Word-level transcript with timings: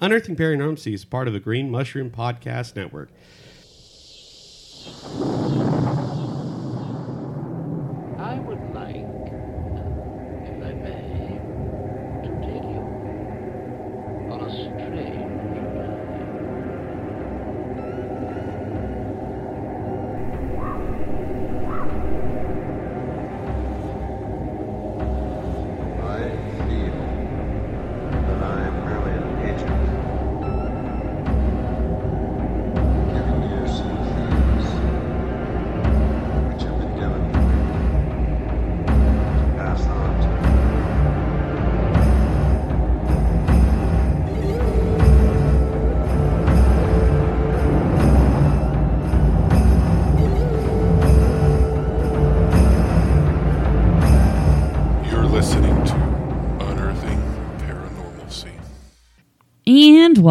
Unearthing 0.00 0.34
Paranormalcy 0.34 0.92
is 0.92 1.04
part 1.04 1.28
of 1.28 1.34
the 1.34 1.40
Green 1.40 1.70
Mushroom 1.70 2.10
Podcast 2.10 2.74
Network. 2.74 3.10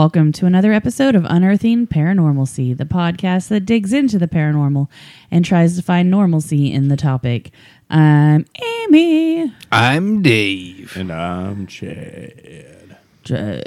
Welcome 0.03 0.33
to 0.33 0.45
another 0.45 0.73
episode 0.73 1.15
of 1.15 1.23
Unearthing 1.29 1.87
Paranormalcy, 1.87 2.75
the 2.75 2.83
podcast 2.83 3.47
that 3.47 3.61
digs 3.61 3.93
into 3.93 4.19
the 4.19 4.27
paranormal 4.27 4.89
and 5.31 5.45
tries 5.45 5.77
to 5.77 5.81
find 5.81 6.11
normalcy 6.11 6.69
in 6.73 6.89
the 6.89 6.97
topic. 6.97 7.51
I'm 7.89 8.45
Amy. 8.61 9.53
I'm 9.71 10.21
Dave. 10.21 10.97
And 10.97 11.09
I'm 11.09 11.67
Chad. 11.67 12.97
J- 13.23 13.63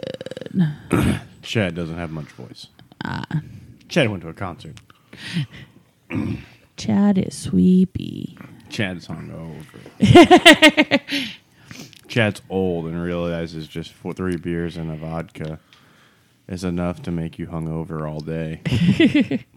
Chad 1.42 1.74
doesn't 1.74 1.96
have 1.96 2.10
much 2.10 2.26
voice. 2.32 2.66
Ah. 3.02 3.24
Chad 3.88 4.10
went 4.10 4.22
to 4.22 4.28
a 4.28 4.34
concert. 4.34 4.74
Chad 6.76 7.16
is 7.16 7.34
sweepy. 7.34 8.36
Chad's 8.68 9.08
hungover. 9.08 9.64
Chad's 12.08 12.42
old 12.50 12.84
and 12.84 13.02
realizes 13.02 13.66
just 13.66 13.94
four, 13.94 14.12
three 14.12 14.36
beers 14.36 14.76
and 14.76 14.90
a 14.92 14.96
vodka 14.96 15.58
is 16.48 16.64
enough 16.64 17.02
to 17.02 17.10
make 17.10 17.38
you 17.38 17.46
hungover 17.46 18.08
all 18.08 18.20
day. 18.20 19.44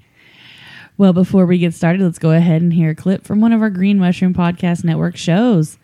Well, 1.00 1.14
before 1.14 1.46
we 1.46 1.60
get 1.60 1.74
started, 1.74 2.02
let's 2.02 2.20
go 2.20 2.32
ahead 2.32 2.62
and 2.62 2.74
hear 2.74 2.90
a 2.90 2.96
clip 2.96 3.24
from 3.24 3.40
one 3.40 3.54
of 3.54 3.62
our 3.62 3.70
Green 3.70 4.00
Mushroom 4.00 4.34
Podcast 4.34 4.84
Network 4.84 5.16
shows. 5.16 5.78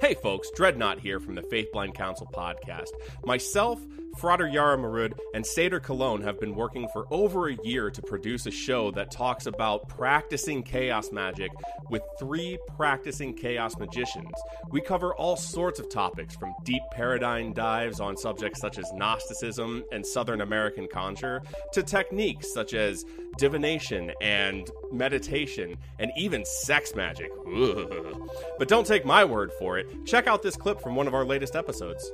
Hey 0.00 0.14
folks, 0.14 0.50
Dreadnought 0.56 1.00
here 1.00 1.20
from 1.20 1.34
the 1.34 1.42
Faith 1.42 1.70
Blind 1.70 1.94
Council 1.94 2.26
podcast. 2.32 2.88
Myself, 3.26 3.78
Frater 4.18 4.46
Yara 4.46 4.76
Marud, 4.76 5.14
and 5.34 5.44
Seder 5.44 5.80
Cologne 5.80 6.22
have 6.22 6.38
been 6.38 6.54
working 6.54 6.88
for 6.92 7.06
over 7.10 7.48
a 7.48 7.56
year 7.64 7.90
to 7.90 8.02
produce 8.02 8.46
a 8.46 8.50
show 8.50 8.90
that 8.92 9.10
talks 9.10 9.46
about 9.46 9.88
practicing 9.88 10.62
chaos 10.62 11.10
magic 11.12 11.50
with 11.90 12.02
three 12.18 12.58
practicing 12.76 13.34
chaos 13.34 13.76
magicians. 13.78 14.32
We 14.70 14.80
cover 14.80 15.14
all 15.14 15.36
sorts 15.36 15.80
of 15.80 15.88
topics 15.90 16.36
from 16.36 16.54
deep 16.64 16.82
paradigm 16.92 17.52
dives 17.52 18.00
on 18.00 18.16
subjects 18.16 18.60
such 18.60 18.78
as 18.78 18.92
Gnosticism 18.92 19.84
and 19.92 20.06
Southern 20.06 20.42
American 20.42 20.88
conjure 20.88 21.42
to 21.72 21.82
techniques 21.82 22.52
such 22.52 22.74
as 22.74 23.04
divination 23.38 24.12
and 24.20 24.70
meditation 24.92 25.76
and 25.98 26.10
even 26.16 26.44
sex 26.44 26.94
magic. 26.94 27.30
Ugh. 27.46 28.18
But 28.58 28.68
don't 28.68 28.86
take 28.86 29.04
my 29.04 29.24
word 29.24 29.50
for 29.58 29.78
it. 29.78 29.88
Check 30.06 30.26
out 30.26 30.42
this 30.42 30.56
clip 30.56 30.80
from 30.80 30.94
one 30.94 31.06
of 31.06 31.14
our 31.14 31.24
latest 31.24 31.56
episodes. 31.56 32.10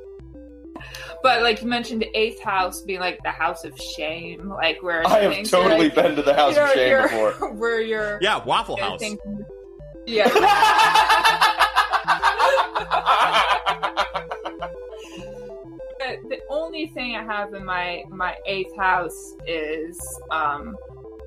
But 1.23 1.43
like 1.43 1.61
you 1.63 1.69
mentioned, 1.69 2.01
the 2.03 2.17
eighth 2.19 2.41
house 2.43 2.81
being 2.83 3.01
like 3.01 3.19
the 3.23 3.31
house 3.31 3.65
of 3.65 3.77
shame, 3.97 4.49
like 4.49 4.83
where 4.83 5.07
I 5.07 5.19
have 5.21 5.49
totally 5.49 5.87
like, 5.89 5.95
been 5.95 6.17
to 6.17 6.23
the 6.23 6.35
House 6.35 6.53
of 6.57 6.59
you're- 6.59 6.75
Shame 6.75 6.89
you're- 6.91 7.03
before. 7.03 7.53
Where 7.55 7.81
you're 7.81 8.19
Yeah, 8.23 8.45
Waffle 8.45 8.77
yeah, 8.79 8.89
House. 8.91 9.01
things- 9.01 9.19
yeah. 10.07 10.29
the, 15.99 16.17
the 16.29 16.39
only 16.49 16.87
thing 16.89 17.17
I 17.17 17.25
have 17.25 17.55
in 17.55 17.65
my 17.65 18.05
my 18.09 18.35
eighth 18.47 18.77
house 18.77 19.35
is 19.47 19.99
um 20.31 20.77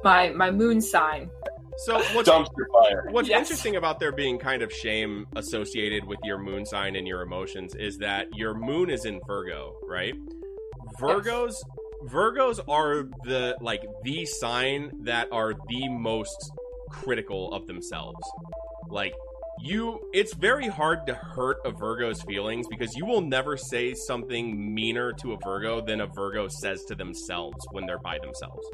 my 0.03 0.29
my 0.29 0.51
moon 0.51 0.81
sign. 0.81 1.29
So 1.78 1.96
what's 2.14 2.30
Dumpster 2.30 2.66
fire. 2.72 3.08
What's 3.12 3.30
Yes. 3.30 3.42
interesting 3.42 3.76
about 3.76 4.00
there 4.00 4.12
being 4.12 4.38
kind 4.38 4.62
of 4.62 4.72
shame 4.72 5.28
associated 5.36 6.06
with 6.06 6.20
your 6.24 6.38
moon 6.38 6.66
sign 6.66 6.96
and 6.96 7.08
your 7.08 7.22
emotions 7.22 7.74
is 7.76 7.98
that 8.00 8.28
your 8.36 8.54
moon 8.54 8.90
is 8.90 9.06
in 9.06 9.20
Virgo, 9.26 9.78
right? 9.88 10.14
Virgos 11.00 11.56
Virgos 12.08 12.60
are 12.68 13.04
the 13.24 13.56
like 13.62 13.84
the 14.04 14.26
sign 14.26 14.92
that 15.04 15.28
are 15.31 15.54
the 15.70 15.88
most 15.90 16.52
critical 16.90 17.54
of 17.54 17.68
themselves. 17.68 18.20
Like 18.90 19.14
you 19.64 20.00
it's 20.12 20.34
very 20.34 20.68
hard 20.68 21.06
to 21.08 21.14
hurt 21.14 21.58
a 21.64 21.72
Virgo's 21.72 22.22
feelings 22.24 22.68
because 22.68 22.96
you 22.96 23.06
will 23.06 23.22
never 23.22 23.56
say 23.56 23.94
something 23.94 24.74
meaner 24.74 25.14
to 25.14 25.34
a 25.34 25.38
Virgo 25.44 25.80
than 25.81 26.02
a 26.02 26.08
Virgo 26.08 26.48
says 26.48 26.84
to 26.86 26.96
themselves 26.96 27.58
when 27.72 27.86
they're 27.86 28.00
by 28.00 28.18
themselves. 28.20 28.66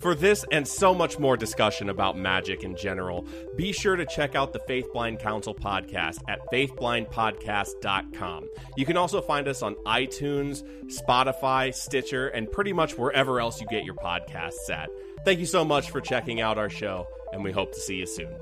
For 0.00 0.14
this 0.14 0.44
and 0.52 0.68
so 0.68 0.94
much 0.94 1.18
more 1.18 1.36
discussion 1.36 1.88
about 1.88 2.18
magic 2.18 2.62
in 2.62 2.76
general, 2.76 3.26
be 3.56 3.72
sure 3.72 3.96
to 3.96 4.04
check 4.04 4.34
out 4.34 4.52
the 4.52 4.60
Faith 4.60 4.92
Blind 4.92 5.18
Council 5.20 5.54
podcast 5.54 6.18
at 6.28 6.38
faithblindpodcast.com. 6.52 8.48
You 8.76 8.86
can 8.86 8.96
also 8.96 9.20
find 9.22 9.48
us 9.48 9.62
on 9.62 9.74
iTunes, 9.86 10.62
Spotify, 10.86 11.74
Stitcher, 11.74 12.28
and 12.28 12.50
pretty 12.50 12.72
much 12.72 12.98
wherever 12.98 13.40
else 13.40 13.60
you 13.60 13.66
get 13.68 13.84
your 13.84 13.94
podcasts 13.94 14.70
at. 14.70 14.90
Thank 15.24 15.40
you 15.40 15.46
so 15.46 15.64
much 15.64 15.90
for 15.90 16.00
checking 16.00 16.40
out 16.40 16.58
our 16.58 16.70
show, 16.70 17.06
and 17.32 17.42
we 17.42 17.50
hope 17.50 17.72
to 17.72 17.80
see 17.80 17.96
you 17.96 18.06
soon. 18.06 18.34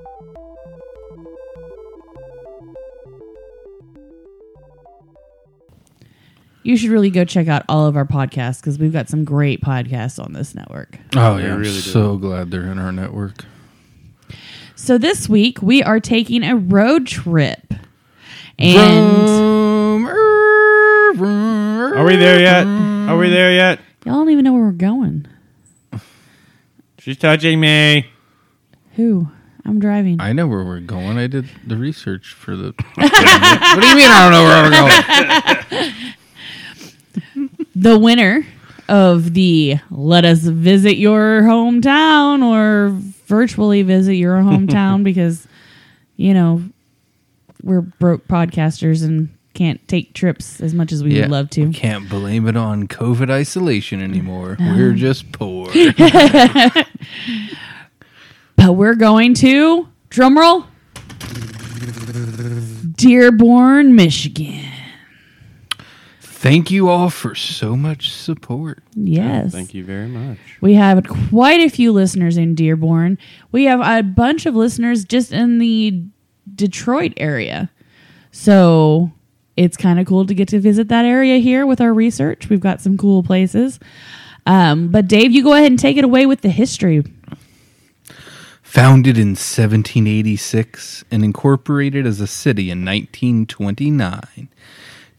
You 6.65 6.77
should 6.79 6.91
really 6.91 7.11
go 7.11 7.25
check 7.25 7.47
out 7.47 7.63
all 7.69 7.87
of 7.87 7.95
our 7.97 8.07
podcasts 8.07 8.59
because 8.61 8.79
we've 8.79 8.93
got 8.93 9.09
some 9.09 9.25
great 9.25 9.61
podcasts 9.61 10.19
on 10.23 10.33
this 10.33 10.55
network. 10.55 10.99
Oh, 11.15 11.35
oh 11.35 11.37
They 11.37 11.45
yeah. 11.45 11.53
I'm 11.53 11.59
really 11.61 11.75
do. 11.75 11.81
so 11.81 12.17
glad 12.17 12.51
they're 12.51 12.63
in 12.73 12.79
our 12.79 12.91
network. 12.91 13.45
So 14.75 14.97
this 14.99 15.29
week 15.29 15.61
we 15.63 15.83
are 15.83 16.01
taking 16.01 16.43
a 16.43 16.57
road 16.57 17.07
trip. 17.07 17.75
And 18.59 20.07
Are 20.07 22.05
we 22.05 22.17
there 22.17 22.41
yet? 22.41 22.67
Are 22.67 23.17
we 23.19 23.29
there 23.29 23.53
yet? 23.53 23.79
y'all 24.05 24.15
don't 24.17 24.31
even 24.31 24.45
know 24.45 24.53
where 24.53 24.63
we're 24.65 24.73
going. 24.73 25.27
She's 26.99 27.19
touching 27.19 27.61
me. 27.61 28.07
Who? 28.97 29.29
I'm 29.67 29.79
driving. 29.81 30.21
I 30.21 30.33
know 30.33 30.47
where 30.47 30.65
we're 30.65 30.81
going. 30.81 31.19
I 31.19 31.27
did 31.27 31.49
the 31.67 31.77
research 31.77 32.33
for 32.33 32.57
the. 32.57 32.73
what 32.95 33.11
do 33.81 33.87
you 33.87 33.97
mean 33.97 34.09
I 34.09 34.23
don't 34.23 34.33
know 34.33 34.45
where 34.45 34.63
we're 34.63 35.81
going? 35.91 35.93
the 37.75 37.99
winner 37.99 38.47
of 38.89 39.35
the 39.35 39.77
let 39.91 40.25
us 40.25 40.41
visit 40.41 40.97
your 40.97 41.43
hometown 41.43 42.43
or 42.45 42.91
virtually 43.27 43.83
visit 43.83 44.15
your 44.15 44.37
hometown 44.37 45.03
because 45.05 45.47
you 46.17 46.35
know 46.35 46.63
we're 47.63 47.81
broke 47.81 48.27
podcasters 48.29 49.03
and 49.03 49.31
can't 49.55 49.87
take 49.87 50.13
trips 50.15 50.61
as 50.61 50.75
much 50.75 50.91
as 50.93 51.03
we 51.03 51.19
would 51.19 51.31
love 51.31 51.49
to 51.49 51.71
can't 51.73 52.09
blame 52.09 52.49
it 52.49 52.57
on 52.57 52.89
COVID 52.89 53.31
isolation 53.31 54.03
anymore. 54.03 54.57
We're 54.59 54.91
um. 54.91 54.97
just 54.97 55.31
poor. 55.31 55.69
but 58.57 58.73
we're 58.73 58.97
going 58.97 59.35
to 59.35 59.89
drumroll 60.11 60.67
dearborn 62.97 63.95
michigan 63.95 64.74
Thank 66.45 66.71
you 66.71 66.91
all 66.91 67.09
for 67.09 67.35
so 67.35 67.75
much 67.75 68.13
support. 68.13 68.83
yes 68.95 69.51
Thank 69.51 69.73
you 69.73 69.83
very 69.83 70.09
much. 70.09 70.37
We 70.61 70.75
have 70.75 71.03
quite 71.31 71.61
a 71.61 71.71
few 71.71 71.91
listeners 71.91 72.37
in 72.37 72.55
Dearborn. 72.55 73.17
We 73.51 73.65
have 73.65 73.81
a 73.81 74.03
bunch 74.03 74.45
of 74.45 74.55
listeners 74.55 75.07
just 75.07 75.33
in 75.33 75.59
the 75.59 76.05
Detroit 76.55 77.15
area. 77.17 77.71
So 78.31 79.11
it's 79.57 79.79
kind 79.79 79.99
of 79.99 80.05
cool 80.05 80.27
to 80.27 80.35
get 80.35 80.49
to 80.49 80.61
visit 80.61 80.89
that 80.89 81.07
area 81.07 81.39
here 81.39 81.65
with 81.65 81.81
our 81.81 81.95
research. 81.95 82.51
We've 82.51 82.61
got 82.61 82.83
some 82.83 82.99
cool 82.99 83.23
places. 83.23 83.81
Um, 84.45 84.89
but 84.89 85.09
Dave, 85.09 85.33
you 85.33 85.43
go 85.43 85.55
ahead 85.55 85.73
and 85.73 85.79
take 85.79 85.97
it 85.97 86.05
away 86.05 86.27
with 86.27 86.43
the 86.43 86.51
history. 86.51 87.05
Founded 88.63 89.17
in 89.17 89.29
1786 89.29 91.07
and 91.11 91.25
incorporated 91.25 92.07
as 92.07 92.21
a 92.21 92.27
city 92.27 92.71
in 92.71 92.85
1929, 92.85 94.51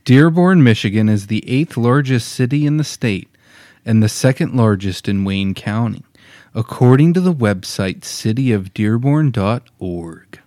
Dearborn, 0.05 0.63
Michigan 0.63 1.09
is 1.09 1.27
the 1.27 1.45
eighth 1.49 1.75
largest 1.75 2.29
city 2.29 2.65
in 2.67 2.77
the 2.77 2.83
state 2.83 3.27
and 3.83 4.03
the 4.03 4.09
second 4.09 4.55
largest 4.55 5.09
in 5.09 5.23
Wayne 5.23 5.55
County, 5.55 6.03
according 6.53 7.13
to 7.13 7.19
the 7.19 7.33
website 7.33 8.01
cityofdearborn.org. 8.01 10.39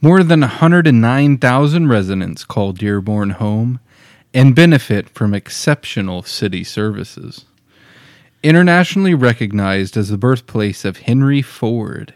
More 0.00 0.24
than 0.24 0.40
109,000 0.40 1.88
residents 1.88 2.44
call 2.44 2.72
Dearborn 2.72 3.30
home 3.30 3.78
and 4.34 4.52
benefit 4.52 5.08
from 5.08 5.32
exceptional 5.32 6.24
city 6.24 6.64
services. 6.64 7.44
Internationally 8.42 9.14
recognized 9.14 9.96
as 9.96 10.08
the 10.08 10.18
birthplace 10.18 10.84
of 10.84 10.98
Henry 10.98 11.40
Ford, 11.40 12.14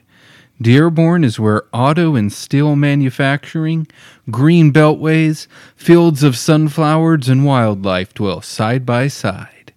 Dearborn 0.61 1.23
is 1.23 1.39
where 1.39 1.65
auto 1.73 2.15
and 2.15 2.33
steel 2.33 2.77
manufacturing, 2.77 3.87
green 4.31 4.73
beltways, 4.73 5.49
fields 5.77 6.23
of 6.23 6.37
sunflowers, 6.37 7.29
and 7.29 7.45
wildlife 7.45 8.15
dwell 8.15 8.41
side 8.41 8.87
by 8.87 9.09
side. 9.09 9.73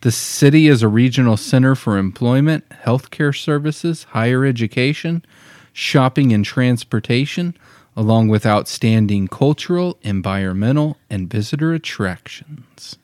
The 0.00 0.10
city 0.10 0.68
is 0.68 0.82
a 0.82 0.88
regional 0.88 1.36
center 1.36 1.74
for 1.74 1.98
employment, 1.98 2.68
healthcare 2.68 3.36
services, 3.36 4.04
higher 4.04 4.44
education, 4.44 5.24
shopping, 5.72 6.32
and 6.32 6.44
transportation, 6.44 7.56
along 7.96 8.28
with 8.28 8.46
outstanding 8.46 9.26
cultural, 9.28 9.98
environmental, 10.02 10.96
and 11.10 11.30
visitor 11.30 11.74
attractions. 11.74 12.96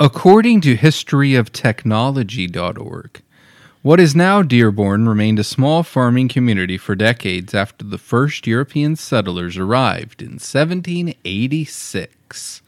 According 0.00 0.62
to 0.62 0.76
historyoftechnology.org, 0.76 3.22
what 3.84 4.00
is 4.00 4.16
now 4.16 4.40
Dearborn 4.40 5.06
remained 5.06 5.38
a 5.38 5.44
small 5.44 5.82
farming 5.82 6.28
community 6.28 6.78
for 6.78 6.94
decades 6.94 7.52
after 7.52 7.84
the 7.84 7.98
first 7.98 8.46
European 8.46 8.96
settlers 8.96 9.58
arrived 9.58 10.22
in 10.22 10.38
1786. 10.38 12.62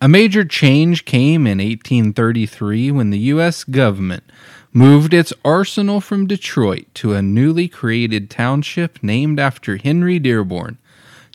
A 0.00 0.08
major 0.08 0.44
change 0.44 1.04
came 1.04 1.46
in 1.46 1.58
1833 1.58 2.90
when 2.90 3.10
the 3.10 3.18
U.S. 3.18 3.62
government 3.62 4.24
moved 4.72 5.14
its 5.14 5.32
arsenal 5.44 6.00
from 6.00 6.26
Detroit 6.26 6.86
to 6.94 7.14
a 7.14 7.22
newly 7.22 7.68
created 7.68 8.28
township 8.28 9.00
named 9.04 9.38
after 9.38 9.76
Henry 9.76 10.18
Dearborn, 10.18 10.78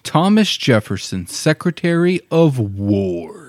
Thomas 0.04 0.58
Jefferson's 0.58 1.34
Secretary 1.34 2.20
of 2.30 2.60
War. 2.60 3.45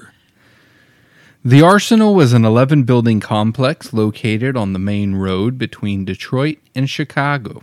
The 1.47 1.63
arsenal 1.63 2.17
was 2.17 2.33
an 2.33 2.45
11 2.45 2.83
building 2.83 3.21
complex 3.21 3.93
located 3.93 4.57
on 4.57 4.73
the 4.73 4.81
main 4.81 5.15
road 5.15 5.59
between 5.59 6.05
Detroit 6.05 6.59
and 6.75 6.91
Chicago. 6.91 7.63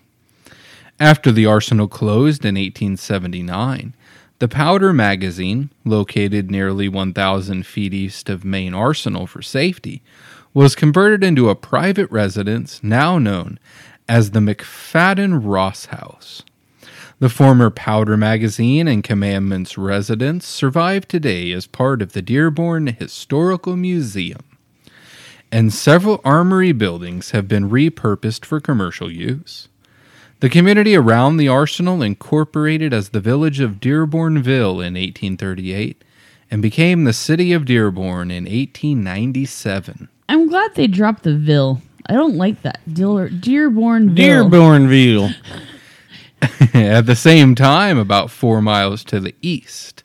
After 1.01 1.33
the 1.33 1.45
arsenal 1.45 1.89
closed 1.89 2.45
in 2.45 2.55
1879, 2.55 3.93
the 4.39 4.47
Powder 4.47 4.93
Magazine, 4.93 5.69
located 5.83 6.49
nearly 6.49 6.87
1,000 6.87 7.67
feet 7.67 7.93
east 7.93 8.29
of 8.29 8.45
Main 8.45 8.73
Arsenal 8.73 9.27
for 9.27 9.41
safety, 9.41 10.01
was 10.53 10.75
converted 10.75 11.21
into 11.21 11.49
a 11.49 11.55
private 11.55 12.09
residence 12.09 12.81
now 12.81 13.17
known 13.17 13.59
as 14.07 14.31
the 14.31 14.39
McFadden 14.39 15.41
Ross 15.43 15.87
House. 15.87 16.41
The 17.23 17.29
former 17.29 17.69
Powder 17.69 18.17
Magazine 18.17 18.85
and 18.85 19.01
Commandant's 19.01 19.77
residence 19.77 20.45
survive 20.45 21.07
today 21.07 21.53
as 21.53 21.65
part 21.65 22.01
of 22.01 22.11
the 22.11 22.21
Dearborn 22.21 22.87
Historical 22.87 23.77
Museum, 23.77 24.41
and 25.49 25.71
several 25.71 26.19
armory 26.25 26.73
buildings 26.73 27.31
have 27.31 27.47
been 27.47 27.69
repurposed 27.69 28.43
for 28.43 28.59
commercial 28.59 29.09
use. 29.09 29.69
The 30.41 30.49
community 30.49 30.97
around 30.97 31.37
the 31.37 31.47
arsenal 31.47 32.01
incorporated 32.01 32.93
as 32.93 33.07
the 33.07 33.21
village 33.21 33.61
of 33.61 33.79
Dearbornville 33.79 34.85
in 34.85 34.95
1838 34.95 36.03
and 36.51 36.61
became 36.61 37.05
the 37.05 37.13
city 37.13 37.53
of 37.53 37.63
Dearborn 37.63 38.31
in 38.31 38.43
1897. 38.43 40.09
I'm 40.27 40.49
glad 40.49 40.75
they 40.75 40.87
dropped 40.87 41.23
the 41.23 41.37
Ville. 41.37 41.81
I 42.05 42.15
don't 42.15 42.35
like 42.35 42.63
that. 42.63 42.81
Dear, 42.93 43.29
Dearborn 43.29 44.13
Dearbornville. 44.13 45.33
At 46.73 47.05
the 47.05 47.15
same 47.15 47.55
time, 47.55 47.97
about 47.97 48.29
four 48.29 48.61
miles 48.61 49.03
to 49.05 49.19
the 49.19 49.33
east, 49.41 50.03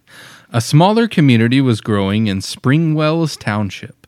a 0.53 0.61
smaller 0.61 1.09
community 1.09 1.61
was 1.61 1.81
growing 1.81 2.29
in 2.29 2.39
Springwells 2.39 3.37
Township. 3.39 4.07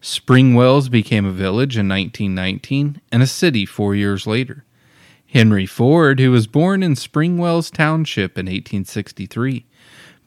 Springwells 0.00 0.90
became 0.90 1.26
a 1.26 1.32
village 1.32 1.76
in 1.76 1.88
1919 1.88 3.00
and 3.12 3.22
a 3.22 3.26
city 3.26 3.66
four 3.66 3.94
years 3.94 4.26
later. 4.26 4.64
Henry 5.26 5.66
Ford, 5.66 6.18
who 6.18 6.30
was 6.30 6.46
born 6.46 6.82
in 6.82 6.94
Springwells 6.94 7.70
Township 7.70 8.38
in 8.38 8.46
1863, 8.46 9.66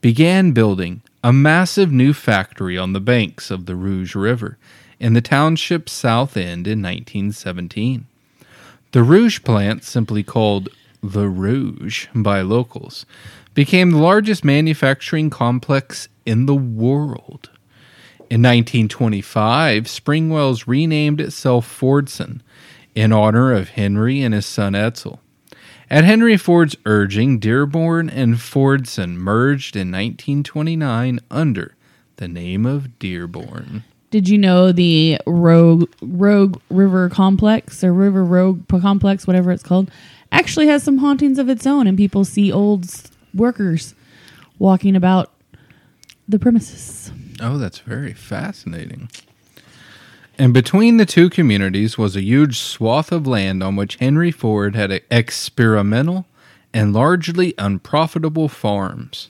began 0.01 0.51
building 0.51 1.01
a 1.23 1.33
massive 1.33 1.91
new 1.91 2.13
factory 2.13 2.77
on 2.77 2.93
the 2.93 2.99
banks 2.99 3.49
of 3.49 3.65
the 3.65 3.75
Rouge 3.75 4.13
River 4.13 4.57
in 4.99 5.13
the 5.13 5.21
township's 5.21 5.93
south 5.93 6.37
end 6.37 6.67
in 6.67 6.81
1917. 6.81 8.05
The 8.91 9.03
Rouge 9.03 9.43
plant, 9.43 9.83
simply 9.83 10.23
called 10.23 10.69
the 11.01 11.29
Rouge 11.29 12.07
by 12.13 12.41
locals, 12.41 13.05
became 13.53 13.91
the 13.91 13.97
largest 13.97 14.43
manufacturing 14.43 15.29
complex 15.29 16.07
in 16.25 16.45
the 16.45 16.55
world. 16.55 17.49
In 18.29 18.43
1925, 18.43 19.85
Springwells 19.85 20.67
renamed 20.67 21.19
itself 21.19 21.67
Fordson 21.67 22.41
in 22.93 23.11
honor 23.11 23.53
of 23.53 23.69
Henry 23.69 24.21
and 24.21 24.33
his 24.33 24.45
son 24.45 24.73
Edsel. 24.73 25.19
At 25.89 26.03
Henry 26.03 26.37
Ford's 26.37 26.75
urging, 26.85 27.39
Dearborn 27.39 28.09
and 28.09 28.35
Fordson 28.35 29.15
merged 29.15 29.75
in 29.75 29.89
1929 29.89 31.19
under 31.31 31.75
the 32.17 32.27
name 32.27 32.65
of 32.65 32.99
Dearborn. 32.99 33.83
Did 34.11 34.27
you 34.27 34.37
know 34.37 34.71
the 34.71 35.19
Rogue 35.27 35.89
Rogue 36.01 36.59
River 36.69 37.09
Complex 37.09 37.83
or 37.83 37.93
River 37.93 38.23
Rogue 38.23 38.67
Complex, 38.67 39.27
whatever 39.27 39.51
it's 39.51 39.63
called, 39.63 39.91
actually 40.31 40.67
has 40.67 40.83
some 40.83 40.97
hauntings 40.97 41.37
of 41.37 41.49
its 41.49 41.67
own, 41.67 41.85
and 41.85 41.97
people 41.97 42.25
see 42.25 42.51
old 42.51 42.85
workers 43.33 43.93
walking 44.57 44.95
about 44.95 45.31
the 46.27 46.39
premises. 46.39 47.11
Oh, 47.39 47.57
that's 47.57 47.79
very 47.79 48.13
fascinating. 48.13 49.09
And 50.37 50.53
between 50.53 50.97
the 50.97 51.05
two 51.05 51.29
communities 51.29 51.97
was 51.97 52.15
a 52.15 52.21
huge 52.21 52.59
swath 52.59 53.11
of 53.11 53.27
land 53.27 53.61
on 53.61 53.75
which 53.75 53.97
Henry 53.97 54.31
Ford 54.31 54.75
had 54.75 55.01
experimental 55.11 56.25
and 56.73 56.93
largely 56.93 57.53
unprofitable 57.57 58.47
farms. 58.47 59.29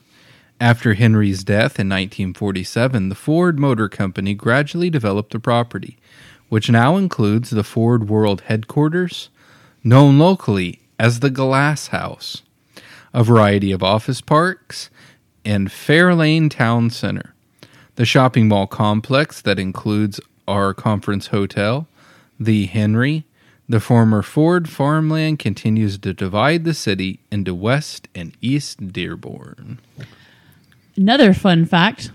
After 0.61 0.93
Henry's 0.93 1.45
death 1.45 1.79
in 1.79 1.87
1947, 1.87 3.07
the 3.07 3.15
Ford 3.15 3.57
Motor 3.57 3.87
Company 3.87 4.33
gradually 4.33 4.89
developed 4.89 5.31
the 5.31 5.39
property, 5.39 5.97
which 6.49 6.69
now 6.69 6.97
includes 6.97 7.49
the 7.49 7.63
Ford 7.63 8.09
World 8.09 8.41
headquarters, 8.41 9.29
known 9.85 10.19
locally 10.19 10.81
as 10.99 11.21
the 11.21 11.29
Glass 11.29 11.87
House, 11.87 12.41
a 13.13 13.23
variety 13.23 13.71
of 13.71 13.81
office 13.81 14.19
parks, 14.19 14.89
and 15.45 15.69
Fairlane 15.69 16.51
Town 16.51 16.89
Center. 16.89 17.33
The 17.95 18.03
shopping 18.03 18.49
mall 18.49 18.67
complex 18.67 19.41
that 19.41 19.59
includes 19.59 20.19
our 20.45 20.73
conference 20.73 21.27
hotel, 21.27 21.87
the 22.37 22.65
Henry, 22.65 23.23
the 23.69 23.79
former 23.79 24.21
Ford 24.21 24.67
farmland 24.67 25.39
continues 25.39 25.97
to 25.99 26.13
divide 26.13 26.65
the 26.65 26.73
city 26.73 27.19
into 27.31 27.55
West 27.55 28.09
and 28.13 28.35
East 28.41 28.91
Dearborn. 28.91 29.79
Another 30.95 31.33
fun 31.33 31.65
fact. 31.65 32.11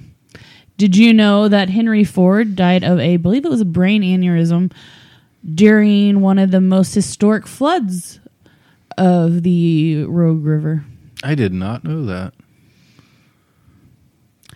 Did 0.76 0.96
you 0.96 1.12
know 1.12 1.48
that 1.48 1.70
Henry 1.70 2.04
Ford 2.04 2.56
died 2.56 2.82
of 2.82 2.98
a, 2.98 3.14
I 3.14 3.16
believe 3.16 3.44
it 3.44 3.50
was 3.50 3.60
a 3.60 3.66
brain 3.66 4.02
aneurysm 4.02 4.72
during 5.54 6.20
one 6.20 6.38
of 6.38 6.50
the 6.50 6.60
most 6.60 6.94
historic 6.94 7.46
floods 7.46 8.18
of 8.98 9.42
the 9.42 10.04
Rogue 10.04 10.44
River? 10.44 10.84
I 11.22 11.34
did 11.34 11.52
not 11.52 11.84
know 11.84 12.04
that. 12.06 12.34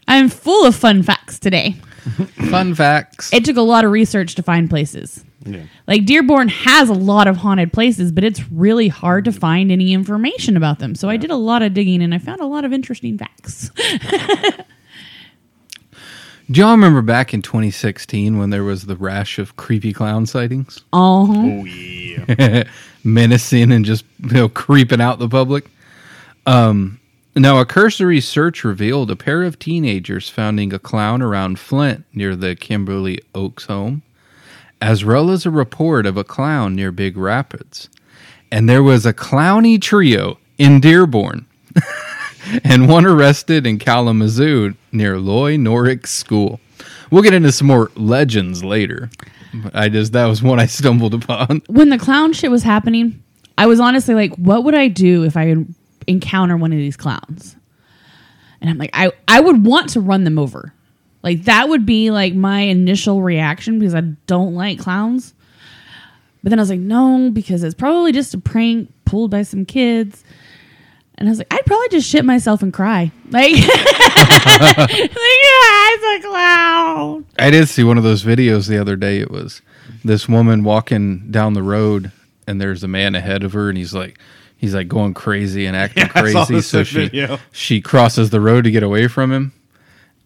I'm 0.08 0.28
full 0.28 0.66
of 0.66 0.74
fun 0.74 1.02
facts 1.02 1.38
today. 1.38 1.76
Fun 2.50 2.74
facts. 2.74 3.32
It 3.34 3.44
took 3.44 3.58
a 3.58 3.62
lot 3.62 3.84
of 3.84 3.90
research 3.90 4.34
to 4.36 4.42
find 4.42 4.70
places. 4.70 5.24
Yeah. 5.54 5.62
Like 5.86 6.04
Dearborn 6.04 6.48
has 6.48 6.88
a 6.88 6.94
lot 6.94 7.26
of 7.26 7.36
haunted 7.36 7.72
places, 7.72 8.12
but 8.12 8.24
it's 8.24 8.48
really 8.50 8.88
hard 8.88 9.24
to 9.26 9.32
find 9.32 9.70
any 9.72 9.92
information 9.92 10.56
about 10.56 10.78
them. 10.78 10.94
So 10.94 11.08
I 11.08 11.16
did 11.16 11.30
a 11.30 11.36
lot 11.36 11.62
of 11.62 11.74
digging 11.74 12.02
and 12.02 12.14
I 12.14 12.18
found 12.18 12.40
a 12.40 12.46
lot 12.46 12.64
of 12.64 12.72
interesting 12.72 13.18
facts. 13.18 13.70
Do 16.50 16.60
y'all 16.62 16.70
remember 16.70 17.02
back 17.02 17.34
in 17.34 17.42
2016 17.42 18.38
when 18.38 18.48
there 18.48 18.64
was 18.64 18.86
the 18.86 18.96
rash 18.96 19.38
of 19.38 19.56
creepy 19.56 19.92
clown 19.92 20.24
sightings? 20.24 20.78
Uh-huh. 20.94 21.32
Oh 21.34 21.64
yeah. 21.66 22.64
menacing 23.04 23.70
and 23.70 23.84
just 23.84 24.04
you 24.22 24.32
know 24.32 24.48
creeping 24.48 25.00
out 25.00 25.18
the 25.18 25.28
public. 25.28 25.66
Um, 26.46 27.00
now 27.36 27.60
a 27.60 27.66
cursory 27.66 28.20
search 28.20 28.64
revealed 28.64 29.10
a 29.10 29.16
pair 29.16 29.42
of 29.42 29.58
teenagers 29.58 30.30
finding 30.30 30.72
a 30.72 30.78
clown 30.78 31.20
around 31.20 31.58
Flint 31.58 32.04
near 32.14 32.34
the 32.34 32.56
Kimberly 32.56 33.20
Oaks 33.34 33.66
home, 33.66 34.02
as 34.80 35.04
well 35.04 35.30
as 35.30 35.44
a 35.44 35.50
report 35.50 36.06
of 36.06 36.16
a 36.16 36.24
clown 36.24 36.74
near 36.74 36.92
Big 36.92 37.16
Rapids. 37.16 37.88
And 38.50 38.68
there 38.68 38.82
was 38.82 39.04
a 39.04 39.12
clowny 39.12 39.80
trio 39.80 40.38
in 40.56 40.80
Dearborn. 40.80 41.46
and 42.64 42.88
one 42.88 43.04
arrested 43.04 43.66
in 43.66 43.78
Kalamazoo 43.78 44.74
near 44.92 45.18
Loy 45.18 45.56
Norrix 45.56 46.06
School. 46.08 46.60
We'll 47.10 47.22
get 47.22 47.34
into 47.34 47.52
some 47.52 47.66
more 47.66 47.90
legends 47.94 48.64
later. 48.64 49.10
I 49.72 49.88
just 49.88 50.12
that 50.12 50.26
was 50.26 50.42
one 50.42 50.60
I 50.60 50.66
stumbled 50.66 51.14
upon. 51.14 51.62
when 51.68 51.88
the 51.88 51.98
clown 51.98 52.32
shit 52.32 52.50
was 52.50 52.62
happening, 52.62 53.22
I 53.56 53.66
was 53.66 53.80
honestly 53.80 54.14
like, 54.14 54.34
what 54.36 54.64
would 54.64 54.74
I 54.74 54.88
do 54.88 55.24
if 55.24 55.36
I 55.36 55.56
encounter 56.06 56.56
one 56.56 56.72
of 56.72 56.78
these 56.78 56.96
clowns? 56.96 57.56
And 58.60 58.70
I'm 58.70 58.78
like, 58.78 58.90
I, 58.92 59.12
I 59.26 59.40
would 59.40 59.64
want 59.64 59.90
to 59.90 60.00
run 60.00 60.24
them 60.24 60.38
over. 60.38 60.72
Like 61.22 61.44
that 61.44 61.68
would 61.68 61.84
be 61.84 62.10
like 62.10 62.34
my 62.34 62.60
initial 62.60 63.22
reaction 63.22 63.78
because 63.78 63.94
I 63.94 64.00
don't 64.26 64.54
like 64.54 64.78
clowns. 64.78 65.34
But 66.42 66.50
then 66.50 66.58
I 66.58 66.62
was 66.62 66.70
like, 66.70 66.80
no, 66.80 67.30
because 67.32 67.64
it's 67.64 67.74
probably 67.74 68.12
just 68.12 68.34
a 68.34 68.38
prank 68.38 68.92
pulled 69.04 69.30
by 69.30 69.42
some 69.42 69.64
kids. 69.64 70.22
And 71.16 71.28
I 71.28 71.30
was 71.30 71.38
like, 71.38 71.52
I'd 71.52 71.66
probably 71.66 71.88
just 71.88 72.08
shit 72.08 72.24
myself 72.24 72.62
and 72.62 72.72
cry. 72.72 73.10
Like, 73.30 73.50
like 73.52 73.58
yeah, 73.58 73.74
it's 74.94 76.24
a 76.24 76.28
clown. 76.28 77.26
I 77.38 77.50
did 77.50 77.68
see 77.68 77.82
one 77.82 77.98
of 77.98 78.04
those 78.04 78.22
videos 78.22 78.68
the 78.68 78.78
other 78.78 78.94
day. 78.94 79.18
It 79.18 79.30
was 79.30 79.60
this 80.04 80.28
woman 80.28 80.62
walking 80.62 81.30
down 81.30 81.54
the 81.54 81.62
road, 81.62 82.12
and 82.46 82.60
there's 82.60 82.84
a 82.84 82.88
man 82.88 83.16
ahead 83.16 83.42
of 83.42 83.52
her, 83.54 83.68
and 83.68 83.76
he's 83.76 83.92
like, 83.92 84.16
he's 84.56 84.74
like 84.74 84.86
going 84.86 85.12
crazy 85.12 85.66
and 85.66 85.76
acting 85.76 86.04
Yeah, 86.14 86.22
crazy. 86.22 86.60
So 86.60 86.84
she 86.84 87.08
video. 87.08 87.38
she 87.50 87.80
crosses 87.80 88.30
the 88.30 88.40
road 88.40 88.62
to 88.62 88.70
get 88.70 88.84
away 88.84 89.08
from 89.08 89.32
him, 89.32 89.52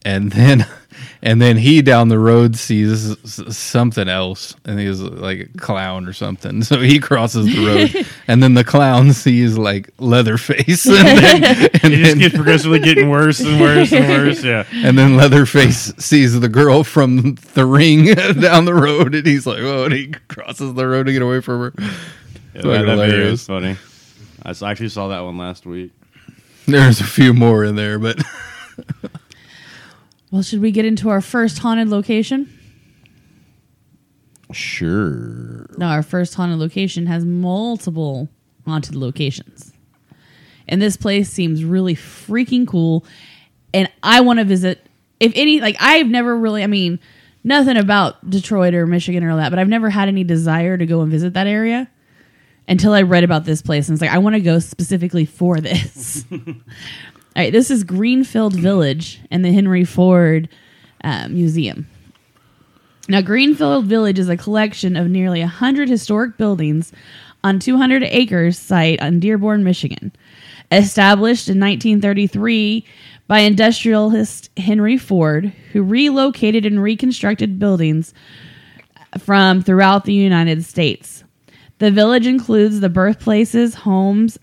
and 0.05 0.31
then 0.33 0.67
and 1.23 1.41
then 1.41 1.57
he 1.57 1.83
down 1.83 2.09
the 2.09 2.19
road 2.19 2.57
sees 2.57 3.17
something 3.57 4.09
else, 4.09 4.55
and 4.65 4.79
he's 4.79 5.01
like 5.01 5.51
a 5.55 5.59
clown 5.59 6.07
or 6.07 6.13
something. 6.13 6.63
So 6.73 6.81
he 6.81 6.99
crosses 7.01 7.47
the 7.47 7.65
road, 7.67 8.07
and 8.29 8.43
then 8.43 8.55
the 8.55 8.65
clown 8.65 9.13
sees 9.13 9.57
like 9.59 9.91
Leatherface, 9.99 10.87
and 10.87 10.97
then, 11.19 11.45
and 11.45 11.93
It 11.93 11.97
just 11.97 12.03
then- 12.11 12.19
gets 12.19 12.35
progressively 12.35 12.79
getting 12.81 13.09
worse 13.11 13.41
and 13.41 13.61
worse 13.61 13.93
and 13.93 14.09
worse. 14.09 14.43
Yeah. 14.45 14.65
and 14.73 14.99
then 14.99 15.17
Leatherface 15.17 15.93
sees 15.99 16.39
the 16.39 16.49
girl 16.49 16.83
from 16.85 17.37
the 17.55 17.67
ring 17.67 18.15
down 18.15 18.65
the 18.65 18.75
road, 18.75 19.15
and 19.15 19.27
he's 19.27 19.47
like, 19.47 19.61
"Oh!" 19.61 19.85
And 19.85 19.93
he 19.95 20.13
crosses 20.29 20.75
the 20.75 20.87
road 20.87 21.07
to 21.07 21.13
get 21.13 21.23
away 21.23 21.41
from 21.41 21.61
her. 21.61 21.73
Yeah, 21.79 22.63
Fucking 22.63 22.71
that, 22.71 22.85
that 22.85 22.97
video 22.97 23.05
hilarious. 23.07 23.41
is 23.41 23.47
funny. 23.47 23.77
i 24.45 24.51
actually 24.71 24.89
saw 24.91 25.09
that 25.09 25.21
one 25.21 25.39
last 25.39 25.65
week. 25.67 25.91
There's 26.67 27.01
a 27.01 27.05
few 27.05 27.33
more 27.33 27.65
in 27.65 27.77
there, 27.77 27.99
but 27.99 28.19
Well, 30.33 30.43
should 30.43 30.63
we 30.63 30.71
get 30.71 30.87
into 30.87 31.11
our 31.11 31.21
first 31.21 31.59
haunted 31.59 31.89
location? 31.89 32.59
Sure. 34.51 35.67
No, 35.77 35.87
our 35.87 36.03
first 36.03 36.35
haunted 36.35 36.59
location 36.59 37.05
has 37.05 37.23
multiple 37.23 38.31
haunted 38.65 38.97
locations. 38.97 39.75
And 40.67 40.81
this 40.81 40.97
place 40.97 41.29
seems 41.29 41.65
really 41.65 41.95
freaking 41.95 42.67
cool. 42.67 43.05
And 43.75 43.91
I 44.03 44.23
want 44.23 44.39
to 44.39 44.47
visit. 44.47 44.87
If 45.21 45.33
any, 45.37 45.61
like, 45.61 45.77
I've 45.79 46.09
never 46.09 46.35
really, 46.35 46.63
I 46.63 46.67
mean, 46.67 46.99
nothing 47.45 47.77
about 47.77 48.29
Detroit 48.29 48.73
or 48.73 48.87
Michigan 48.87 49.23
or 49.23 49.33
all 49.33 49.37
that, 49.37 49.51
but 49.51 49.59
I've 49.59 49.69
never 49.69 49.91
had 49.91 50.09
any 50.09 50.25
desire 50.25 50.79
to 50.79 50.87
go 50.87 51.03
and 51.03 51.11
visit 51.11 51.35
that 51.35 51.47
area 51.47 51.91
until 52.67 52.95
I 52.95 53.03
read 53.03 53.23
about 53.23 53.45
this 53.45 53.61
place. 53.61 53.89
And 53.89 53.97
it's 53.97 54.03
like, 54.03 54.11
I 54.11 54.19
want 54.19 54.35
to 54.35 54.41
go 54.41 54.59
specifically 54.61 55.27
for 55.27 55.61
this. 55.61 56.25
all 57.35 57.43
right, 57.43 57.53
this 57.53 57.71
is 57.71 57.83
Greenfield 57.83 58.55
Village 58.55 59.21
and 59.31 59.43
the 59.43 59.53
Henry 59.53 59.85
Ford 59.85 60.51
uh, 61.03 61.29
Museum. 61.29 61.87
Now, 63.09 63.23
Greenfield 63.23 63.87
Village 63.87 64.19
is 64.19 64.29
a 64.29 64.37
collection 64.37 64.97
of 64.97 65.09
nearly 65.09 65.41
100 65.41 65.89
historic 65.89 66.37
buildings 66.37 66.93
on 67.43 67.59
200 67.59 68.03
acres 68.03 68.59
site 68.59 69.01
on 69.01 69.19
Dearborn, 69.19 69.65
Michigan. 69.65 70.13
Established 70.71 71.49
in 71.49 71.59
1933 71.59 72.85
by 73.29 73.39
industrialist 73.39 74.51
Henry 74.59 74.99
Ford, 74.99 75.47
who 75.73 75.83
relocated 75.83 76.67
and 76.67 76.83
reconstructed 76.83 77.59
buildings 77.59 78.13
from 79.19 79.63
throughout 79.63 80.05
the 80.05 80.13
United 80.13 80.67
States. 80.67 81.25
The 81.79 81.91
village 81.91 82.27
includes 82.27 82.81
the 82.81 82.91
birthplaces, 82.91 83.75
homes, 83.75 84.39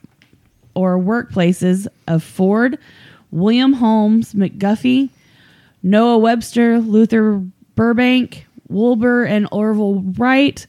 or 0.80 0.98
workplaces 0.98 1.88
of 2.08 2.24
Ford, 2.24 2.80
William 3.32 3.74
Holmes 3.74 4.34
McGuffey, 4.34 5.10
Noah 5.84 6.18
Webster, 6.20 6.80
Luther 6.80 7.44
Burbank, 7.76 8.48
Wilbur 8.70 9.26
and 9.26 9.46
Orville 9.52 10.02
Wright. 10.18 10.66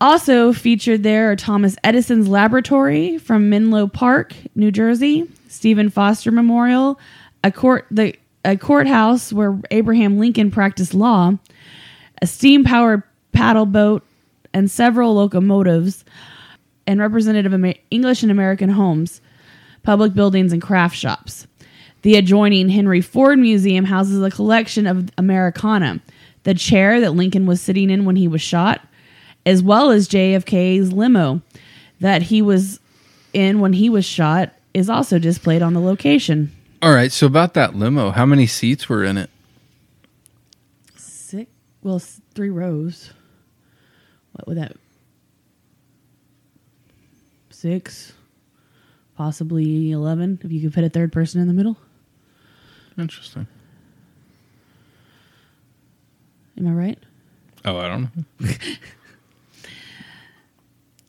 Also 0.00 0.52
featured 0.52 1.04
there 1.04 1.30
are 1.30 1.36
Thomas 1.36 1.76
Edison's 1.84 2.26
laboratory 2.26 3.18
from 3.18 3.48
Menlo 3.48 3.86
Park, 3.86 4.34
New 4.56 4.72
Jersey, 4.72 5.30
Stephen 5.46 5.88
Foster 5.88 6.32
Memorial, 6.32 6.98
a 7.44 7.52
court 7.52 7.86
the 7.92 8.16
a 8.44 8.56
courthouse 8.56 9.32
where 9.32 9.60
Abraham 9.70 10.18
Lincoln 10.18 10.50
practiced 10.50 10.92
law, 10.92 11.34
a 12.20 12.26
steam 12.26 12.64
powered 12.64 13.04
paddle 13.30 13.66
boat, 13.66 14.04
and 14.52 14.68
several 14.68 15.14
locomotives, 15.14 16.04
and 16.86 17.00
representative 17.00 17.52
Amer- 17.52 17.74
English 17.90 18.22
and 18.22 18.30
American 18.30 18.70
homes, 18.70 19.20
public 19.82 20.14
buildings, 20.14 20.52
and 20.52 20.62
craft 20.62 20.96
shops. 20.96 21.46
The 22.02 22.16
adjoining 22.16 22.68
Henry 22.68 23.00
Ford 23.00 23.38
Museum 23.38 23.84
houses 23.84 24.22
a 24.22 24.30
collection 24.30 24.86
of 24.86 25.10
Americana, 25.18 26.00
the 26.44 26.54
chair 26.54 27.00
that 27.00 27.12
Lincoln 27.12 27.46
was 27.46 27.60
sitting 27.60 27.90
in 27.90 28.04
when 28.04 28.16
he 28.16 28.28
was 28.28 28.42
shot, 28.42 28.80
as 29.44 29.62
well 29.62 29.90
as 29.90 30.08
JFK's 30.08 30.92
limo 30.92 31.40
that 32.00 32.22
he 32.22 32.42
was 32.42 32.78
in 33.32 33.60
when 33.60 33.72
he 33.72 33.88
was 33.88 34.04
shot, 34.04 34.52
is 34.74 34.88
also 34.90 35.18
displayed 35.18 35.62
on 35.62 35.72
the 35.74 35.80
location. 35.80 36.52
all 36.82 36.92
right. 36.92 37.10
So 37.10 37.26
about 37.26 37.54
that 37.54 37.74
limo, 37.74 38.10
how 38.10 38.26
many 38.26 38.46
seats 38.46 38.88
were 38.88 39.02
in 39.02 39.16
it? 39.16 39.30
Six, 40.96 41.50
well, 41.82 41.98
three 42.34 42.50
rows. 42.50 43.10
What 44.32 44.46
would 44.46 44.58
that? 44.58 44.76
Six, 47.66 48.12
possibly 49.16 49.90
eleven, 49.90 50.38
if 50.44 50.52
you 50.52 50.60
could 50.60 50.72
fit 50.72 50.84
a 50.84 50.88
third 50.88 51.12
person 51.12 51.40
in 51.40 51.48
the 51.48 51.52
middle. 51.52 51.76
Interesting. 52.96 53.48
Am 56.56 56.68
I 56.68 56.70
right? 56.70 56.98
Oh, 57.64 57.76
I 57.78 57.88
don't 57.88 58.02
know. 58.02 58.48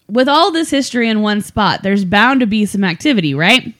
with 0.09 0.27
all 0.27 0.49
this 0.51 0.71
history 0.71 1.07
in 1.07 1.21
one 1.21 1.41
spot, 1.41 1.83
there's 1.83 2.03
bound 2.03 2.39
to 2.39 2.47
be 2.47 2.65
some 2.65 2.83
activity, 2.83 3.35
right? 3.35 3.75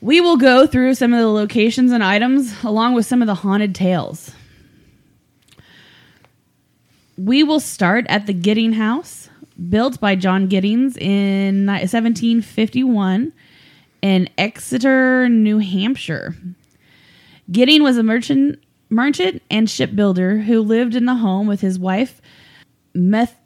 We 0.00 0.20
will 0.20 0.36
go 0.36 0.68
through 0.68 0.94
some 0.94 1.12
of 1.12 1.18
the 1.18 1.26
locations 1.26 1.90
and 1.90 2.04
items 2.04 2.62
along 2.62 2.94
with 2.94 3.06
some 3.06 3.22
of 3.22 3.26
the 3.26 3.34
haunted 3.34 3.74
tales. 3.74 4.30
We 7.18 7.42
will 7.42 7.58
start 7.58 8.06
at 8.08 8.26
the 8.26 8.32
Gidding 8.32 8.74
House, 8.74 9.25
built 9.68 10.00
by 10.00 10.14
John 10.14 10.46
Giddings 10.46 10.96
in 10.96 11.66
1751 11.66 13.32
in 14.02 14.28
Exeter, 14.38 15.28
New 15.28 15.58
Hampshire. 15.58 16.36
Gidding 17.50 17.82
was 17.82 17.96
a 17.96 18.02
merchant, 18.02 18.62
merchant 18.90 19.42
and 19.50 19.68
shipbuilder 19.70 20.38
who 20.38 20.60
lived 20.60 20.94
in 20.94 21.06
the 21.06 21.14
home 21.14 21.46
with 21.46 21.60
his 21.60 21.78
wife, 21.78 22.20
Meth 22.94 23.36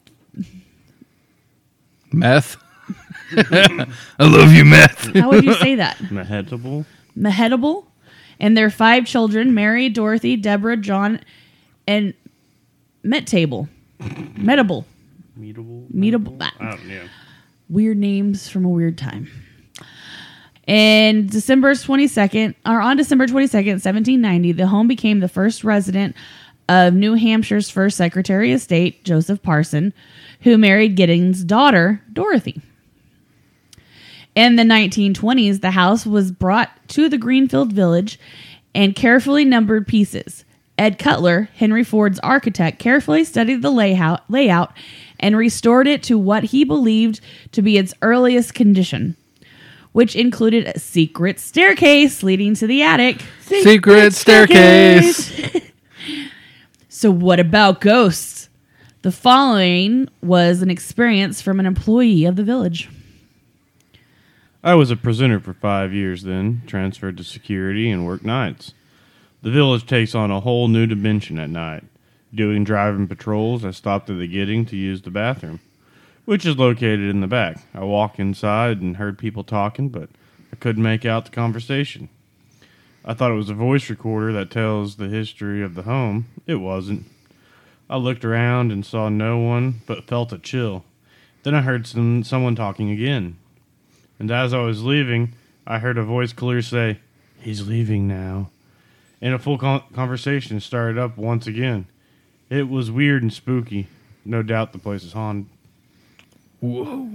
Meth. 2.12 2.56
I 3.36 3.86
love 4.18 4.52
you, 4.52 4.64
meth. 4.64 5.14
How 5.14 5.30
would 5.30 5.44
you 5.44 5.54
say 5.54 5.76
that? 5.76 5.96
Mehetable. 5.98 6.84
Mehedable, 7.16 7.86
and 8.38 8.56
their 8.56 8.70
five 8.70 9.06
children: 9.06 9.54
Mary, 9.54 9.88
Dorothy, 9.88 10.36
Deborah, 10.36 10.76
John, 10.76 11.20
and 11.86 12.14
Mettable. 13.04 13.68
Mettable. 14.00 14.84
Meetable. 15.40 15.88
Meetable. 15.92 16.38
Don't. 16.38 17.10
Weird 17.68 17.98
names 17.98 18.48
from 18.48 18.64
a 18.64 18.68
weird 18.68 18.98
time. 18.98 19.28
And 20.66 21.28
December 21.28 21.72
22nd, 21.72 22.54
or 22.66 22.80
on 22.80 22.96
December 22.96 23.26
22nd, 23.26 23.82
1790, 23.82 24.52
the 24.52 24.66
home 24.66 24.86
became 24.86 25.20
the 25.20 25.28
first 25.28 25.64
resident 25.64 26.14
of 26.68 26.94
New 26.94 27.14
Hampshire's 27.14 27.70
first 27.70 27.96
Secretary 27.96 28.52
of 28.52 28.60
State, 28.60 29.02
Joseph 29.04 29.42
Pearson, 29.42 29.92
who 30.42 30.56
married 30.56 30.94
Giddings' 30.94 31.42
daughter, 31.42 32.00
Dorothy. 32.12 32.60
In 34.36 34.54
the 34.54 34.62
1920s, 34.62 35.60
the 35.60 35.72
house 35.72 36.06
was 36.06 36.30
brought 36.30 36.70
to 36.90 37.08
the 37.08 37.18
Greenfield 37.18 37.72
Village 37.72 38.20
and 38.74 38.94
carefully 38.94 39.44
numbered 39.44 39.88
pieces. 39.88 40.44
Ed 40.78 40.98
Cutler, 40.98 41.48
Henry 41.56 41.84
Ford's 41.84 42.20
architect, 42.20 42.78
carefully 42.78 43.24
studied 43.24 43.60
the 43.60 43.70
layout, 43.70 44.22
layout 44.30 44.72
and 45.20 45.36
restored 45.36 45.86
it 45.86 46.02
to 46.04 46.18
what 46.18 46.44
he 46.44 46.64
believed 46.64 47.20
to 47.52 47.62
be 47.62 47.78
its 47.78 47.94
earliest 48.02 48.54
condition, 48.54 49.16
which 49.92 50.16
included 50.16 50.66
a 50.66 50.78
secret 50.78 51.38
staircase 51.38 52.22
leading 52.22 52.54
to 52.56 52.66
the 52.66 52.82
attic. 52.82 53.22
Secret 53.42 54.12
staircase. 54.12 55.30
So, 56.92 57.10
what 57.10 57.40
about 57.40 57.80
ghosts? 57.80 58.50
The 59.00 59.10
following 59.10 60.10
was 60.22 60.60
an 60.60 60.68
experience 60.68 61.40
from 61.40 61.58
an 61.58 61.64
employee 61.64 62.26
of 62.26 62.36
the 62.36 62.44
village. 62.44 62.90
I 64.62 64.74
was 64.74 64.90
a 64.90 64.96
prisoner 64.96 65.40
for 65.40 65.54
five 65.54 65.94
years 65.94 66.24
then, 66.24 66.60
transferred 66.66 67.16
to 67.16 67.24
security 67.24 67.90
and 67.90 68.04
worked 68.04 68.26
nights. 68.26 68.74
The 69.40 69.50
village 69.50 69.86
takes 69.86 70.14
on 70.14 70.30
a 70.30 70.40
whole 70.40 70.68
new 70.68 70.86
dimension 70.86 71.38
at 71.38 71.48
night. 71.48 71.84
Doing 72.32 72.62
driving 72.62 73.08
patrols, 73.08 73.64
I 73.64 73.72
stopped 73.72 74.08
at 74.08 74.18
the 74.18 74.28
Gidding 74.28 74.64
to 74.66 74.76
use 74.76 75.02
the 75.02 75.10
bathroom, 75.10 75.58
which 76.24 76.46
is 76.46 76.56
located 76.56 77.10
in 77.10 77.20
the 77.20 77.26
back. 77.26 77.58
I 77.74 77.82
walked 77.82 78.20
inside 78.20 78.80
and 78.80 78.96
heard 78.96 79.18
people 79.18 79.42
talking, 79.42 79.88
but 79.88 80.10
I 80.52 80.56
couldn't 80.56 80.82
make 80.82 81.04
out 81.04 81.24
the 81.24 81.32
conversation. 81.32 82.08
I 83.04 83.14
thought 83.14 83.32
it 83.32 83.36
was 83.36 83.50
a 83.50 83.54
voice 83.54 83.90
recorder 83.90 84.32
that 84.34 84.50
tells 84.50 84.96
the 84.96 85.08
history 85.08 85.62
of 85.62 85.74
the 85.74 85.82
home. 85.82 86.26
It 86.46 86.56
wasn't. 86.56 87.06
I 87.88 87.96
looked 87.96 88.24
around 88.24 88.70
and 88.70 88.86
saw 88.86 89.08
no 89.08 89.38
one, 89.38 89.80
but 89.86 90.06
felt 90.06 90.32
a 90.32 90.38
chill. 90.38 90.84
Then 91.42 91.54
I 91.54 91.62
heard 91.62 91.86
some 91.86 92.22
someone 92.22 92.54
talking 92.54 92.90
again. 92.90 93.38
And 94.20 94.30
as 94.30 94.52
I 94.52 94.60
was 94.60 94.84
leaving, 94.84 95.34
I 95.66 95.78
heard 95.78 95.98
a 95.98 96.04
voice 96.04 96.32
clear 96.32 96.62
say, 96.62 97.00
He's 97.40 97.66
leaving 97.66 98.06
now. 98.06 98.50
And 99.20 99.34
a 99.34 99.38
full 99.38 99.58
con- 99.58 99.82
conversation 99.94 100.60
started 100.60 100.98
up 100.98 101.16
once 101.16 101.46
again. 101.46 101.86
It 102.50 102.68
was 102.68 102.90
weird 102.90 103.22
and 103.22 103.32
spooky. 103.32 103.86
No 104.24 104.42
doubt 104.42 104.72
the 104.72 104.78
place 104.78 105.04
is 105.04 105.12
haunted. 105.12 105.46
Whoa. 106.60 107.10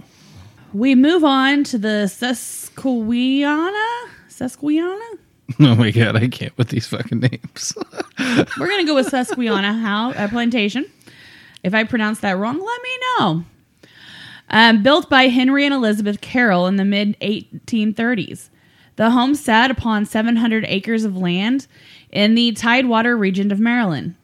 We 0.73 0.95
move 0.95 1.23
on 1.23 1.63
to 1.65 1.77
the 1.77 2.07
Susquehanna. 2.07 4.11
Susquehanna? 4.29 5.01
Oh 5.59 5.75
my 5.75 5.91
god, 5.91 6.15
I 6.15 6.27
can't 6.27 6.57
with 6.57 6.69
these 6.69 6.87
fucking 6.87 7.19
names. 7.19 7.73
We're 8.19 8.67
gonna 8.67 8.83
go 8.83 8.95
with 8.95 9.09
Susquehanna 9.09 9.73
how, 9.73 10.11
uh, 10.13 10.27
Plantation. 10.27 10.89
If 11.61 11.75
I 11.75 11.83
pronounce 11.83 12.21
that 12.21 12.37
wrong, 12.37 12.59
let 12.59 12.81
me 12.81 12.89
know. 13.19 13.43
Um, 14.49 14.81
built 14.81 15.07
by 15.07 15.27
Henry 15.27 15.63
and 15.63 15.73
Elizabeth 15.73 16.19
Carroll 16.19 16.65
in 16.65 16.77
the 16.77 16.83
mid 16.83 17.17
1830s, 17.19 18.49
the 18.95 19.11
home 19.11 19.35
sat 19.35 19.69
upon 19.69 20.07
700 20.07 20.65
acres 20.67 21.05
of 21.05 21.15
land 21.15 21.67
in 22.09 22.33
the 22.33 22.51
Tidewater 22.53 23.15
region 23.15 23.51
of 23.51 23.59
Maryland. 23.59 24.15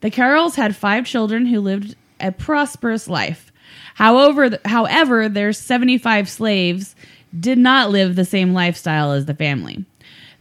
The 0.00 0.10
Carrolls 0.10 0.56
had 0.56 0.76
five 0.76 1.06
children 1.06 1.46
who 1.46 1.60
lived 1.60 1.96
a 2.20 2.32
prosperous 2.32 3.08
life. 3.08 3.52
However, 3.94 4.58
however, 4.64 5.28
their 5.28 5.52
75 5.52 6.28
slaves 6.28 6.94
did 7.38 7.58
not 7.58 7.90
live 7.90 8.14
the 8.14 8.24
same 8.24 8.54
lifestyle 8.54 9.12
as 9.12 9.26
the 9.26 9.34
family. 9.34 9.84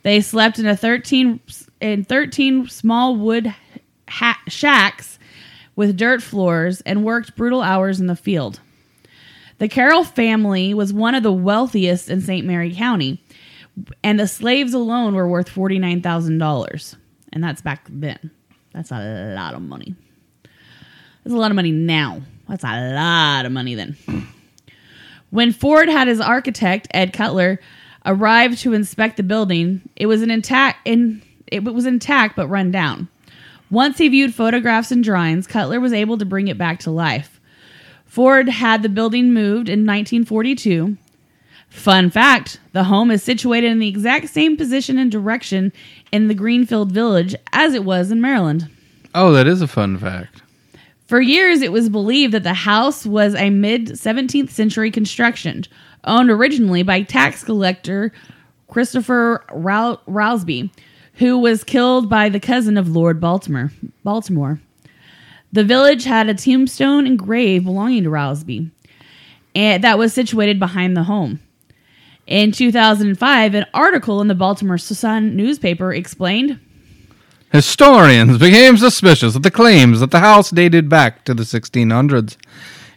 They 0.03 0.21
slept 0.21 0.59
in 0.59 0.67
a 0.67 0.77
13 0.77 1.39
in 1.81 2.03
13 2.03 2.69
small 2.69 3.15
wood 3.15 3.53
ha- 4.07 4.41
shacks 4.47 5.19
with 5.75 5.97
dirt 5.97 6.23
floors 6.23 6.81
and 6.81 7.03
worked 7.03 7.35
brutal 7.35 7.61
hours 7.61 7.99
in 7.99 8.07
the 8.07 8.15
field. 8.15 8.59
The 9.59 9.67
Carroll 9.67 10.03
family 10.03 10.73
was 10.73 10.93
one 10.93 11.15
of 11.15 11.23
the 11.23 11.33
wealthiest 11.33 12.09
in 12.09 12.21
St. 12.21 12.45
Mary 12.45 12.73
County, 12.73 13.23
and 14.03 14.19
the 14.19 14.27
slaves 14.27 14.73
alone 14.73 15.15
were 15.15 15.27
worth 15.27 15.49
$49,000. 15.49 16.95
And 17.33 17.43
that's 17.43 17.61
back 17.61 17.87
then. 17.89 18.31
That's 18.77 18.91
a 18.91 19.33
lot 19.35 19.55
of 19.55 19.63
money. 19.63 19.95
That's 21.23 21.33
a 21.33 21.37
lot 21.37 21.49
of 21.49 21.55
money 21.55 21.71
now. 21.71 22.21
That's 22.47 22.63
a 22.63 22.93
lot 22.93 23.43
of 23.47 23.51
money 23.51 23.73
then. 23.73 23.97
When 25.31 25.51
Ford 25.51 25.89
had 25.89 26.07
his 26.07 26.21
architect, 26.21 26.87
Ed 26.91 27.11
Cutler, 27.11 27.59
arrive 28.05 28.59
to 28.59 28.73
inspect 28.73 29.17
the 29.17 29.23
building, 29.23 29.81
it 29.95 30.05
was 30.05 30.21
an 30.21 30.29
intact 30.29 30.87
in 30.87 31.23
it 31.47 31.63
was 31.63 31.87
intact 31.87 32.35
but 32.35 32.47
run 32.49 32.69
down. 32.69 33.07
Once 33.71 33.97
he 33.97 34.09
viewed 34.09 34.35
photographs 34.35 34.91
and 34.91 35.03
drawings, 35.03 35.47
Cutler 35.47 35.79
was 35.79 35.91
able 35.91 36.19
to 36.19 36.25
bring 36.25 36.47
it 36.47 36.57
back 36.59 36.79
to 36.81 36.91
life. 36.91 37.41
Ford 38.05 38.47
had 38.47 38.83
the 38.83 38.89
building 38.89 39.33
moved 39.33 39.69
in 39.69 39.87
1942. 39.87 40.97
Fun 41.69 42.11
fact 42.11 42.59
the 42.73 42.83
home 42.83 43.09
is 43.09 43.23
situated 43.23 43.71
in 43.71 43.79
the 43.79 43.89
exact 43.89 44.29
same 44.29 44.55
position 44.55 44.99
and 44.99 45.11
direction 45.11 45.73
in 46.11 46.27
the 46.27 46.33
Greenfield 46.33 46.91
Village 46.91 47.35
as 47.53 47.73
it 47.73 47.83
was 47.83 48.11
in 48.11 48.21
Maryland. 48.21 48.69
oh, 49.15 49.31
that 49.31 49.47
is 49.47 49.61
a 49.61 49.67
fun 49.67 49.97
fact. 49.97 50.41
For 51.07 51.21
years, 51.21 51.61
it 51.61 51.71
was 51.71 51.87
believed 51.89 52.33
that 52.33 52.43
the 52.43 52.53
house 52.53 53.05
was 53.05 53.33
a 53.35 53.49
mid 53.49 53.87
17th 53.87 54.49
century 54.49 54.91
construction, 54.91 55.63
owned 56.03 56.29
originally 56.29 56.83
by 56.83 57.01
tax 57.03 57.43
collector 57.43 58.11
Christopher 58.67 59.45
Rou- 59.51 59.97
Rousby, 60.07 60.69
who 61.13 61.37
was 61.37 61.63
killed 61.63 62.09
by 62.09 62.27
the 62.29 62.39
cousin 62.41 62.77
of 62.77 62.89
Lord 62.89 63.21
Baltimore. 63.21 63.71
Baltimore. 64.03 64.59
The 65.53 65.63
village 65.63 66.03
had 66.03 66.27
a 66.27 66.33
tombstone 66.33 67.07
and 67.07 67.17
grave 67.17 67.63
belonging 67.63 68.03
to 68.03 68.09
Rousby, 68.09 68.69
and 69.55 69.83
that 69.85 69.97
was 69.97 70.13
situated 70.13 70.59
behind 70.59 70.97
the 70.97 71.03
home. 71.03 71.39
In 72.27 72.51
2005, 72.51 73.55
an 73.55 73.65
article 73.73 74.19
in 74.19 74.27
the 74.27 74.35
Baltimore 74.35 74.77
Sun 74.77 75.35
newspaper 75.37 75.93
explained 75.93 76.59
Historians 77.53 78.37
became 78.37 78.75
suspicious 78.75 79.35
of 79.35 79.43
the 79.43 79.51
claims 79.51 80.01
that 80.01 80.11
the 80.11 80.19
house 80.19 80.49
dated 80.49 80.89
back 80.89 81.23
to 81.23 81.33
the 81.33 81.43
1600s. 81.43 82.35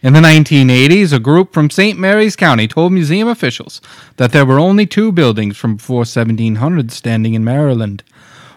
In 0.03 0.11
the 0.11 0.19
1980s, 0.19 1.13
a 1.13 1.19
group 1.19 1.53
from 1.53 1.69
St. 1.69 1.97
Mary's 1.97 2.35
County 2.35 2.67
told 2.67 2.91
museum 2.91 3.29
officials 3.29 3.79
that 4.17 4.33
there 4.33 4.45
were 4.45 4.59
only 4.59 4.85
two 4.85 5.13
buildings 5.13 5.55
from 5.55 5.77
before 5.77 5.99
1700 5.99 6.91
standing 6.91 7.33
in 7.33 7.45
Maryland 7.45 8.03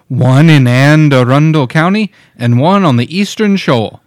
one 0.09 0.51
in 0.51 0.67
Anne 0.67 1.13
Arundel 1.13 1.67
County 1.67 2.13
and 2.37 2.61
one 2.61 2.85
on 2.85 2.97
the 2.97 3.17
eastern 3.17 3.57
shore. 3.57 4.01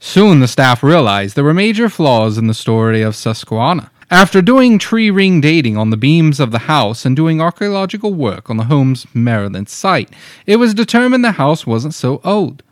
Soon 0.00 0.40
the 0.40 0.48
staff 0.48 0.82
realized 0.82 1.34
there 1.34 1.44
were 1.44 1.54
major 1.54 1.88
flaws 1.88 2.38
in 2.38 2.46
the 2.46 2.54
story 2.54 3.02
of 3.02 3.16
Susquehanna. 3.16 3.90
After 4.10 4.42
doing 4.42 4.78
tree 4.78 5.10
ring 5.10 5.40
dating 5.40 5.76
on 5.76 5.90
the 5.90 5.96
beams 5.96 6.38
of 6.38 6.50
the 6.50 6.60
house 6.60 7.06
and 7.06 7.16
doing 7.16 7.40
archaeological 7.40 8.12
work 8.12 8.50
on 8.50 8.58
the 8.58 8.64
home's 8.64 9.06
Maryland 9.14 9.68
site, 9.68 10.10
it 10.46 10.56
was 10.56 10.74
determined 10.74 11.24
the 11.24 11.32
house 11.32 11.66
wasn't 11.66 11.94
so 11.94 12.20
old. 12.22 12.62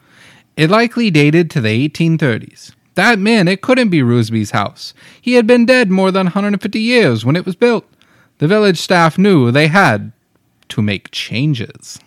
It 0.56 0.70
likely 0.70 1.10
dated 1.10 1.50
to 1.50 1.60
the 1.60 1.88
1830s. 1.88 2.72
That 2.94 3.18
meant 3.18 3.48
it 3.48 3.62
couldn't 3.62 3.88
be 3.88 4.02
Rousby's 4.02 4.50
house. 4.50 4.92
He 5.20 5.34
had 5.34 5.46
been 5.46 5.64
dead 5.64 5.90
more 5.90 6.10
than 6.10 6.26
150 6.26 6.78
years 6.78 7.24
when 7.24 7.36
it 7.36 7.46
was 7.46 7.56
built. 7.56 7.86
The 8.36 8.48
village 8.48 8.78
staff 8.78 9.16
knew 9.16 9.50
they 9.50 9.68
had 9.68 10.12
to 10.68 10.82
make 10.82 11.10
changes. 11.10 11.98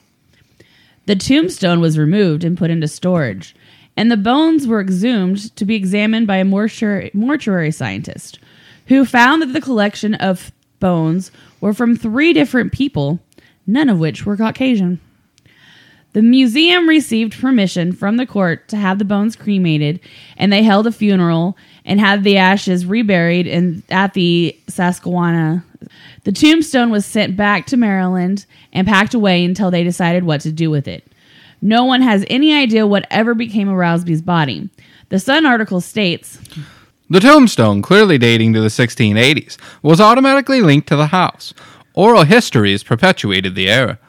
The 1.07 1.15
tombstone 1.15 1.81
was 1.81 1.97
removed 1.97 2.43
and 2.43 2.57
put 2.57 2.69
into 2.69 2.87
storage, 2.87 3.55
and 3.97 4.11
the 4.11 4.17
bones 4.17 4.67
were 4.67 4.81
exhumed 4.81 5.55
to 5.55 5.65
be 5.65 5.75
examined 5.75 6.27
by 6.27 6.37
a 6.37 6.45
mortuary, 6.45 7.09
mortuary 7.13 7.71
scientist 7.71 8.39
who 8.87 9.05
found 9.05 9.41
that 9.41 9.53
the 9.53 9.61
collection 9.61 10.13
of 10.15 10.51
bones 10.79 11.31
were 11.61 11.73
from 11.73 11.95
three 11.95 12.33
different 12.33 12.71
people, 12.71 13.19
none 13.65 13.89
of 13.89 13.99
which 13.99 14.25
were 14.25 14.37
Caucasian. 14.37 14.99
The 16.13 16.21
museum 16.21 16.87
received 16.87 17.41
permission 17.41 17.91
from 17.91 18.15
the 18.15 18.25
court 18.25 18.69
to 18.69 18.77
have 18.77 18.99
the 18.99 19.05
bones 19.05 19.35
cremated, 19.35 19.99
and 20.37 20.51
they 20.51 20.63
held 20.63 20.87
a 20.87 20.91
funeral 20.91 21.57
and 21.83 21.99
had 21.99 22.23
the 22.23 22.37
ashes 22.37 22.85
reburied 22.85 23.47
in, 23.47 23.83
at 23.89 24.13
the 24.13 24.57
Susquehanna. 24.69 25.65
The 26.23 26.31
tombstone 26.31 26.89
was 26.89 27.05
sent 27.05 27.35
back 27.35 27.65
to 27.67 27.77
Maryland 27.77 28.45
and 28.71 28.87
packed 28.87 29.13
away 29.13 29.43
until 29.43 29.71
they 29.71 29.83
decided 29.83 30.23
what 30.23 30.39
to 30.41 30.53
do 30.53 30.69
with 30.69 30.87
it. 30.87 31.05
No 31.61 31.83
one 31.83 32.01
has 32.01 32.25
any 32.29 32.53
idea 32.53 32.87
whatever 32.87 33.33
became 33.33 33.67
of 33.67 33.75
Rousby's 33.75 34.21
body. 34.21 34.69
The 35.09 35.19
Sun 35.19 35.45
article 35.45 35.81
states 35.81 36.39
The 37.07 37.19
tombstone, 37.19 37.83
clearly 37.83 38.17
dating 38.17 38.53
to 38.53 38.61
the 38.61 38.67
1680s, 38.67 39.57
was 39.83 40.01
automatically 40.01 40.61
linked 40.61 40.87
to 40.87 40.95
the 40.95 41.07
house. 41.07 41.53
Oral 41.93 42.23
histories 42.23 42.83
perpetuated 42.83 43.53
the 43.53 43.69
error. 43.69 43.99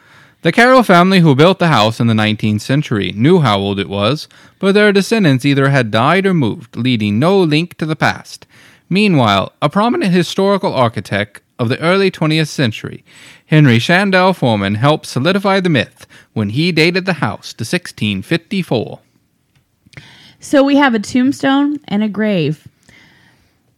The 0.41 0.51
Carroll 0.51 0.83
family 0.83 1.21
who 1.21 1.35
built 1.35 1.59
the 1.59 1.69
house 1.69 2.01
in 2.01 2.07
the 2.07 2.15
19th 2.15 2.63
century 2.63 3.13
knew 3.13 3.41
how 3.41 3.59
old 3.59 3.79
it 3.79 3.91
was, 3.91 4.29
but 4.59 4.73
their 4.73 4.93
descendants 4.93 5.45
either 5.45 5.69
had 5.69 5.91
died 5.91 6.25
or 6.25 6.33
moved, 6.33 6.75
leading 6.77 7.19
no 7.19 7.39
link 7.39 7.77
to 7.79 7.85
the 7.85 7.97
past. 7.97 8.47
Meanwhile, 8.89 9.53
a 9.61 9.69
prominent 9.69 10.13
historical 10.13 10.73
architect 10.73 11.43
of 11.59 11.69
the 11.69 11.81
early 11.81 12.11
20th 12.11 12.49
century, 12.49 13.05
Henry 13.47 13.79
Chandlee 13.79 14.35
Forman, 14.35 14.77
helped 14.77 15.07
solidify 15.07 15.61
the 15.61 15.69
myth 15.69 16.07
when 16.33 16.51
he 16.51 16.73
dated 16.73 17.05
the 17.05 17.15
house 17.15 17.53
to 17.53 17.63
1654. 17.63 19.01
So 20.41 20.63
we 20.63 20.77
have 20.77 20.95
a 20.95 20.99
tombstone 20.99 21.79
and 21.89 22.03
a 22.03 22.09
grave. 22.09 22.67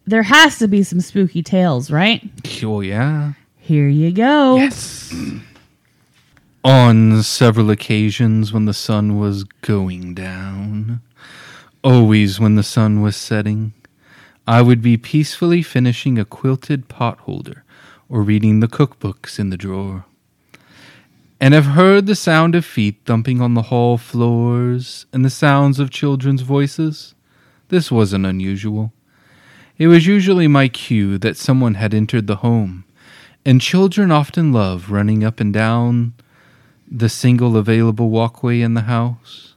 There 0.08 0.22
has 0.22 0.58
to 0.60 0.68
be 0.68 0.82
some 0.82 1.02
spooky 1.02 1.42
tales, 1.42 1.90
right? 1.90 2.26
Oh, 2.62 2.80
yeah. 2.80 3.34
Here 3.58 3.90
you 3.90 4.10
go. 4.10 4.56
Yes. 4.56 5.14
On 6.64 7.22
several 7.22 7.68
occasions 7.68 8.50
when 8.50 8.64
the 8.64 8.72
sun 8.72 9.18
was 9.18 9.44
going 9.44 10.14
down, 10.14 11.02
always 11.84 12.40
when 12.40 12.54
the 12.54 12.62
sun 12.62 13.02
was 13.02 13.16
setting, 13.16 13.74
I 14.46 14.62
would 14.62 14.80
be 14.80 14.96
peacefully 14.96 15.60
finishing 15.60 16.18
a 16.18 16.24
quilted 16.24 16.88
potholder 16.88 17.60
or 18.08 18.22
reading 18.22 18.60
the 18.60 18.66
cookbooks 18.66 19.38
in 19.38 19.50
the 19.50 19.58
drawer. 19.58 20.06
And 21.38 21.52
have 21.52 21.66
heard 21.66 22.06
the 22.06 22.14
sound 22.14 22.54
of 22.54 22.64
feet 22.64 22.96
thumping 23.04 23.42
on 23.42 23.52
the 23.52 23.68
hall 23.68 23.98
floors 23.98 25.04
and 25.12 25.22
the 25.22 25.28
sounds 25.28 25.78
of 25.78 25.90
children's 25.90 26.40
voices. 26.40 27.14
This 27.68 27.92
wasn't 27.92 28.24
unusual. 28.24 28.94
It 29.78 29.86
was 29.86 30.06
usually 30.06 30.48
my 30.48 30.66
cue 30.66 31.18
that 31.18 31.36
someone 31.36 31.74
had 31.74 31.94
entered 31.94 32.26
the 32.26 32.36
home, 32.36 32.84
And 33.46 33.60
children 33.60 34.10
often 34.10 34.52
love 34.52 34.90
running 34.90 35.22
up 35.22 35.38
and 35.38 35.54
down 35.54 36.14
the 36.90 37.08
single 37.08 37.56
available 37.56 38.10
walkway 38.10 38.60
in 38.60 38.74
the 38.74 38.82
house. 38.82 39.54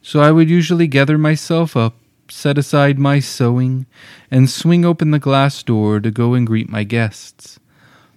So 0.00 0.20
I 0.20 0.32
would 0.32 0.48
usually 0.48 0.86
gather 0.86 1.18
myself 1.18 1.76
up, 1.76 1.96
set 2.30 2.56
aside 2.56 2.98
my 2.98 3.20
sewing, 3.20 3.86
and 4.30 4.48
swing 4.48 4.84
open 4.84 5.10
the 5.10 5.18
glass 5.18 5.62
door 5.62 6.00
to 6.00 6.10
go 6.10 6.32
and 6.34 6.46
greet 6.46 6.70
my 6.70 6.84
guests. 6.84 7.60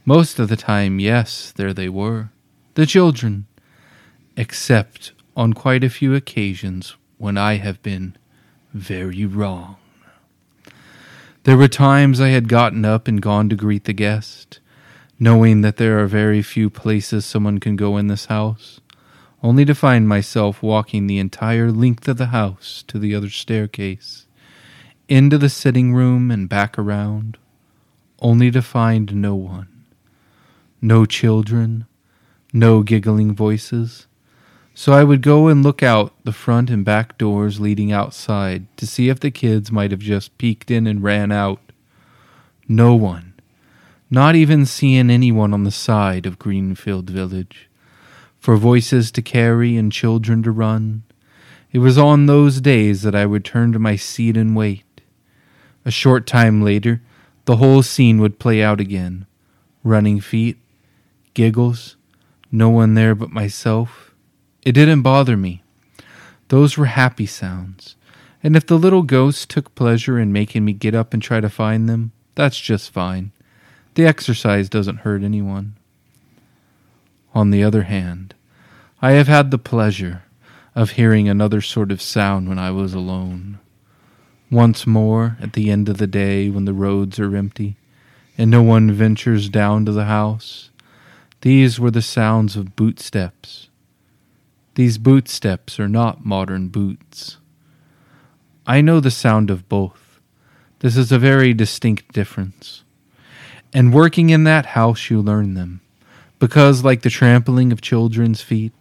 Most 0.06 0.40
of 0.40 0.48
the 0.48 0.56
time, 0.56 1.00
yes, 1.00 1.52
there 1.52 1.74
they 1.74 1.90
were, 1.90 2.30
the 2.76 2.86
children, 2.86 3.46
except 4.38 5.12
on 5.36 5.54
quite 5.54 5.84
a 5.84 5.90
few 5.90 6.16
occasions 6.16 6.96
when 7.18 7.38
I 7.38 7.56
have 7.56 7.84
been 7.84 8.16
very 8.74 9.26
wrong. 9.26 9.76
There 11.44 11.58
were 11.58 11.68
times 11.68 12.22
I 12.22 12.28
had 12.28 12.48
gotten 12.48 12.86
up 12.86 13.08
and 13.08 13.20
gone 13.20 13.50
to 13.50 13.56
greet 13.56 13.86
the 13.86 13.94
guest, 13.94 14.60
knowing 15.20 15.62
that 15.62 15.78
there 15.78 16.00
are 16.00 16.06
very 16.06 16.44
few 16.44 16.70
places 16.70 17.26
someone 17.26 17.60
can 17.60 17.76
go 17.76 17.98
in 17.98 18.06
this 18.06 18.28
house, 18.28 18.80
only 19.42 19.66
to 19.66 19.74
find 19.74 20.08
myself 20.08 20.62
walking 20.62 21.08
the 21.08 21.18
entire 21.18 21.72
length 21.72 22.08
of 22.08 22.18
the 22.18 22.28
house 22.28 22.84
to 22.88 23.00
the 23.00 23.16
other 23.16 23.32
staircase, 23.32 24.28
into 25.10 25.40
the 25.40 25.50
sitting 25.50 25.96
room 25.96 26.30
and 26.30 26.48
back 26.48 26.78
around, 26.78 27.40
only 28.20 28.52
to 28.52 28.62
find 28.62 29.16
no 29.16 29.34
one. 29.34 29.68
No 30.80 31.06
children, 31.06 31.88
no 32.54 32.84
giggling 32.84 33.34
voices. 33.34 34.06
So 34.74 34.94
I 34.94 35.04
would 35.04 35.22
go 35.22 35.48
and 35.48 35.64
look 35.64 35.84
out 35.84 36.14
the 36.24 36.32
front 36.32 36.70
and 36.70 36.86
back 36.86 37.18
doors 37.18 37.60
leading 37.60 37.92
outside 37.92 38.66
to 38.78 38.88
see 38.88 39.10
if 39.10 39.20
the 39.20 39.32
kids 39.32 39.72
might 39.72 39.92
have 39.92 40.00
just 40.00 40.38
peeked 40.38 40.72
in 40.72 40.88
and 40.88 41.04
ran 41.04 41.32
out. 41.32 41.60
No 42.68 42.96
one. 42.96 43.34
Not 44.10 44.36
even 44.36 44.66
seeing 44.66 45.10
anyone 45.10 45.54
on 45.54 45.64
the 45.64 45.72
side 45.72 46.26
of 46.26 46.40
Greenfield 46.40 47.10
Village. 47.10 47.70
For 48.40 48.56
voices 48.56 49.12
to 49.12 49.22
carry 49.22 49.78
and 49.78 49.92
children 49.92 50.42
to 50.44 50.52
run. 50.52 51.04
It 51.72 51.80
was 51.80 51.98
on 51.98 52.26
those 52.26 52.60
days 52.60 53.04
that 53.04 53.16
I 53.16 53.26
would 53.26 53.46
turn 53.46 53.72
to 53.74 53.80
my 53.80 53.96
seat 53.96 54.36
and 54.36 54.56
wait. 54.56 55.02
A 55.86 55.92
short 55.92 56.26
time 56.26 56.62
later, 56.62 57.02
the 57.46 57.58
whole 57.58 57.84
scene 57.84 58.20
would 58.20 58.40
play 58.40 58.64
out 58.64 58.80
again. 58.80 59.26
Running 59.84 60.20
feet, 60.20 60.58
giggles, 61.34 61.96
no 62.52 62.70
one 62.70 62.94
there 62.94 63.16
but 63.16 63.32
myself. 63.32 64.11
It 64.64 64.74
didn't 64.74 65.02
bother 65.02 65.36
me. 65.36 65.64
Those 66.50 66.78
were 66.78 66.86
happy 66.86 67.26
sounds. 67.26 67.96
And 68.44 68.56
if 68.56 68.66
the 68.66 68.78
little 68.78 69.04
ghosts 69.04 69.46
took 69.46 69.74
pleasure 69.76 70.20
in 70.20 70.34
making 70.34 70.66
me 70.66 70.74
get 70.74 70.96
up 70.96 71.14
and 71.14 71.22
try 71.22 71.40
to 71.40 71.50
find 71.50 71.88
them, 71.88 72.12
that's 72.36 72.60
just 72.60 72.92
fine. 72.92 73.32
The 73.96 74.06
exercise 74.06 74.70
doesn't 74.70 74.98
hurt 74.98 75.24
anyone. 75.24 75.76
On 77.34 77.52
the 77.52 77.64
other 77.64 77.84
hand, 77.84 78.34
I 79.02 79.12
have 79.12 79.28
had 79.28 79.52
the 79.52 79.58
pleasure 79.58 80.24
of 80.76 80.92
hearing 80.92 81.28
another 81.28 81.62
sort 81.62 81.92
of 81.92 82.02
sound 82.02 82.48
when 82.48 82.60
I 82.60 82.72
was 82.72 82.94
alone. 82.94 83.60
Once 84.50 84.86
more, 84.86 85.38
at 85.42 85.54
the 85.54 85.72
end 85.72 85.90
of 85.90 85.98
the 85.98 86.08
day, 86.08 86.50
when 86.50 86.66
the 86.66 86.74
roads 86.74 87.20
are 87.20 87.36
empty 87.36 87.78
and 88.38 88.52
no 88.52 88.62
one 88.62 88.92
ventures 88.92 89.50
down 89.50 89.86
to 89.86 89.92
the 89.92 90.06
house, 90.06 90.70
these 91.42 91.80
were 91.80 91.92
the 91.92 92.02
sounds 92.02 92.56
of 92.56 92.76
bootsteps. 92.76 93.70
These 94.76 94.98
bootsteps 94.98 95.80
are 95.80 95.88
not 95.88 96.26
modern 96.26 96.70
boots. 96.70 97.38
I 98.66 98.82
know 98.82 99.00
the 99.00 99.12
sound 99.12 99.50
of 99.50 99.68
both. 99.68 100.20
This 100.80 100.96
is 100.96 101.12
a 101.12 101.20
very 101.20 101.54
distinct 101.54 102.14
difference. 102.14 102.84
And 103.74 103.94
working 103.94 104.30
in 104.30 104.44
that 104.46 104.68
house, 104.68 105.10
you 105.10 105.22
learn 105.22 105.54
them. 105.54 105.82
Because, 106.40 106.84
like 106.84 107.02
the 107.02 107.10
trampling 107.10 107.72
of 107.72 107.82
children's 107.82 108.42
feet, 108.42 108.74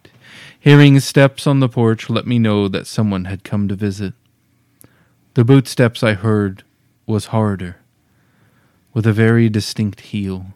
hearing 0.59 0.99
steps 0.99 1.45
on 1.45 1.59
the 1.59 1.69
porch 1.69 2.09
let 2.09 2.25
me 2.25 2.39
know 2.39 2.67
that 2.67 2.87
someone 2.87 3.25
had 3.25 3.43
come 3.43 3.67
to 3.67 3.75
visit. 3.75 4.13
The 5.35 5.45
bootsteps 5.45 6.03
I 6.03 6.13
heard 6.13 6.63
was 7.05 7.27
harder, 7.27 7.77
with 8.93 9.05
a 9.05 9.13
very 9.13 9.49
distinct 9.49 10.01
heel 10.01 10.47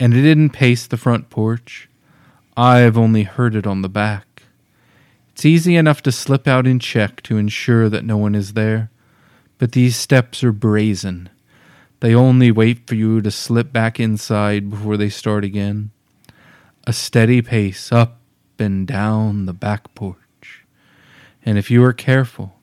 and 0.00 0.14
it 0.14 0.22
didn't 0.22 0.50
pace 0.50 0.86
the 0.86 0.96
front 0.96 1.30
porch. 1.30 1.88
I've 2.56 2.96
only 2.96 3.24
heard 3.24 3.54
it 3.54 3.66
on 3.66 3.82
the 3.82 3.88
back. 3.88 4.27
It's 5.38 5.46
easy 5.46 5.76
enough 5.76 6.02
to 6.02 6.10
slip 6.10 6.48
out 6.48 6.66
and 6.66 6.80
check 6.80 7.22
to 7.22 7.36
ensure 7.36 7.88
that 7.88 8.04
no 8.04 8.16
one 8.16 8.34
is 8.34 8.54
there, 8.54 8.90
but 9.58 9.70
these 9.70 9.94
steps 9.94 10.42
are 10.42 10.50
brazen. 10.50 11.28
They 12.00 12.12
only 12.12 12.50
wait 12.50 12.88
for 12.88 12.96
you 12.96 13.20
to 13.20 13.30
slip 13.30 13.72
back 13.72 14.00
inside 14.00 14.68
before 14.68 14.96
they 14.96 15.08
start 15.08 15.44
again. 15.44 15.92
A 16.88 16.92
steady 16.92 17.40
pace 17.40 17.92
up 17.92 18.18
and 18.58 18.84
down 18.84 19.46
the 19.46 19.52
back 19.52 19.94
porch. 19.94 20.64
And 21.46 21.56
if 21.56 21.70
you 21.70 21.84
are 21.84 21.92
careful, 21.92 22.58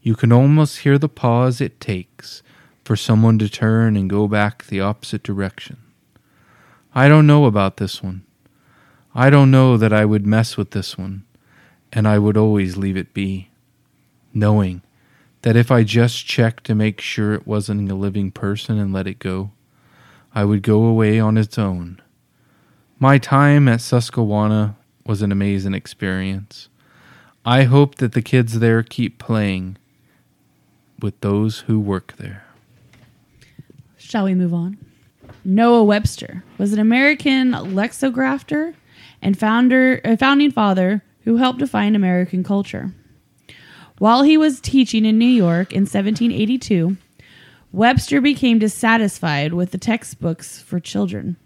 you 0.00 0.14
can 0.14 0.32
almost 0.32 0.78
hear 0.78 0.96
the 0.96 1.10
pause 1.10 1.60
it 1.60 1.82
takes 1.82 2.42
for 2.82 2.96
someone 2.96 3.38
to 3.40 3.48
turn 3.50 3.94
and 3.94 4.08
go 4.08 4.26
back 4.26 4.64
the 4.64 4.80
opposite 4.80 5.22
direction. 5.22 5.76
I 6.94 7.08
don't 7.08 7.26
know 7.26 7.44
about 7.44 7.76
this 7.76 8.02
one. 8.02 8.24
I 9.14 9.28
don't 9.28 9.50
know 9.50 9.76
that 9.76 9.92
I 9.92 10.06
would 10.06 10.26
mess 10.26 10.56
with 10.56 10.70
this 10.70 10.96
one, 10.96 11.24
and 11.92 12.06
I 12.06 12.18
would 12.18 12.36
always 12.36 12.76
leave 12.76 12.96
it 12.96 13.14
be, 13.14 13.50
knowing 14.34 14.82
that 15.42 15.56
if 15.56 15.70
I 15.70 15.84
just 15.84 16.26
checked 16.26 16.64
to 16.64 16.74
make 16.74 17.00
sure 17.00 17.32
it 17.32 17.46
wasn't 17.46 17.90
a 17.90 17.94
living 17.94 18.30
person 18.30 18.78
and 18.78 18.92
let 18.92 19.06
it 19.06 19.18
go, 19.18 19.52
I 20.34 20.44
would 20.44 20.62
go 20.62 20.84
away 20.84 21.18
on 21.20 21.38
its 21.38 21.58
own. 21.58 22.00
My 22.98 23.18
time 23.18 23.68
at 23.68 23.80
Susquehanna 23.80 24.76
was 25.06 25.22
an 25.22 25.30
amazing 25.30 25.74
experience. 25.74 26.68
I 27.44 27.62
hope 27.62 27.96
that 27.96 28.12
the 28.12 28.22
kids 28.22 28.58
there 28.58 28.82
keep 28.82 29.18
playing 29.18 29.76
with 31.00 31.20
those 31.20 31.60
who 31.60 31.78
work 31.78 32.14
there. 32.16 32.44
Shall 33.98 34.24
we 34.24 34.34
move 34.34 34.52
on? 34.52 34.78
Noah 35.44 35.84
Webster 35.84 36.42
was 36.58 36.72
an 36.72 36.80
American 36.80 37.52
lexicographer 37.74 38.74
and 39.22 39.38
founder, 39.38 40.00
a 40.04 40.16
founding 40.16 40.50
father 40.50 41.02
who 41.26 41.36
helped 41.36 41.58
define 41.58 41.94
American 41.94 42.42
culture. 42.42 42.94
While 43.98 44.22
he 44.22 44.38
was 44.38 44.58
teaching 44.58 45.04
in 45.04 45.18
New 45.18 45.26
York 45.26 45.74
in 45.74 45.82
1782, 45.82 46.96
Webster 47.72 48.22
became 48.22 48.58
dissatisfied 48.58 49.52
with 49.52 49.72
the 49.72 49.78
textbooks 49.78 50.62
for 50.62 50.80
children, 50.80 51.36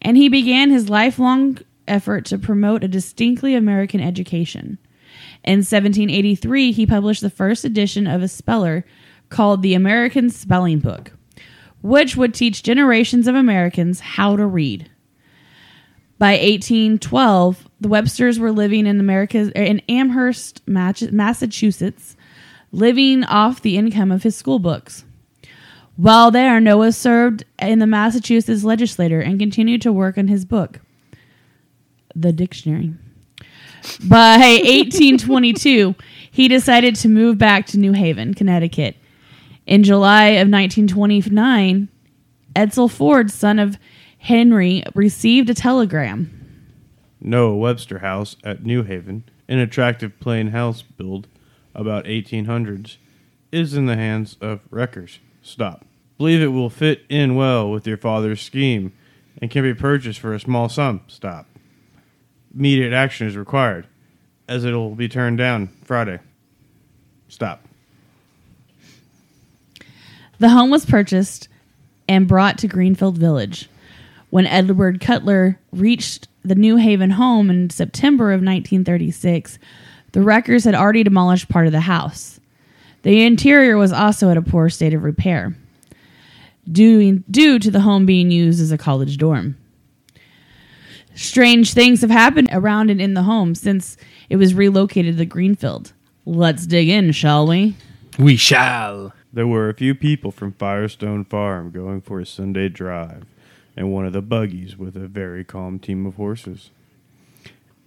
and 0.00 0.16
he 0.16 0.30
began 0.30 0.70
his 0.70 0.88
lifelong 0.88 1.58
effort 1.86 2.24
to 2.24 2.38
promote 2.38 2.82
a 2.82 2.88
distinctly 2.88 3.54
American 3.54 4.00
education. 4.00 4.78
In 5.44 5.58
1783, 5.58 6.72
he 6.72 6.86
published 6.86 7.20
the 7.20 7.28
first 7.28 7.66
edition 7.66 8.06
of 8.06 8.22
a 8.22 8.28
speller 8.28 8.86
called 9.28 9.60
the 9.60 9.74
American 9.74 10.30
Spelling 10.30 10.78
Book 10.78 11.12
which 11.82 12.16
would 12.16 12.32
teach 12.32 12.62
generations 12.62 13.26
of 13.26 13.34
Americans 13.34 14.00
how 14.00 14.36
to 14.36 14.46
read. 14.46 14.88
By 16.18 16.32
1812, 16.34 17.68
the 17.82 17.88
Websters 17.88 18.38
were 18.38 18.52
living 18.52 18.86
in 18.86 19.00
America's 19.00 19.50
in 19.50 19.80
Amherst, 19.88 20.62
Massachusetts, 20.66 22.16
living 22.70 23.24
off 23.24 23.60
the 23.60 23.76
income 23.76 24.12
of 24.12 24.22
his 24.22 24.36
school 24.36 24.58
books. 24.58 25.04
While 25.96 26.30
there, 26.30 26.60
Noah 26.60 26.92
served 26.92 27.44
in 27.58 27.80
the 27.80 27.86
Massachusetts 27.86 28.64
legislature 28.64 29.20
and 29.20 29.38
continued 29.38 29.82
to 29.82 29.92
work 29.92 30.16
on 30.16 30.28
his 30.28 30.44
book, 30.44 30.80
The 32.14 32.32
Dictionary. 32.32 32.94
By 34.08 34.36
1822, 34.64 35.94
he 36.30 36.48
decided 36.48 36.94
to 36.96 37.08
move 37.08 37.36
back 37.36 37.66
to 37.66 37.78
New 37.78 37.92
Haven, 37.92 38.32
Connecticut, 38.32 38.96
in 39.66 39.82
July 39.82 40.28
of 40.28 40.48
1929, 40.48 41.88
Edsel 42.54 42.90
Ford, 42.90 43.30
son 43.30 43.58
of 43.58 43.76
Henry, 44.18 44.82
received 44.94 45.50
a 45.50 45.54
telegram. 45.54 46.41
Noah 47.24 47.56
Webster 47.56 48.00
House 48.00 48.36
at 48.42 48.64
New 48.64 48.82
Haven, 48.82 49.24
an 49.48 49.58
attractive 49.58 50.18
plain 50.18 50.48
house 50.48 50.82
build 50.82 51.28
about 51.74 52.04
1800s, 52.04 52.96
is 53.52 53.74
in 53.74 53.86
the 53.86 53.96
hands 53.96 54.36
of 54.40 54.60
wreckers. 54.70 55.20
Stop. 55.42 55.84
Believe 56.18 56.42
it 56.42 56.48
will 56.48 56.70
fit 56.70 57.04
in 57.08 57.34
well 57.34 57.70
with 57.70 57.86
your 57.86 57.96
father's 57.96 58.40
scheme 58.40 58.92
and 59.40 59.50
can 59.50 59.62
be 59.62 59.74
purchased 59.74 60.18
for 60.18 60.34
a 60.34 60.40
small 60.40 60.68
sum. 60.68 61.02
Stop. 61.06 61.46
Immediate 62.54 62.92
action 62.92 63.26
is 63.26 63.36
required, 63.36 63.86
as 64.48 64.64
it 64.64 64.72
will 64.72 64.94
be 64.94 65.08
turned 65.08 65.38
down 65.38 65.68
Friday. 65.84 66.18
Stop. 67.28 67.66
The 70.38 70.50
home 70.50 70.70
was 70.70 70.84
purchased 70.84 71.48
and 72.08 72.28
brought 72.28 72.58
to 72.58 72.68
Greenfield 72.68 73.16
Village. 73.16 73.68
When 74.30 74.46
Edward 74.46 75.00
Cutler 75.00 75.58
reached 75.72 76.28
the 76.44 76.54
New 76.54 76.76
Haven 76.76 77.10
home 77.10 77.50
in 77.50 77.70
September 77.70 78.32
of 78.32 78.38
1936, 78.40 79.58
the 80.12 80.22
wreckers 80.22 80.64
had 80.64 80.74
already 80.74 81.02
demolished 81.02 81.48
part 81.48 81.66
of 81.66 81.72
the 81.72 81.80
house. 81.80 82.40
The 83.02 83.24
interior 83.24 83.76
was 83.76 83.92
also 83.92 84.30
at 84.30 84.36
a 84.36 84.42
poor 84.42 84.68
state 84.68 84.94
of 84.94 85.02
repair. 85.02 85.56
due, 86.70 87.18
due 87.30 87.58
to 87.58 87.70
the 87.70 87.80
home 87.80 88.06
being 88.06 88.30
used 88.30 88.60
as 88.60 88.70
a 88.70 88.78
college 88.78 89.16
dorm. 89.18 89.56
Strange 91.14 91.72
things 91.74 92.00
have 92.00 92.10
happened 92.10 92.48
around 92.52 92.90
and 92.90 93.00
in 93.00 93.14
the 93.14 93.24
home 93.24 93.54
since 93.54 93.96
it 94.30 94.36
was 94.36 94.54
relocated 94.54 95.18
to 95.18 95.24
Greenfield. 95.26 95.92
Let's 96.24 96.66
dig 96.66 96.88
in, 96.88 97.12
shall 97.12 97.46
we? 97.46 97.74
We 98.18 98.36
shall. 98.36 99.12
There 99.32 99.46
were 99.46 99.68
a 99.68 99.74
few 99.74 99.94
people 99.94 100.30
from 100.30 100.52
Firestone 100.52 101.24
Farm 101.24 101.70
going 101.70 102.00
for 102.00 102.20
a 102.20 102.26
Sunday 102.26 102.68
drive, 102.68 103.24
and 103.76 103.92
one 103.92 104.06
of 104.06 104.12
the 104.12 104.22
buggies 104.22 104.76
with 104.76 104.96
a 104.96 105.08
very 105.08 105.44
calm 105.44 105.78
team 105.78 106.06
of 106.06 106.16
horses. 106.16 106.70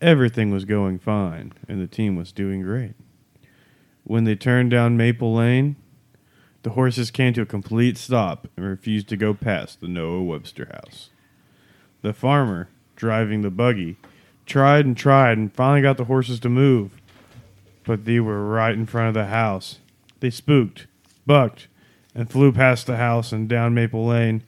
Everything 0.01 0.51
was 0.51 0.65
going 0.65 0.99
fine, 0.99 1.53
and 1.67 1.81
the 1.81 1.87
team 1.87 2.15
was 2.15 2.31
doing 2.31 2.61
great. 2.61 2.93
When 4.03 4.23
they 4.23 4.35
turned 4.35 4.71
down 4.71 4.97
Maple 4.97 5.33
Lane, 5.33 5.75
the 6.63 6.71
horses 6.71 7.11
came 7.11 7.33
to 7.33 7.41
a 7.41 7.45
complete 7.45 7.97
stop 7.97 8.47
and 8.57 8.65
refused 8.65 9.07
to 9.09 9.17
go 9.17 9.33
past 9.33 9.81
the 9.81 9.87
Noah 9.87 10.23
Webster 10.23 10.65
house. 10.71 11.09
The 12.01 12.13
farmer, 12.13 12.69
driving 12.95 13.41
the 13.41 13.51
buggy, 13.51 13.97
tried 14.45 14.85
and 14.85 14.97
tried 14.97 15.37
and 15.37 15.53
finally 15.53 15.81
got 15.81 15.97
the 15.97 16.05
horses 16.05 16.39
to 16.41 16.49
move, 16.49 16.99
but 17.83 18.05
they 18.05 18.19
were 18.19 18.47
right 18.47 18.73
in 18.73 18.85
front 18.85 19.09
of 19.09 19.13
the 19.13 19.27
house. 19.27 19.79
They 20.19 20.29
spooked, 20.29 20.87
bucked, 21.25 21.67
and 22.13 22.29
flew 22.29 22.51
past 22.51 22.87
the 22.87 22.97
house 22.97 23.31
and 23.31 23.47
down 23.47 23.73
Maple 23.73 24.05
Lane. 24.05 24.43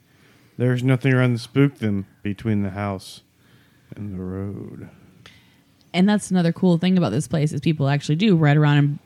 There 0.58 0.72
was 0.72 0.82
nothing 0.82 1.14
around 1.14 1.32
to 1.32 1.38
spook 1.38 1.76
them 1.78 2.06
between 2.22 2.62
the 2.62 2.70
house 2.70 3.22
and 3.96 4.12
the 4.18 4.22
road. 4.22 4.88
And 5.94 6.06
that's 6.08 6.30
another 6.30 6.52
cool 6.52 6.76
thing 6.78 6.98
about 6.98 7.10
this 7.12 7.26
place 7.26 7.52
is 7.52 7.60
people 7.62 7.88
actually 7.88 8.16
do 8.16 8.36
ride 8.36 8.56
around 8.58 8.78
in 8.78 8.98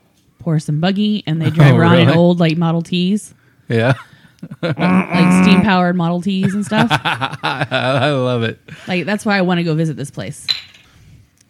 horse 0.43 0.69
and 0.69 0.81
buggy, 0.81 1.23
and 1.27 1.41
they 1.41 1.51
drive 1.51 1.75
Oh, 1.75 1.79
around 1.79 1.99
in 2.01 2.09
old 2.09 2.41
like 2.41 2.57
Model 2.57 2.83
Ts, 2.83 3.35
Yeah. 3.69 3.95
like 4.63 5.45
steam 5.45 5.61
powered 5.63 5.95
Model 5.95 6.21
Ts 6.21 6.53
and 6.53 6.65
stuff. 6.67 6.89
I 7.45 8.11
love 8.11 8.43
it. 8.43 8.59
like 8.89 9.05
that's 9.07 9.25
why 9.25 9.39
I 9.39 9.43
want 9.43 9.59
to 9.59 9.65
go 9.65 9.75
visit 9.77 9.97
this 9.97 10.11
place. 10.11 10.47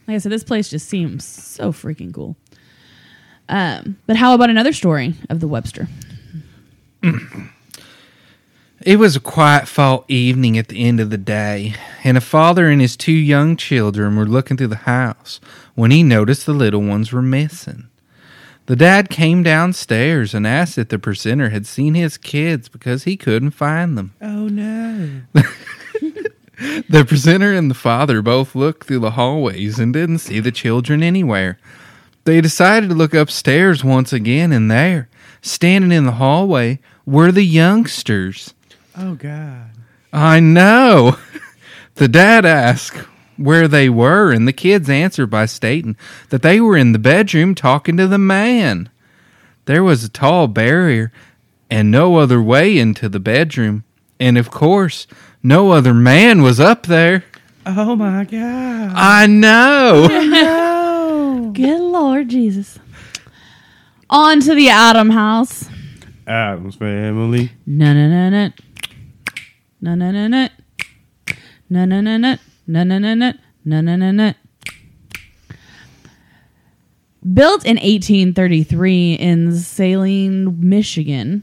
Like 0.07 0.17
I 0.17 0.19
said, 0.19 0.33
this 0.33 0.45
place 0.45 0.69
just 0.69 0.89
seems 0.89 1.25
so 1.25 1.73
freaking 1.73 2.13
cool. 2.13 2.37
Um, 3.49 3.97
but 4.07 4.17
how 4.17 4.35
about 4.35 4.51
another 4.51 4.73
story 4.75 5.15
of 5.31 5.41
the 5.41 5.49
Webster? 5.49 5.89
It 8.85 8.99
was 8.99 9.15
a 9.15 9.21
quiet 9.21 9.69
fall 9.69 10.05
evening 10.09 10.59
at 10.59 10.69
the 10.69 10.85
end 10.85 10.99
of 10.99 11.11
the 11.11 11.19
day, 11.19 11.75
and 12.03 12.17
a 12.17 12.21
father 12.21 12.69
and 12.69 12.81
his 12.81 12.97
two 12.97 13.13
young 13.13 13.57
children 13.57 14.17
were 14.17 14.27
looking 14.27 14.57
through 14.57 14.69
the 14.69 14.77
house 14.77 15.41
when 15.75 15.91
he 15.91 16.03
noticed 16.03 16.47
the 16.47 16.53
little 16.53 16.83
ones 16.83 17.13
were 17.13 17.23
missing. 17.23 17.89
The 18.67 18.77
dad 18.77 19.09
came 19.09 19.43
downstairs 19.43 20.35
and 20.35 20.47
asked 20.47 20.79
if 20.79 20.89
the 20.89 20.99
presenter 20.99 21.51
had 21.51 21.67
seen 21.67 21.95
his 21.95 22.17
kids 22.17 22.69
because 22.69 23.05
he 23.05 23.17
couldn't 23.17 23.53
find 23.53 23.97
them. 23.97 24.15
Oh 24.21 24.49
no. 24.49 25.23
The 26.89 27.05
presenter 27.05 27.53
and 27.53 27.69
the 27.69 27.75
father 27.75 28.23
both 28.23 28.55
looked 28.55 28.87
through 28.87 29.01
the 29.01 29.13
hallways 29.13 29.81
and 29.81 29.93
didn't 29.93 30.19
see 30.19 30.39
the 30.39 30.53
children 30.53 31.03
anywhere. 31.03 31.59
They 32.25 32.41
decided 32.41 32.89
to 32.91 32.95
look 32.95 33.15
upstairs 33.15 33.83
once 33.83 34.13
again, 34.13 34.53
and 34.53 34.71
there, 34.71 35.09
standing 35.41 35.91
in 35.91 36.05
the 36.05 36.13
hallway, 36.13 36.79
were 37.05 37.33
the 37.33 37.43
youngsters. 37.43 38.55
Oh 38.97 39.15
god. 39.15 39.71
I 40.13 40.41
know. 40.41 41.17
The 41.97 42.09
dad 42.09 42.47
asked 42.47 42.97
where 43.37 43.69
they 43.69 43.91
were, 43.91 44.33
and 44.33 44.49
the 44.49 44.53
kids 44.55 44.89
answered 44.89 45.27
by 45.27 45.45
stating 45.45 45.95
that 46.31 46.41
they 46.41 46.59
were 46.59 46.77
in 46.77 46.93
the 46.93 46.99
bedroom 46.99 47.55
talking 47.55 47.99
to 47.99 48.07
the 48.07 48.17
man. 48.17 48.89
There 49.67 49.85
was 49.85 50.03
a 50.03 50.09
tall 50.09 50.49
barrier 50.49 51.13
and 51.71 51.91
no 51.91 52.17
other 52.17 52.41
way 52.43 52.79
into 52.79 53.11
the 53.11 53.21
bedroom, 53.21 53.85
and 54.19 54.39
of 54.39 54.51
course, 54.51 55.07
no 55.43 55.73
other 55.73 55.93
man 55.93 56.41
was 56.41 56.59
up 56.59 56.87
there. 56.87 57.25
Oh 57.67 57.95
my 57.95 58.25
god. 58.25 58.93
I 58.95 59.27
know. 59.27 60.09
Good 61.53 61.81
Lord 61.81 62.31
Jesus. 62.31 62.79
On 64.09 64.41
to 64.41 64.55
the 64.55 64.71
Adam 64.71 65.11
house. 65.11 65.69
Adam's 66.27 66.77
family. 66.77 67.53
No 67.67 67.93
no 67.93 68.09
no 68.09 68.31
no. 68.31 68.51
No 69.83 69.97
no 69.97 70.13
no 70.13 70.29
no. 70.29 70.49
No 71.69 71.85
no 71.85 72.01
no 72.01 72.17
no. 72.17 72.37
No 72.69 72.85
no 72.85 72.99
no 72.99 73.15
no. 73.15 73.33
No 73.65 73.81
no 73.81 73.97
no 73.97 74.13
no. 74.13 74.33
Built 77.35 77.65
in 77.65 77.77
1833 77.77 79.15
in 79.15 79.57
Saline, 79.57 80.57
Michigan, 80.61 81.43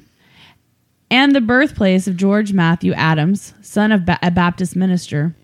and 1.12 1.36
the 1.36 1.42
birthplace 1.42 2.08
of 2.08 2.18
George 2.18 2.54
Matthew 2.54 2.94
Adams, 2.94 3.54
son 3.62 3.92
of 3.92 4.06
ba- 4.06 4.20
a 4.22 4.32
Baptist 4.32 4.76
minister, 4.76 5.36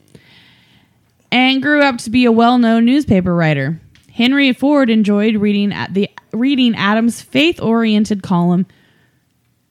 and 1.31 1.61
grew 1.61 1.81
up 1.81 1.97
to 1.99 2.09
be 2.09 2.25
a 2.25 2.31
well-known 2.31 2.85
newspaper 2.85 3.33
writer. 3.33 3.79
Henry 4.13 4.53
Ford 4.53 4.89
enjoyed 4.89 5.35
reading 5.35 5.73
at 5.73 5.93
the 5.93 6.09
reading 6.31 6.75
Adams' 6.75 7.21
faith-oriented 7.21 8.23
column 8.23 8.65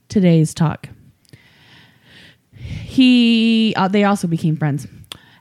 Today's 0.08 0.52
Talk. 0.54 0.88
He 2.94 3.74
uh, 3.76 3.88
they 3.88 4.04
also 4.04 4.28
became 4.28 4.56
friends. 4.56 4.86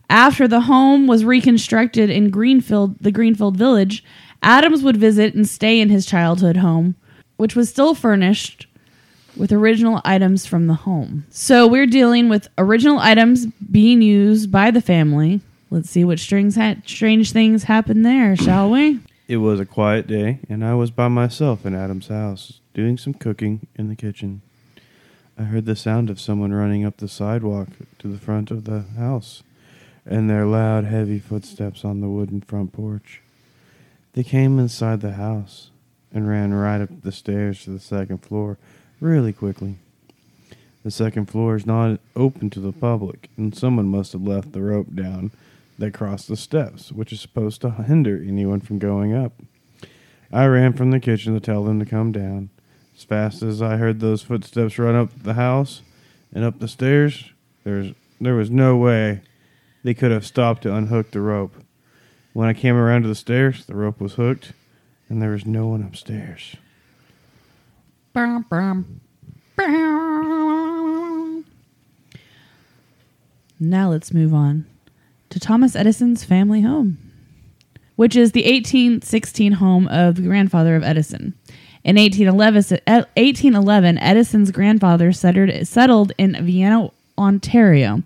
After 0.10 0.48
the 0.48 0.62
home 0.62 1.06
was 1.06 1.24
reconstructed 1.24 2.10
in 2.10 2.32
Greenfield, 2.32 2.98
the 3.00 3.12
Greenfield 3.12 3.58
Village, 3.58 4.04
Adams 4.42 4.82
would 4.82 4.98
visit 4.98 5.36
and 5.36 5.48
stay 5.48 5.80
in 5.80 5.90
his 5.90 6.08
childhood 6.08 6.58
home, 6.58 6.96
which 7.38 7.56
was 7.56 7.70
still 7.70 7.94
furnished 7.94 8.66
with 9.38 9.52
original 9.52 10.02
items 10.04 10.48
from 10.48 10.66
the 10.66 10.74
home. 10.74 11.26
So 11.30 11.68
we're 11.68 11.86
dealing 11.86 12.28
with 12.28 12.48
original 12.58 12.98
items 12.98 13.46
being 13.46 14.02
used 14.02 14.52
by 14.52 14.72
the 14.72 14.82
family. 14.82 15.42
Let's 15.70 15.92
see 15.92 16.04
what 16.04 16.20
strings 16.20 16.56
ha- 16.56 16.76
strange 16.86 17.32
things 17.32 17.66
happen 17.66 18.02
there, 18.02 18.36
shall 18.36 18.70
we? 18.72 19.00
It 19.28 19.38
was 19.38 19.60
a 19.60 19.66
quiet 19.66 20.08
day, 20.08 20.40
and 20.50 20.66
I 20.66 20.74
was 20.74 20.90
by 20.90 21.08
myself 21.08 21.66
in 21.68 21.76
Adam's 21.76 22.08
house, 22.08 22.62
doing 22.74 22.98
some 22.98 23.14
cooking 23.14 23.68
in 23.76 23.90
the 23.90 23.96
kitchen. 23.96 24.42
I 25.38 25.44
heard 25.44 25.66
the 25.66 25.76
sound 25.76 26.12
of 26.12 26.20
someone 26.20 26.54
running 26.54 26.86
up 26.86 26.98
the 26.98 27.08
sidewalk 27.08 27.70
to 28.00 28.08
the 28.08 28.20
front 28.20 28.52
of 28.52 28.66
the 28.66 28.82
house, 28.98 29.42
and 30.06 30.30
their 30.30 30.46
loud, 30.46 30.86
heavy 30.86 31.18
footsteps 31.18 31.84
on 31.84 32.02
the 32.02 32.08
wooden 32.08 32.42
front 32.42 32.72
porch. 32.72 33.22
They 34.14 34.24
came 34.24 34.60
inside 34.60 35.02
the 35.02 35.14
house 35.14 35.72
and 36.12 36.30
ran 36.30 36.54
right 36.54 36.82
up 36.82 37.02
the 37.02 37.12
stairs 37.12 37.64
to 37.64 37.72
the 37.72 37.80
second 37.80 38.20
floor 38.20 38.60
really 39.00 39.34
quickly. 39.34 39.78
The 40.84 40.92
second 40.92 41.26
floor 41.28 41.56
is 41.56 41.66
not 41.66 42.00
open 42.16 42.52
to 42.52 42.60
the 42.60 42.72
public, 42.72 43.30
and 43.36 43.56
someone 43.56 43.88
must 43.88 44.14
have 44.14 44.22
left 44.22 44.52
the 44.52 44.62
rope 44.62 44.94
down 44.94 45.32
that 45.80 45.94
crossed 45.94 46.28
the 46.28 46.38
steps, 46.38 46.92
which 46.92 47.12
is 47.12 47.22
supposed 47.22 47.62
to 47.62 47.72
hinder 47.72 48.22
anyone 48.24 48.62
from 48.62 48.78
going 48.78 49.16
up. 49.16 49.34
I 50.32 50.46
ran 50.46 50.74
from 50.74 50.92
the 50.92 51.00
kitchen 51.00 51.34
to 51.34 51.40
tell 51.40 51.64
them 51.64 51.80
to 51.80 51.86
come 51.86 52.12
down. 52.12 52.50
As 53.04 53.08
fast 53.08 53.44
as 53.44 53.62
I 53.62 53.76
heard 53.76 54.00
those 54.00 54.22
footsteps 54.22 54.80
run 54.80 54.96
up 54.96 55.10
the 55.24 55.34
house 55.34 55.82
and 56.34 56.46
up 56.46 56.60
the 56.60 56.70
stairs, 56.70 57.34
there's 57.66 57.94
there 58.22 58.34
was 58.34 58.50
no 58.50 58.78
way 58.78 59.20
they 59.84 59.94
could 59.94 60.12
have 60.12 60.26
stopped 60.26 60.64
to 60.64 60.74
unhook 60.74 61.12
the 61.12 61.20
rope. 61.20 61.54
When 62.32 62.48
I 62.48 62.54
came 62.54 62.78
around 62.78 63.02
to 63.02 63.10
the 63.10 63.16
stairs, 63.16 63.66
the 63.66 63.76
rope 63.76 64.00
was 64.00 64.14
hooked, 64.14 64.54
and 65.10 65.22
there 65.22 65.32
was 65.32 65.46
no 65.46 65.68
one 65.68 65.84
upstairs. 65.84 66.56
Brum, 68.14 68.46
brum. 68.48 69.02
Now 73.60 73.90
let's 73.90 74.14
move 74.14 74.34
on 74.34 74.66
to 75.30 75.42
Thomas 75.42 75.76
Edison's 75.76 76.24
family 76.24 76.62
home, 76.62 77.00
which 77.98 78.16
is 78.16 78.32
the 78.32 78.44
1816 78.44 79.52
home 79.52 79.90
of 79.90 80.16
the 80.16 80.22
grandfather 80.22 80.78
of 80.78 80.84
Edison. 80.84 81.34
In 81.84 81.98
1811, 81.98 82.80
eh, 82.88 83.04
1811 83.18 83.98
Edison's 83.98 84.52
grandfather 84.52 85.12
settled, 85.12 85.68
settled 85.68 86.14
in 86.18 86.38
Vienna, 86.46 86.90
Ontario, 87.18 88.04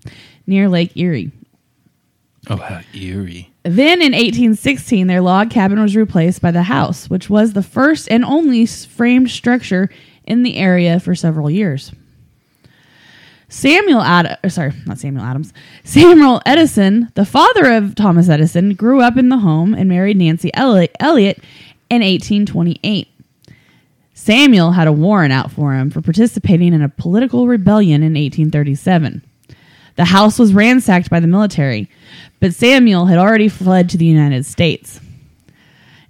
near 0.47 0.67
Lake 0.67 0.95
Erie. 0.95 1.31
Oh, 2.49 2.57
how 2.57 2.81
eerie. 2.93 3.49
Then 3.63 4.01
in 4.01 4.13
1816, 4.13 5.07
their 5.07 5.21
log 5.21 5.49
cabin 5.49 5.81
was 5.81 5.95
replaced 5.95 6.41
by 6.41 6.51
the 6.51 6.63
house, 6.63 7.09
which 7.09 7.29
was 7.29 7.53
the 7.53 7.61
first 7.61 8.09
and 8.09 8.23
only 8.23 8.65
framed 8.65 9.29
structure 9.29 9.89
in 10.23 10.43
the 10.43 10.55
area 10.55 10.99
for 10.99 11.13
several 11.13 11.49
years. 11.49 11.91
Samuel 13.49 14.01
Ad- 14.01 14.39
sorry, 14.49 14.73
not 14.85 14.99
Samuel 14.99 15.25
Adams. 15.25 15.53
Samuel 15.83 16.41
Edison, 16.45 17.11
the 17.15 17.25
father 17.25 17.73
of 17.73 17.95
Thomas 17.95 18.29
Edison, 18.29 18.73
grew 18.73 19.01
up 19.01 19.17
in 19.17 19.29
the 19.29 19.39
home 19.39 19.73
and 19.73 19.89
married 19.89 20.17
Nancy 20.17 20.51
Elliot 20.53 20.95
in 21.89 22.01
1828. 22.01 23.07
Samuel 24.17 24.71
had 24.71 24.87
a 24.87 24.91
warrant 24.91 25.31
out 25.31 25.51
for 25.51 25.75
him 25.75 25.91
for 25.91 26.01
participating 26.01 26.73
in 26.73 26.81
a 26.81 26.89
political 26.89 27.47
rebellion 27.47 28.01
in 28.01 28.15
1837. 28.15 29.21
The 29.95 30.05
house 30.05 30.39
was 30.39 30.55
ransacked 30.55 31.11
by 31.11 31.19
the 31.19 31.27
military, 31.27 31.87
but 32.39 32.55
Samuel 32.55 33.05
had 33.05 33.19
already 33.19 33.47
fled 33.47 33.89
to 33.89 33.97
the 33.97 34.07
United 34.07 34.43
States. 34.47 34.99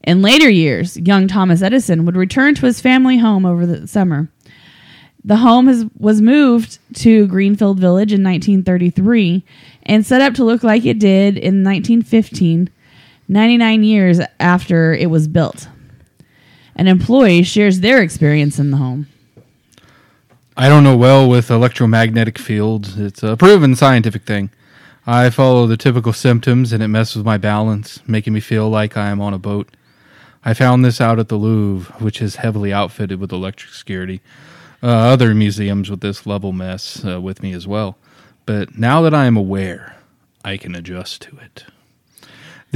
In 0.04 0.22
later 0.22 0.50
years, 0.50 0.96
young 0.96 1.28
Thomas 1.28 1.62
Edison 1.62 2.06
would 2.06 2.16
return 2.16 2.56
to 2.56 2.66
his 2.66 2.80
family 2.80 3.18
home 3.18 3.46
over 3.46 3.66
the 3.66 3.86
summer. 3.88 4.32
The 5.26 5.36
home 5.36 5.68
has, 5.68 5.86
was 6.00 6.22
moved 6.22 6.80
to 7.00 7.28
Greenfield 7.28 7.78
Village 7.78 8.14
in 8.14 8.24
1933 8.24 9.44
and 9.84 10.06
set 10.06 10.22
up 10.22 10.34
to 10.36 10.46
look 10.46 10.64
like 10.64 10.86
it 10.86 10.98
did 10.98 11.36
in 11.38 11.62
1915, 11.62 12.70
99 13.28 13.84
years 13.84 14.22
after 14.40 14.94
it 14.94 15.10
was 15.10 15.28
built. 15.28 15.68
An 16.78 16.88
employee 16.88 17.42
shares 17.42 17.80
their 17.80 18.04
experience 18.04 18.60
in 18.60 18.70
the 18.70 18.78
home. 18.78 19.08
I 20.56 20.70
don't 20.70 20.84
know 20.84 20.96
well 20.96 21.28
with 21.28 21.50
electromagnetic 21.50 22.38
fields. 22.38 23.00
It's 23.00 23.24
a 23.24 23.36
proven 23.36 23.76
scientific 23.76 24.24
thing. 24.24 24.52
I 25.08 25.32
follow 25.32 25.66
the 25.66 25.76
typical 25.76 26.14
symptoms 26.14 26.72
and 26.72 26.84
it 26.84 26.88
messes 26.88 27.18
with 27.18 27.26
my 27.26 27.38
balance, 27.38 28.00
making 28.08 28.34
me 28.34 28.40
feel 28.40 28.70
like 28.70 28.96
I 28.96 29.10
am 29.10 29.20
on 29.20 29.34
a 29.34 29.40
boat. 29.40 29.76
I 30.46 30.54
found 30.54 30.86
this 30.86 31.02
out 31.02 31.18
at 31.18 31.30
the 31.30 31.36
Louvre, 31.36 31.94
which 31.96 32.22
is 32.22 32.38
heavily 32.38 32.72
outfitted 32.72 33.20
with 33.20 33.32
electric 33.32 33.74
security. 33.74 34.22
Uh, 34.84 34.88
other 34.88 35.34
museums 35.34 35.90
with 35.90 36.02
this 36.02 36.28
level 36.28 36.54
mess 36.54 37.04
uh, 37.04 37.20
with 37.20 37.42
me 37.42 37.54
as 37.54 37.66
well. 37.66 37.98
But 38.46 38.78
now 38.78 39.02
that 39.02 39.16
I 39.16 39.26
am 39.26 39.36
aware, 39.36 39.96
I 40.46 40.58
can 40.58 40.76
adjust 40.76 41.24
to 41.24 41.38
it. 41.38 41.66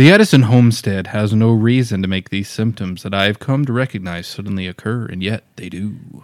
The 0.01 0.09
Edison 0.09 0.41
homestead 0.41 1.05
has 1.05 1.31
no 1.31 1.51
reason 1.51 2.01
to 2.01 2.07
make 2.07 2.31
these 2.31 2.49
symptoms 2.49 3.03
that 3.03 3.13
I 3.13 3.25
have 3.25 3.37
come 3.37 3.65
to 3.65 3.71
recognize 3.71 4.25
suddenly 4.25 4.65
occur, 4.65 5.05
and 5.05 5.21
yet 5.21 5.43
they 5.57 5.69
do. 5.69 6.23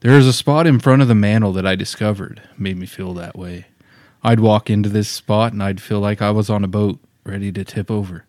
There 0.00 0.12
is 0.12 0.26
a 0.26 0.34
spot 0.34 0.66
in 0.66 0.78
front 0.78 1.00
of 1.00 1.08
the 1.08 1.14
mantel 1.14 1.54
that 1.54 1.66
I 1.66 1.74
discovered 1.74 2.42
made 2.58 2.76
me 2.76 2.84
feel 2.84 3.14
that 3.14 3.34
way. 3.34 3.68
I'd 4.22 4.40
walk 4.40 4.68
into 4.68 4.90
this 4.90 5.08
spot 5.08 5.54
and 5.54 5.62
I'd 5.62 5.80
feel 5.80 6.00
like 6.00 6.20
I 6.20 6.32
was 6.32 6.50
on 6.50 6.62
a 6.62 6.68
boat 6.68 6.98
ready 7.24 7.50
to 7.50 7.64
tip 7.64 7.90
over. 7.90 8.26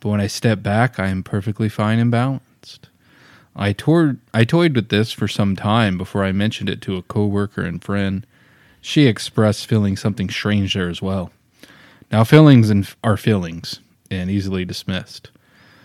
But 0.00 0.08
when 0.08 0.20
I 0.22 0.28
step 0.28 0.62
back, 0.62 0.98
I 0.98 1.08
am 1.08 1.22
perfectly 1.22 1.68
fine 1.68 1.98
and 1.98 2.10
balanced. 2.10 2.88
I 3.54 3.76
I 4.32 4.44
toyed 4.44 4.76
with 4.76 4.88
this 4.88 5.12
for 5.12 5.28
some 5.28 5.56
time 5.56 5.98
before 5.98 6.24
I 6.24 6.32
mentioned 6.32 6.70
it 6.70 6.80
to 6.80 6.96
a 6.96 7.02
coworker 7.02 7.64
and 7.64 7.84
friend. 7.84 8.26
She 8.80 9.06
expressed 9.06 9.66
feeling 9.66 9.98
something 9.98 10.30
strange 10.30 10.72
there 10.72 10.88
as 10.88 11.02
well. 11.02 11.32
Now, 12.10 12.24
feelings 12.24 12.70
and 12.70 12.88
are 13.04 13.16
feelings 13.16 13.80
and 14.10 14.30
easily 14.30 14.64
dismissed. 14.64 15.30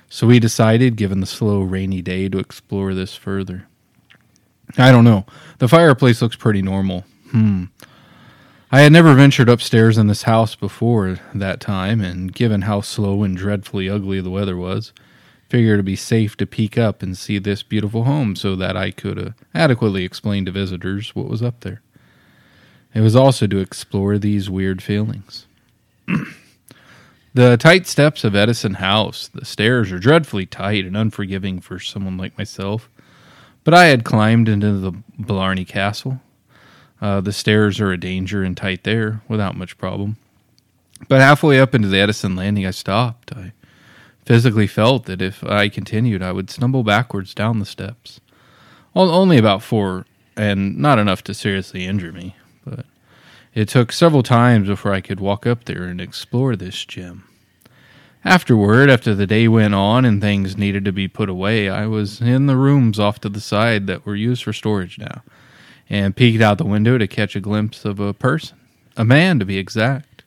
So 0.10 0.28
we 0.28 0.40
decided, 0.40 0.96
given 0.96 1.20
the 1.20 1.26
slow, 1.26 1.62
rainy 1.62 2.02
day, 2.02 2.30
to 2.30 2.38
explore 2.38 2.94
this 2.94 3.16
further. 3.16 3.68
I 4.78 4.92
don't 4.92 5.04
know. 5.04 5.26
The 5.58 5.68
fireplace 5.68 6.22
looks 6.22 6.36
pretty 6.36 6.62
normal. 6.62 7.06
Hmm. 7.32 7.66
I 8.72 8.82
had 8.82 8.92
never 8.92 9.14
ventured 9.14 9.50
upstairs 9.50 9.98
in 9.98 10.08
this 10.08 10.24
house 10.24 10.56
before 10.56 11.20
that 11.36 11.60
time, 11.60 12.02
and 12.02 12.34
given 12.34 12.64
how 12.64 12.82
slow 12.82 13.24
and 13.24 13.38
dreadfully 13.38 13.90
ugly 13.90 14.20
the 14.20 14.32
weather 14.32 14.58
was, 14.58 14.94
figured 15.50 15.74
it'd 15.74 15.86
be 15.86 15.96
safe 15.96 16.36
to 16.38 16.48
peek 16.48 16.78
up 16.78 17.04
and 17.04 17.16
see 17.16 17.38
this 17.38 17.62
beautiful 17.62 18.06
home 18.06 18.36
so 18.36 18.56
that 18.56 18.76
I 18.76 18.90
could 18.90 19.20
uh, 19.20 19.32
adequately 19.54 20.04
explain 20.04 20.46
to 20.46 20.52
visitors 20.52 21.14
what 21.14 21.28
was 21.28 21.44
up 21.44 21.60
there. 21.60 21.82
It 22.96 23.02
was 23.02 23.16
also 23.16 23.46
to 23.46 23.60
explore 23.60 24.18
these 24.18 24.50
weird 24.50 24.82
feelings. 24.82 25.46
the 27.34 27.58
tight 27.58 27.88
steps 27.88 28.24
of 28.24 28.36
Edison 28.36 28.76
House, 28.76 29.28
the 29.28 29.46
stairs 29.46 29.92
are 29.92 30.00
dreadfully 30.00 30.46
tight 30.46 30.86
and 30.86 30.98
unforgiving 30.98 31.60
for 31.60 31.80
someone 31.80 32.18
like 32.18 32.38
myself. 32.38 32.90
But 33.64 33.74
I 33.74 33.86
had 33.86 34.04
climbed 34.04 34.50
into 34.50 34.74
the 34.74 34.92
Blarney 35.18 35.66
Castle. 35.66 36.22
Uh, 37.02 37.22
the 37.22 37.34
stairs 37.34 37.80
are 37.80 37.92
a 37.92 38.00
danger 38.00 38.44
and 38.44 38.56
tight 38.56 38.84
there 38.84 39.22
without 39.28 39.58
much 39.58 39.78
problem. 39.78 40.18
But 41.08 41.22
halfway 41.22 41.60
up 41.60 41.76
into 41.76 41.88
the 41.88 42.00
Edison 42.00 42.36
landing, 42.36 42.66
I 42.66 42.72
stopped. 42.72 43.36
I 43.36 43.54
physically 44.26 44.68
felt 44.68 45.06
that 45.06 45.22
if 45.22 45.44
I 45.44 45.70
continued, 45.70 46.22
I 46.22 46.32
would 46.32 46.50
stumble 46.50 46.84
backwards 46.84 47.34
down 47.34 47.60
the 47.60 47.66
steps. 47.66 48.22
Only 48.96 49.38
about 49.38 49.64
four, 49.64 50.06
and 50.38 50.78
not 50.78 51.00
enough 51.00 51.24
to 51.26 51.34
seriously 51.34 51.86
injure 51.86 52.12
me. 52.12 52.36
It 53.56 53.68
took 53.68 53.92
several 53.92 54.24
times 54.24 54.68
before 54.68 54.94
I 54.94 55.02
could 55.02 55.20
walk 55.20 55.46
up 55.46 55.66
there 55.66 55.84
and 55.84 56.02
explore 56.02 56.56
this 56.56 56.86
gem. 56.86 57.28
Afterward, 58.26 58.90
after 58.90 59.14
the 59.14 59.28
day 59.28 59.48
went 59.48 59.76
on 59.76 60.06
and 60.06 60.20
things 60.20 60.58
needed 60.58 60.84
to 60.86 60.92
be 60.92 61.08
put 61.08 61.30
away, 61.30 61.70
I 61.70 61.86
was 61.86 62.20
in 62.20 62.48
the 62.48 62.56
rooms 62.56 63.00
off 63.00 63.20
to 63.22 63.30
the 63.30 63.42
side 63.42 63.86
that 63.86 64.08
were 64.08 64.16
used 64.16 64.44
for 64.44 64.54
storage 64.54 64.98
now, 64.98 65.22
and 65.88 66.16
peeked 66.16 66.42
out 66.42 66.58
the 66.58 66.66
window 66.66 66.98
to 66.98 67.08
catch 67.08 67.36
a 67.36 67.40
glimpse 67.42 67.86
of 67.86 68.00
a 68.00 68.14
person, 68.14 68.58
a 68.98 69.06
man 69.06 69.38
to 69.38 69.46
be 69.46 69.60
exact. 69.60 70.24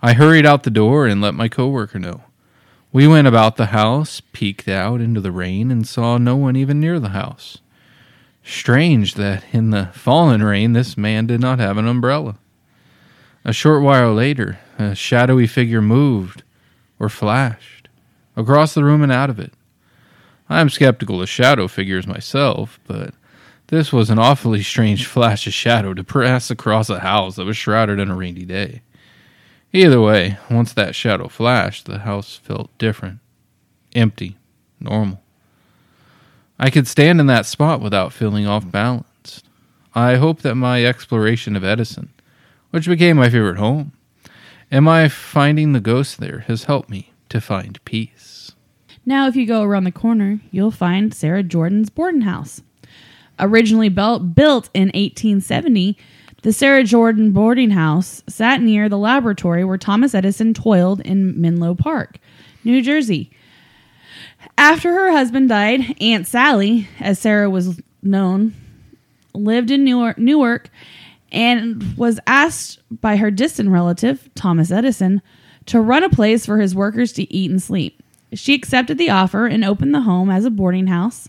I 0.00 0.14
hurried 0.14 0.46
out 0.46 0.62
the 0.62 0.70
door 0.70 1.06
and 1.06 1.20
let 1.20 1.34
my 1.34 1.48
coworker 1.48 1.98
know. 1.98 2.22
We 2.90 3.06
went 3.06 3.28
about 3.28 3.56
the 3.56 3.66
house, 3.66 4.22
peeked 4.32 4.68
out 4.68 5.02
into 5.02 5.20
the 5.20 5.32
rain, 5.32 5.70
and 5.70 5.86
saw 5.86 6.16
no 6.16 6.36
one 6.36 6.56
even 6.56 6.80
near 6.80 7.00
the 7.00 7.10
house. 7.10 7.58
Strange 8.42 9.14
that 9.14 9.44
in 9.52 9.70
the 9.70 9.90
fallen 9.92 10.42
rain 10.42 10.72
this 10.72 10.96
man 10.96 11.26
did 11.26 11.40
not 11.40 11.58
have 11.58 11.76
an 11.76 11.86
umbrella. 11.86 12.38
A 13.46 13.52
short 13.52 13.80
while 13.80 14.12
later, 14.12 14.58
a 14.76 14.96
shadowy 14.96 15.46
figure 15.46 15.80
moved 15.80 16.42
or 16.98 17.08
flashed 17.08 17.88
across 18.34 18.74
the 18.74 18.82
room 18.82 19.04
and 19.04 19.12
out 19.12 19.30
of 19.30 19.38
it. 19.38 19.52
I 20.48 20.60
am 20.60 20.68
skeptical 20.68 21.22
of 21.22 21.28
shadow 21.28 21.68
figures 21.68 22.08
myself, 22.08 22.80
but 22.88 23.14
this 23.68 23.92
was 23.92 24.10
an 24.10 24.18
awfully 24.18 24.64
strange 24.64 25.06
flash 25.06 25.46
of 25.46 25.52
shadow 25.52 25.94
to 25.94 26.02
pass 26.02 26.50
across 26.50 26.90
a 26.90 26.98
house 26.98 27.36
that 27.36 27.44
was 27.44 27.56
shrouded 27.56 28.00
in 28.00 28.10
a 28.10 28.16
rainy 28.16 28.44
day. 28.44 28.82
Either 29.72 30.00
way, 30.00 30.38
once 30.50 30.72
that 30.72 30.96
shadow 30.96 31.28
flashed, 31.28 31.86
the 31.86 32.00
house 32.00 32.34
felt 32.34 32.76
different, 32.78 33.20
empty, 33.94 34.36
normal. 34.80 35.22
I 36.58 36.70
could 36.70 36.88
stand 36.88 37.20
in 37.20 37.26
that 37.26 37.46
spot 37.46 37.80
without 37.80 38.12
feeling 38.12 38.48
off 38.48 38.68
balance. 38.68 39.44
I 39.94 40.16
hope 40.16 40.42
that 40.42 40.56
my 40.56 40.84
exploration 40.84 41.54
of 41.54 41.62
Edison, 41.62 42.10
which 42.76 42.86
became 42.86 43.16
my 43.16 43.30
favorite 43.30 43.56
home, 43.56 43.90
and 44.70 44.84
my 44.84 45.08
finding 45.08 45.72
the 45.72 45.80
ghost 45.80 46.20
there 46.20 46.40
has 46.40 46.64
helped 46.64 46.90
me 46.90 47.10
to 47.30 47.40
find 47.40 47.82
peace. 47.86 48.52
Now, 49.06 49.28
if 49.28 49.34
you 49.34 49.46
go 49.46 49.62
around 49.62 49.84
the 49.84 49.90
corner, 49.90 50.40
you'll 50.50 50.70
find 50.70 51.14
Sarah 51.14 51.42
Jordan's 51.42 51.88
boarding 51.88 52.20
house. 52.20 52.60
Originally 53.38 53.88
built, 53.88 54.34
built 54.34 54.68
in 54.74 54.88
1870, 54.88 55.96
the 56.42 56.52
Sarah 56.52 56.84
Jordan 56.84 57.32
boarding 57.32 57.70
house 57.70 58.22
sat 58.28 58.60
near 58.60 58.90
the 58.90 58.98
laboratory 58.98 59.64
where 59.64 59.78
Thomas 59.78 60.14
Edison 60.14 60.52
toiled 60.52 61.00
in 61.00 61.40
Menlo 61.40 61.74
Park, 61.74 62.18
New 62.62 62.82
Jersey. 62.82 63.30
After 64.58 64.92
her 64.92 65.12
husband 65.12 65.48
died, 65.48 65.96
Aunt 65.98 66.26
Sally, 66.26 66.88
as 67.00 67.18
Sarah 67.18 67.48
was 67.48 67.80
known, 68.02 68.52
lived 69.32 69.70
in 69.70 69.82
Newark, 69.82 70.18
Newark 70.18 70.68
and 71.32 71.96
was 71.96 72.20
asked 72.26 72.80
by 72.90 73.16
her 73.16 73.30
distant 73.30 73.70
relative, 73.70 74.28
Thomas 74.34 74.70
Edison, 74.70 75.22
to 75.66 75.80
run 75.80 76.04
a 76.04 76.08
place 76.10 76.46
for 76.46 76.58
his 76.58 76.74
workers 76.74 77.12
to 77.14 77.32
eat 77.32 77.50
and 77.50 77.62
sleep. 77.62 78.02
She 78.32 78.54
accepted 78.54 78.98
the 78.98 79.10
offer 79.10 79.46
and 79.46 79.64
opened 79.64 79.94
the 79.94 80.02
home 80.02 80.30
as 80.30 80.44
a 80.44 80.50
boarding 80.50 80.86
house. 80.86 81.28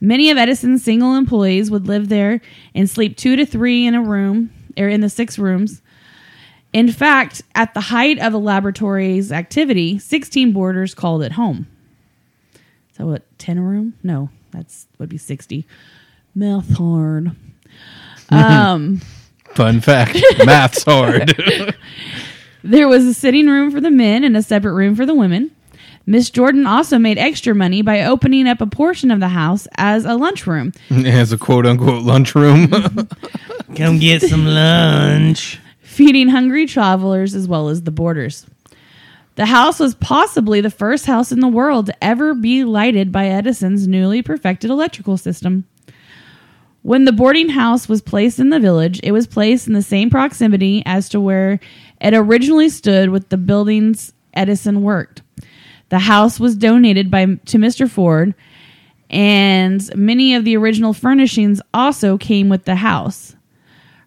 Many 0.00 0.30
of 0.30 0.38
Edison's 0.38 0.82
single 0.82 1.14
employees 1.14 1.70
would 1.70 1.86
live 1.86 2.08
there 2.08 2.40
and 2.74 2.90
sleep 2.90 3.16
two 3.16 3.36
to 3.36 3.46
three 3.46 3.86
in 3.86 3.94
a 3.94 4.02
room 4.02 4.50
or 4.76 4.88
in 4.88 5.00
the 5.00 5.08
six 5.08 5.38
rooms. 5.38 5.80
In 6.72 6.90
fact, 6.90 7.42
at 7.54 7.74
the 7.74 7.80
height 7.80 8.18
of 8.18 8.32
the 8.32 8.40
laboratory's 8.40 9.30
activity, 9.30 9.98
16 9.98 10.52
boarders 10.52 10.94
called 10.94 11.22
it 11.22 11.32
home. 11.32 11.66
So 12.96 13.06
what, 13.06 13.38
10 13.38 13.58
a 13.58 13.62
room? 13.62 13.94
No, 14.02 14.30
that's 14.50 14.86
would 14.98 15.08
be 15.08 15.18
60. 15.18 15.66
Math 16.34 16.76
hard. 16.76 17.32
Um 18.30 19.02
Fun 19.54 19.80
fact 19.80 20.18
math's 20.46 20.84
hard. 20.84 21.34
There 22.64 22.88
was 22.88 23.04
a 23.04 23.14
sitting 23.14 23.48
room 23.48 23.70
for 23.70 23.80
the 23.80 23.90
men 23.90 24.24
and 24.24 24.36
a 24.36 24.42
separate 24.42 24.72
room 24.74 24.94
for 24.94 25.04
the 25.04 25.14
women. 25.14 25.50
Miss 26.06 26.30
Jordan 26.30 26.66
also 26.66 26.98
made 26.98 27.18
extra 27.18 27.54
money 27.54 27.82
by 27.82 28.02
opening 28.02 28.48
up 28.48 28.60
a 28.60 28.66
portion 28.66 29.10
of 29.10 29.20
the 29.20 29.28
house 29.28 29.68
as 29.76 30.04
a 30.04 30.14
lunchroom. 30.14 30.72
As 30.90 31.32
a 31.32 31.38
quote 31.38 31.64
unquote 31.66 32.02
lunchroom. 32.02 32.68
Come 33.76 33.98
get 34.00 34.22
some 34.22 34.46
lunch. 34.46 35.60
feeding 35.80 36.28
hungry 36.28 36.66
travelers 36.66 37.34
as 37.34 37.46
well 37.46 37.68
as 37.68 37.82
the 37.82 37.90
boarders. 37.92 38.46
The 39.36 39.46
house 39.46 39.78
was 39.78 39.94
possibly 39.94 40.60
the 40.60 40.70
first 40.70 41.06
house 41.06 41.30
in 41.32 41.40
the 41.40 41.48
world 41.48 41.86
to 41.86 42.04
ever 42.04 42.34
be 42.34 42.64
lighted 42.64 43.12
by 43.12 43.26
Edison's 43.28 43.86
newly 43.86 44.22
perfected 44.22 44.70
electrical 44.70 45.16
system. 45.16 45.64
When 46.82 47.04
the 47.04 47.12
boarding 47.12 47.48
house 47.48 47.88
was 47.88 48.02
placed 48.02 48.40
in 48.40 48.50
the 48.50 48.58
village, 48.58 49.00
it 49.02 49.12
was 49.12 49.26
placed 49.26 49.68
in 49.68 49.72
the 49.72 49.82
same 49.82 50.10
proximity 50.10 50.82
as 50.84 51.08
to 51.10 51.20
where 51.20 51.60
it 52.00 52.12
originally 52.12 52.68
stood 52.68 53.10
with 53.10 53.28
the 53.28 53.36
buildings 53.36 54.12
Edison 54.34 54.82
worked. 54.82 55.22
The 55.90 56.00
house 56.00 56.40
was 56.40 56.56
donated 56.56 57.10
by 57.10 57.26
to 57.26 57.58
Mr. 57.58 57.88
Ford, 57.88 58.34
and 59.10 59.94
many 59.94 60.34
of 60.34 60.44
the 60.44 60.56
original 60.56 60.92
furnishings 60.92 61.60
also 61.72 62.18
came 62.18 62.48
with 62.48 62.64
the 62.64 62.76
house. 62.76 63.36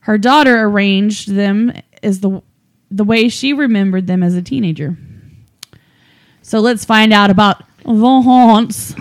Her 0.02 0.18
daughter 0.18 0.64
arranged 0.64 1.30
them 1.30 1.72
as 2.04 2.20
the 2.20 2.42
the 2.92 3.04
way 3.04 3.30
she 3.30 3.54
remembered 3.54 4.08
them 4.08 4.22
as 4.24 4.36
a 4.36 4.42
teenager. 4.42 4.98
So 6.42 6.60
let's 6.60 6.86
find 6.86 7.12
out 7.12 7.30
about 7.30 7.64
the 7.84 8.22
haunts. 8.22 8.94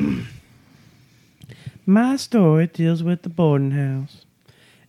My 1.86 2.16
story 2.16 2.66
deals 2.66 3.02
with 3.02 3.22
the 3.22 3.28
boarding 3.28 3.72
house. 3.72 4.24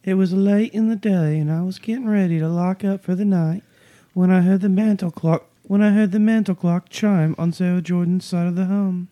It 0.05 0.13
was 0.13 0.31
late 0.31 0.73
in 0.73 0.87
the 0.87 0.95
day, 0.95 1.37
and 1.39 1.51
I 1.51 1.61
was 1.61 1.77
getting 1.77 2.07
ready 2.07 2.39
to 2.39 2.47
lock 2.47 2.85
up 2.85 3.03
for 3.03 3.15
the 3.15 3.25
night 3.25 3.63
when 4.13 4.31
I 4.31 4.39
heard 4.39 4.61
the 4.61 4.69
mantel 4.69 5.11
clock 5.11 5.49
when 5.63 5.81
I 5.81 5.91
heard 5.91 6.13
the 6.13 6.19
mantel 6.19 6.55
clock 6.55 6.87
chime 6.87 7.35
on 7.37 7.51
Sarah 7.51 7.81
Jordan's 7.81 8.23
side 8.23 8.47
of 8.47 8.55
the 8.55 8.67
home. 8.67 9.09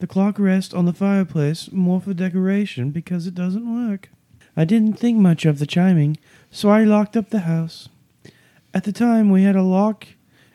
The 0.00 0.08
clock 0.08 0.40
rests 0.40 0.74
on 0.74 0.86
the 0.86 0.92
fireplace 0.92 1.70
more 1.70 2.00
for 2.00 2.14
decoration 2.14 2.90
because 2.90 3.28
it 3.28 3.34
doesn't 3.36 3.88
work. 3.88 4.08
I 4.56 4.64
didn't 4.64 4.94
think 4.98 5.18
much 5.18 5.44
of 5.44 5.60
the 5.60 5.66
chiming, 5.66 6.16
so 6.50 6.68
I 6.68 6.82
locked 6.82 7.16
up 7.16 7.30
the 7.30 7.40
house. 7.40 7.90
At 8.74 8.82
the 8.82 8.92
time, 8.92 9.30
we 9.30 9.44
had 9.44 9.54
a 9.54 9.62
lock 9.62 10.08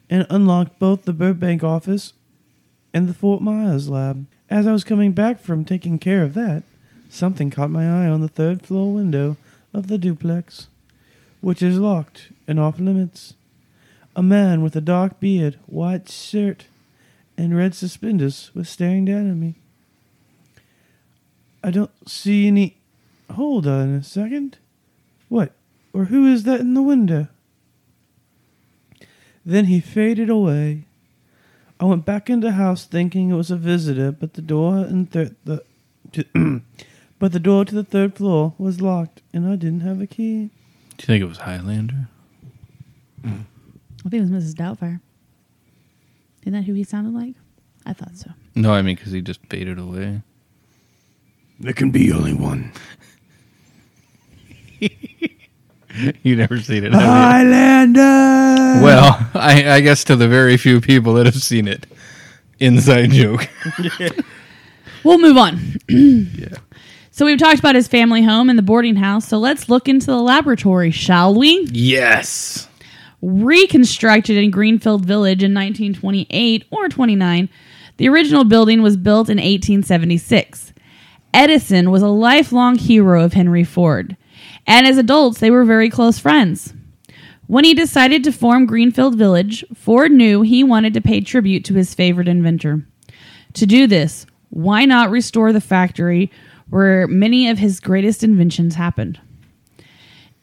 and 0.10 0.28
unlocked 0.30 0.78
both 0.78 1.04
the 1.04 1.14
Burbank 1.14 1.64
office 1.64 2.12
and 2.94 3.08
the 3.08 3.14
Fort 3.14 3.42
Myers 3.42 3.88
lab. 3.88 4.26
As 4.50 4.66
I 4.66 4.72
was 4.72 4.86
coming 4.86 5.12
back 5.12 5.40
from 5.40 5.66
taking 5.66 6.00
care 6.00 6.24
of 6.24 6.34
that, 6.36 6.64
something 7.10 7.50
caught 7.50 7.70
my 7.70 7.84
eye 7.84 8.10
on 8.10 8.22
the 8.22 8.30
third 8.30 8.66
floor 8.66 8.94
window 8.94 9.36
of 9.74 9.88
the 9.88 9.98
duplex, 9.98 10.68
which 11.42 11.62
is 11.62 11.80
locked 11.80 12.32
and 12.48 12.60
off 12.60 12.80
limits. 12.80 13.34
A 14.16 14.24
man 14.24 14.62
with 14.62 14.76
a 14.76 14.82
dark 14.82 15.20
beard, 15.20 15.60
white 15.66 16.10
shirt, 16.10 16.66
and 17.38 17.56
red 17.56 17.76
suspenders 17.76 18.50
was 18.56 18.70
staring 18.70 19.06
down 19.06 19.30
at 19.30 19.36
me. 19.36 19.56
I 21.64 21.70
don't 21.70 21.92
see 22.10 22.48
any. 22.48 22.78
Hold 23.32 23.68
on 23.68 23.94
a 23.94 24.04
second. 24.04 24.58
What? 25.28 25.52
Or 25.92 26.06
who 26.06 26.26
is 26.26 26.44
that 26.44 26.62
in 26.62 26.74
the 26.74 26.82
window? 26.82 27.28
Then 29.46 29.66
he 29.66 29.82
faded 29.82 30.30
away. 30.30 30.87
I 31.80 31.86
went 31.86 32.06
back 32.06 32.30
into 32.30 32.48
the 32.48 32.54
house 32.54 32.86
thinking 32.86 33.30
it 33.30 33.36
was 33.36 33.52
a 33.52 33.56
visitor, 33.58 34.12
but 34.12 34.34
the 34.34 34.42
door 34.42 34.78
and 34.78 35.10
thir- 35.12 35.36
the 35.46 35.64
to 36.14 36.26
but 37.20 37.32
the 37.34 37.40
door 37.40 37.66
to 37.66 37.76
the 37.76 37.84
third 37.84 38.16
floor 38.16 38.54
was 38.58 38.82
locked, 38.82 39.22
and 39.34 39.48
I 39.48 39.56
didn't 39.56 39.82
have 39.82 40.02
a 40.02 40.08
key. 40.08 40.50
Do 40.98 41.04
you 41.04 41.06
think 41.06 41.22
it 41.22 41.28
was 41.28 41.40
Highlander? 41.40 42.08
I 43.24 44.10
think 44.10 44.14
it 44.24 44.32
was 44.32 44.44
Mrs. 44.44 44.54
Doubtfire. 44.56 45.02
Isn't 46.42 46.54
that 46.54 46.64
who 46.64 46.74
he 46.74 46.84
sounded 46.84 47.14
like? 47.14 47.36
I 47.86 47.94
thought 47.94 48.16
so. 48.16 48.32
No, 48.56 48.74
I 48.74 48.82
mean 48.82 48.96
because 48.96 49.12
he 49.12 49.22
just 49.22 49.46
faded 49.48 49.78
away. 49.78 50.22
There 51.60 51.74
can 51.74 51.92
be 51.92 52.12
only 52.12 52.34
one. 52.34 52.72
you 56.24 56.36
never 56.36 56.60
seen 56.60 56.84
it. 56.84 56.94
have? 56.94 57.02
Highlander. 57.02 58.84
Well, 58.84 59.30
I, 59.34 59.76
I 59.76 59.80
guess 59.82 60.04
to 60.06 60.16
the 60.16 60.28
very 60.28 60.58
few 60.58 60.82
people 60.82 61.14
that 61.16 61.26
have 61.26 61.42
seen 61.42 61.68
it, 61.68 61.86
inside 62.60 63.12
joke. 63.12 63.48
We'll 65.04 65.20
move 65.20 65.38
on. 65.38 65.78
yeah. 65.88 66.58
So 67.12 67.26
we've 67.26 67.40
talked 67.40 67.60
about 67.60 67.76
his 67.76 67.88
family 67.88 68.24
home 68.24 68.50
and 68.50 68.60
the 68.60 68.64
boarding 68.64 68.98
house. 68.98 69.26
So 69.26 69.38
let's 69.38 69.70
look 69.70 69.88
into 69.88 70.08
the 70.08 70.20
laboratory, 70.20 70.92
shall 70.92 71.34
we? 71.34 71.66
yes. 71.72 72.68
Reconstructed 73.22 74.38
in 74.38 74.52
Greenfield 74.52 75.06
Village 75.06 75.44
in 75.44 75.54
1928 75.54 76.66
or 76.72 76.90
29, 76.90 77.50
the 77.98 78.10
original 78.10 78.44
building 78.44 78.82
was 78.82 78.98
built 78.98 79.30
in 79.30 79.38
1876. 79.38 80.74
Edison 81.34 81.90
was 81.90 82.02
a 82.02 82.10
lifelong 82.10 82.78
hero 82.78 83.24
of 83.24 83.34
Henry 83.34 83.64
Ford, 83.64 84.18
and 84.68 84.86
as 84.86 84.98
adults, 84.98 85.40
they 85.40 85.50
were 85.50 85.64
very 85.66 85.90
close 85.90 86.20
friends. 86.20 86.74
When 87.48 87.64
he 87.64 87.74
decided 87.74 88.26
to 88.26 88.34
form 88.34 88.66
Greenfield 88.66 89.16
Village, 89.16 89.64
Ford 89.74 90.12
knew 90.12 90.42
he 90.42 90.66
wanted 90.66 90.94
to 90.94 91.02
pay 91.02 91.22
tribute 91.22 91.64
to 91.66 91.74
his 91.74 91.96
favorite 91.96 92.28
inventor. 92.28 92.86
To 93.54 93.66
do 93.66 93.88
this, 93.88 94.26
why 94.50 94.84
not 94.84 95.10
restore 95.10 95.54
the 95.54 95.62
factory 95.62 96.30
where 96.70 97.08
many 97.08 97.48
of 97.50 97.58
his 97.58 97.80
greatest 97.80 98.22
inventions 98.22 98.76
happened? 98.76 99.20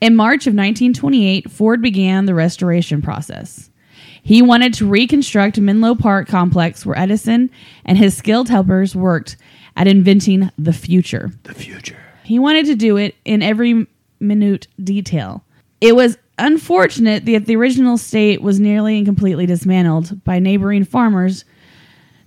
In 0.01 0.16
March 0.16 0.47
of 0.47 0.55
1928, 0.55 1.51
Ford 1.51 1.83
began 1.83 2.25
the 2.25 2.35
restoration 2.35 3.03
process. 3.03 3.70
He 4.22 4.41
wanted 4.41 4.72
to 4.75 4.89
reconstruct 4.89 5.61
Menlo 5.61 5.95
Park 5.95 6.29
complex 6.29 6.87
where 6.87 6.99
Edison 6.99 7.51
and 7.85 7.99
his 7.99 8.16
skilled 8.16 8.49
helpers 8.49 8.97
worked 8.97 9.37
at 9.77 9.87
inventing 9.87 10.51
the 10.57 10.72
future. 10.72 11.31
The 11.43 11.55
future. 11.55 11.99
He 12.25 12.39
wanted 12.39 12.64
to 12.66 12.75
do 12.75 12.97
it 12.97 13.14
in 13.27 13.43
every 13.43 13.87
minute 14.21 14.67
detail. 14.83 15.45
It 15.81 15.97
was 15.97 16.19
unfortunate 16.39 17.25
that 17.27 17.47
the 17.47 17.57
original 17.57 17.97
state 17.99 18.43
was 18.43 18.59
nearly 18.59 18.97
and 18.97 19.07
completely 19.07 19.47
dismantled 19.47 20.25
by 20.25 20.39
neighboring 20.39 20.85
farmers 20.85 21.45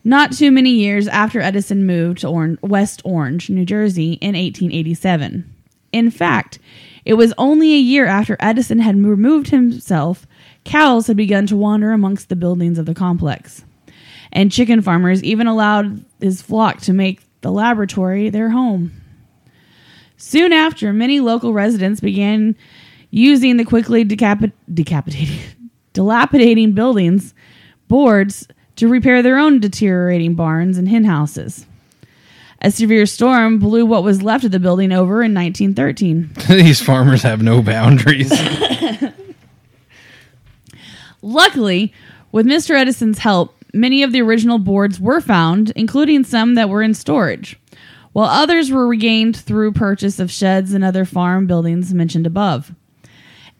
not 0.07 0.31
too 0.31 0.53
many 0.53 0.69
years 0.69 1.09
after 1.09 1.41
Edison 1.41 1.85
moved 1.85 2.19
to 2.19 2.29
Orange, 2.29 2.59
West 2.61 3.01
Orange, 3.03 3.49
New 3.49 3.65
Jersey 3.65 4.13
in 4.13 4.35
1887. 4.35 5.53
In 5.91 6.11
fact, 6.11 6.59
it 7.03 7.15
was 7.15 7.33
only 7.37 7.73
a 7.73 7.79
year 7.79 8.05
after 8.05 8.37
Edison 8.39 8.79
had 8.79 8.95
removed 9.03 9.49
himself, 9.49 10.25
cows 10.63 11.07
had 11.07 11.17
begun 11.17 11.45
to 11.47 11.57
wander 11.57 11.91
amongst 11.91 12.29
the 12.29 12.37
buildings 12.37 12.79
of 12.79 12.85
the 12.85 12.93
complex. 12.93 13.65
And 14.31 14.49
chicken 14.49 14.81
farmers 14.81 15.21
even 15.25 15.45
allowed 15.45 16.05
his 16.21 16.41
flock 16.41 16.79
to 16.83 16.93
make 16.93 17.19
the 17.41 17.51
laboratory 17.51 18.29
their 18.29 18.51
home. 18.51 18.96
Soon 20.17 20.51
after, 20.51 20.91
many 20.91 21.19
local 21.19 21.53
residents 21.53 22.01
began 22.01 22.55
using 23.11 23.57
the 23.57 23.63
quickly 23.63 24.03
decapit- 24.03 24.51
decapitating, 24.73 25.39
dilapidating 25.93 26.73
buildings 26.73 27.33
boards 27.87 28.47
to 28.75 28.87
repair 28.87 29.21
their 29.21 29.37
own 29.37 29.59
deteriorating 29.59 30.35
barns 30.35 30.77
and 30.77 30.89
hen 30.89 31.03
houses. 31.03 31.65
A 32.61 32.71
severe 32.71 33.05
storm 33.05 33.59
blew 33.59 33.85
what 33.85 34.03
was 34.03 34.23
left 34.23 34.43
of 34.43 34.51
the 34.51 34.59
building 34.59 34.91
over 34.91 35.21
in 35.21 35.33
1913. 35.33 36.31
These 36.49 36.81
farmers 36.81 37.21
have 37.21 37.43
no 37.43 37.61
boundaries. 37.61 38.31
Luckily, 41.21 41.93
with 42.31 42.47
Mr. 42.47 42.71
Edison's 42.75 43.19
help, 43.19 43.55
many 43.73 44.01
of 44.01 44.11
the 44.11 44.21
original 44.21 44.57
boards 44.57 44.99
were 44.99 45.21
found, 45.21 45.71
including 45.75 46.23
some 46.23 46.55
that 46.55 46.69
were 46.69 46.81
in 46.81 46.93
storage, 46.93 47.59
while 48.17 48.29
others 48.29 48.71
were 48.71 48.87
regained 48.87 49.37
through 49.37 49.71
purchase 49.71 50.17
of 50.19 50.31
sheds 50.31 50.73
and 50.73 50.83
other 50.83 51.05
farm 51.05 51.45
buildings 51.45 51.93
mentioned 51.93 52.25
above. 52.25 52.73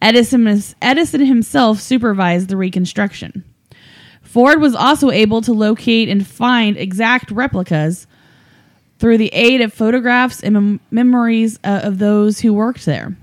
Edison, 0.02 0.48
Edison 0.82 1.24
himself 1.24 1.80
supervised 1.80 2.50
the 2.50 2.58
reconstruction. 2.58 3.44
Ford 4.24 4.60
was 4.60 4.74
also 4.74 5.12
able 5.12 5.42
to 5.42 5.54
locate 5.54 6.10
and 6.10 6.26
find 6.26 6.76
exact 6.76 7.30
replicas 7.30 8.08
through 8.98 9.20
the 9.20 9.32
aid 9.32 9.62
of 9.62 9.72
photographs 9.72 10.42
and 10.42 10.56
mem- 10.56 10.80
memories 10.90 11.60
uh, 11.64 11.82
of 11.84 12.00
those 12.00 12.40
who 12.40 12.52
worked 12.52 12.84
there, 12.88 13.16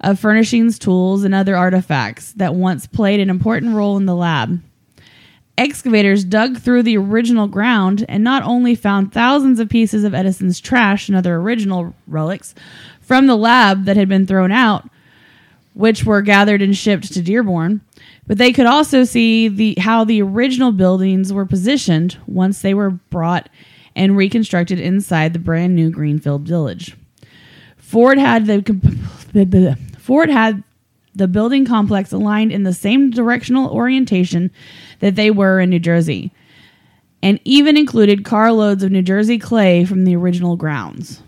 of 0.00 0.18
furnishings, 0.18 0.78
tools, 0.78 1.24
and 1.24 1.34
other 1.34 1.58
artifacts 1.58 2.32
that 2.32 2.54
once 2.54 2.86
played 2.86 3.20
an 3.20 3.28
important 3.28 3.74
role 3.74 3.98
in 3.98 4.06
the 4.06 4.16
lab. 4.16 4.62
Excavators 5.58 6.22
dug 6.22 6.58
through 6.58 6.84
the 6.84 6.96
original 6.96 7.48
ground 7.48 8.06
and 8.08 8.22
not 8.22 8.44
only 8.44 8.76
found 8.76 9.12
thousands 9.12 9.58
of 9.58 9.68
pieces 9.68 10.04
of 10.04 10.14
Edison's 10.14 10.60
trash 10.60 11.08
and 11.08 11.18
other 11.18 11.34
original 11.34 11.94
relics 12.06 12.54
from 13.00 13.26
the 13.26 13.36
lab 13.36 13.84
that 13.84 13.96
had 13.96 14.08
been 14.08 14.24
thrown 14.24 14.52
out, 14.52 14.88
which 15.74 16.04
were 16.04 16.22
gathered 16.22 16.62
and 16.62 16.76
shipped 16.76 17.12
to 17.12 17.22
Dearborn, 17.22 17.80
but 18.28 18.38
they 18.38 18.52
could 18.52 18.66
also 18.66 19.02
see 19.02 19.48
the 19.48 19.74
how 19.80 20.04
the 20.04 20.22
original 20.22 20.70
buildings 20.70 21.32
were 21.32 21.44
positioned 21.44 22.16
once 22.28 22.62
they 22.62 22.72
were 22.72 22.90
brought 22.90 23.48
and 23.96 24.16
reconstructed 24.16 24.78
inside 24.78 25.32
the 25.32 25.40
brand 25.40 25.74
new 25.74 25.90
Greenfield 25.90 26.42
Village. 26.42 26.96
Ford 27.76 28.18
had 28.18 28.46
the, 28.46 29.76
Ford 29.98 30.30
had 30.30 30.62
the 31.18 31.26
building 31.26 31.66
complex 31.66 32.12
aligned 32.12 32.52
in 32.52 32.62
the 32.62 32.72
same 32.72 33.10
directional 33.10 33.70
orientation 33.70 34.52
that 35.00 35.14
they 35.14 35.30
were 35.30 35.60
in 35.60 35.70
New 35.70 35.78
Jersey, 35.78 36.32
and 37.22 37.40
even 37.44 37.76
included 37.76 38.24
carloads 38.24 38.82
of 38.82 38.92
New 38.92 39.02
Jersey 39.02 39.38
clay 39.38 39.84
from 39.84 40.04
the 40.04 40.16
original 40.16 40.56
grounds. 40.56 41.22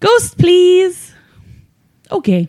Ghost, 0.00 0.38
please. 0.38 1.12
Okay. 2.10 2.48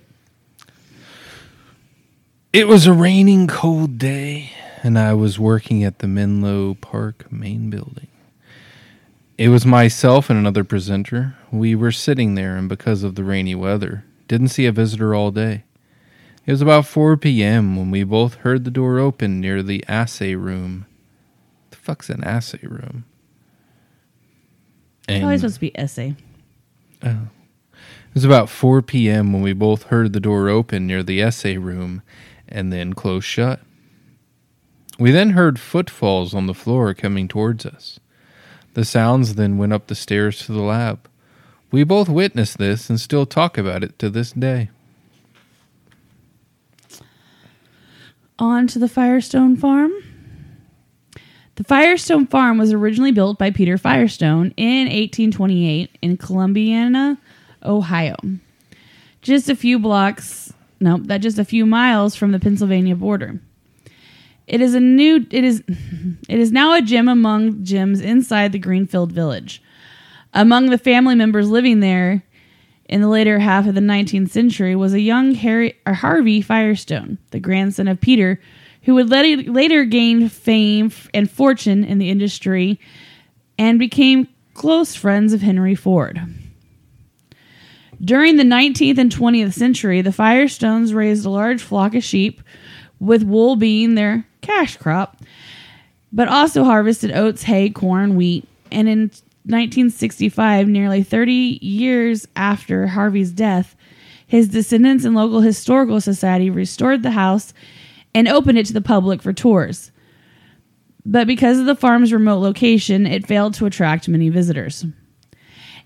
It 2.54 2.68
was 2.68 2.88
a 2.88 2.94
raining 2.94 3.48
cold 3.48 3.98
day, 3.98 4.52
and 4.82 4.98
I 4.98 5.14
was 5.14 5.38
working 5.38 5.84
at 5.84 6.00
the 6.00 6.08
Menlo 6.08 6.76
Park 6.76 7.30
main 7.30 7.70
building. 7.70 8.08
It 9.38 9.50
was 9.50 9.66
myself 9.66 10.30
and 10.30 10.40
another 10.40 10.64
presenter. 10.64 11.36
We 11.52 11.76
were 11.76 11.92
sitting 11.92 12.36
there, 12.36 12.56
and 12.56 12.70
because 12.70 13.04
of 13.04 13.16
the 13.16 13.24
rainy 13.26 13.56
weather, 13.56 14.06
didn't 14.30 14.48
see 14.48 14.66
a 14.66 14.72
visitor 14.72 15.14
all 15.14 15.32
day. 15.32 15.65
It 16.46 16.52
was 16.52 16.62
about 16.62 16.86
4 16.86 17.18
p.m. 17.18 17.76
when 17.76 17.90
we 17.90 18.04
both 18.04 18.36
heard 18.36 18.66
the 18.66 18.72
door 18.72 19.00
open 19.00 19.42
near 19.42 19.64
the 19.64 19.84
assay 19.88 20.36
room. 20.36 20.86
The 21.72 21.78
fuck's 21.78 22.10
an 22.10 22.24
assay 22.24 22.60
room? 22.62 23.06
It's 25.08 25.24
always 25.24 25.42
supposed 25.42 25.56
to 25.56 25.62
be 25.62 25.78
essay. 25.78 26.16
Oh. 27.04 27.28
It 27.74 28.14
was 28.14 28.24
about 28.24 28.50
4 28.50 28.82
p.m. 28.84 29.34
when 29.34 29.42
we 29.42 29.54
both 29.54 29.84
heard 29.84 30.14
the 30.14 30.20
door 30.20 30.48
open 30.50 30.86
near 30.86 31.04
the 31.04 31.22
essay 31.22 31.58
room 31.58 32.02
and 32.48 32.72
then 32.72 32.94
close 32.94 33.26
shut. 33.26 33.60
We 35.00 35.12
then 35.12 35.32
heard 35.32 35.60
footfalls 35.60 36.34
on 36.34 36.48
the 36.48 36.54
floor 36.54 36.94
coming 36.94 37.28
towards 37.28 37.66
us. 37.66 38.00
The 38.76 38.86
sounds 38.86 39.36
then 39.36 39.58
went 39.58 39.74
up 39.74 39.88
the 39.88 39.96
stairs 39.96 40.46
to 40.46 40.54
the 40.54 40.62
lab. 40.62 41.10
We 41.72 41.84
both 41.84 42.08
witnessed 42.08 42.58
this 42.58 42.90
and 42.90 43.00
still 43.00 43.26
talk 43.26 43.58
about 43.58 43.84
it 43.84 43.98
to 44.00 44.10
this 44.10 44.32
day. 44.32 44.70
On 48.38 48.68
to 48.68 48.80
the 48.80 48.90
Firestone 48.90 49.56
Farm. 49.56 49.94
The 51.56 51.64
Firestone 51.64 52.28
Farm 52.28 52.58
was 52.58 52.74
originally 52.74 53.14
built 53.14 53.38
by 53.38 53.50
Peter 53.50 53.78
Firestone 53.78 54.54
in 54.58 54.88
1828 54.88 55.98
in 56.02 56.18
Columbiana, 56.18 57.18
Ohio. 57.64 58.18
Just 59.22 59.50
a 59.50 59.56
few 59.56 59.80
blocks, 59.80 60.52
no, 60.82 60.98
that 60.98 61.20
just 61.20 61.40
a 61.40 61.46
few 61.46 61.66
miles 61.66 62.14
from 62.14 62.34
the 62.34 62.40
Pennsylvania 62.40 62.96
border. 62.96 63.40
It 64.48 64.60
is 64.60 64.76
a 64.76 64.82
new 64.82 65.26
it 65.32 65.44
is 65.46 65.64
it 66.30 66.40
is 66.40 66.52
now 66.52 66.74
a 66.74 66.82
gym 66.82 67.08
among 67.08 67.64
gyms 67.64 68.04
inside 68.04 68.52
the 68.52 68.60
Greenfield 68.60 69.14
Village. 69.14 69.62
Among 70.34 70.70
the 70.70 70.78
family 70.78 71.16
members 71.16 71.50
living 71.50 71.80
there 71.80 72.25
in 72.88 73.02
the 73.02 73.08
later 73.08 73.40
half 73.40 73.68
of 73.68 73.76
the 73.76 73.82
19th 73.82 74.30
century 74.30 74.76
was 74.76 74.94
a 74.94 75.00
young 75.00 75.34
Harry, 75.34 75.78
or 75.86 75.94
Harvey 75.94 76.42
Firestone, 76.42 77.18
the 77.32 77.40
grandson 77.40 77.88
of 77.88 78.00
Peter, 78.00 78.40
who 78.84 78.94
would 78.96 79.10
later 79.10 79.84
gain 79.86 80.30
fame 80.30 80.92
and 81.14 81.30
fortune 81.30 81.84
in 81.84 81.98
the 81.98 82.10
industry 82.10 82.80
and 83.58 83.80
became 83.80 84.28
close 84.54 84.96
friends 84.96 85.34
of 85.34 85.42
Henry 85.42 85.76
Ford. 85.76 86.22
During 88.02 88.36
the 88.36 88.44
19th 88.44 88.98
and 88.98 89.12
20th 89.12 89.54
century, 89.54 90.02
the 90.02 90.12
Firestones 90.12 90.94
raised 90.94 91.26
a 91.26 91.30
large 91.30 91.62
flock 91.62 91.96
of 91.96 92.04
sheep, 92.04 92.42
with 93.00 93.24
wool 93.24 93.56
being 93.56 93.96
their 93.96 94.26
cash 94.42 94.78
crop, 94.78 95.22
but 96.14 96.28
also 96.28 96.64
harvested 96.64 97.12
oats, 97.12 97.44
hay, 97.44 97.70
corn, 97.70 98.16
wheat, 98.16 98.48
and 98.72 98.88
in 98.88 99.12
1965, 99.46 100.68
nearly 100.68 101.04
30 101.04 101.60
years 101.62 102.28
after 102.36 102.88
Harvey's 102.88 103.32
death, 103.32 103.76
his 104.26 104.48
descendants 104.48 105.06
and 105.06 105.16
local 105.16 105.42
historical 105.42 106.02
society 106.02 106.50
restored 106.50 107.04
the 107.04 107.12
house 107.12 107.54
and 108.14 108.28
opened 108.28 108.58
it 108.58 108.66
to 108.66 108.74
the 108.74 108.82
public 108.82 109.22
for 109.22 109.34
tours. 109.34 109.92
But 111.06 111.28
because 111.28 111.60
of 111.60 111.68
the 111.68 111.76
farm's 111.76 112.12
remote 112.12 112.40
location, 112.40 113.06
it 113.06 113.28
failed 113.28 113.54
to 113.56 113.68
attract 113.68 114.08
many 114.08 114.30
visitors. 114.30 114.84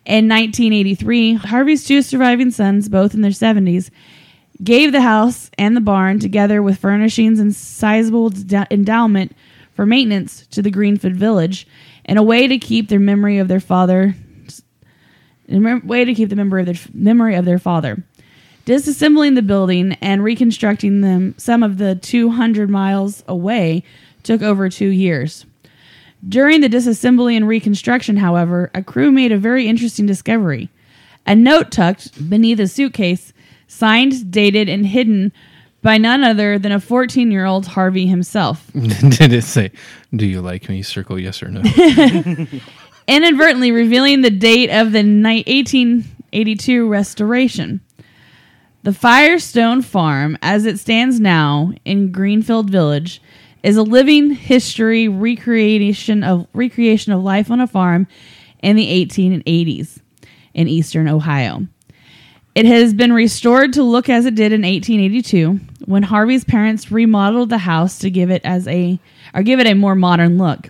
In 0.06 0.30
1983, 0.30 1.34
Harvey's 1.34 1.84
two 1.84 2.02
surviving 2.02 2.52
sons, 2.52 2.88
both 2.88 3.14
in 3.14 3.22
their 3.22 3.32
70s, 3.32 3.90
gave 4.64 4.92
the 4.92 5.02
house 5.02 5.52
and 5.58 5.76
the 5.76 5.82
barn, 5.82 6.20
together 6.20 6.64
with 6.64 6.80
furnishings 6.80 7.40
and 7.40 7.54
sizable 7.54 8.32
endowment 8.72 9.36
for 9.74 9.86
maintenance, 9.86 10.48
to 10.48 10.62
the 10.62 10.72
Greenfield 10.72 11.16
Village, 11.16 11.68
in 12.10 12.18
a 12.18 12.24
way 12.24 12.48
to 12.48 12.58
keep 12.58 12.90
their 12.90 13.00
memory 13.00 13.38
of 13.38 13.48
their 13.48 13.60
father, 13.60 14.16
a 15.48 15.82
way 15.84 16.04
to 16.04 16.16
keep 16.16 16.30
the 16.30 16.36
memory 16.36 16.62
of 16.62 16.66
their 16.66 16.92
memory 16.92 17.36
of 17.36 17.46
their 17.46 17.60
father. 17.60 18.04
Disassembling 18.66 19.36
the 19.36 19.44
building 19.44 19.94
and 20.02 20.24
reconstructing 20.24 21.02
them, 21.02 21.36
some 21.38 21.62
of 21.62 21.78
the 21.78 21.94
200 21.94 22.68
miles 22.68 23.24
away, 23.28 23.84
took 24.24 24.42
over 24.42 24.70
two 24.70 24.88
years. 24.88 25.46
During 26.28 26.62
the 26.62 26.68
disassembly 26.68 27.38
and 27.38 27.48
reconstruction, 27.48 28.18
however, 28.18 28.72
a 28.74 28.82
crew 28.82 29.12
made 29.12 29.32
a 29.32 29.38
very 29.38 29.68
interesting 29.68 30.08
discovery. 30.08 30.70
A 31.28 31.36
note 31.36 31.72
tucked 31.72 32.28
beneath 32.28 32.60
a 32.60 32.68
suitcase, 32.68 33.34
signed, 33.68 34.32
dated, 34.32 34.68
and 34.68 34.88
hidden 34.88 35.32
by 35.82 35.98
none 35.98 36.24
other 36.24 36.60
than 36.60 36.72
a 36.72 36.80
14 36.80 37.32
year 37.32 37.46
old 37.46 37.68
Harvey 37.68 38.06
himself. 38.06 38.70
Did 38.74 39.34
it 39.34 39.44
say, 39.44 39.72
Do 40.16 40.26
you 40.26 40.42
like 40.42 40.70
me? 40.70 40.82
Circle 40.82 41.20
yes 41.20 41.42
or 41.42 41.50
no. 41.50 41.62
inadvertently 43.10 43.72
revealing 43.72 44.22
the 44.22 44.30
date 44.30 44.70
of 44.70 44.92
the 44.92 45.04
ni- 45.04 45.44
1882 45.48 46.88
restoration. 46.88 47.82
The 48.84 48.94
Firestone 48.94 49.82
Farm, 49.82 50.38
as 50.42 50.66
it 50.66 50.80
stands 50.80 51.20
now 51.20 51.74
in 51.84 52.12
Greenfield 52.12 52.70
Village, 52.70 53.22
is 53.64 53.76
a 53.76 53.84
living 53.84 54.32
history 54.32 55.10
recreation 55.10 56.24
of 56.24 56.48
recreation 56.54 57.12
of 57.12 57.22
life 57.22 57.52
on 57.52 57.60
a 57.60 57.68
farm 57.68 58.08
in 58.62 58.76
the 58.76 58.88
1880s 59.06 60.00
in 60.54 60.68
eastern 60.68 61.10
Ohio. 61.10 61.68
It 62.56 62.66
has 62.66 62.94
been 62.94 63.12
restored 63.12 63.74
to 63.74 63.84
look 63.84 64.08
as 64.08 64.26
it 64.26 64.36
did 64.36 64.54
in 64.54 64.62
1882 64.62 65.60
when 65.90 66.04
Harvey's 66.04 66.44
parents 66.44 66.92
remodeled 66.92 67.50
the 67.50 67.58
house 67.58 67.98
to 67.98 68.12
give 68.12 68.30
it 68.30 68.46
as 68.46 68.68
a 68.68 69.00
or 69.34 69.42
give 69.42 69.60
it 69.60 69.66
a 69.66 69.74
more 69.74 69.96
modern 69.96 70.38
look. 70.38 70.70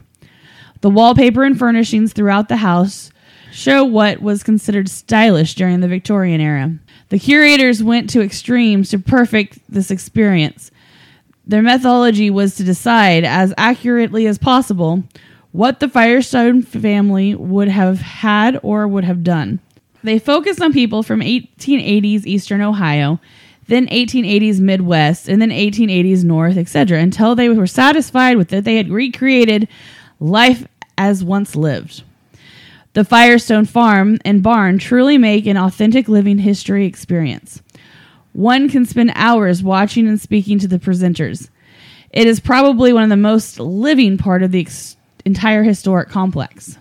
The 0.80 0.90
wallpaper 0.90 1.44
and 1.44 1.60
furnishings 1.60 2.14
throughout 2.14 2.48
the 2.48 2.56
house 2.56 3.12
show 3.52 3.84
what 3.84 4.22
was 4.22 4.44
considered 4.44 4.88
stylish 4.88 5.56
during 5.56 5.82
the 5.82 5.90
Victorian 5.90 6.40
era. 6.40 6.74
The 7.10 7.20
curators 7.20 7.84
went 7.84 8.10
to 8.12 8.22
extremes 8.22 8.92
to 8.92 9.00
perfect 9.00 9.60
this 9.68 9.92
experience. 9.92 10.72
Their 11.46 11.64
methodology 11.64 12.30
was 12.30 12.56
to 12.56 12.64
decide 12.64 13.26
as 13.26 13.54
accurately 13.58 14.26
as 14.26 14.38
possible 14.38 15.04
what 15.52 15.82
the 15.82 15.90
Firestone 15.90 16.62
family 16.62 17.36
would 17.36 17.68
have 17.68 18.00
had 18.00 18.58
or 18.64 18.88
would 18.88 19.04
have 19.04 19.26
done. 19.26 19.60
They 20.02 20.18
focused 20.18 20.62
on 20.62 20.72
people 20.72 21.04
from 21.04 21.20
1880s 21.20 22.26
Eastern 22.26 22.62
Ohio, 22.62 23.20
then 23.70 23.88
1880s 23.88 24.60
Midwest, 24.60 25.30
and 25.30 25.42
then 25.42 25.50
1880s 25.50 26.24
North, 26.24 26.58
etc., 26.58 27.00
until 27.00 27.36
they 27.36 27.50
were 27.50 27.68
satisfied 27.68 28.38
with 28.38 28.50
that 28.50 28.64
they 28.64 28.76
had 28.76 28.90
recreated 28.90 29.68
life 30.20 30.68
as 30.98 31.24
once 31.24 31.56
lived. 31.56 32.04
The 32.94 33.06
Firestone 33.06 33.66
Farm 33.66 34.18
and 34.26 34.44
Barn 34.44 34.80
truly 34.80 35.18
make 35.18 35.46
an 35.46 35.58
authentic 35.58 36.10
living 36.10 36.40
history 36.40 36.86
experience. 36.86 37.62
One 38.34 38.70
can 38.70 38.86
spend 38.86 39.12
hours 39.16 39.64
watching 39.64 40.08
and 40.08 40.20
speaking 40.20 40.60
to 40.60 40.68
the 40.68 40.80
presenters. 40.80 41.50
It 42.12 42.28
is 42.28 42.40
probably 42.40 42.92
one 42.92 43.04
of 43.04 43.10
the 43.10 43.18
most 43.18 43.60
living 43.60 44.18
part 44.18 44.42
of 44.42 44.52
the 44.52 44.62
ex- 44.62 44.98
entire 45.26 45.64
historic 45.64 46.10
complex. 46.10 46.78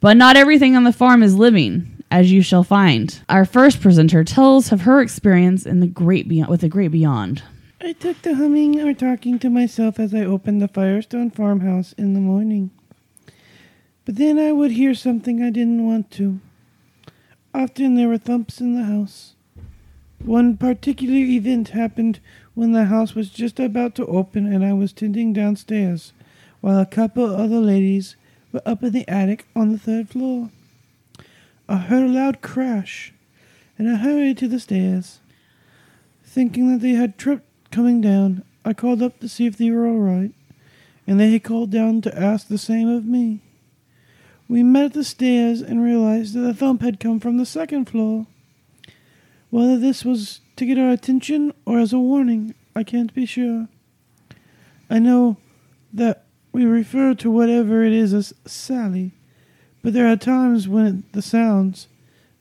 But 0.00 0.16
not 0.16 0.36
everything 0.36 0.76
on 0.76 0.84
the 0.84 0.92
farm 0.92 1.22
is 1.22 1.34
living, 1.34 1.97
as 2.10 2.32
you 2.32 2.42
shall 2.42 2.64
find. 2.64 3.22
Our 3.28 3.44
first 3.44 3.80
presenter 3.80 4.24
tells 4.24 4.72
of 4.72 4.82
her 4.82 5.00
experience 5.00 5.66
in 5.66 5.80
the 5.80 5.86
great 5.86 6.28
beyond, 6.28 6.50
with 6.50 6.60
the 6.62 6.68
great 6.68 6.90
beyond. 6.92 7.42
I 7.80 7.92
took 7.92 8.20
to 8.22 8.34
humming 8.34 8.80
or 8.80 8.92
talking 8.92 9.38
to 9.38 9.50
myself 9.50 10.00
as 10.00 10.14
I 10.14 10.24
opened 10.24 10.60
the 10.60 10.68
Firestone 10.68 11.30
farmhouse 11.30 11.92
in 11.92 12.14
the 12.14 12.20
morning. 12.20 12.70
But 14.04 14.16
then 14.16 14.38
I 14.38 14.52
would 14.52 14.72
hear 14.72 14.94
something 14.94 15.42
I 15.42 15.50
didn't 15.50 15.86
want 15.86 16.10
to. 16.12 16.40
Often 17.54 17.94
there 17.94 18.08
were 18.08 18.18
thumps 18.18 18.60
in 18.60 18.74
the 18.74 18.84
house. 18.84 19.34
One 20.24 20.56
particular 20.56 21.14
event 21.14 21.68
happened 21.68 22.20
when 22.54 22.72
the 22.72 22.86
house 22.86 23.14
was 23.14 23.30
just 23.30 23.60
about 23.60 23.94
to 23.96 24.06
open 24.06 24.52
and 24.52 24.64
I 24.64 24.72
was 24.72 24.92
tending 24.92 25.32
downstairs, 25.32 26.12
while 26.60 26.80
a 26.80 26.86
couple 26.86 27.24
of 27.24 27.38
other 27.38 27.60
ladies 27.60 28.16
were 28.50 28.62
up 28.66 28.82
in 28.82 28.92
the 28.92 29.08
attic 29.08 29.46
on 29.54 29.70
the 29.70 29.78
third 29.78 30.08
floor. 30.08 30.50
I 31.68 31.76
heard 31.76 32.04
a 32.04 32.12
loud 32.12 32.40
crash, 32.40 33.12
and 33.76 33.90
I 33.90 33.96
hurried 33.96 34.38
to 34.38 34.48
the 34.48 34.58
stairs. 34.58 35.20
Thinking 36.24 36.72
that 36.72 36.80
they 36.80 36.92
had 36.92 37.18
tripped 37.18 37.46
coming 37.70 38.00
down, 38.00 38.42
I 38.64 38.72
called 38.72 39.02
up 39.02 39.20
to 39.20 39.28
see 39.28 39.46
if 39.46 39.58
they 39.58 39.70
were 39.70 39.86
all 39.86 39.98
right, 39.98 40.32
and 41.06 41.20
they 41.20 41.30
had 41.32 41.44
called 41.44 41.70
down 41.70 42.00
to 42.02 42.18
ask 42.18 42.48
the 42.48 42.56
same 42.56 42.88
of 42.88 43.04
me. 43.04 43.40
We 44.48 44.62
met 44.62 44.86
at 44.86 44.92
the 44.94 45.04
stairs 45.04 45.60
and 45.60 45.82
realized 45.82 46.34
that 46.34 46.40
the 46.40 46.54
thump 46.54 46.80
had 46.80 47.00
come 47.00 47.20
from 47.20 47.36
the 47.36 47.44
second 47.44 47.84
floor. 47.84 48.26
Whether 49.50 49.78
this 49.78 50.06
was 50.06 50.40
to 50.56 50.64
get 50.64 50.78
our 50.78 50.90
attention 50.90 51.52
or 51.66 51.78
as 51.78 51.92
a 51.92 51.98
warning, 51.98 52.54
I 52.74 52.82
can't 52.82 53.12
be 53.12 53.26
sure. 53.26 53.68
I 54.88 54.98
know 54.98 55.36
that 55.92 56.24
we 56.50 56.64
refer 56.64 57.14
to 57.14 57.30
whatever 57.30 57.82
it 57.84 57.92
is 57.92 58.14
as 58.14 58.32
Sally, 58.46 59.12
but 59.82 59.92
there 59.92 60.06
are 60.06 60.16
times 60.16 60.68
when 60.68 60.86
it, 60.86 61.12
the 61.12 61.22
sounds, 61.22 61.88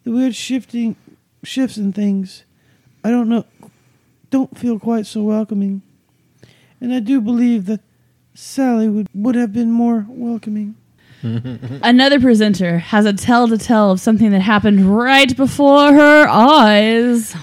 the 0.04 0.12
weird 0.12 0.36
shifting 0.36 0.96
shifts 1.44 1.78
and 1.78 1.94
things, 1.94 2.44
I 3.04 3.12
don't 3.12 3.30
know, 3.30 3.46
don't 4.30 4.58
feel 4.58 4.80
quite 4.80 5.06
so 5.06 5.24
welcoming. 5.24 5.82
And 6.80 6.94
I 6.94 7.00
do 7.00 7.22
believe 7.22 7.66
that 7.66 7.82
Sally 8.34 8.88
would, 8.88 9.08
would 9.14 9.36
have 9.36 9.54
been 9.54 9.72
more 9.72 10.06
welcoming. 10.08 10.76
Another 11.24 12.20
presenter 12.20 12.78
has 12.78 13.06
a 13.06 13.14
tell 13.14 13.48
to 13.48 13.58
tell 13.58 13.92
of 13.92 14.00
something 14.00 14.32
that 14.32 14.42
happened 14.42 14.96
right 14.96 15.36
before 15.36 15.92
her 15.92 16.28
eyes. 16.28 17.36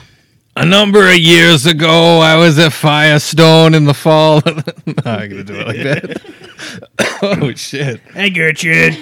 A 0.57 0.65
number 0.65 1.09
of 1.09 1.17
years 1.17 1.67
ago, 1.67 2.21
I 2.21 2.37
was 2.37 2.57
at 2.61 2.73
Firestone 2.73 3.75
in 3.75 3.87
the 3.87 3.95
fall. 3.95 4.41
I'm 4.45 4.63
gonna 5.29 5.43
do 5.43 5.55
it 5.57 5.67
like 5.67 5.83
that. 5.83 6.23
oh 7.23 7.53
shit! 7.55 8.01
Hey, 8.13 8.31
Gertrude. 8.31 8.97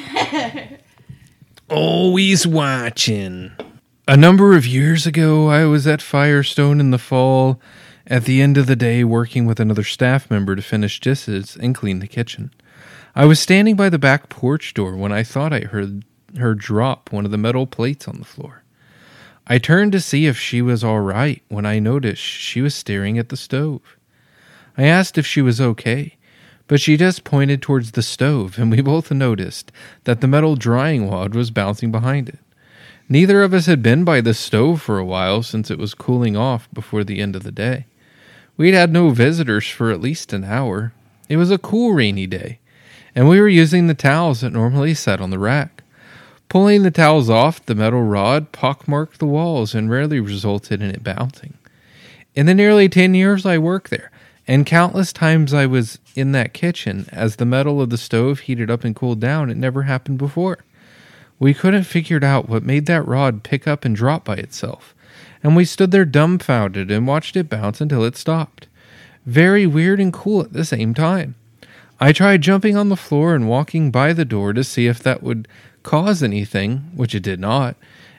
Always 1.73 2.47
watching. 2.47 3.53
A 4.07 4.15
number 4.15 4.55
of 4.55 4.67
years 4.67 5.07
ago, 5.07 5.49
I 5.49 5.65
was 5.65 5.87
at 5.87 6.03
Firestone 6.03 6.81
in 6.81 6.91
the 6.91 6.99
fall. 6.99 7.63
At 8.07 8.25
the 8.27 8.43
end 8.43 8.59
of 8.59 8.67
the 8.67 8.77
day, 8.77 9.05
working 9.05 9.47
with 9.47 9.59
another 9.59 9.83
staff 9.83 10.31
member 10.31 10.55
to 10.55 10.61
finish 10.61 11.01
dishes 11.01 11.57
and 11.57 11.75
clean 11.75 12.01
the 12.01 12.07
kitchen. 12.07 12.53
I 13.15 13.25
was 13.25 13.41
standing 13.41 13.75
by 13.75 13.89
the 13.89 13.99
back 13.99 14.29
porch 14.29 14.75
door 14.75 14.97
when 14.97 15.13
I 15.13 15.23
thought 15.23 15.55
I 15.55 15.61
heard 15.61 16.05
her 16.37 16.55
drop 16.55 17.11
one 17.11 17.25
of 17.25 17.31
the 17.31 17.39
metal 17.39 17.67
plates 17.67 18.07
on 18.07 18.19
the 18.19 18.27
floor. 18.27 18.65
I 19.47 19.57
turned 19.57 19.93
to 19.93 20.01
see 20.01 20.27
if 20.27 20.39
she 20.39 20.61
was 20.61 20.85
all 20.85 21.01
right 21.01 21.43
when 21.49 21.65
I 21.65 21.79
noticed 21.79 22.23
she 22.23 22.61
was 22.61 22.75
staring 22.75 23.19
at 23.19 23.31
the 23.31 23.37
stove. 23.39 23.97
I 24.77 24.85
asked 24.85 25.17
if 25.17 25.27
she 25.27 25.41
was 25.41 25.59
okay, 25.59 26.19
but 26.73 26.81
she 26.81 26.97
just 26.97 27.23
pointed 27.23 27.61
towards 27.61 27.91
the 27.91 28.01
stove, 28.01 28.59
and 28.59 28.71
we 28.71 28.81
both 28.81 29.11
noticed 29.11 29.71
that 30.05 30.23
the 30.23 30.27
metal 30.27 30.57
drying 30.57 31.07
wad 31.07 31.35
was 31.35 31.51
bouncing 31.51 31.93
behind 31.93 32.31
it. 32.31 32.39
Neither 33.11 33.43
of 33.43 33.53
us 33.53 33.67
had 33.67 33.83
been 33.83 34.05
by 34.05 34.23
the 34.23 34.33
stove 34.33 34.81
for 34.81 34.99
a 34.99 35.05
while 35.05 35.43
since 35.43 35.71
it 35.71 35.79
was 35.79 35.93
cooling 35.93 36.35
off 36.35 36.71
before 36.73 37.05
the 37.05 37.21
end 37.21 37.37
of 37.37 37.43
the 37.43 37.53
day. 37.53 37.85
We'd 38.57 38.73
had 38.73 38.91
no 38.91 39.11
visitors 39.11 39.69
for 39.69 39.91
at 39.91 40.01
least 40.01 40.33
an 40.33 40.45
hour. 40.45 40.95
It 41.29 41.37
was 41.37 41.51
a 41.51 41.59
cool, 41.59 41.93
rainy 41.93 42.27
day, 42.27 42.59
and 43.15 43.29
we 43.29 43.39
were 43.39 43.49
using 43.49 43.87
the 43.87 43.93
towels 43.93 44.41
that 44.41 44.55
normally 44.55 44.95
sat 44.95 45.21
on 45.21 45.29
the 45.29 45.39
rack. 45.39 45.83
Pulling 46.49 46.85
the 46.85 46.91
towels 46.91 47.29
off, 47.29 47.67
the 47.67 47.75
metal 47.75 48.03
rod 48.03 48.51
pockmarked 48.51 49.19
the 49.19 49.27
walls 49.27 49.75
and 49.75 49.91
rarely 49.91 50.21
resulted 50.21 50.81
in 50.81 50.89
it 50.89 51.05
bouncing. 51.05 51.53
In 52.35 52.47
the 52.47 52.55
nearly 52.55 52.89
10 52.89 53.13
years 53.13 53.45
I 53.45 53.59
worked 53.59 53.91
there, 53.91 54.11
and 54.47 54.67
countless 54.67 55.13
times 55.13 55.55
I 55.55 55.67
was 55.67 55.99
in 56.15 56.33
that 56.33 56.53
kitchen 56.53 57.07
as 57.13 57.37
the 57.37 57.45
metal 57.45 57.81
of 57.81 57.91
the 57.91 57.97
stove 57.97 58.41
heated 58.41 58.71
up 58.71 58.85
and 58.85 58.95
cooled 58.95 59.21
down, 59.21 59.51
it 59.51 59.57
never 59.57 59.83
happened 59.83 60.19
before. 60.19 60.59
We 61.39 61.55
couldn't 61.55 61.85
figure 61.85 62.25
out 62.25 62.49
what 62.49 62.63
made 62.63 62.87
that 62.87 63.07
rod 63.07 63.43
pick 63.43 63.67
up 63.67 63.85
and 63.85 63.97
drop 63.97 64.25
by 64.25 64.37
itself, 64.37 64.95
and 65.43 65.57
we 65.57 65.65
stood 65.65 65.91
there 65.91 66.05
dumbfounded 66.05 66.91
and 66.91 67.07
watched 67.07 67.37
it 67.37 67.49
bounce 67.49 67.81
until 67.81 68.05
it 68.05 68.17
stopped. 68.17 68.67
Very 69.27 69.67
weird 69.67 70.01
and 70.01 70.13
cool 70.13 70.41
at 70.43 70.53
the 70.53 70.65
same 70.65 70.95
time. 70.95 71.35
I 72.01 72.13
tried 72.13 72.43
jumping 72.43 72.77
on 72.77 72.89
the 72.89 72.97
floor 72.97 73.35
and 73.35 73.49
walking 73.49 73.91
by 73.93 74.13
the 74.13 74.25
door 74.25 74.53
to 74.53 74.65
see 74.65 74.89
if 74.89 75.01
that 75.05 75.23
would 75.23 75.47
cause 75.83 76.23
anything, 76.23 76.91
which 76.97 77.15
it 77.15 77.23
did 77.23 77.39
not, 77.39 77.77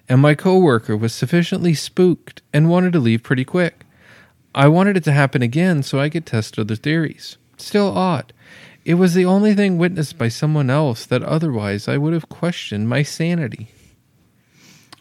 and 0.07 0.21
my 0.21 0.35
coworker 0.35 0.95
was 0.95 1.13
sufficiently 1.13 1.73
spooked 1.73 2.41
and 2.53 2.69
wanted 2.69 2.93
to 2.93 2.99
leave 2.99 3.23
pretty 3.23 3.43
quick. 3.43 3.82
I 4.55 4.67
wanted 4.67 4.97
it 4.97 5.03
to 5.05 5.11
happen 5.11 5.41
again 5.41 5.83
so 5.83 5.99
I 5.99 6.09
could 6.09 6.25
test 6.25 6.59
other 6.59 6.75
theories. 6.75 7.37
Still 7.57 7.97
odd. 7.97 8.33
It 8.85 8.95
was 8.95 9.13
the 9.13 9.25
only 9.25 9.53
thing 9.53 9.77
witnessed 9.77 10.17
by 10.17 10.27
someone 10.27 10.69
else 10.69 11.05
that 11.05 11.23
otherwise 11.23 11.87
I 11.87 11.97
would 11.97 12.13
have 12.13 12.29
questioned 12.29 12.89
my 12.89 13.01
sanity. 13.01 13.69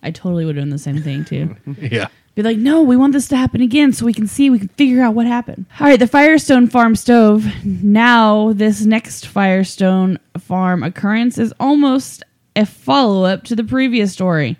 I 0.02 0.10
totally 0.10 0.44
would 0.44 0.56
have 0.56 0.62
done 0.62 0.70
the 0.70 0.78
same 0.78 1.02
thing 1.02 1.24
too. 1.24 1.56
Yeah. 1.80 2.08
Be 2.34 2.42
like, 2.42 2.56
no, 2.56 2.80
we 2.80 2.96
want 2.96 3.12
this 3.12 3.28
to 3.28 3.36
happen 3.36 3.60
again 3.60 3.92
so 3.92 4.06
we 4.06 4.14
can 4.14 4.26
see, 4.26 4.48
we 4.48 4.58
can 4.58 4.68
figure 4.68 5.02
out 5.02 5.14
what 5.14 5.26
happened. 5.26 5.66
All 5.78 5.86
right, 5.86 5.98
the 5.98 6.06
Firestone 6.06 6.66
Farm 6.66 6.96
stove. 6.96 7.46
Now, 7.62 8.54
this 8.54 8.86
next 8.86 9.26
Firestone 9.26 10.18
Farm 10.38 10.82
occurrence 10.82 11.36
is 11.36 11.52
almost 11.60 12.24
a 12.56 12.64
follow 12.64 13.24
up 13.24 13.44
to 13.44 13.54
the 13.54 13.64
previous 13.64 14.14
story, 14.14 14.56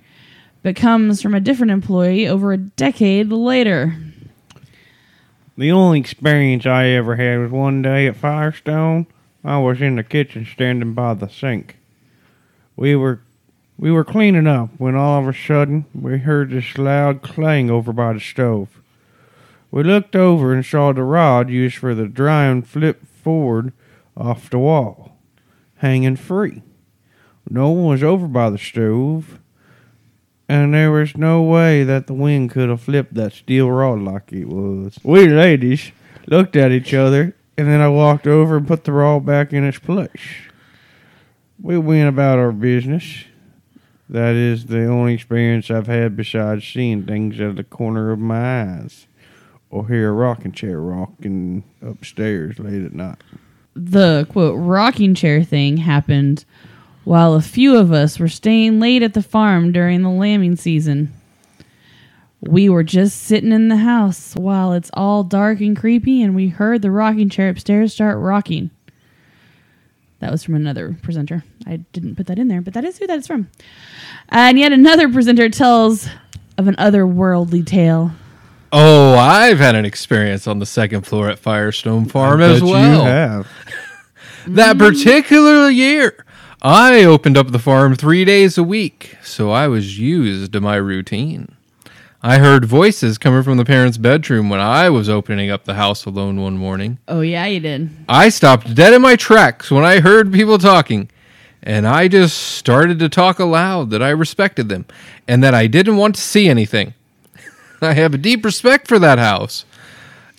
but 0.62 0.76
comes 0.76 1.22
from 1.22 1.34
a 1.34 1.40
different 1.40 1.70
employee 1.70 2.28
over 2.28 2.52
a 2.52 2.58
decade 2.58 3.30
later. 3.30 3.96
The 5.56 5.70
only 5.70 6.00
experience 6.00 6.64
I 6.64 6.86
ever 6.86 7.16
had 7.16 7.38
was 7.38 7.50
one 7.50 7.82
day 7.82 8.06
at 8.06 8.16
Firestone. 8.16 9.06
I 9.44 9.58
was 9.58 9.82
in 9.82 9.96
the 9.96 10.02
kitchen 10.02 10.46
standing 10.46 10.94
by 10.94 11.12
the 11.14 11.28
sink. 11.28 11.76
We 12.74 12.96
were 12.96 13.20
we 13.76 13.90
were 13.90 14.04
cleaning 14.04 14.46
up 14.46 14.70
when 14.78 14.94
all 14.94 15.20
of 15.20 15.28
a 15.28 15.36
sudden 15.36 15.84
we 15.94 16.18
heard 16.18 16.50
this 16.50 16.78
loud 16.78 17.20
clang 17.20 17.68
over 17.68 17.92
by 17.92 18.14
the 18.14 18.20
stove. 18.20 18.80
We 19.70 19.82
looked 19.82 20.16
over 20.16 20.54
and 20.54 20.64
saw 20.64 20.92
the 20.92 21.02
rod 21.02 21.50
used 21.50 21.76
for 21.76 21.94
the 21.94 22.06
drying 22.06 22.62
flip 22.62 23.06
forward 23.06 23.72
off 24.16 24.48
the 24.48 24.58
wall, 24.58 25.16
hanging 25.76 26.16
free. 26.16 26.62
No 27.50 27.70
one 27.70 27.86
was 27.86 28.02
over 28.02 28.28
by 28.28 28.50
the 28.50 28.58
stove, 28.58 29.38
and 30.52 30.74
there 30.74 30.90
was 30.90 31.16
no 31.16 31.40
way 31.42 31.82
that 31.82 32.06
the 32.06 32.12
wind 32.12 32.50
could 32.50 32.68
have 32.68 32.82
flipped 32.82 33.14
that 33.14 33.32
steel 33.32 33.70
rod 33.70 34.00
like 34.00 34.30
it 34.34 34.44
was. 34.44 34.98
We 35.02 35.26
ladies 35.26 35.92
looked 36.26 36.56
at 36.56 36.70
each 36.70 36.92
other, 36.92 37.34
and 37.56 37.68
then 37.68 37.80
I 37.80 37.88
walked 37.88 38.26
over 38.26 38.58
and 38.58 38.68
put 38.68 38.84
the 38.84 38.92
rod 38.92 39.24
back 39.24 39.54
in 39.54 39.64
its 39.64 39.78
place. 39.78 40.10
We 41.58 41.78
went 41.78 42.06
about 42.06 42.38
our 42.38 42.52
business. 42.52 43.24
That 44.10 44.34
is 44.34 44.66
the 44.66 44.84
only 44.84 45.14
experience 45.14 45.70
I've 45.70 45.86
had 45.86 46.18
besides 46.18 46.68
seeing 46.68 47.04
things 47.04 47.40
out 47.40 47.46
of 47.46 47.56
the 47.56 47.64
corner 47.64 48.10
of 48.10 48.18
my 48.18 48.62
eyes 48.62 49.06
or 49.70 49.88
hear 49.88 50.10
a 50.10 50.12
rocking 50.12 50.52
chair 50.52 50.78
rocking 50.82 51.64
upstairs 51.80 52.58
late 52.58 52.84
at 52.84 52.92
night. 52.92 53.22
The 53.74 54.26
quote 54.28 54.58
rocking 54.58 55.14
chair 55.14 55.42
thing 55.42 55.78
happened 55.78 56.44
while 57.04 57.34
a 57.34 57.40
few 57.42 57.76
of 57.76 57.92
us 57.92 58.18
were 58.18 58.28
staying 58.28 58.80
late 58.80 59.02
at 59.02 59.14
the 59.14 59.22
farm 59.22 59.72
during 59.72 60.02
the 60.02 60.08
lambing 60.10 60.56
season. 60.56 61.12
We 62.40 62.68
were 62.68 62.82
just 62.82 63.22
sitting 63.22 63.52
in 63.52 63.68
the 63.68 63.76
house 63.76 64.34
while 64.34 64.72
it's 64.72 64.90
all 64.94 65.22
dark 65.22 65.60
and 65.60 65.76
creepy, 65.76 66.22
and 66.22 66.34
we 66.34 66.48
heard 66.48 66.82
the 66.82 66.90
rocking 66.90 67.28
chair 67.28 67.48
upstairs 67.50 67.92
start 67.94 68.18
rocking. 68.18 68.70
That 70.18 70.30
was 70.30 70.44
from 70.44 70.54
another 70.54 70.96
presenter. 71.02 71.44
I 71.66 71.76
didn't 71.92 72.16
put 72.16 72.26
that 72.26 72.38
in 72.38 72.48
there, 72.48 72.60
but 72.60 72.74
that 72.74 72.84
is 72.84 72.98
who 72.98 73.06
that 73.06 73.18
is 73.18 73.26
from. 73.26 73.48
And 74.28 74.58
yet 74.58 74.72
another 74.72 75.08
presenter 75.08 75.48
tells 75.48 76.08
of 76.58 76.68
an 76.68 76.76
otherworldly 76.76 77.66
tale. 77.66 78.12
Oh, 78.72 79.14
I've 79.14 79.58
had 79.58 79.74
an 79.74 79.84
experience 79.84 80.46
on 80.46 80.58
the 80.58 80.66
second 80.66 81.02
floor 81.02 81.28
at 81.28 81.38
Firestone 81.38 82.06
Farm 82.06 82.40
I 82.40 82.44
as 82.44 82.60
bet 82.60 82.68
you 82.68 82.74
well. 82.74 83.04
have. 83.04 83.48
That 84.48 84.76
particular 84.76 85.70
year, 85.70 86.21
I 86.64 87.02
opened 87.02 87.36
up 87.36 87.50
the 87.50 87.58
farm 87.58 87.96
three 87.96 88.24
days 88.24 88.56
a 88.56 88.62
week, 88.62 89.16
so 89.20 89.50
I 89.50 89.66
was 89.66 89.98
used 89.98 90.52
to 90.52 90.60
my 90.60 90.76
routine. 90.76 91.56
I 92.22 92.38
heard 92.38 92.64
voices 92.66 93.18
coming 93.18 93.42
from 93.42 93.56
the 93.56 93.64
parents' 93.64 93.98
bedroom 93.98 94.48
when 94.48 94.60
I 94.60 94.88
was 94.88 95.08
opening 95.08 95.50
up 95.50 95.64
the 95.64 95.74
house 95.74 96.04
alone 96.04 96.40
one 96.40 96.56
morning. 96.56 96.98
Oh, 97.08 97.20
yeah, 97.20 97.46
you 97.46 97.58
did. 97.58 97.90
I 98.08 98.28
stopped 98.28 98.76
dead 98.76 98.94
in 98.94 99.02
my 99.02 99.16
tracks 99.16 99.72
when 99.72 99.84
I 99.84 99.98
heard 99.98 100.32
people 100.32 100.56
talking, 100.56 101.10
and 101.64 101.84
I 101.84 102.06
just 102.06 102.38
started 102.38 103.00
to 103.00 103.08
talk 103.08 103.40
aloud 103.40 103.90
that 103.90 104.00
I 104.00 104.10
respected 104.10 104.68
them 104.68 104.84
and 105.26 105.42
that 105.42 105.54
I 105.54 105.66
didn't 105.66 105.96
want 105.96 106.14
to 106.14 106.20
see 106.20 106.48
anything. 106.48 106.94
I 107.82 107.94
have 107.94 108.14
a 108.14 108.18
deep 108.18 108.44
respect 108.44 108.86
for 108.86 109.00
that 109.00 109.18
house. 109.18 109.64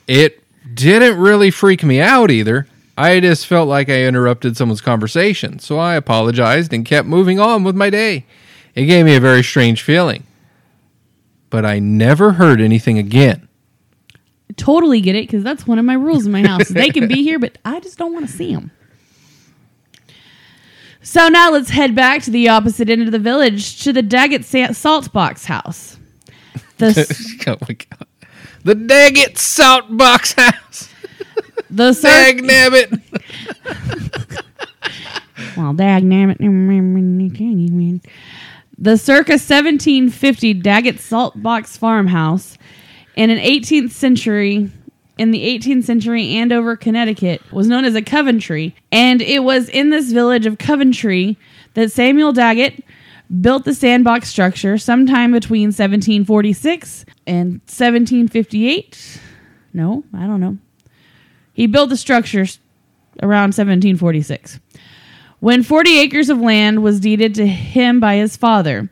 It 0.07 0.41
didn't 0.73 1.19
really 1.19 1.51
freak 1.51 1.83
me 1.83 1.99
out 1.99 2.31
either. 2.31 2.65
I 2.97 3.19
just 3.19 3.47
felt 3.47 3.67
like 3.67 3.89
I 3.89 4.03
interrupted 4.03 4.55
someone's 4.55 4.81
conversation, 4.81 5.59
so 5.59 5.79
I 5.79 5.95
apologized 5.95 6.73
and 6.73 6.85
kept 6.85 7.07
moving 7.07 7.39
on 7.39 7.63
with 7.63 7.75
my 7.75 7.89
day. 7.89 8.25
It 8.75 8.85
gave 8.85 9.05
me 9.05 9.15
a 9.15 9.19
very 9.19 9.43
strange 9.43 9.81
feeling. 9.81 10.23
But 11.49 11.65
I 11.65 11.79
never 11.79 12.33
heard 12.33 12.61
anything 12.61 12.97
again. 12.97 13.47
Totally 14.55 15.01
get 15.01 15.15
it 15.15 15.27
because 15.27 15.43
that's 15.43 15.65
one 15.65 15.79
of 15.79 15.85
my 15.85 15.93
rules 15.95 16.25
in 16.27 16.31
my 16.31 16.45
house. 16.45 16.67
they 16.69 16.89
can 16.89 17.07
be 17.07 17.23
here, 17.23 17.39
but 17.39 17.57
I 17.65 17.79
just 17.79 17.97
don't 17.97 18.13
want 18.13 18.27
to 18.27 18.31
see 18.31 18.53
them. 18.53 18.71
So 21.01 21.27
now 21.27 21.51
let's 21.51 21.69
head 21.69 21.95
back 21.95 22.21
to 22.23 22.31
the 22.31 22.49
opposite 22.49 22.89
end 22.89 23.01
of 23.03 23.11
the 23.11 23.19
village 23.19 23.83
to 23.83 23.91
the 23.91 24.01
Daggett 24.01 24.45
Sa- 24.45 24.71
Salt 24.71 25.11
Box 25.11 25.45
house. 25.45 25.97
The, 26.77 26.85
s- 26.87 27.35
oh 27.47 27.57
my 27.67 27.73
god. 27.73 28.07
The 28.63 28.75
Daggett 28.75 29.37
Salt 29.37 29.97
Box 29.97 30.33
House. 30.33 30.89
The 31.69 31.93
cir- 31.93 32.07
Dag 32.33 32.43
nabbit. 32.43 33.01
well, 35.57 35.73
dag 35.73 36.03
nabbit. 36.03 36.37
The 38.77 38.97
circa 38.97 39.33
1750 39.33 40.53
Daggett 40.55 40.99
Salt 40.99 41.41
Box 41.41 41.77
farmhouse 41.77 42.57
in 43.15 43.29
an 43.29 43.37
18th 43.37 43.91
century 43.91 44.71
in 45.17 45.31
the 45.31 45.45
18th 45.59 45.83
century 45.83 46.35
Andover, 46.35 46.75
Connecticut 46.75 47.41
was 47.51 47.67
known 47.67 47.85
as 47.85 47.95
a 47.95 48.01
Coventry, 48.01 48.75
and 48.91 49.21
it 49.21 49.43
was 49.43 49.69
in 49.69 49.89
this 49.89 50.11
village 50.11 50.45
of 50.45 50.57
Coventry 50.57 51.37
that 51.75 51.91
Samuel 51.91 52.33
Daggett 52.33 52.83
built 53.41 53.65
the 53.65 53.73
sandbox 53.73 54.29
structure 54.29 54.77
sometime 54.77 55.31
between 55.31 55.67
1746 55.67 57.05
and 57.25 57.53
1758. 57.65 59.19
No, 59.73 60.03
I 60.13 60.25
don't 60.25 60.39
know. 60.39 60.57
He 61.53 61.67
built 61.67 61.89
the 61.89 61.97
structure 61.97 62.41
s- 62.41 62.59
around 63.21 63.53
1746 63.55 64.59
when 65.39 65.61
40 65.61 65.99
acres 65.99 66.29
of 66.29 66.39
land 66.39 66.81
was 66.81 66.99
deeded 66.99 67.35
to 67.35 67.45
him 67.45 67.99
by 67.99 68.15
his 68.15 68.35
father. 68.37 68.89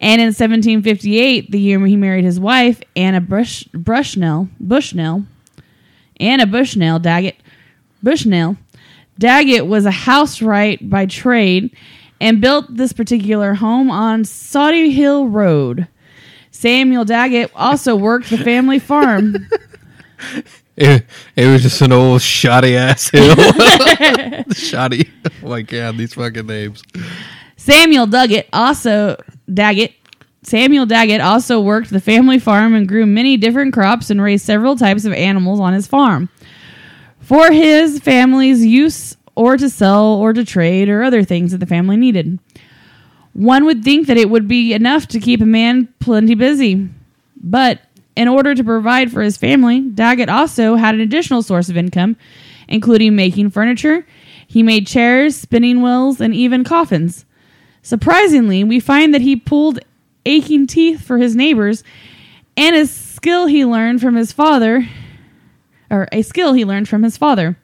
And 0.00 0.20
in 0.20 0.26
1758, 0.32 1.50
the 1.52 1.60
year 1.60 1.84
he 1.86 1.96
married 1.96 2.24
his 2.24 2.40
wife, 2.40 2.80
Anna 2.96 3.20
Brush, 3.20 3.64
Brushnell, 3.72 4.48
Bushnell, 4.58 5.24
Anna 6.18 6.44
Bushnell 6.46 6.98
Daggett, 6.98 7.36
Bushnell, 8.02 8.56
Daggett 9.18 9.66
was 9.66 9.86
a 9.86 9.90
housewright 9.92 10.90
by 10.90 11.06
trade 11.06 11.70
and 12.20 12.40
built 12.40 12.66
this 12.76 12.92
particular 12.92 13.54
home 13.54 13.90
on 13.92 14.24
Shoddy 14.24 14.90
Hill 14.90 15.28
Road. 15.28 15.86
Samuel 16.50 17.04
Daggett 17.04 17.52
also 17.54 17.94
worked 17.94 18.28
the 18.28 18.38
family 18.38 18.80
farm. 18.80 19.36
It, 20.84 21.06
it 21.36 21.46
was 21.46 21.62
just 21.62 21.80
an 21.80 21.92
old 21.92 22.22
shoddy 22.22 22.76
ass 22.76 23.08
hill. 23.08 23.36
shoddy. 24.52 25.08
Oh 25.40 25.48
my 25.48 25.62
god, 25.62 25.96
these 25.96 26.14
fucking 26.14 26.44
names. 26.44 26.82
Samuel 27.56 28.06
Duggett 28.06 28.46
also 28.52 29.16
Daggett. 29.52 29.94
Samuel 30.42 30.86
Daggett 30.86 31.20
also 31.20 31.60
worked 31.60 31.90
the 31.90 32.00
family 32.00 32.40
farm 32.40 32.74
and 32.74 32.88
grew 32.88 33.06
many 33.06 33.36
different 33.36 33.72
crops 33.72 34.10
and 34.10 34.20
raised 34.20 34.44
several 34.44 34.74
types 34.74 35.04
of 35.04 35.12
animals 35.12 35.60
on 35.60 35.72
his 35.72 35.86
farm 35.86 36.28
for 37.20 37.52
his 37.52 38.00
family's 38.00 38.66
use 38.66 39.16
or 39.36 39.56
to 39.56 39.70
sell 39.70 40.14
or 40.14 40.32
to 40.32 40.44
trade 40.44 40.88
or 40.88 41.04
other 41.04 41.22
things 41.22 41.52
that 41.52 41.58
the 41.58 41.66
family 41.66 41.96
needed. 41.96 42.40
One 43.34 43.64
would 43.66 43.84
think 43.84 44.08
that 44.08 44.16
it 44.16 44.28
would 44.28 44.48
be 44.48 44.72
enough 44.72 45.06
to 45.08 45.20
keep 45.20 45.40
a 45.40 45.46
man 45.46 45.94
plenty 46.00 46.34
busy. 46.34 46.88
But 47.36 47.80
in 48.16 48.28
order 48.28 48.54
to 48.54 48.64
provide 48.64 49.10
for 49.10 49.22
his 49.22 49.36
family, 49.36 49.80
Daggett 49.80 50.28
also 50.28 50.76
had 50.76 50.94
an 50.94 51.00
additional 51.00 51.42
source 51.42 51.68
of 51.68 51.76
income, 51.76 52.16
including 52.68 53.16
making 53.16 53.50
furniture. 53.50 54.06
He 54.46 54.62
made 54.62 54.86
chairs, 54.86 55.36
spinning 55.36 55.82
wheels, 55.82 56.20
and 56.20 56.34
even 56.34 56.64
coffins. 56.64 57.24
Surprisingly, 57.82 58.62
we 58.64 58.80
find 58.80 59.14
that 59.14 59.22
he 59.22 59.34
pulled 59.34 59.80
aching 60.24 60.66
teeth 60.66 61.02
for 61.02 61.18
his 61.18 61.34
neighbors 61.34 61.82
and 62.56 62.76
a 62.76 62.86
skill 62.86 63.46
he 63.46 63.64
learned 63.64 64.00
from 64.00 64.14
his 64.14 64.30
father, 64.30 64.86
or 65.90 66.06
a 66.12 66.22
skill 66.22 66.52
he 66.52 66.64
learned 66.64 66.88
from 66.88 67.02
his 67.02 67.16
father. 67.16 67.56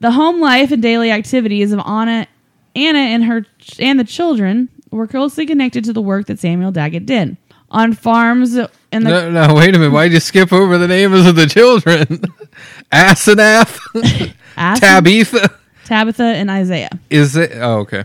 The 0.00 0.12
home 0.12 0.40
life 0.40 0.70
and 0.70 0.82
daily 0.82 1.10
activities 1.10 1.72
of 1.72 1.80
Anna, 1.80 2.26
Anna 2.74 2.98
and 2.98 3.24
her 3.24 3.46
and 3.78 3.98
the 3.98 4.04
children 4.04 4.68
were 4.90 5.06
closely 5.06 5.46
connected 5.46 5.84
to 5.84 5.92
the 5.92 6.02
work 6.02 6.26
that 6.26 6.38
Samuel 6.38 6.72
Daggett 6.72 7.06
did 7.06 7.36
on 7.70 7.92
farms 7.92 8.58
in 8.92 9.04
the 9.04 9.10
No, 9.10 9.30
no, 9.48 9.54
wait 9.54 9.74
a 9.74 9.78
minute. 9.78 9.92
Why 9.92 10.04
did 10.08 10.14
you 10.14 10.20
skip 10.20 10.52
over 10.52 10.78
the 10.78 10.88
names 10.88 11.26
of 11.26 11.36
the 11.36 11.46
children? 11.46 12.06
Asenath? 12.92 13.78
Asen- 14.56 14.80
Tabitha? 14.80 15.50
Tabitha 15.84 16.22
and 16.22 16.50
Isaiah. 16.50 16.90
Is 17.08 17.36
it? 17.36 17.52
Oh, 17.56 17.78
okay. 17.80 18.04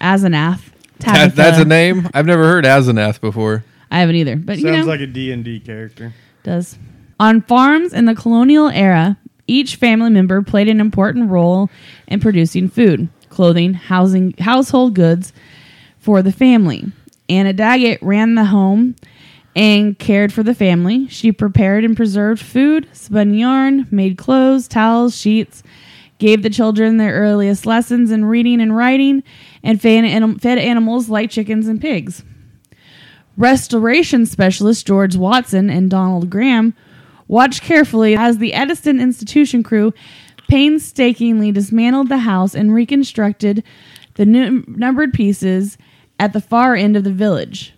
Asenath. 0.00 0.62
That, 1.00 1.14
Tabitha. 1.14 1.36
that's 1.36 1.58
a 1.58 1.64
name? 1.64 2.08
I've 2.14 2.26
never 2.26 2.44
heard 2.44 2.64
Asenath 2.64 3.20
before. 3.20 3.64
I 3.90 4.00
haven't 4.00 4.16
either, 4.16 4.36
but 4.36 4.58
Sounds 4.58 4.64
you 4.64 4.72
know, 4.72 4.84
like 4.84 5.00
a 5.00 5.06
D&D 5.06 5.60
character. 5.60 6.12
does. 6.42 6.78
On 7.20 7.40
farms 7.42 7.92
in 7.92 8.04
the 8.04 8.14
colonial 8.14 8.68
era, 8.68 9.16
each 9.46 9.76
family 9.76 10.10
member 10.10 10.42
played 10.42 10.68
an 10.68 10.80
important 10.80 11.30
role 11.30 11.70
in 12.06 12.20
producing 12.20 12.68
food, 12.68 13.08
clothing, 13.30 13.74
housing, 13.74 14.34
household 14.38 14.94
goods 14.94 15.32
for 15.98 16.22
the 16.22 16.30
family. 16.32 16.84
Anna 17.28 17.52
Daggett 17.52 17.98
ran 18.02 18.34
the 18.34 18.44
home 18.46 18.94
and 19.58 19.98
cared 19.98 20.32
for 20.32 20.44
the 20.44 20.54
family. 20.54 21.08
She 21.08 21.32
prepared 21.32 21.84
and 21.84 21.96
preserved 21.96 22.40
food, 22.40 22.88
spun 22.92 23.34
yarn, 23.34 23.88
made 23.90 24.16
clothes, 24.16 24.68
towels, 24.68 25.16
sheets, 25.16 25.64
gave 26.18 26.44
the 26.44 26.48
children 26.48 26.96
their 26.96 27.14
earliest 27.14 27.66
lessons 27.66 28.12
in 28.12 28.24
reading 28.24 28.60
and 28.60 28.76
writing, 28.76 29.24
and 29.64 29.82
fed 29.82 30.04
anim- 30.04 30.38
fed 30.38 30.58
animals 30.58 31.08
like 31.10 31.30
chickens 31.30 31.66
and 31.66 31.80
pigs. 31.80 32.22
Restoration 33.36 34.26
specialist 34.26 34.86
George 34.86 35.16
Watson 35.16 35.70
and 35.70 35.90
Donald 35.90 36.30
Graham 36.30 36.72
watched 37.26 37.62
carefully 37.62 38.14
as 38.14 38.38
the 38.38 38.54
Edison 38.54 39.00
Institution 39.00 39.64
crew 39.64 39.92
painstakingly 40.48 41.50
dismantled 41.50 42.08
the 42.08 42.18
house 42.18 42.54
and 42.54 42.72
reconstructed 42.72 43.64
the 44.14 44.24
nu- 44.24 44.64
numbered 44.68 45.12
pieces 45.12 45.76
at 46.20 46.32
the 46.32 46.40
far 46.40 46.76
end 46.76 46.96
of 46.96 47.02
the 47.02 47.12
village. 47.12 47.74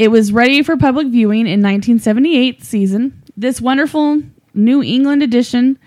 It 0.00 0.10
was 0.10 0.32
ready 0.32 0.62
for 0.62 0.78
public 0.78 1.08
viewing 1.08 1.40
in 1.40 1.60
1978 1.60 2.64
season. 2.64 3.22
This 3.36 3.60
wonderful 3.60 4.22
New 4.54 4.82
England 4.82 5.22
edition 5.22 5.78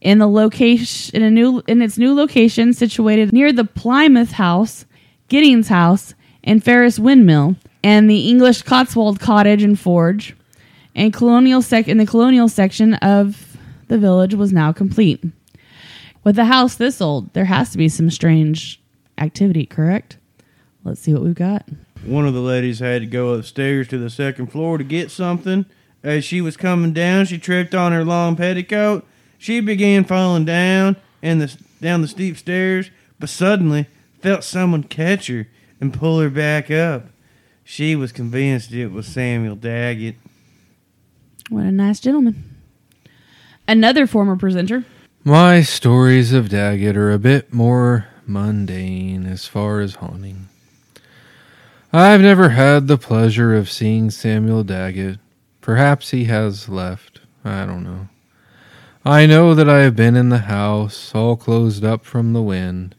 in 0.00 0.18
the 0.18 0.26
location 0.26 1.14
in 1.14 1.22
a 1.22 1.30
new 1.30 1.62
in 1.68 1.80
its 1.80 1.96
new 1.96 2.12
location 2.12 2.72
situated 2.72 3.32
near 3.32 3.52
the 3.52 3.62
Plymouth 3.62 4.32
House, 4.32 4.86
Giddings 5.28 5.68
House, 5.68 6.14
and 6.42 6.64
Farris 6.64 6.98
Windmill, 6.98 7.54
and 7.84 8.10
the 8.10 8.28
English 8.28 8.62
Cotswold 8.62 9.20
Cottage 9.20 9.62
and 9.62 9.78
Forge, 9.78 10.34
and 10.96 11.12
colonial 11.12 11.62
sec 11.62 11.86
in 11.86 11.96
the 11.96 12.06
colonial 12.06 12.48
section 12.48 12.94
of 12.94 13.56
the 13.86 13.98
village 13.98 14.34
was 14.34 14.52
now 14.52 14.72
complete. 14.72 15.22
With 16.24 16.40
a 16.40 16.46
house 16.46 16.74
this 16.74 17.00
old, 17.00 17.32
there 17.34 17.44
has 17.44 17.70
to 17.70 17.78
be 17.78 17.88
some 17.88 18.10
strange 18.10 18.82
activity, 19.16 19.64
correct? 19.64 20.16
Let's 20.82 21.00
see 21.00 21.12
what 21.12 21.22
we've 21.22 21.36
got. 21.36 21.68
One 22.04 22.26
of 22.26 22.34
the 22.34 22.40
ladies 22.40 22.78
had 22.78 23.02
to 23.02 23.06
go 23.06 23.34
upstairs 23.34 23.88
to 23.88 23.98
the 23.98 24.10
second 24.10 24.48
floor 24.48 24.78
to 24.78 24.84
get 24.84 25.10
something. 25.10 25.66
As 26.02 26.24
she 26.24 26.40
was 26.40 26.56
coming 26.56 26.92
down, 26.92 27.26
she 27.26 27.38
tripped 27.38 27.74
on 27.74 27.92
her 27.92 28.04
long 28.04 28.36
petticoat. 28.36 29.06
She 29.38 29.60
began 29.60 30.04
falling 30.04 30.44
down 30.44 30.96
and 31.22 31.40
the 31.40 31.56
down 31.80 32.02
the 32.02 32.08
steep 32.08 32.36
stairs, 32.36 32.90
but 33.18 33.28
suddenly 33.28 33.86
felt 34.20 34.44
someone 34.44 34.82
catch 34.82 35.28
her 35.28 35.48
and 35.80 35.94
pull 35.94 36.20
her 36.20 36.30
back 36.30 36.70
up. 36.70 37.06
She 37.64 37.96
was 37.96 38.12
convinced 38.12 38.72
it 38.72 38.88
was 38.88 39.06
Samuel 39.06 39.56
Daggett. 39.56 40.16
What 41.48 41.64
a 41.64 41.72
nice 41.72 42.00
gentleman. 42.00 42.56
Another 43.66 44.06
former 44.06 44.36
presenter. 44.36 44.84
My 45.24 45.62
stories 45.62 46.32
of 46.32 46.48
Daggett 46.48 46.96
are 46.96 47.12
a 47.12 47.18
bit 47.18 47.52
more 47.52 48.08
mundane 48.26 49.26
as 49.26 49.46
far 49.46 49.80
as 49.80 49.96
haunting. 49.96 50.49
I've 51.92 52.20
never 52.20 52.50
had 52.50 52.86
the 52.86 52.96
pleasure 52.96 53.56
of 53.56 53.68
seeing 53.68 54.10
Samuel 54.10 54.62
Daggett. 54.62 55.18
Perhaps 55.60 56.10
he 56.10 56.26
has 56.26 56.68
left. 56.68 57.20
I 57.44 57.66
don't 57.66 57.82
know. 57.82 58.08
I 59.04 59.26
know 59.26 59.56
that 59.56 59.68
I 59.68 59.80
have 59.80 59.96
been 59.96 60.14
in 60.14 60.28
the 60.28 60.38
house, 60.38 61.12
all 61.16 61.34
closed 61.34 61.84
up 61.84 62.04
from 62.04 62.32
the 62.32 62.42
wind, 62.42 62.94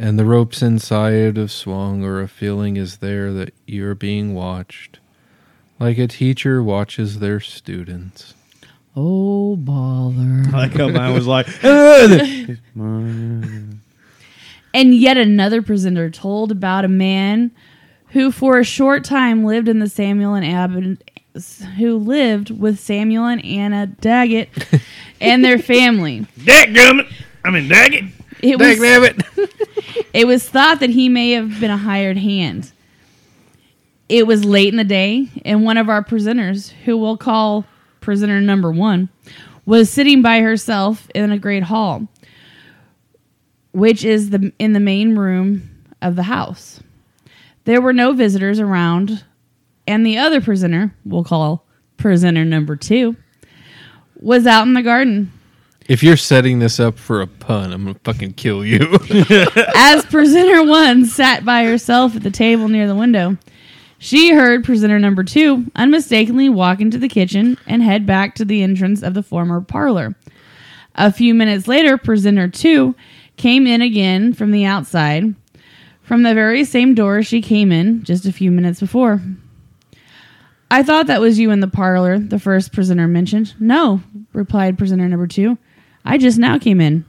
and 0.00 0.18
the 0.18 0.24
ropes 0.24 0.62
inside 0.62 1.36
have 1.36 1.52
swung, 1.52 2.02
or 2.02 2.20
a 2.20 2.26
feeling 2.26 2.76
is 2.76 2.96
there 2.96 3.32
that 3.34 3.54
you 3.66 3.86
are 3.86 3.94
being 3.94 4.34
watched, 4.34 4.98
like 5.78 5.98
a 5.98 6.08
teacher 6.08 6.60
watches 6.60 7.20
their 7.20 7.38
students. 7.38 8.34
Oh, 8.96 9.54
bother. 9.54 10.44
I 10.48 10.50
like 10.66 10.72
how 10.72 10.88
mine 10.88 11.14
was 11.14 11.28
like, 11.28 11.46
And 14.74 14.92
yet 14.92 15.16
another 15.16 15.62
presenter 15.62 16.10
told 16.10 16.50
about 16.50 16.84
a 16.84 16.88
man 16.88 17.52
who, 18.14 18.30
for 18.30 18.60
a 18.60 18.64
short 18.64 19.02
time, 19.02 19.44
lived 19.44 19.68
in 19.68 19.80
the 19.80 19.88
Samuel 19.88 20.34
and 20.34 20.46
Ab- 20.46 20.98
who 21.76 21.98
lived 21.98 22.48
with 22.48 22.78
Samuel 22.78 23.26
and 23.26 23.44
Anna 23.44 23.88
Daggett 23.88 24.48
and 25.20 25.44
their 25.44 25.58
family. 25.58 26.24
Dadgummit. 26.38 27.12
I 27.44 27.50
mean, 27.50 27.68
Daggett. 27.68 28.04
It 28.40 28.60
was, 28.60 28.78
it 30.12 30.26
was 30.28 30.48
thought 30.48 30.78
that 30.78 30.90
he 30.90 31.08
may 31.08 31.32
have 31.32 31.58
been 31.58 31.72
a 31.72 31.76
hired 31.76 32.16
hand. 32.16 32.70
It 34.08 34.28
was 34.28 34.44
late 34.44 34.68
in 34.68 34.76
the 34.76 34.84
day, 34.84 35.28
and 35.44 35.64
one 35.64 35.76
of 35.76 35.88
our 35.88 36.04
presenters, 36.04 36.70
who 36.84 36.96
we'll 36.96 37.16
call 37.16 37.64
presenter 38.00 38.40
number 38.40 38.70
one, 38.70 39.08
was 39.66 39.90
sitting 39.90 40.22
by 40.22 40.38
herself 40.38 41.08
in 41.16 41.32
a 41.32 41.38
great 41.38 41.64
hall, 41.64 42.06
which 43.72 44.04
is 44.04 44.30
the 44.30 44.52
in 44.60 44.72
the 44.72 44.78
main 44.78 45.16
room 45.16 45.68
of 46.00 46.14
the 46.14 46.24
house. 46.24 46.80
There 47.64 47.80
were 47.80 47.92
no 47.92 48.12
visitors 48.12 48.60
around, 48.60 49.24
and 49.86 50.04
the 50.04 50.18
other 50.18 50.40
presenter, 50.40 50.94
we'll 51.04 51.24
call 51.24 51.66
presenter 51.96 52.44
number 52.44 52.76
two, 52.76 53.16
was 54.16 54.46
out 54.46 54.66
in 54.66 54.74
the 54.74 54.82
garden. 54.82 55.32
If 55.86 56.02
you're 56.02 56.16
setting 56.16 56.58
this 56.58 56.80
up 56.80 56.98
for 56.98 57.20
a 57.20 57.26
pun, 57.26 57.72
I'm 57.72 57.84
gonna 57.84 57.98
fucking 58.04 58.34
kill 58.34 58.64
you. 58.64 58.80
As 59.74 60.04
presenter 60.06 60.64
one 60.64 61.04
sat 61.04 61.44
by 61.44 61.64
herself 61.64 62.16
at 62.16 62.22
the 62.22 62.30
table 62.30 62.68
near 62.68 62.86
the 62.86 62.94
window, 62.94 63.36
she 63.98 64.32
heard 64.32 64.64
presenter 64.64 64.98
number 64.98 65.24
two 65.24 65.64
unmistakably 65.74 66.48
walk 66.48 66.80
into 66.80 66.98
the 66.98 67.08
kitchen 67.08 67.56
and 67.66 67.82
head 67.82 68.06
back 68.06 68.34
to 68.34 68.44
the 68.44 68.62
entrance 68.62 69.02
of 69.02 69.14
the 69.14 69.22
former 69.22 69.60
parlor. 69.60 70.14
A 70.94 71.12
few 71.12 71.34
minutes 71.34 71.66
later, 71.66 71.98
presenter 71.98 72.48
two 72.48 72.94
came 73.36 73.66
in 73.66 73.82
again 73.82 74.32
from 74.32 74.50
the 74.52 74.64
outside, 74.64 75.34
from 76.04 76.22
the 76.22 76.34
very 76.34 76.64
same 76.64 76.94
door 76.94 77.22
she 77.22 77.42
came 77.42 77.72
in 77.72 78.04
just 78.04 78.26
a 78.26 78.32
few 78.32 78.50
minutes 78.50 78.78
before. 78.78 79.20
I 80.70 80.82
thought 80.82 81.06
that 81.06 81.20
was 81.20 81.38
you 81.38 81.50
in 81.50 81.60
the 81.60 81.68
parlor, 81.68 82.18
the 82.18 82.38
first 82.38 82.72
prisoner 82.72 83.08
mentioned. 83.08 83.54
No, 83.58 84.00
replied 84.32 84.78
prisoner 84.78 85.08
number 85.08 85.26
two. 85.26 85.58
I 86.04 86.18
just 86.18 86.38
now 86.38 86.58
came 86.58 86.80
in. 86.80 87.04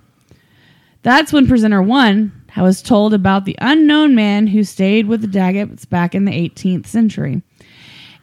That's 1.03 1.31
when 1.31 1.47
prisoner 1.47 1.81
one 1.83 2.31
I 2.55 2.61
was 2.61 2.81
told 2.81 3.13
about 3.13 3.43
the 3.45 3.57
unknown 3.59 4.15
man 4.15 4.47
who 4.47 4.63
stayed 4.63 5.07
with 5.07 5.21
the 5.21 5.27
Daggetts 5.27 5.87
back 5.89 6.15
in 6.15 6.23
the 6.23 6.31
18th 6.31 6.87
century. 6.87 7.41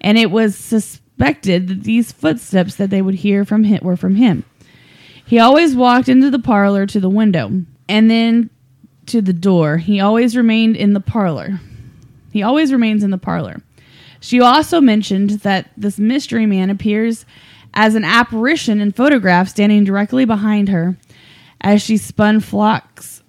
And 0.01 0.17
it 0.17 0.31
was 0.31 0.57
suspected 0.57 1.69
that 1.69 1.83
these 1.83 2.13
footsteps 2.13 2.77
that 2.77 2.89
they 2.91 3.03
would 3.03 3.17
hear 3.17 3.45
from 3.45 3.65
him 3.65 3.81
were 3.83 3.97
from 3.97 4.17
him. 4.17 4.45
He 5.27 5.39
always 5.39 5.77
walked 5.77 6.09
into 6.09 6.31
the 6.31 6.39
parlor 6.39 6.87
to 6.87 6.99
the 6.99 7.11
window 7.11 7.63
and 7.89 8.11
then 8.11 8.49
to 9.13 9.23
the 9.23 9.33
door. 9.33 9.77
He 9.77 10.01
always 10.01 10.37
remained 10.37 10.75
in 10.75 10.95
the 10.95 11.01
parlor. 11.01 11.61
He 12.33 12.43
always 12.43 12.73
remains 12.73 13.05
in 13.05 13.11
the 13.11 13.19
parlor. 13.19 13.63
She 14.21 14.41
also 14.41 14.81
mentioned 14.81 15.31
that 15.41 15.71
this 15.77 15.99
mystery 15.99 16.47
man 16.47 16.71
appears 16.71 17.27
as 17.75 17.95
an 17.95 18.05
apparition 18.05 18.81
in 18.81 18.93
photograph 18.93 19.49
standing 19.49 19.85
directly 19.85 20.25
behind 20.25 20.71
her 20.71 20.97
as 21.61 21.83
she 21.83 21.99
spun 21.99 22.41
flocks 22.41 23.23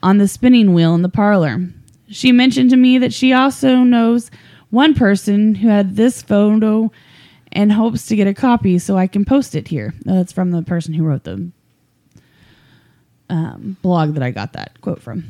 on 0.00 0.18
the 0.18 0.28
spinning 0.28 0.72
wheel 0.72 0.94
in 0.94 1.02
the 1.02 1.08
parlor. 1.08 1.68
She 2.08 2.30
mentioned 2.30 2.70
to 2.70 2.76
me 2.76 2.98
that 2.98 3.12
she 3.12 3.32
also 3.32 3.78
knows 3.78 4.30
one 4.70 4.94
person 4.94 5.56
who 5.56 5.68
had 5.68 5.96
this 5.96 6.22
photo 6.22 6.92
and 7.50 7.72
hopes 7.72 8.06
to 8.06 8.16
get 8.16 8.28
a 8.28 8.34
copy 8.34 8.78
so 8.78 8.96
I 8.96 9.08
can 9.08 9.24
post 9.24 9.56
it 9.56 9.66
here. 9.66 9.92
That's 10.04 10.32
from 10.32 10.52
the 10.52 10.62
person 10.62 10.94
who 10.94 11.04
wrote 11.04 11.24
the 11.24 11.50
um, 13.28 13.76
blog 13.82 14.14
that 14.14 14.22
I 14.22 14.30
got 14.30 14.52
that 14.54 14.80
quote 14.80 15.02
from. 15.02 15.24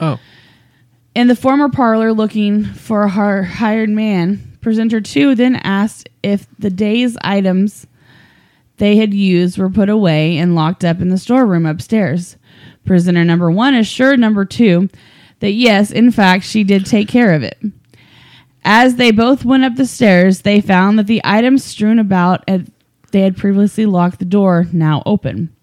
Oh. 0.00 0.18
In 1.14 1.28
the 1.28 1.36
former 1.36 1.68
parlor 1.68 2.12
looking 2.12 2.64
for 2.64 3.04
a 3.04 3.44
hired 3.44 3.90
man, 3.90 4.58
presenter 4.60 5.00
two 5.00 5.34
then 5.34 5.56
asked 5.56 6.08
if 6.22 6.46
the 6.58 6.70
day's 6.70 7.16
items 7.22 7.86
they 8.78 8.96
had 8.96 9.14
used 9.14 9.56
were 9.56 9.70
put 9.70 9.88
away 9.88 10.36
and 10.36 10.54
locked 10.56 10.84
up 10.84 11.00
in 11.00 11.10
the 11.10 11.18
storeroom 11.18 11.66
upstairs. 11.66 12.36
Prisoner 12.84 13.24
number 13.24 13.50
one 13.50 13.74
assured 13.74 14.18
number 14.18 14.44
two 14.44 14.88
that 15.40 15.52
yes, 15.52 15.90
in 15.90 16.10
fact, 16.10 16.44
she 16.44 16.64
did 16.64 16.86
take 16.86 17.08
care 17.08 17.32
of 17.32 17.42
it. 17.42 17.58
As 18.64 18.96
they 18.96 19.10
both 19.10 19.44
went 19.44 19.64
up 19.64 19.76
the 19.76 19.86
stairs, 19.86 20.40
they 20.40 20.60
found 20.60 20.98
that 20.98 21.06
the 21.06 21.20
items 21.22 21.62
strewn 21.62 21.98
about 21.98 22.42
and 22.48 22.72
they 23.10 23.20
had 23.20 23.36
previously 23.36 23.86
locked 23.86 24.18
the 24.18 24.24
door 24.24 24.66
now 24.72 25.02
open. 25.06 25.54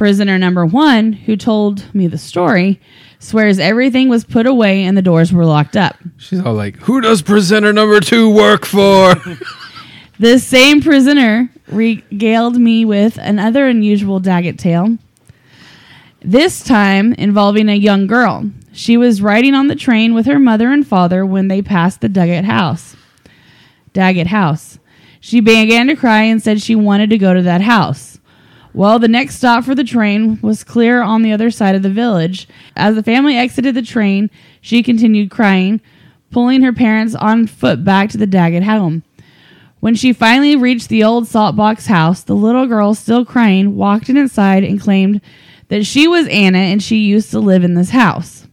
Prisoner 0.00 0.38
number 0.38 0.64
one, 0.64 1.12
who 1.12 1.36
told 1.36 1.94
me 1.94 2.06
the 2.06 2.16
story, 2.16 2.80
swears 3.18 3.58
everything 3.58 4.08
was 4.08 4.24
put 4.24 4.46
away 4.46 4.84
and 4.84 4.96
the 4.96 5.02
doors 5.02 5.30
were 5.30 5.44
locked 5.44 5.76
up. 5.76 5.94
She's 6.16 6.40
all 6.40 6.54
like, 6.54 6.76
Who 6.76 7.02
does 7.02 7.20
presenter 7.20 7.70
number 7.70 8.00
two 8.00 8.34
work 8.34 8.64
for? 8.64 9.14
This 10.18 10.42
same 10.46 10.80
prisoner 10.80 11.50
regaled 11.66 12.56
me 12.56 12.86
with 12.86 13.18
another 13.18 13.66
unusual 13.66 14.20
Daggett 14.20 14.58
tale. 14.58 14.96
This 16.22 16.64
time 16.64 17.12
involving 17.14 17.68
a 17.68 17.74
young 17.74 18.06
girl. 18.06 18.50
She 18.72 18.96
was 18.96 19.20
riding 19.20 19.54
on 19.54 19.68
the 19.68 19.76
train 19.76 20.14
with 20.14 20.24
her 20.24 20.38
mother 20.38 20.72
and 20.72 20.86
father 20.86 21.26
when 21.26 21.48
they 21.48 21.60
passed 21.60 22.00
the 22.00 22.08
Daggett 22.08 22.46
house. 22.46 22.96
Daggett 23.92 24.28
house. 24.28 24.78
She 25.20 25.40
began 25.40 25.88
to 25.88 25.94
cry 25.96 26.22
and 26.22 26.42
said 26.42 26.62
she 26.62 26.74
wanted 26.74 27.10
to 27.10 27.18
go 27.18 27.34
to 27.34 27.42
that 27.42 27.60
house. 27.60 28.19
Well, 28.72 28.98
the 28.98 29.08
next 29.08 29.36
stop 29.36 29.64
for 29.64 29.74
the 29.74 29.84
train 29.84 30.38
was 30.42 30.62
clear 30.62 31.02
on 31.02 31.22
the 31.22 31.32
other 31.32 31.50
side 31.50 31.74
of 31.74 31.82
the 31.82 31.90
village. 31.90 32.46
As 32.76 32.94
the 32.94 33.02
family 33.02 33.36
exited 33.36 33.74
the 33.74 33.82
train, 33.82 34.30
she 34.60 34.82
continued 34.82 35.30
crying, 35.30 35.80
pulling 36.30 36.62
her 36.62 36.72
parents 36.72 37.14
on 37.14 37.46
foot 37.48 37.84
back 37.84 38.10
to 38.10 38.18
the 38.18 38.26
Daggett 38.26 38.62
home. 38.62 39.02
When 39.80 39.94
she 39.94 40.12
finally 40.12 40.56
reached 40.56 40.88
the 40.88 41.02
old 41.02 41.26
salt 41.26 41.56
box 41.56 41.86
house, 41.86 42.22
the 42.22 42.36
little 42.36 42.66
girl, 42.66 42.94
still 42.94 43.24
crying, 43.24 43.76
walked 43.76 44.08
in 44.08 44.16
inside 44.16 44.62
and 44.62 44.80
claimed 44.80 45.20
that 45.68 45.86
she 45.86 46.06
was 46.06 46.28
Anna 46.28 46.58
and 46.58 46.82
she 46.82 46.96
used 46.98 47.30
to 47.30 47.40
live 47.40 47.64
in 47.64 47.74
this 47.74 47.90
house. 47.90 48.46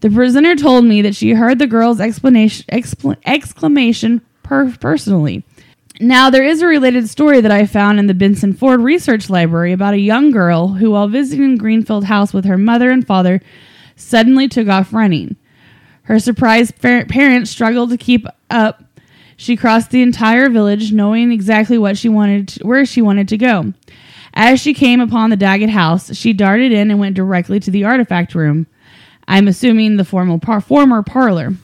The 0.00 0.10
prisoner 0.10 0.56
told 0.56 0.84
me 0.84 1.02
that 1.02 1.14
she 1.14 1.32
heard 1.32 1.58
the 1.58 1.66
girl's 1.66 2.00
explanation, 2.00 2.64
expl- 2.72 3.16
exclamation 3.26 4.22
per- 4.42 4.74
personally. 4.80 5.44
Now, 6.00 6.30
there 6.30 6.44
is 6.44 6.62
a 6.62 6.66
related 6.66 7.08
story 7.08 7.40
that 7.40 7.50
I 7.50 7.66
found 7.66 7.98
in 7.98 8.06
the 8.06 8.14
Benson 8.14 8.52
Ford 8.52 8.80
Research 8.80 9.28
Library 9.28 9.72
about 9.72 9.94
a 9.94 9.98
young 9.98 10.30
girl 10.30 10.68
who, 10.68 10.92
while 10.92 11.08
visiting 11.08 11.56
Greenfield 11.56 12.04
House 12.04 12.32
with 12.32 12.44
her 12.44 12.56
mother 12.56 12.90
and 12.90 13.04
father, 13.04 13.40
suddenly 13.96 14.46
took 14.46 14.68
off 14.68 14.92
running. 14.92 15.34
Her 16.02 16.20
surprised 16.20 16.80
par- 16.80 17.06
parents 17.06 17.50
struggled 17.50 17.90
to 17.90 17.96
keep 17.96 18.26
up. 18.48 18.84
She 19.36 19.56
crossed 19.56 19.90
the 19.90 20.02
entire 20.02 20.48
village, 20.48 20.92
knowing 20.92 21.32
exactly 21.32 21.78
what 21.78 21.98
she 21.98 22.08
wanted, 22.08 22.48
to, 22.48 22.66
where 22.66 22.86
she 22.86 23.02
wanted 23.02 23.26
to 23.28 23.36
go. 23.36 23.72
As 24.34 24.60
she 24.60 24.74
came 24.74 25.00
upon 25.00 25.30
the 25.30 25.36
Daggett 25.36 25.70
house, 25.70 26.14
she 26.14 26.32
darted 26.32 26.70
in 26.70 26.92
and 26.92 27.00
went 27.00 27.16
directly 27.16 27.58
to 27.58 27.72
the 27.72 27.84
artifact 27.84 28.36
room. 28.36 28.68
I'm 29.26 29.48
assuming 29.48 29.96
the 29.96 30.04
formal 30.04 30.38
par- 30.38 30.60
former 30.60 31.02
parlor. 31.02 31.54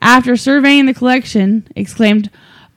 After 0.00 0.36
surveying 0.36 0.86
the 0.86 0.94
collection, 0.94 1.68
exclaimed, 1.76 2.28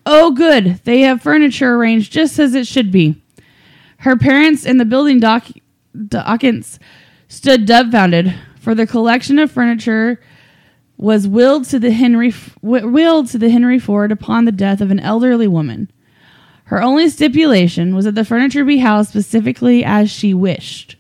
"Oh, 0.06 0.32
good! 0.32 0.80
They 0.84 1.02
have 1.02 1.22
furniture 1.22 1.76
arranged 1.76 2.12
just 2.12 2.38
as 2.40 2.54
it 2.54 2.68
should 2.68 2.92
be." 2.92 3.22
Her 3.98 4.16
parents 4.16 4.66
and 4.66 4.80
the 4.80 4.86
building 4.86 5.20
doc- 5.20 5.52
occupants 6.14 6.80
stood 7.28 7.66
dumbfounded, 7.66 8.34
for 8.60 8.76
the 8.76 8.88
collection 8.88 9.40
of 9.40 9.52
furniture 9.52 10.20
was 10.98 11.28
willed 11.28 11.66
to 11.66 11.80
the 11.80 11.92
Henry 11.92 12.34
willed 12.62 13.28
to 13.28 13.38
the 13.38 13.50
Henry 13.50 13.80
Ford 13.80 14.12
upon 14.12 14.46
the 14.46 14.52
death 14.52 14.82
of 14.82 14.92
an 14.92 15.00
elderly 15.00 15.48
woman. 15.48 15.92
Her 16.66 16.82
only 16.82 17.10
stipulation 17.10 17.96
was 17.96 18.06
that 18.06 18.16
the 18.16 18.26
furniture 18.26 18.66
be 18.66 18.78
housed 18.78 19.10
specifically 19.10 19.84
as 19.84 20.10
she 20.10 20.34
wished. 20.34 20.96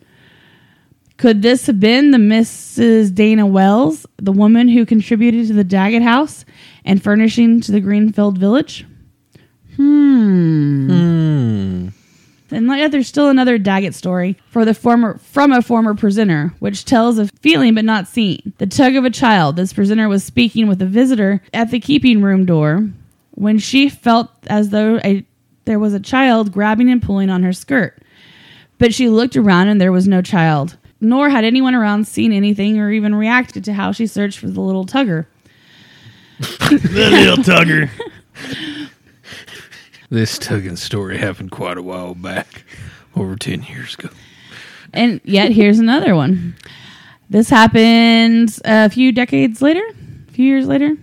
Could 1.17 1.41
this 1.41 1.65
have 1.67 1.79
been 1.79 2.11
the 2.11 2.17
Mrs. 2.17 3.13
Dana 3.15 3.45
Wells, 3.45 4.05
the 4.17 4.33
woman 4.33 4.67
who 4.67 4.85
contributed 4.85 5.47
to 5.47 5.53
the 5.53 5.63
Daggett 5.63 6.03
house 6.03 6.43
and 6.83 7.01
furnishing 7.01 7.61
to 7.61 7.71
the 7.71 7.79
Greenfield 7.79 8.37
village? 8.37 8.85
Hmm. 9.75 10.87
Hmm. 10.89 11.87
And 12.51 12.67
like, 12.67 12.91
there's 12.91 13.07
still 13.07 13.29
another 13.29 13.57
Daggett 13.57 13.95
story 13.95 14.37
for 14.49 14.65
the 14.65 14.73
former 14.73 15.17
from 15.17 15.51
a 15.51 15.61
former 15.61 15.95
prisoner, 15.95 16.53
which 16.59 16.85
tells 16.85 17.17
of 17.17 17.31
feeling 17.41 17.75
but 17.75 17.85
not 17.85 18.07
seen. 18.07 18.53
The 18.59 18.67
tug 18.67 18.95
of 18.95 19.03
a 19.03 19.09
child. 19.09 19.55
This 19.55 19.73
prisoner 19.73 20.07
was 20.07 20.23
speaking 20.23 20.67
with 20.67 20.81
a 20.81 20.85
visitor 20.85 21.41
at 21.53 21.71
the 21.71 21.79
keeping 21.79 22.21
room 22.21 22.45
door 22.45 22.87
when 23.31 23.57
she 23.57 23.89
felt 23.89 24.29
as 24.47 24.69
though 24.69 24.99
a, 25.03 25.25
there 25.65 25.79
was 25.79 25.93
a 25.93 25.99
child 25.99 26.51
grabbing 26.51 26.89
and 26.89 27.01
pulling 27.01 27.29
on 27.29 27.43
her 27.43 27.53
skirt. 27.53 28.01
But 28.77 28.93
she 28.93 29.09
looked 29.09 29.35
around 29.35 29.67
and 29.69 29.81
there 29.81 29.91
was 29.91 30.07
no 30.07 30.21
child, 30.21 30.77
nor 31.01 31.29
had 31.29 31.43
anyone 31.43 31.75
around 31.75 32.07
seen 32.07 32.31
anything 32.31 32.79
or 32.79 32.91
even 32.91 33.15
reacted 33.15 33.63
to 33.65 33.73
how 33.73 33.91
she 33.91 34.07
searched 34.07 34.39
for 34.39 34.47
the 34.47 34.61
little 34.61 34.85
tugger. 34.85 35.25
The 36.69 37.09
little 37.11 37.43
tugger. 37.43 37.89
This 40.09 40.37
tugging 40.37 40.75
story 40.75 41.17
happened 41.17 41.51
quite 41.51 41.77
a 41.77 41.81
while 41.81 42.13
back, 42.13 42.63
over 43.15 43.35
10 43.35 43.63
years 43.63 43.95
ago. 43.95 44.09
And 44.93 45.19
yet, 45.23 45.51
here's 45.51 45.79
another 45.79 46.15
one. 46.15 46.55
This 47.29 47.49
happened 47.49 48.57
a 48.65 48.89
few 48.89 49.11
decades 49.11 49.61
later, 49.61 49.83
a 50.27 50.31
few 50.31 50.45
years 50.45 50.67
later. 50.67 50.95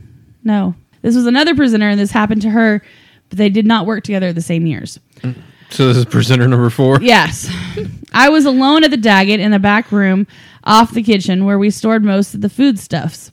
No, 0.45 0.75
this 1.03 1.17
was 1.17 1.27
another 1.27 1.55
prisoner, 1.55 1.89
and 1.89 1.99
this 1.99 2.13
happened 2.13 2.43
to 2.43 2.51
her, 2.51 2.83
but 3.29 3.39
they 3.39 3.49
did 3.49 3.67
not 3.67 3.87
work 3.87 4.05
together 4.05 4.33
the 4.33 4.41
same 4.41 4.67
years. 4.67 5.01
So 5.71 5.89
this 5.89 5.97
is 5.97 6.05
presenter 6.05 6.47
number 6.47 6.71
four? 6.71 7.01
Yes. 7.01 7.51
I 8.13 8.29
was 8.29 8.45
alone 8.45 8.85
at 8.85 8.91
the 8.91 8.97
Daggett 8.97 9.41
in 9.41 9.53
a 9.53 9.59
back 9.59 9.91
room 9.91 10.27
off 10.65 10.93
the 10.93 11.03
kitchen 11.03 11.45
where 11.45 11.59
we 11.59 11.71
stored 11.71 12.05
most 12.05 12.35
of 12.35 12.41
the 12.41 12.49
foodstuffs, 12.49 13.33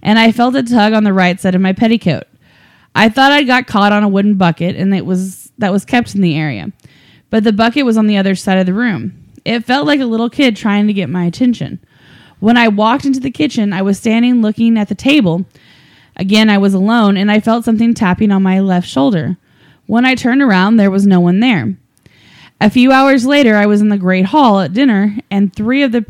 and 0.00 0.18
I 0.18 0.32
felt 0.32 0.56
a 0.56 0.62
tug 0.62 0.92
on 0.92 1.04
the 1.04 1.12
right 1.12 1.38
side 1.38 1.54
of 1.54 1.60
my 1.60 1.72
petticoat. 1.72 2.24
I 2.94 3.08
thought 3.08 3.32
I 3.32 3.44
got 3.44 3.66
caught 3.66 3.92
on 3.92 4.02
a 4.02 4.08
wooden 4.08 4.34
bucket 4.34 4.76
and 4.76 4.94
it 4.94 5.06
was 5.06 5.52
that 5.58 5.72
was 5.72 5.84
kept 5.84 6.14
in 6.14 6.20
the 6.20 6.36
area. 6.36 6.72
But 7.30 7.44
the 7.44 7.52
bucket 7.52 7.84
was 7.84 7.96
on 7.96 8.06
the 8.06 8.16
other 8.16 8.34
side 8.34 8.58
of 8.58 8.66
the 8.66 8.74
room. 8.74 9.24
It 9.44 9.64
felt 9.64 9.86
like 9.86 10.00
a 10.00 10.06
little 10.06 10.30
kid 10.30 10.56
trying 10.56 10.86
to 10.86 10.92
get 10.92 11.08
my 11.08 11.24
attention. 11.24 11.78
When 12.40 12.56
I 12.56 12.68
walked 12.68 13.04
into 13.04 13.20
the 13.20 13.30
kitchen, 13.30 13.72
I 13.72 13.82
was 13.82 13.98
standing 13.98 14.42
looking 14.42 14.78
at 14.78 14.88
the 14.88 14.94
table. 14.94 15.44
Again, 16.16 16.50
I 16.50 16.58
was 16.58 16.74
alone 16.74 17.16
and 17.16 17.30
I 17.30 17.40
felt 17.40 17.64
something 17.64 17.94
tapping 17.94 18.32
on 18.32 18.42
my 18.42 18.60
left 18.60 18.88
shoulder. 18.88 19.36
When 19.86 20.04
I 20.04 20.14
turned 20.14 20.42
around, 20.42 20.76
there 20.76 20.90
was 20.90 21.06
no 21.06 21.20
one 21.20 21.40
there. 21.40 21.74
A 22.60 22.70
few 22.70 22.92
hours 22.92 23.24
later, 23.24 23.56
I 23.56 23.66
was 23.66 23.80
in 23.80 23.88
the 23.88 23.96
great 23.96 24.26
hall 24.26 24.60
at 24.60 24.72
dinner 24.72 25.16
and 25.30 25.54
three 25.54 25.82
of 25.82 25.92
the 25.92 26.04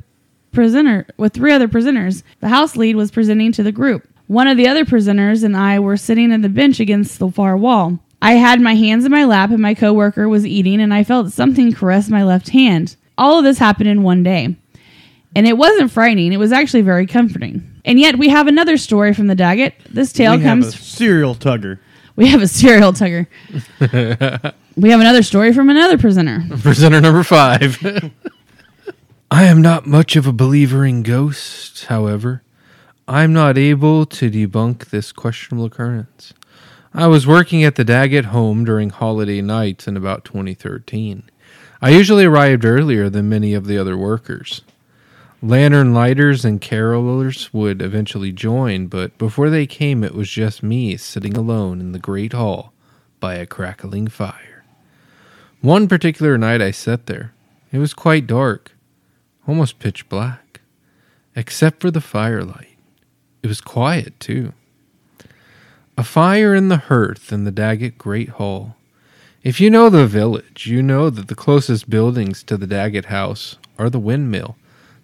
prisoner 0.52 1.06
with 1.16 1.32
three 1.32 1.52
other 1.52 1.68
presenters. 1.68 2.22
The 2.40 2.48
house 2.48 2.76
lead 2.76 2.96
was 2.96 3.10
presenting 3.10 3.52
to 3.52 3.62
the 3.62 3.72
group. 3.72 4.08
One 4.30 4.46
of 4.46 4.56
the 4.56 4.68
other 4.68 4.84
prisoners 4.84 5.42
and 5.42 5.56
I 5.56 5.80
were 5.80 5.96
sitting 5.96 6.30
at 6.30 6.40
the 6.40 6.48
bench 6.48 6.78
against 6.78 7.18
the 7.18 7.32
far 7.32 7.56
wall. 7.56 7.98
I 8.22 8.34
had 8.34 8.60
my 8.60 8.76
hands 8.76 9.04
in 9.04 9.10
my 9.10 9.24
lap 9.24 9.50
and 9.50 9.58
my 9.58 9.74
coworker 9.74 10.28
was 10.28 10.46
eating 10.46 10.80
and 10.80 10.94
I 10.94 11.02
felt 11.02 11.32
something 11.32 11.72
caress 11.72 12.08
my 12.08 12.22
left 12.22 12.50
hand. 12.50 12.94
All 13.18 13.38
of 13.38 13.44
this 13.44 13.58
happened 13.58 13.88
in 13.88 14.04
one 14.04 14.22
day. 14.22 14.54
And 15.34 15.48
it 15.48 15.58
wasn't 15.58 15.90
frightening, 15.90 16.32
it 16.32 16.36
was 16.36 16.52
actually 16.52 16.82
very 16.82 17.08
comforting. 17.08 17.80
And 17.84 17.98
yet 17.98 18.18
we 18.18 18.28
have 18.28 18.46
another 18.46 18.76
story 18.76 19.14
from 19.14 19.26
the 19.26 19.34
Daggett. 19.34 19.74
This 19.90 20.12
tale 20.12 20.36
we 20.36 20.44
have 20.44 20.48
comes 20.48 20.66
a 20.68 20.78
serial 20.78 21.34
tugger. 21.34 21.80
we 22.14 22.28
have 22.28 22.40
a 22.40 22.46
serial 22.46 22.92
tugger. 22.92 23.26
we 24.76 24.90
have 24.90 25.00
another 25.00 25.24
story 25.24 25.52
from 25.52 25.70
another 25.70 25.98
prisoner. 25.98 26.46
Presenter 26.60 27.00
number 27.00 27.24
five. 27.24 27.78
I 29.32 29.46
am 29.46 29.60
not 29.60 29.88
much 29.88 30.14
of 30.14 30.28
a 30.28 30.32
believer 30.32 30.86
in 30.86 31.02
ghosts, 31.02 31.86
however. 31.86 32.44
I'm 33.10 33.32
not 33.32 33.58
able 33.58 34.06
to 34.06 34.30
debunk 34.30 34.90
this 34.90 35.10
questionable 35.10 35.64
occurrence. 35.64 36.32
I 36.94 37.08
was 37.08 37.26
working 37.26 37.64
at 37.64 37.74
the 37.74 37.82
Daggett 37.82 38.26
home 38.26 38.64
during 38.64 38.90
holiday 38.90 39.40
nights 39.40 39.88
in 39.88 39.96
about 39.96 40.24
2013. 40.24 41.28
I 41.82 41.90
usually 41.90 42.24
arrived 42.24 42.64
earlier 42.64 43.10
than 43.10 43.28
many 43.28 43.52
of 43.52 43.66
the 43.66 43.76
other 43.76 43.96
workers. 43.96 44.62
Lantern 45.42 45.92
lighters 45.92 46.44
and 46.44 46.60
carolers 46.60 47.52
would 47.52 47.82
eventually 47.82 48.30
join, 48.30 48.86
but 48.86 49.18
before 49.18 49.50
they 49.50 49.66
came, 49.66 50.04
it 50.04 50.14
was 50.14 50.30
just 50.30 50.62
me 50.62 50.96
sitting 50.96 51.36
alone 51.36 51.80
in 51.80 51.90
the 51.90 51.98
great 51.98 52.32
hall 52.32 52.72
by 53.18 53.34
a 53.34 53.44
crackling 53.44 54.06
fire. 54.06 54.62
One 55.62 55.88
particular 55.88 56.38
night 56.38 56.62
I 56.62 56.70
sat 56.70 57.06
there. 57.06 57.34
It 57.72 57.78
was 57.78 57.92
quite 57.92 58.28
dark, 58.28 58.70
almost 59.48 59.80
pitch 59.80 60.08
black, 60.08 60.60
except 61.34 61.80
for 61.80 61.90
the 61.90 62.00
firelight. 62.00 62.69
It 63.42 63.46
was 63.46 63.60
quiet, 63.60 64.18
too. 64.20 64.52
A 65.96 66.04
fire 66.04 66.54
in 66.54 66.68
the 66.68 66.76
hearth 66.76 67.32
in 67.32 67.44
the 67.44 67.50
Daggett 67.50 67.98
Great 67.98 68.30
Hall. 68.30 68.76
If 69.42 69.60
you 69.60 69.70
know 69.70 69.88
the 69.88 70.06
village, 70.06 70.66
you 70.66 70.82
know 70.82 71.10
that 71.10 71.28
the 71.28 71.34
closest 71.34 71.88
buildings 71.88 72.42
to 72.44 72.56
the 72.56 72.66
Daggett 72.66 73.06
house 73.06 73.56
are 73.78 73.88
the 73.88 73.98
windmill, 73.98 74.56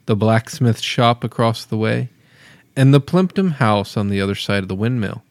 the 0.05 0.17
blacksmith 0.17 0.81
shop 0.81 1.25
across 1.25 1.65
the 1.65 1.79
way, 1.79 2.11
and 2.77 2.93
the 2.93 3.01
Plympton 3.01 3.53
house 3.53 3.97
on 3.97 4.11
the 4.11 4.21
other 4.21 4.35
side 4.35 4.63
of 4.63 4.69
the 4.69 4.75
windmill. 4.75 5.23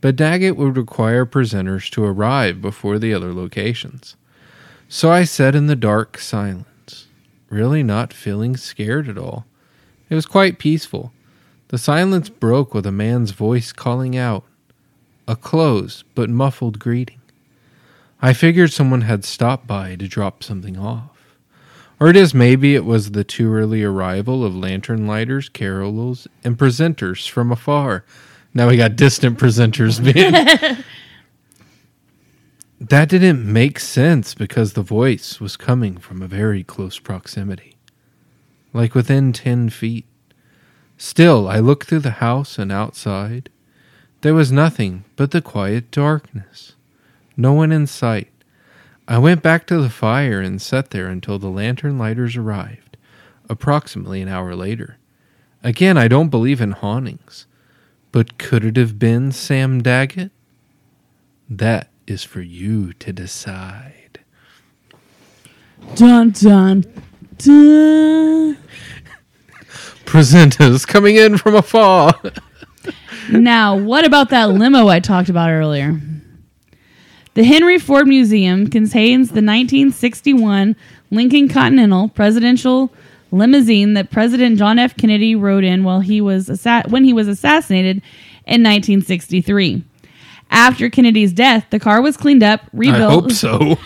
But 0.00 0.16
Daggett 0.16 0.56
would 0.56 0.76
require 0.76 1.24
presenters 1.24 1.88
to 1.90 2.04
arrive 2.04 2.60
before 2.60 2.98
the 2.98 3.14
other 3.14 3.32
locations. 3.32 4.16
So 4.88 5.10
I 5.10 5.22
sat 5.22 5.54
in 5.54 5.68
the 5.68 5.76
dark 5.76 6.18
silence, 6.18 7.06
really 7.48 7.84
not 7.84 8.12
feeling 8.12 8.56
scared 8.56 9.08
at 9.08 9.16
all. 9.16 9.46
It 10.10 10.16
was 10.16 10.26
quite 10.26 10.58
peaceful. 10.58 11.12
The 11.72 11.78
silence 11.78 12.28
broke 12.28 12.74
with 12.74 12.84
a 12.84 12.92
man's 12.92 13.30
voice 13.30 13.72
calling 13.72 14.14
out, 14.14 14.44
a 15.26 15.34
close 15.34 16.04
but 16.14 16.28
muffled 16.28 16.78
greeting. 16.78 17.22
I 18.20 18.34
figured 18.34 18.70
someone 18.70 19.00
had 19.00 19.24
stopped 19.24 19.66
by 19.66 19.96
to 19.96 20.06
drop 20.06 20.42
something 20.44 20.76
off. 20.76 21.38
Or 21.98 22.08
it 22.08 22.16
is 22.16 22.34
maybe 22.34 22.74
it 22.74 22.84
was 22.84 23.12
the 23.12 23.24
too 23.24 23.50
early 23.50 23.82
arrival 23.82 24.44
of 24.44 24.54
lantern 24.54 25.06
lighters, 25.06 25.48
carolers, 25.48 26.26
and 26.44 26.58
presenters 26.58 27.26
from 27.26 27.50
afar. 27.50 28.04
Now 28.52 28.68
we 28.68 28.76
got 28.76 28.96
distant 28.96 29.38
presenters 29.38 29.98
being. 30.04 30.32
that 32.80 33.08
didn't 33.08 33.50
make 33.50 33.78
sense 33.78 34.34
because 34.34 34.74
the 34.74 34.82
voice 34.82 35.40
was 35.40 35.56
coming 35.56 35.96
from 35.96 36.20
a 36.20 36.28
very 36.28 36.64
close 36.64 36.98
proximity, 36.98 37.78
like 38.74 38.94
within 38.94 39.32
10 39.32 39.70
feet. 39.70 40.04
Still, 41.04 41.48
I 41.48 41.58
looked 41.58 41.88
through 41.88 41.98
the 41.98 42.22
house 42.22 42.60
and 42.60 42.70
outside. 42.70 43.50
There 44.20 44.34
was 44.34 44.52
nothing 44.52 45.04
but 45.16 45.32
the 45.32 45.42
quiet 45.42 45.90
darkness. 45.90 46.74
No 47.36 47.52
one 47.52 47.72
in 47.72 47.88
sight. 47.88 48.30
I 49.08 49.18
went 49.18 49.42
back 49.42 49.66
to 49.66 49.82
the 49.82 49.90
fire 49.90 50.40
and 50.40 50.62
sat 50.62 50.90
there 50.90 51.08
until 51.08 51.40
the 51.40 51.50
lantern 51.50 51.98
lighters 51.98 52.36
arrived, 52.36 52.96
approximately 53.48 54.22
an 54.22 54.28
hour 54.28 54.54
later. 54.54 54.96
Again, 55.64 55.98
I 55.98 56.06
don't 56.06 56.28
believe 56.28 56.60
in 56.60 56.70
hauntings, 56.70 57.46
but 58.12 58.38
could 58.38 58.64
it 58.64 58.76
have 58.76 59.00
been 59.00 59.32
Sam 59.32 59.82
Daggett? 59.82 60.30
That 61.50 61.88
is 62.06 62.22
for 62.22 62.42
you 62.42 62.92
to 62.92 63.12
decide. 63.12 64.20
Dun 65.96 66.30
dun 66.30 66.84
dun. 67.38 68.56
Presenters 70.12 70.86
coming 70.86 71.16
in 71.16 71.38
from 71.38 71.54
afar. 71.54 72.12
now, 73.32 73.74
what 73.74 74.04
about 74.04 74.28
that 74.28 74.50
limo 74.50 74.88
I 74.88 75.00
talked 75.00 75.30
about 75.30 75.48
earlier? 75.48 75.98
The 77.32 77.44
Henry 77.44 77.78
Ford 77.78 78.06
Museum 78.06 78.68
contains 78.68 79.28
the 79.28 79.40
1961 79.40 80.76
Lincoln 81.10 81.48
Continental 81.48 82.10
presidential 82.10 82.92
limousine 83.30 83.94
that 83.94 84.10
President 84.10 84.58
John 84.58 84.78
F. 84.78 84.94
Kennedy 84.98 85.34
rode 85.34 85.64
in 85.64 85.82
while 85.82 86.00
he 86.00 86.20
was 86.20 86.50
assa- 86.50 86.84
when 86.90 87.04
he 87.04 87.14
was 87.14 87.26
assassinated 87.26 88.02
in 88.44 88.62
1963. 88.62 89.82
After 90.50 90.90
Kennedy's 90.90 91.32
death, 91.32 91.64
the 91.70 91.80
car 91.80 92.02
was 92.02 92.18
cleaned 92.18 92.42
up, 92.42 92.60
rebuilt, 92.74 93.00
I 93.00 93.14
hope 93.14 93.30
so. 93.32 93.78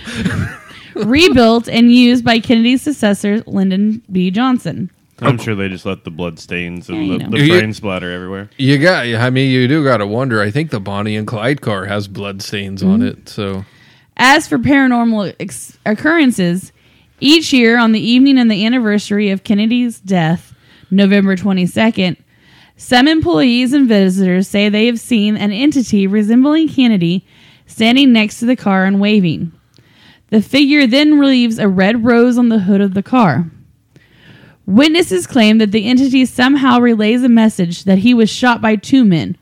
rebuilt, 1.05 1.69
and 1.69 1.93
used 1.93 2.25
by 2.25 2.41
Kennedy's 2.41 2.83
successor, 2.83 3.45
Lyndon 3.47 4.03
B. 4.11 4.33
Johnson. 4.33 4.91
I'm 5.21 5.39
sure 5.39 5.55
they 5.55 5.69
just 5.69 5.87
let 5.87 6.05
the 6.05 6.11
blood 6.11 6.39
stains 6.39 6.89
and 6.89 6.99
Yeah, 6.99 7.13
you 7.13 7.19
the, 7.19 7.25
know. 7.29 7.39
the 7.39 7.49
brain 7.49 7.73
splatter 7.73 8.11
everywhere. 8.13 8.51
You 8.59 8.79
got, 8.79 9.07
I 9.07 9.31
mean, 9.31 9.51
you 9.51 9.67
do 9.67 9.83
got 9.83 9.99
to 9.99 10.07
wonder. 10.07 10.41
I 10.43 10.51
think 10.51 10.71
the 10.71 10.81
Bonnie 10.81 11.17
and 11.17 11.27
Clyde 11.27 11.61
car 11.63 11.87
has 11.87 12.07
blood 12.09 12.43
stains 12.43 12.83
on 12.83 13.01
Mhm. 13.01 13.09
it. 13.09 13.29
So, 13.29 13.65
As 14.19 14.47
for 14.49 14.59
paranormal 14.59 15.35
ex- 15.41 15.79
occurrences, 15.87 16.73
each 17.21 17.53
year 17.53 17.79
on 17.79 17.93
the 17.93 18.01
evening 18.01 18.39
and 18.39 18.51
the 18.51 18.65
anniversary 18.67 19.31
of 19.31 19.43
Kennedy's 19.45 20.01
death, 20.01 20.55
November 20.91 21.35
22nd, 21.37 22.17
some 22.77 23.09
employees 23.09 23.73
and 23.73 23.89
visitors 23.89 24.47
say 24.49 24.69
they 24.69 24.85
have 24.87 25.01
seen 25.01 25.37
an 25.37 25.51
entity 25.51 26.07
resembling 26.07 26.69
Kennedy 26.69 27.25
standing 27.67 28.13
next 28.13 28.39
to 28.41 28.45
the 28.47 28.57
car 28.57 28.85
and 28.85 29.01
waving. 29.01 29.51
The 30.31 30.43
figure 30.43 30.87
then 30.87 31.19
leaves 31.21 31.59
a 31.59 31.69
red 31.69 32.05
rose 32.05 32.37
on 32.37 32.49
the 32.51 32.59
hood 32.61 32.81
of 32.83 32.93
the 32.95 33.03
car. 33.03 33.51
Witnesses 34.67 35.29
claim 35.29 35.59
that 35.59 35.71
the 35.71 35.87
entity 35.87 36.25
somehow 36.25 36.81
relays 36.81 37.23
a 37.23 37.29
message 37.29 37.85
that 37.85 37.99
he 37.99 38.13
was 38.13 38.29
shot 38.29 38.61
by 38.61 38.75
two 38.75 39.05
men, 39.05 39.37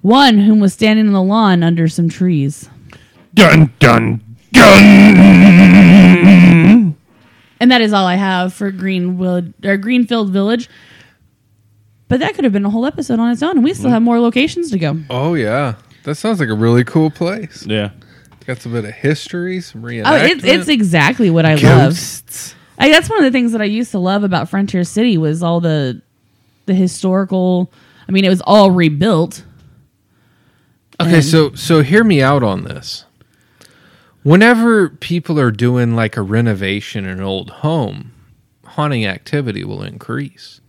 one 0.00 0.38
whom 0.38 0.60
was 0.60 0.72
standing 0.72 1.06
on 1.06 1.12
the 1.12 1.22
lawn 1.22 1.62
under 1.62 1.88
some 1.88 2.08
trees. 2.08 2.70
Dun 3.34 3.70
dun 3.78 4.22
dun. 4.52 4.72
And 7.60 7.70
that 7.70 7.80
is 7.80 7.92
all 7.92 8.06
I 8.06 8.16
have 8.16 8.52
for 8.54 8.70
Greenwood 8.70 9.54
or 9.64 9.76
Greenfield 9.76 10.30
Village. 10.30 10.68
But 12.08 12.20
that 12.20 12.34
could 12.34 12.44
have 12.44 12.52
been 12.52 12.64
a 12.64 12.70
whole 12.70 12.86
episode 12.86 13.20
on 13.20 13.30
its 13.30 13.42
own, 13.42 13.52
and 13.52 13.64
we 13.64 13.72
still 13.74 13.90
mm. 13.90 13.92
have 13.92 14.02
more 14.02 14.18
locations 14.18 14.70
to 14.70 14.78
go. 14.78 14.98
oh 15.10 15.34
yeah, 15.34 15.76
that 16.04 16.14
sounds 16.16 16.40
like 16.40 16.48
a 16.48 16.54
really 16.54 16.82
cool 16.82 17.10
place. 17.10 17.66
Yeah. 17.66 17.90
Got 18.46 18.58
some 18.58 18.72
bit 18.72 18.84
of 18.84 18.92
history, 18.92 19.60
some 19.60 19.82
reenactment. 19.82 20.06
Oh, 20.06 20.16
it's 20.16 20.44
it's 20.44 20.68
exactly 20.68 21.30
what 21.30 21.44
I 21.44 21.60
Ghosts. 21.60 22.54
love. 22.54 22.61
I, 22.78 22.88
that's 22.90 23.08
one 23.10 23.18
of 23.18 23.24
the 23.24 23.30
things 23.30 23.52
that 23.52 23.60
I 23.60 23.66
used 23.66 23.90
to 23.92 23.98
love 23.98 24.24
about 24.24 24.48
Frontier 24.48 24.84
City 24.84 25.18
was 25.18 25.42
all 25.42 25.60
the 25.60 26.00
the 26.66 26.74
historical. 26.74 27.70
I 28.08 28.12
mean, 28.12 28.24
it 28.24 28.28
was 28.30 28.40
all 28.42 28.70
rebuilt. 28.70 29.44
Okay, 31.00 31.16
And- 31.16 31.24
so 31.24 31.54
so 31.54 31.82
hear 31.82 32.04
me 32.04 32.22
out 32.22 32.42
on 32.42 32.64
this. 32.64 33.04
Whenever 34.22 34.88
people 34.88 35.38
are 35.40 35.50
doing 35.50 35.96
like 35.96 36.16
a 36.16 36.22
renovation 36.22 37.04
in 37.04 37.18
an 37.18 37.24
old 37.24 37.50
home, 37.50 38.12
haunting 38.64 39.04
activity 39.04 39.64
will 39.64 39.82
increase. 39.82 40.60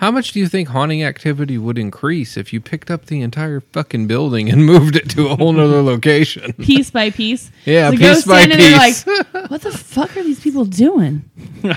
How 0.00 0.10
much 0.10 0.32
do 0.32 0.38
you 0.40 0.48
think 0.48 0.68
haunting 0.68 1.02
activity 1.02 1.58
would 1.58 1.76
increase 1.76 2.38
if 2.38 2.54
you 2.54 2.60
picked 2.62 2.90
up 2.90 3.04
the 3.04 3.20
entire 3.20 3.60
fucking 3.60 4.06
building 4.06 4.48
and 4.48 4.64
moved 4.72 4.96
it 4.96 5.10
to 5.10 5.28
a 5.28 5.36
whole 5.36 5.52
nother 5.52 5.82
location? 5.92 6.54
piece 6.54 6.90
by 6.90 7.10
piece. 7.10 7.50
Yeah, 7.66 7.90
The 7.90 7.98
piece 7.98 8.24
by 8.24 8.38
standing 8.44 8.58
there 8.58 8.78
piece. 8.80 9.06
Like, 9.06 9.50
what 9.50 9.60
the 9.60 9.72
fuck 9.72 10.16
are 10.16 10.22
these 10.22 10.40
people 10.40 10.64
doing? 10.64 11.28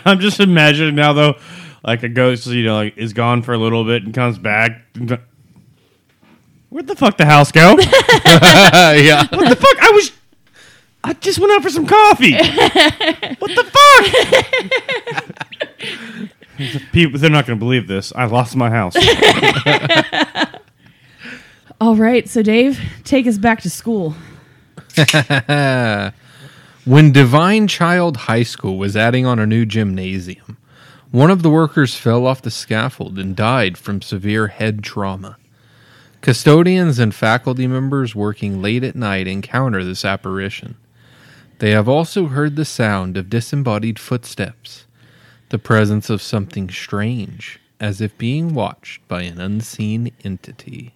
I'm 0.06 0.22
just 0.22 0.40
imagining 0.40 0.96
now 0.96 1.12
though, 1.12 1.36
like 1.84 2.04
a 2.04 2.10
ghost, 2.10 2.48
you 2.48 2.64
know, 2.64 2.76
like 2.76 2.98
is 2.98 3.12
gone 3.12 3.42
for 3.42 3.54
a 3.54 3.58
little 3.58 3.84
bit 3.84 4.04
and 4.04 4.14
comes 4.14 4.38
back. 4.38 4.82
Where'd 6.70 6.88
the 6.88 6.96
fuck 6.96 7.18
the 7.18 7.26
house 7.26 7.52
go? 7.52 7.76
yeah. 7.78 9.28
What 9.32 9.50
the 9.50 9.58
fuck? 9.58 9.84
I 9.84 9.92
was. 9.94 10.12
I 11.04 11.12
just 11.12 11.38
went 11.40 11.52
out 11.52 11.62
for 11.62 11.70
some 11.70 11.86
coffee. 11.86 12.32
what 12.32 13.52
the 13.54 13.66
fuck? 13.66 15.40
People, 16.92 17.20
they're 17.20 17.30
not 17.30 17.46
going 17.48 17.58
to 17.58 17.64
believe 17.64 17.88
this. 17.88 18.14
I 18.16 18.26
lost 18.26 18.56
my 18.56 18.70
house. 18.70 18.96
All 21.82 21.96
right, 21.96 22.30
so 22.30 22.42
Dave, 22.42 22.80
take 23.04 23.28
us 23.28 23.38
back 23.38 23.62
to 23.62 23.70
school. 23.70 24.16
when 26.86 27.12
Divine 27.12 27.68
Child 27.68 28.18
High 28.18 28.44
School 28.44 28.78
was 28.78 28.96
adding 28.96 29.26
on 29.26 29.40
a 29.40 29.48
new 29.48 29.66
gymnasium, 29.66 30.58
one 31.12 31.30
of 31.30 31.44
the 31.44 31.50
workers 31.50 31.96
fell 31.96 32.26
off 32.26 32.42
the 32.42 32.52
scaffold 32.52 33.20
and 33.20 33.36
died 33.36 33.78
from 33.78 34.02
severe 34.02 34.48
head 34.48 34.84
trauma. 34.84 35.38
Custodians 36.22 37.00
and 37.00 37.14
faculty 37.14 37.68
members 37.68 38.16
working 38.16 38.62
late 38.62 38.84
at 38.84 38.96
night 38.96 39.28
encounter 39.28 39.84
this 39.84 40.06
apparition. 40.06 40.76
They 41.60 41.72
have 41.72 41.90
also 41.90 42.28
heard 42.28 42.56
the 42.56 42.66
sound 42.66 43.18
of 43.18 43.30
disembodied 43.30 44.00
footsteps, 44.00 44.83
the 45.54 45.60
presence 45.60 46.10
of 46.10 46.20
something 46.20 46.68
strange, 46.68 47.60
as 47.80 48.02
if 48.02 48.18
being 48.18 48.56
watched 48.56 49.08
by 49.08 49.22
an 49.22 49.40
unseen 49.40 50.12
entity. 50.24 50.96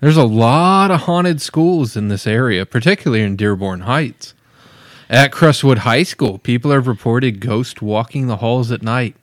There's 0.00 0.16
a 0.16 0.24
lot 0.24 0.90
of 0.90 1.00
haunted 1.00 1.42
schools 1.42 1.94
in 1.94 2.08
this 2.08 2.26
area, 2.26 2.64
particularly 2.64 3.22
in 3.22 3.36
Dearborn 3.36 3.80
Heights. 3.80 4.32
At 5.10 5.30
Crestwood 5.30 5.80
High 5.80 6.04
School, 6.04 6.38
people 6.38 6.70
have 6.70 6.86
reported 6.86 7.38
ghosts 7.38 7.82
walking 7.82 8.28
the 8.28 8.38
halls 8.38 8.72
at 8.72 8.80
night, 8.82 9.14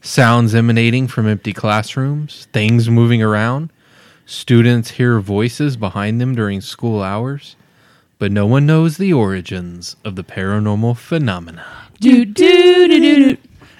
sounds 0.00 0.54
emanating 0.54 1.06
from 1.06 1.28
empty 1.28 1.52
classrooms, 1.52 2.48
things 2.50 2.88
moving 2.88 3.22
around. 3.22 3.70
Students 4.24 4.92
hear 4.92 5.20
voices 5.20 5.76
behind 5.76 6.18
them 6.18 6.34
during 6.34 6.62
school 6.62 7.02
hours, 7.02 7.56
but 8.18 8.32
no 8.32 8.46
one 8.46 8.64
knows 8.64 8.96
the 8.96 9.12
origins 9.12 9.96
of 10.02 10.16
the 10.16 10.24
paranormal 10.24 10.96
phenomena. 10.96 11.83
Do 12.00 12.24
do 12.24 12.88
do 12.88 13.00
do 13.00 13.30
do. 13.30 13.38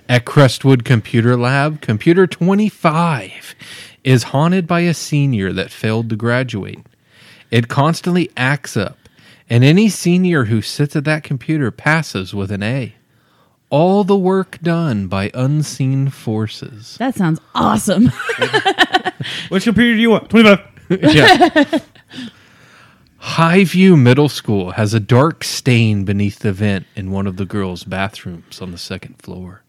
At 0.09 0.25
Crestwood 0.27 0.85
Computer 0.85 1.37
Lab, 1.37 1.81
Computer 1.81 2.27
25 2.27 3.55
is 4.05 4.25
haunted 4.25 4.67
by 4.67 4.81
a 4.81 4.95
senior 4.95 5.53
that 5.53 5.71
failed 5.73 6.11
to 6.11 6.17
graduate. 6.17 6.81
It 7.51 7.69
constantly 7.69 8.31
acts 8.37 8.77
up 8.77 8.99
And 9.51 9.65
any 9.65 9.89
senior 9.89 10.47
who 10.47 10.63
sits 10.63 10.97
at 10.97 11.05
that 11.05 11.25
computer 11.25 11.71
passes 11.71 12.35
with 12.35 12.51
an 12.53 12.63
A. 12.63 12.95
All 13.71 14.05
the 14.05 14.17
work 14.17 14.59
done 14.63 15.09
by 15.09 15.31
unseen 15.35 16.11
forces. 16.11 16.97
That 16.99 17.15
sounds 17.17 17.41
awesome. 17.55 18.13
Which 19.51 19.65
computer 19.65 19.95
do 19.95 20.01
you 20.01 20.11
want? 20.11 20.31
25. 20.31 20.61
yeah. 21.15 21.79
Highview 23.25 24.01
Middle 24.01 24.29
School 24.29 24.73
has 24.73 24.95
a 24.95 25.01
dark 25.01 25.43
stain 25.43 26.05
beneath 26.05 26.41
the 26.41 26.53
vent 26.53 26.87
in 26.95 27.11
one 27.11 27.27
of 27.27 27.37
the 27.37 27.47
girls' 27.47 27.83
bathrooms 27.83 28.61
on 28.61 28.71
the 28.71 28.79
second 28.79 29.21
floor. 29.21 29.63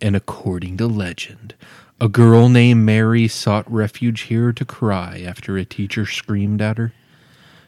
And 0.00 0.16
according 0.16 0.78
to 0.78 0.86
legend, 0.86 1.54
a 2.00 2.08
girl 2.08 2.48
named 2.48 2.86
Mary 2.86 3.28
sought 3.28 3.70
refuge 3.70 4.22
here 4.22 4.52
to 4.54 4.64
cry 4.64 5.22
after 5.26 5.58
a 5.58 5.66
teacher 5.66 6.06
screamed 6.06 6.62
at 6.62 6.78
her. 6.78 6.94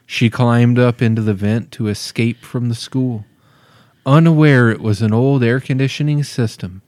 She 0.07 0.29
climbed 0.29 0.79
up 0.79 1.03
into 1.03 1.21
the 1.21 1.35
vent 1.35 1.71
to 1.73 1.87
escape 1.87 2.41
from 2.41 2.69
the 2.69 2.73
school, 2.73 3.25
unaware 4.07 4.71
it 4.71 4.81
was 4.81 5.03
an 5.03 5.13
old 5.13 5.43
air 5.43 5.59
conditioning 5.59 6.23
system, 6.23 6.81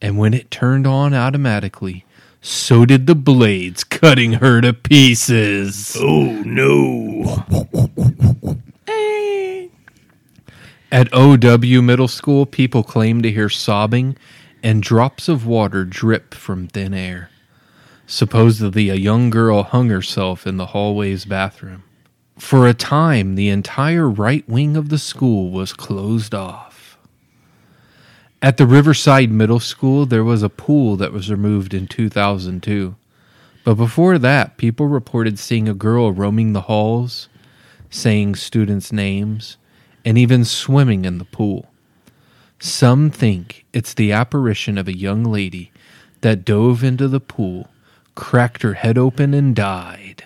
and 0.00 0.18
when 0.18 0.34
it 0.34 0.50
turned 0.50 0.86
on 0.86 1.14
automatically, 1.14 2.06
so 2.42 2.84
did 2.84 3.06
the 3.06 3.14
blades, 3.14 3.84
cutting 3.84 4.34
her 4.34 4.60
to 4.60 4.74
pieces. 4.74 5.96
Oh 5.98 6.42
no. 6.44 7.46
At 10.92 11.08
OW 11.14 11.80
Middle 11.80 12.08
School, 12.08 12.44
people 12.44 12.82
claim 12.82 13.22
to 13.22 13.30
hear 13.30 13.48
sobbing 13.48 14.16
and 14.62 14.82
drops 14.82 15.28
of 15.28 15.46
water 15.46 15.84
drip 15.84 16.34
from 16.34 16.68
thin 16.68 16.92
air. 16.92 17.30
Supposedly, 18.06 18.90
a 18.90 18.94
young 18.96 19.30
girl 19.30 19.62
hung 19.62 19.88
herself 19.88 20.46
in 20.46 20.58
the 20.58 20.66
hallway's 20.66 21.24
bathroom. 21.24 21.84
For 22.36 22.66
a 22.66 22.74
time, 22.74 23.36
the 23.36 23.48
entire 23.48 24.10
right 24.10 24.46
wing 24.48 24.76
of 24.76 24.90
the 24.90 24.98
school 24.98 25.50
was 25.50 25.72
closed 25.72 26.34
off. 26.34 26.71
At 28.42 28.56
the 28.56 28.66
Riverside 28.66 29.30
Middle 29.30 29.60
School, 29.60 30.04
there 30.04 30.24
was 30.24 30.42
a 30.42 30.48
pool 30.48 30.96
that 30.96 31.12
was 31.12 31.30
removed 31.30 31.72
in 31.72 31.86
2002. 31.86 32.96
But 33.62 33.74
before 33.76 34.18
that, 34.18 34.56
people 34.56 34.88
reported 34.88 35.38
seeing 35.38 35.68
a 35.68 35.74
girl 35.74 36.10
roaming 36.10 36.52
the 36.52 36.62
halls, 36.62 37.28
saying 37.88 38.34
students' 38.34 38.90
names, 38.90 39.58
and 40.04 40.18
even 40.18 40.44
swimming 40.44 41.04
in 41.04 41.18
the 41.18 41.24
pool. 41.24 41.70
Some 42.58 43.10
think 43.10 43.64
it's 43.72 43.94
the 43.94 44.10
apparition 44.10 44.76
of 44.76 44.88
a 44.88 44.96
young 44.96 45.22
lady 45.22 45.70
that 46.22 46.44
dove 46.44 46.82
into 46.82 47.06
the 47.06 47.20
pool, 47.20 47.68
cracked 48.16 48.62
her 48.62 48.74
head 48.74 48.98
open, 48.98 49.34
and 49.34 49.54
died. 49.54 50.24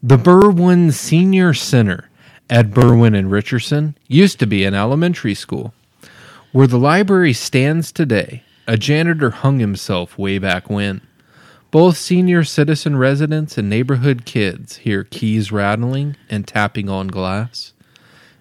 The 0.00 0.16
Berwyn 0.16 0.92
Senior 0.92 1.54
Center 1.54 2.08
at 2.48 2.70
Berwyn 2.70 3.18
and 3.18 3.32
Richardson 3.32 3.96
used 4.06 4.38
to 4.38 4.46
be 4.46 4.64
an 4.64 4.74
elementary 4.74 5.34
school. 5.34 5.74
Where 6.56 6.66
the 6.66 6.78
library 6.78 7.34
stands 7.34 7.92
today, 7.92 8.42
a 8.66 8.78
janitor 8.78 9.28
hung 9.28 9.58
himself 9.58 10.16
way 10.16 10.38
back 10.38 10.70
when. 10.70 11.02
Both 11.70 11.98
senior 11.98 12.44
citizen 12.44 12.96
residents 12.96 13.58
and 13.58 13.68
neighborhood 13.68 14.24
kids 14.24 14.76
hear 14.78 15.04
keys 15.04 15.52
rattling 15.52 16.16
and 16.30 16.48
tapping 16.48 16.88
on 16.88 17.08
glass, 17.08 17.74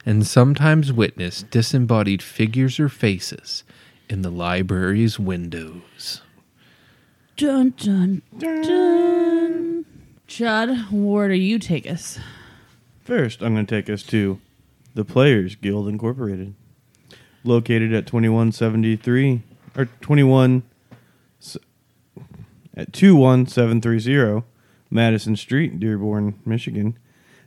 and 0.05 0.25
sometimes 0.25 0.93
witness 0.93 1.43
disembodied 1.43 2.23
figures 2.23 2.79
or 2.79 2.87
faces 2.87 3.65
in 4.09 4.21
the 4.21 4.31
library's 4.31 5.19
windows. 5.19 6.21
dun 7.35 7.73
dun 7.75 8.21
dun. 8.37 9.85
Chud, 10.25 10.89
where 10.89 11.27
do 11.27 11.35
you 11.35 11.59
take 11.59 11.85
us? 11.85 12.17
First, 13.03 13.41
I'm 13.41 13.55
going 13.55 13.65
to 13.65 13.75
take 13.75 13.89
us 13.89 14.03
to 14.03 14.39
the 14.93 15.03
Players 15.03 15.55
Guild 15.57 15.89
Incorporated, 15.89 16.53
located 17.47 17.93
at 17.93 18.07
2173 18.07 19.41
or 19.77 19.85
21 20.01 20.63
s- 21.41 21.57
at 22.75 22.91
21730 22.93 24.43
Madison 24.89 25.35
Street, 25.35 25.79
Dearborn, 25.79 26.35
Michigan. 26.45 26.97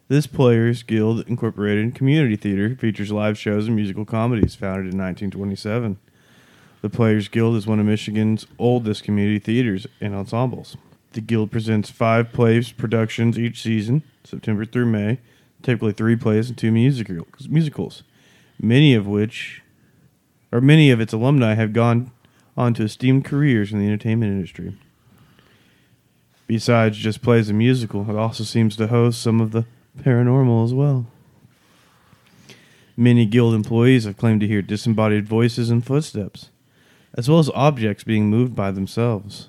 This 0.09 0.27
Players 0.27 0.83
Guild 0.83 1.27
Incorporated 1.29 1.95
community 1.95 2.37
theater 2.37 2.75
features 2.77 3.13
live 3.13 3.39
shows 3.39 3.67
and 3.67 3.77
musical 3.77 4.05
comedies 4.05 4.55
founded 4.55 4.93
in 4.93 4.99
1927. 4.99 5.99
The 6.81 6.91
Players 6.91 7.29
Guild 7.29 7.57
is 7.57 7.67
one 7.67 7.81
of 7.81 7.87
Michigan's 7.87 8.47
oldest 8.59 9.03
community 9.05 9.39
theaters 9.39 9.87
and 10.01 10.15
ensembles. 10.15 10.77
The 11.13 11.21
Guild 11.21 11.51
presents 11.51 11.91
five 11.91 12.33
plays 12.33 12.71
productions 12.73 13.39
each 13.39 13.63
season, 13.63 14.03
September 14.25 14.65
through 14.65 14.87
May, 14.87 15.19
typically 15.63 15.93
three 15.93 16.17
plays 16.17 16.49
and 16.49 16.57
two 16.57 16.71
musicals, 16.71 17.49
musicals, 17.49 18.03
many 18.61 18.95
of 18.95 19.07
which, 19.07 19.63
or 20.51 20.61
many 20.61 20.91
of 20.91 21.01
its 21.01 21.13
alumni 21.13 21.55
have 21.55 21.73
gone 21.73 22.11
on 22.57 22.75
to 22.75 22.83
esteemed 22.85 23.25
careers 23.25 23.73
in 23.73 23.79
the 23.79 23.87
entertainment 23.87 24.33
industry. 24.33 24.77
Besides 26.47 26.97
just 26.97 27.23
plays 27.23 27.49
and 27.49 27.59
musical, 27.59 28.09
it 28.09 28.17
also 28.17 28.43
seems 28.43 28.75
to 28.77 28.87
host 28.87 29.21
some 29.21 29.41
of 29.41 29.53
the 29.53 29.67
paranormal 29.99 30.65
as 30.65 30.73
well. 30.73 31.07
Many 32.97 33.27
guild 33.27 33.55
employees 33.55 34.05
have 34.05 34.17
claimed 34.17 34.41
to 34.41 34.49
hear 34.49 34.63
disembodied 34.63 35.29
voices 35.29 35.71
and 35.71 35.87
footsteps, 35.87 36.51
as 37.15 37.29
well 37.29 37.39
as 37.39 37.51
objects 37.51 38.03
being 38.03 38.29
moved 38.29 38.57
by 38.57 38.71
themselves. 38.71 39.49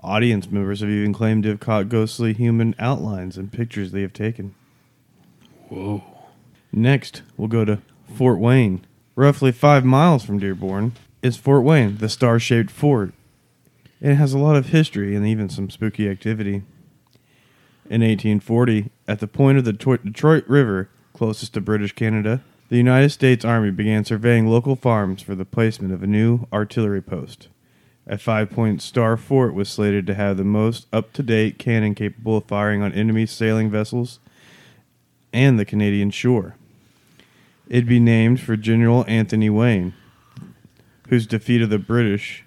Audience 0.00 0.50
members 0.50 0.80
have 0.80 0.90
even 0.90 1.12
claimed 1.12 1.42
to 1.42 1.50
have 1.50 1.60
caught 1.60 1.88
ghostly 1.88 2.32
human 2.32 2.74
outlines 2.78 3.36
in 3.36 3.48
pictures 3.48 3.92
they 3.92 4.02
have 4.02 4.12
taken. 4.12 4.54
Whoa. 5.68 6.02
Next, 6.72 7.22
we'll 7.36 7.48
go 7.48 7.64
to 7.64 7.80
Fort 8.16 8.38
Wayne. 8.38 8.86
Roughly 9.18 9.50
five 9.50 9.84
miles 9.84 10.24
from 10.24 10.38
Dearborn 10.38 10.92
is 11.24 11.36
Fort 11.36 11.64
Wayne, 11.64 11.96
the 11.96 12.08
star 12.08 12.38
shaped 12.38 12.70
fort. 12.70 13.12
It 14.00 14.14
has 14.14 14.32
a 14.32 14.38
lot 14.38 14.54
of 14.54 14.68
history 14.68 15.16
and 15.16 15.26
even 15.26 15.48
some 15.48 15.70
spooky 15.70 16.08
activity. 16.08 16.62
In 17.90 18.02
1840, 18.02 18.90
at 19.08 19.18
the 19.18 19.26
point 19.26 19.58
of 19.58 19.64
the 19.64 19.72
Detroit 19.72 20.44
River, 20.46 20.88
closest 21.14 21.54
to 21.54 21.60
British 21.60 21.96
Canada, 21.96 22.44
the 22.68 22.76
United 22.76 23.10
States 23.10 23.44
Army 23.44 23.72
began 23.72 24.04
surveying 24.04 24.46
local 24.46 24.76
farms 24.76 25.20
for 25.20 25.34
the 25.34 25.44
placement 25.44 25.92
of 25.92 26.04
a 26.04 26.06
new 26.06 26.46
artillery 26.52 27.02
post. 27.02 27.48
A 28.06 28.18
five 28.18 28.50
point 28.50 28.80
star 28.80 29.16
fort 29.16 29.52
was 29.52 29.68
slated 29.68 30.06
to 30.06 30.14
have 30.14 30.36
the 30.36 30.44
most 30.44 30.86
up 30.92 31.12
to 31.14 31.24
date 31.24 31.58
cannon 31.58 31.96
capable 31.96 32.36
of 32.36 32.44
firing 32.44 32.82
on 32.82 32.92
enemy 32.92 33.26
sailing 33.26 33.68
vessels 33.68 34.20
and 35.32 35.58
the 35.58 35.64
Canadian 35.64 36.12
shore. 36.12 36.54
It'd 37.68 37.86
be 37.86 38.00
named 38.00 38.40
for 38.40 38.56
General 38.56 39.04
Anthony 39.06 39.50
Wayne, 39.50 39.92
whose 41.08 41.26
defeat 41.26 41.60
of 41.60 41.68
the 41.68 41.78
British 41.78 42.44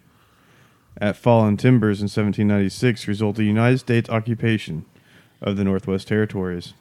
at 1.00 1.16
Fallen 1.16 1.58
Timbers 1.58 2.00
in 2.00 2.06
1796 2.06 3.08
resulted 3.08 3.42
in 3.42 3.46
the 3.46 3.62
United 3.62 3.78
States 3.78 4.10
occupation 4.10 4.84
of 5.40 5.58
the 5.58 5.64
Northwest 5.64 6.08
Territories. 6.08 6.74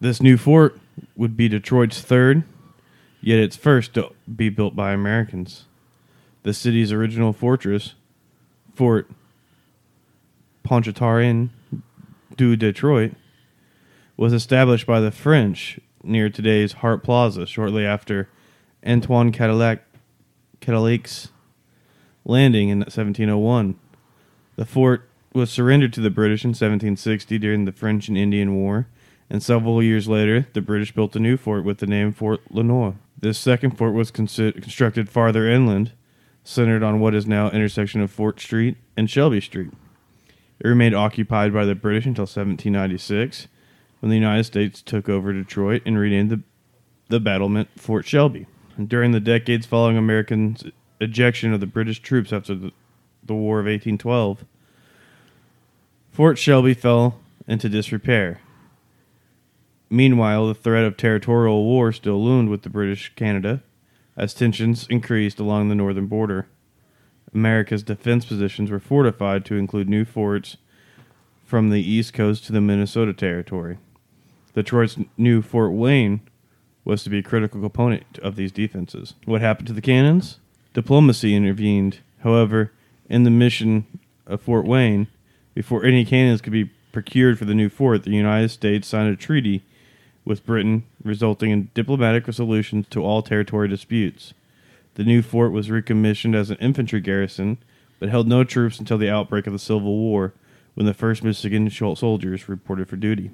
This 0.00 0.20
new 0.20 0.36
fort 0.36 0.78
would 1.16 1.34
be 1.34 1.48
Detroit's 1.48 2.02
third, 2.02 2.42
yet 3.22 3.38
its 3.38 3.56
first 3.56 3.94
to 3.94 4.12
be 4.34 4.50
built 4.50 4.76
by 4.76 4.92
Americans. 4.92 5.64
The 6.42 6.52
city's 6.52 6.92
original 6.92 7.32
fortress, 7.32 7.94
Fort 8.74 9.08
Pontchartrain 10.62 11.50
du 12.36 12.56
Detroit, 12.56 13.12
was 14.16 14.32
established 14.32 14.86
by 14.86 15.00
the 15.00 15.10
French 15.10 15.80
near 16.02 16.28
today's 16.28 16.72
Hart 16.74 17.02
Plaza 17.02 17.46
shortly 17.46 17.84
after 17.86 18.28
Antoine 18.86 19.32
Cadillac 19.32 19.84
Cadillac's 20.60 21.28
landing 22.24 22.68
in 22.68 22.78
1701. 22.80 23.78
The 24.56 24.64
fort 24.64 25.08
was 25.32 25.50
surrendered 25.50 25.92
to 25.94 26.00
the 26.00 26.10
British 26.10 26.44
in 26.44 26.50
1760 26.50 27.38
during 27.38 27.64
the 27.64 27.72
French 27.72 28.08
and 28.08 28.18
Indian 28.18 28.54
War, 28.54 28.86
and 29.30 29.42
several 29.42 29.82
years 29.82 30.08
later, 30.08 30.46
the 30.52 30.60
British 30.60 30.92
built 30.92 31.16
a 31.16 31.20
new 31.20 31.36
fort 31.36 31.64
with 31.64 31.78
the 31.78 31.86
name 31.86 32.12
Fort 32.12 32.40
Lernoult. 32.52 32.96
This 33.18 33.38
second 33.38 33.78
fort 33.78 33.94
was 33.94 34.10
consi- 34.10 34.60
constructed 34.60 35.08
farther 35.08 35.48
inland, 35.48 35.92
centered 36.44 36.82
on 36.82 37.00
what 37.00 37.14
is 37.14 37.26
now 37.26 37.50
intersection 37.50 38.00
of 38.00 38.10
Fort 38.10 38.40
Street 38.40 38.76
and 38.96 39.08
Shelby 39.08 39.40
Street. 39.40 39.70
It 40.60 40.68
remained 40.68 40.94
occupied 40.94 41.52
by 41.52 41.64
the 41.64 41.74
British 41.74 42.04
until 42.04 42.22
1796, 42.22 43.48
when 44.02 44.10
the 44.10 44.16
United 44.16 44.42
States 44.42 44.82
took 44.82 45.08
over 45.08 45.32
Detroit 45.32 45.80
and 45.86 45.96
renamed 45.96 46.28
the, 46.28 46.40
the 47.08 47.20
battlement 47.20 47.68
Fort 47.76 48.04
Shelby. 48.04 48.48
And 48.76 48.88
during 48.88 49.12
the 49.12 49.20
decades 49.20 49.64
following 49.64 49.96
Americans' 49.96 50.64
ejection 51.00 51.52
of 51.52 51.60
the 51.60 51.68
British 51.68 52.02
troops 52.02 52.32
after 52.32 52.52
the, 52.56 52.72
the 53.22 53.34
War 53.34 53.60
of 53.60 53.66
1812, 53.66 54.44
Fort 56.10 56.36
Shelby 56.36 56.74
fell 56.74 57.20
into 57.46 57.68
disrepair. 57.68 58.40
Meanwhile, 59.88 60.48
the 60.48 60.54
threat 60.54 60.84
of 60.84 60.96
territorial 60.96 61.62
war 61.64 61.92
still 61.92 62.24
loomed 62.24 62.48
with 62.48 62.62
the 62.62 62.70
British 62.70 63.14
Canada 63.14 63.62
as 64.16 64.34
tensions 64.34 64.84
increased 64.90 65.38
along 65.38 65.68
the 65.68 65.76
northern 65.76 66.06
border. 66.06 66.48
America's 67.32 67.84
defense 67.84 68.24
positions 68.24 68.68
were 68.68 68.80
fortified 68.80 69.44
to 69.44 69.54
include 69.54 69.88
new 69.88 70.04
forts 70.04 70.56
from 71.44 71.70
the 71.70 71.80
East 71.80 72.12
Coast 72.12 72.44
to 72.46 72.52
the 72.52 72.60
Minnesota 72.60 73.12
Territory. 73.12 73.78
Detroit's 74.54 74.98
new 75.16 75.42
Fort 75.42 75.72
Wayne 75.72 76.20
was 76.84 77.04
to 77.04 77.10
be 77.10 77.18
a 77.18 77.22
critical 77.22 77.60
component 77.60 78.18
of 78.18 78.36
these 78.36 78.52
defenses. 78.52 79.14
What 79.24 79.40
happened 79.40 79.68
to 79.68 79.72
the 79.72 79.80
cannons? 79.80 80.38
Diplomacy 80.74 81.34
intervened. 81.34 82.00
However, 82.20 82.72
in 83.08 83.22
the 83.24 83.30
mission 83.30 83.86
of 84.26 84.42
Fort 84.42 84.66
Wayne, 84.66 85.06
before 85.54 85.84
any 85.84 86.04
cannons 86.04 86.40
could 86.40 86.52
be 86.52 86.70
procured 86.92 87.38
for 87.38 87.44
the 87.44 87.54
new 87.54 87.68
fort, 87.68 88.04
the 88.04 88.10
United 88.10 88.50
States 88.50 88.88
signed 88.88 89.12
a 89.12 89.16
treaty 89.16 89.62
with 90.24 90.46
Britain, 90.46 90.84
resulting 91.02 91.50
in 91.50 91.70
diplomatic 91.74 92.26
resolutions 92.26 92.86
to 92.90 93.02
all 93.02 93.22
territory 93.22 93.68
disputes. 93.68 94.34
The 94.94 95.04
new 95.04 95.22
fort 95.22 95.52
was 95.52 95.70
recommissioned 95.70 96.36
as 96.36 96.50
an 96.50 96.58
infantry 96.58 97.00
garrison, 97.00 97.58
but 97.98 98.08
held 98.08 98.28
no 98.28 98.44
troops 98.44 98.78
until 98.78 98.98
the 98.98 99.10
outbreak 99.10 99.46
of 99.46 99.52
the 99.52 99.58
Civil 99.58 99.96
War, 99.96 100.34
when 100.74 100.86
the 100.86 100.94
first 100.94 101.24
Michigan 101.24 101.68
soldiers 101.70 102.48
reported 102.48 102.88
for 102.88 102.96
duty. 102.96 103.30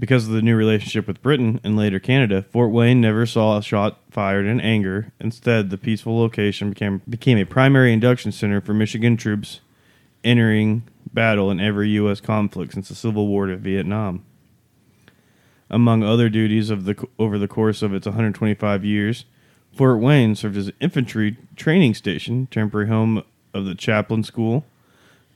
Because 0.00 0.28
of 0.28 0.32
the 0.32 0.42
new 0.42 0.54
relationship 0.54 1.08
with 1.08 1.22
Britain 1.22 1.60
and 1.64 1.76
later 1.76 1.98
Canada, 1.98 2.42
Fort 2.42 2.70
Wayne 2.70 3.00
never 3.00 3.26
saw 3.26 3.58
a 3.58 3.62
shot 3.62 3.98
fired 4.10 4.46
in 4.46 4.60
anger. 4.60 5.12
Instead, 5.18 5.70
the 5.70 5.78
peaceful 5.78 6.16
location 6.18 6.68
became 6.68 7.02
became 7.08 7.36
a 7.36 7.44
primary 7.44 7.92
induction 7.92 8.30
center 8.30 8.60
for 8.60 8.72
Michigan 8.72 9.16
troops 9.16 9.60
entering 10.22 10.84
battle 11.12 11.50
in 11.50 11.58
every 11.58 11.88
U.S. 11.90 12.20
conflict 12.20 12.74
since 12.74 12.88
the 12.88 12.94
Civil 12.94 13.26
War 13.26 13.46
to 13.46 13.56
Vietnam. 13.56 14.24
Among 15.68 16.04
other 16.04 16.28
duties 16.28 16.70
of 16.70 16.84
the 16.84 17.08
over 17.18 17.36
the 17.36 17.48
course 17.48 17.82
of 17.82 17.92
its 17.92 18.06
125 18.06 18.84
years, 18.84 19.24
Fort 19.74 19.98
Wayne 19.98 20.36
served 20.36 20.56
as 20.56 20.68
an 20.68 20.74
infantry 20.80 21.36
training 21.56 21.94
station, 21.94 22.46
temporary 22.52 22.86
home 22.86 23.24
of 23.52 23.64
the 23.64 23.74
chaplain 23.74 24.22
school, 24.22 24.64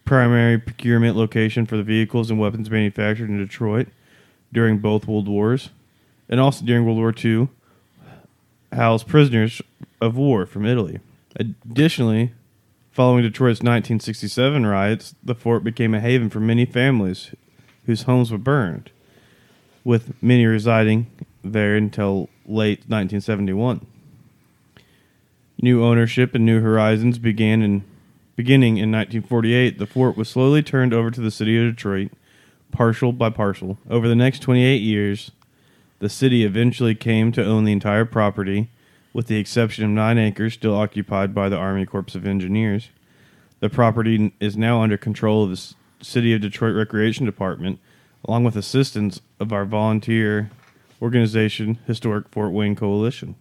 primary 0.05 0.57
procurement 0.57 1.17
location 1.17 1.67
for 1.67 1.77
the 1.77 1.83
vehicles 1.83 2.31
and 2.31 2.39
weapons 2.39 2.71
manufactured 2.71 3.29
in 3.29 3.39
Detroit 3.39 3.89
during 4.53 4.79
both 4.79 5.07
World 5.07 5.29
Wars, 5.29 5.71
and 6.29 6.39
also 6.41 6.65
during 6.65 6.85
World 6.85 6.99
War 6.99 7.15
II, 7.17 7.49
housed 8.73 9.07
prisoners 9.07 9.63
of 10.01 10.17
war 10.17 10.47
from 10.47 10.67
Italy. 10.67 11.01
Additionally, 11.37 12.33
following 12.91 13.23
Detroit's 13.23 13.61
1967 13.61 14.67
riots, 14.67 15.15
the 15.23 15.35
fort 15.35 15.65
became 15.65 15.95
a 15.95 16.01
haven 16.01 16.29
for 16.29 16.41
many 16.41 16.65
families 16.65 17.35
whose 17.87 18.03
homes 18.03 18.31
were 18.31 18.39
burned, 18.39 18.91
with 19.85 20.15
many 20.23 20.47
residing 20.47 21.11
there 21.43 21.77
until 21.77 22.29
late 22.47 22.81
1971. 22.81 23.87
New 25.61 25.83
ownership 25.83 26.35
and 26.35 26.45
new 26.45 26.61
horizons 26.61 27.19
began 27.19 27.63
in 27.63 27.85
beginning 28.37 28.77
in 28.77 28.91
1948. 28.91 29.79
The 29.79 29.87
fort 29.87 30.17
was 30.17 30.29
slowly 30.29 30.63
turned 30.63 30.93
over 30.93 31.11
to 31.11 31.21
the 31.21 31.31
city 31.31 31.57
of 31.59 31.75
Detroit, 31.75 32.11
partial 32.73 33.13
by 33.13 33.31
partial. 33.31 33.79
Over 33.89 34.09
the 34.09 34.17
next 34.17 34.41
28 34.41 34.77
years, 34.83 35.31
the 36.01 36.09
city 36.09 36.45
eventually 36.45 36.97
came 36.97 37.31
to 37.33 37.45
own 37.45 37.65
the 37.65 37.73
entire 37.73 38.05
property, 38.05 38.71
with 39.13 39.29
the 39.29 39.37
exception 39.37 39.85
of 39.85 39.91
nine 39.91 40.19
acres 40.19 40.55
still 40.55 40.75
occupied 40.75 41.35
by 41.35 41.49
the 41.49 41.57
Army 41.57 41.87
Corps 41.87 42.15
of 42.17 42.27
Engineers. 42.27 42.89
The 43.61 43.71
property 43.71 44.33
is 44.41 44.57
now 44.57 44.83
under 44.83 44.97
control 44.97 45.45
of 45.45 45.51
the 45.51 45.75
City 46.05 46.35
of 46.35 46.41
Detroit 46.41 46.75
Recreation 46.75 47.25
Department, 47.27 47.79
along 48.25 48.43
with 48.43 48.57
assistance 48.57 49.21
of 49.39 49.53
our 49.53 49.65
volunteer 49.65 50.51
organization, 51.01 51.79
Historic 51.87 52.29
Fort 52.31 52.53
Wayne 52.53 52.75
Coalition. 52.75 53.37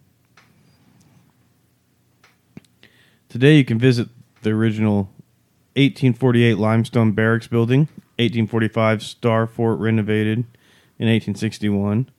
Today, 3.28 3.56
you 3.56 3.64
can 3.64 3.78
visit 3.78 4.08
the 4.42 4.50
original 4.50 5.10
1848 5.74 6.58
limestone 6.58 7.12
barracks 7.12 7.46
building, 7.46 7.88
1845 8.18 9.02
Star 9.02 9.46
Fort 9.46 9.78
renovated 9.78 10.38
in 10.98 11.08
1861, 11.08 12.10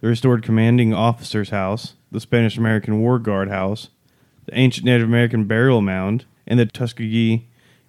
the 0.00 0.08
restored 0.08 0.42
commanding 0.42 0.94
officer's 0.94 1.50
house, 1.50 1.94
the 2.10 2.20
Spanish 2.20 2.56
American 2.56 3.00
War 3.00 3.18
Guard 3.18 3.48
house, 3.48 3.90
the 4.46 4.56
ancient 4.58 4.86
Native 4.86 5.08
American 5.08 5.44
burial 5.44 5.82
mound, 5.82 6.24
and 6.46 6.58
the 6.58 6.66
Tuskegee 6.66 7.46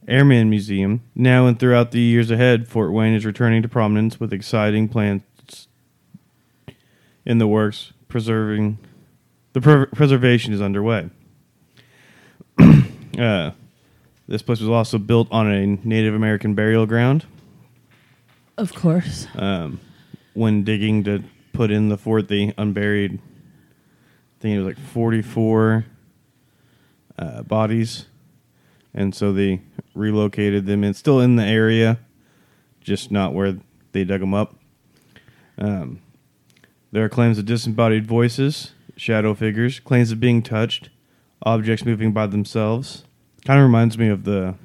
Airman 0.07 0.49
Museum. 0.49 1.01
Now 1.15 1.47
and 1.47 1.59
throughout 1.59 1.91
the 1.91 1.99
years 1.99 2.31
ahead, 2.31 2.67
Fort 2.67 2.91
Wayne 2.91 3.13
is 3.13 3.25
returning 3.25 3.61
to 3.61 3.67
prominence 3.67 4.19
with 4.19 4.33
exciting 4.33 4.89
plans 4.89 5.21
in 7.25 7.37
the 7.37 7.47
works. 7.47 7.93
Preserving 8.07 8.77
the 9.51 9.61
pre- 9.61 9.85
preservation 9.87 10.53
is 10.53 10.61
underway. 10.61 11.09
uh, 13.17 13.51
this 14.27 14.41
place 14.41 14.59
was 14.59 14.69
also 14.69 14.97
built 14.97 15.27
on 15.31 15.49
a 15.51 15.65
Native 15.65 16.13
American 16.13 16.53
burial 16.53 16.85
ground. 16.85 17.25
Of 18.57 18.73
course. 18.73 19.27
Um, 19.35 19.79
when 20.33 20.63
digging 20.63 21.03
to 21.05 21.23
put 21.53 21.71
in 21.71 21.89
the 21.89 21.97
fort, 21.97 22.27
they 22.27 22.53
unburied. 22.57 23.19
I 23.19 24.41
think 24.41 24.55
it 24.55 24.59
was 24.59 24.67
like 24.67 24.79
forty-four 24.79 25.85
uh, 27.17 27.43
bodies, 27.43 28.05
and 28.93 29.15
so 29.15 29.33
they 29.33 29.61
relocated 29.95 30.65
them. 30.65 30.83
It's 30.83 30.99
still 30.99 31.19
in 31.19 31.37
the 31.37 31.43
area, 31.43 31.99
just 32.81 33.11
not 33.11 33.33
where 33.33 33.57
they 33.93 34.03
dug 34.03 34.19
them 34.19 34.33
up. 34.35 34.55
Um, 35.57 36.01
there 36.91 37.03
are 37.03 37.09
claims 37.09 37.39
of 37.39 37.45
disembodied 37.45 38.05
voices, 38.05 38.73
shadow 38.95 39.33
figures, 39.33 39.79
claims 39.79 40.11
of 40.11 40.19
being 40.19 40.43
touched, 40.43 40.89
objects 41.41 41.83
moving 41.83 42.11
by 42.11 42.27
themselves. 42.27 43.05
Kind 43.47 43.61
of 43.61 43.63
reminds 43.65 43.97
me 43.97 44.09
of 44.09 44.25
the 44.25 44.55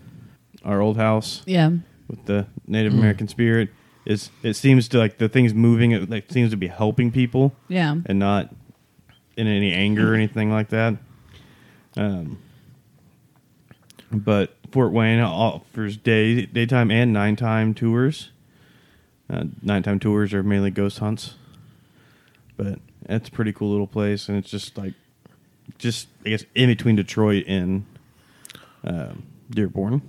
our 0.64 0.80
old 0.80 0.96
house 0.96 1.42
Yeah. 1.46 1.70
with 2.08 2.24
the 2.26 2.46
Native 2.66 2.92
American 2.92 3.28
spirit. 3.28 3.68
Is 4.04 4.30
it 4.42 4.54
seems 4.54 4.88
to 4.88 4.98
like 4.98 5.18
the 5.18 5.28
things 5.28 5.54
moving 5.54 5.92
it 5.92 6.10
like 6.10 6.32
seems 6.32 6.50
to 6.50 6.56
be 6.56 6.66
helping 6.66 7.12
people 7.12 7.54
Yeah. 7.68 7.94
and 8.06 8.18
not 8.18 8.52
in 9.36 9.46
any 9.46 9.72
anger 9.72 10.10
or 10.12 10.16
anything 10.16 10.50
like 10.50 10.70
that. 10.70 10.96
Um, 11.96 12.38
but 14.10 14.56
Fort 14.72 14.90
Wayne 14.92 15.20
offers 15.20 15.96
day 15.96 16.46
daytime 16.46 16.90
and 16.90 17.12
nighttime 17.12 17.74
tours. 17.74 18.30
Uh, 19.30 19.44
nighttime 19.62 20.00
tours 20.00 20.34
are 20.34 20.42
mainly 20.42 20.72
ghost 20.72 20.98
hunts, 20.98 21.36
but 22.56 22.80
it's 23.08 23.28
a 23.28 23.32
pretty 23.32 23.52
cool 23.52 23.70
little 23.70 23.86
place, 23.86 24.28
and 24.28 24.36
it's 24.36 24.50
just 24.50 24.76
like 24.76 24.94
just 25.78 26.08
I 26.26 26.30
guess 26.30 26.44
in 26.56 26.68
between 26.68 26.96
Detroit 26.96 27.44
and 27.46 27.84
um 28.84 29.24
Dearborn. 29.50 30.02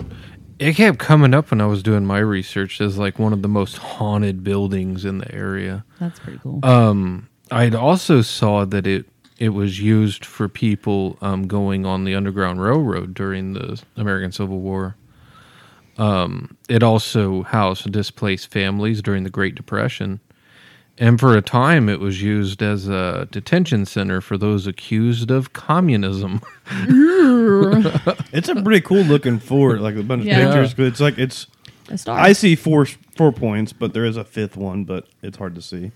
It 0.60 0.76
kept 0.76 1.00
coming 1.00 1.34
up 1.34 1.52
when 1.52 1.62
I 1.62 1.66
was 1.66 1.84
doing 1.84 2.06
my 2.06 2.20
research 2.20 2.80
as 2.80 2.98
like 2.98 3.20
one 3.20 3.34
of 3.34 3.42
the 3.42 3.48
most 3.48 3.78
haunted 3.78 4.44
buildings 4.44 5.04
in 5.04 5.18
the 5.18 5.34
area. 5.34 5.84
That's 6.00 6.20
pretty 6.20 6.40
cool. 6.40 6.60
Um, 6.64 7.28
I 7.52 7.70
also 7.72 8.22
saw 8.22 8.66
that 8.66 8.88
it 8.88 9.06
it 9.38 9.50
was 9.50 9.80
used 9.80 10.24
for 10.24 10.48
people 10.48 11.18
um, 11.22 11.48
going 11.48 11.86
on 11.86 12.06
the 12.06 12.16
Underground 12.16 12.62
Railroad 12.62 13.14
during 13.14 13.54
the 13.54 13.82
American 13.98 14.32
Civil 14.32 14.60
War. 14.60 14.96
Um, 15.98 16.56
it 16.70 16.82
also 16.82 17.44
housed 17.44 17.92
displaced 17.92 18.52
families 18.52 19.02
during 19.02 19.24
the 19.24 19.30
Great 19.30 19.56
Depression, 19.56 20.20
and 20.98 21.20
for 21.20 21.36
a 21.36 21.42
time 21.42 21.90
it 21.90 22.00
was 22.00 22.22
used 22.22 22.62
as 22.62 22.88
a 22.88 23.28
detention 23.32 23.86
center 23.86 24.22
for 24.22 24.38
those 24.38 24.68
accused 24.68 25.32
of 25.32 25.54
communism. 25.54 26.42
It's 28.32 28.50
a 28.50 28.56
pretty 28.62 28.82
cool 28.82 29.04
looking 29.04 29.38
fort, 29.40 29.80
like 29.82 29.96
a 29.96 30.04
bunch 30.04 30.22
of 30.22 30.28
Yeah. 30.28 30.46
pictures. 30.46 30.74
But 30.74 30.86
it's 30.88 31.00
like 31.00 31.18
it's. 31.18 31.48
A 31.90 31.98
star. 31.98 32.18
I 32.18 32.34
see 32.34 32.56
four 32.56 32.86
four 33.16 33.32
points, 33.32 33.74
but 33.74 33.94
there 33.94 34.06
is 34.06 34.16
a 34.18 34.24
fifth 34.24 34.56
one, 34.56 34.86
but 34.86 35.08
it's 35.22 35.38
hard 35.38 35.54
to 35.56 35.62
see. 35.62 35.92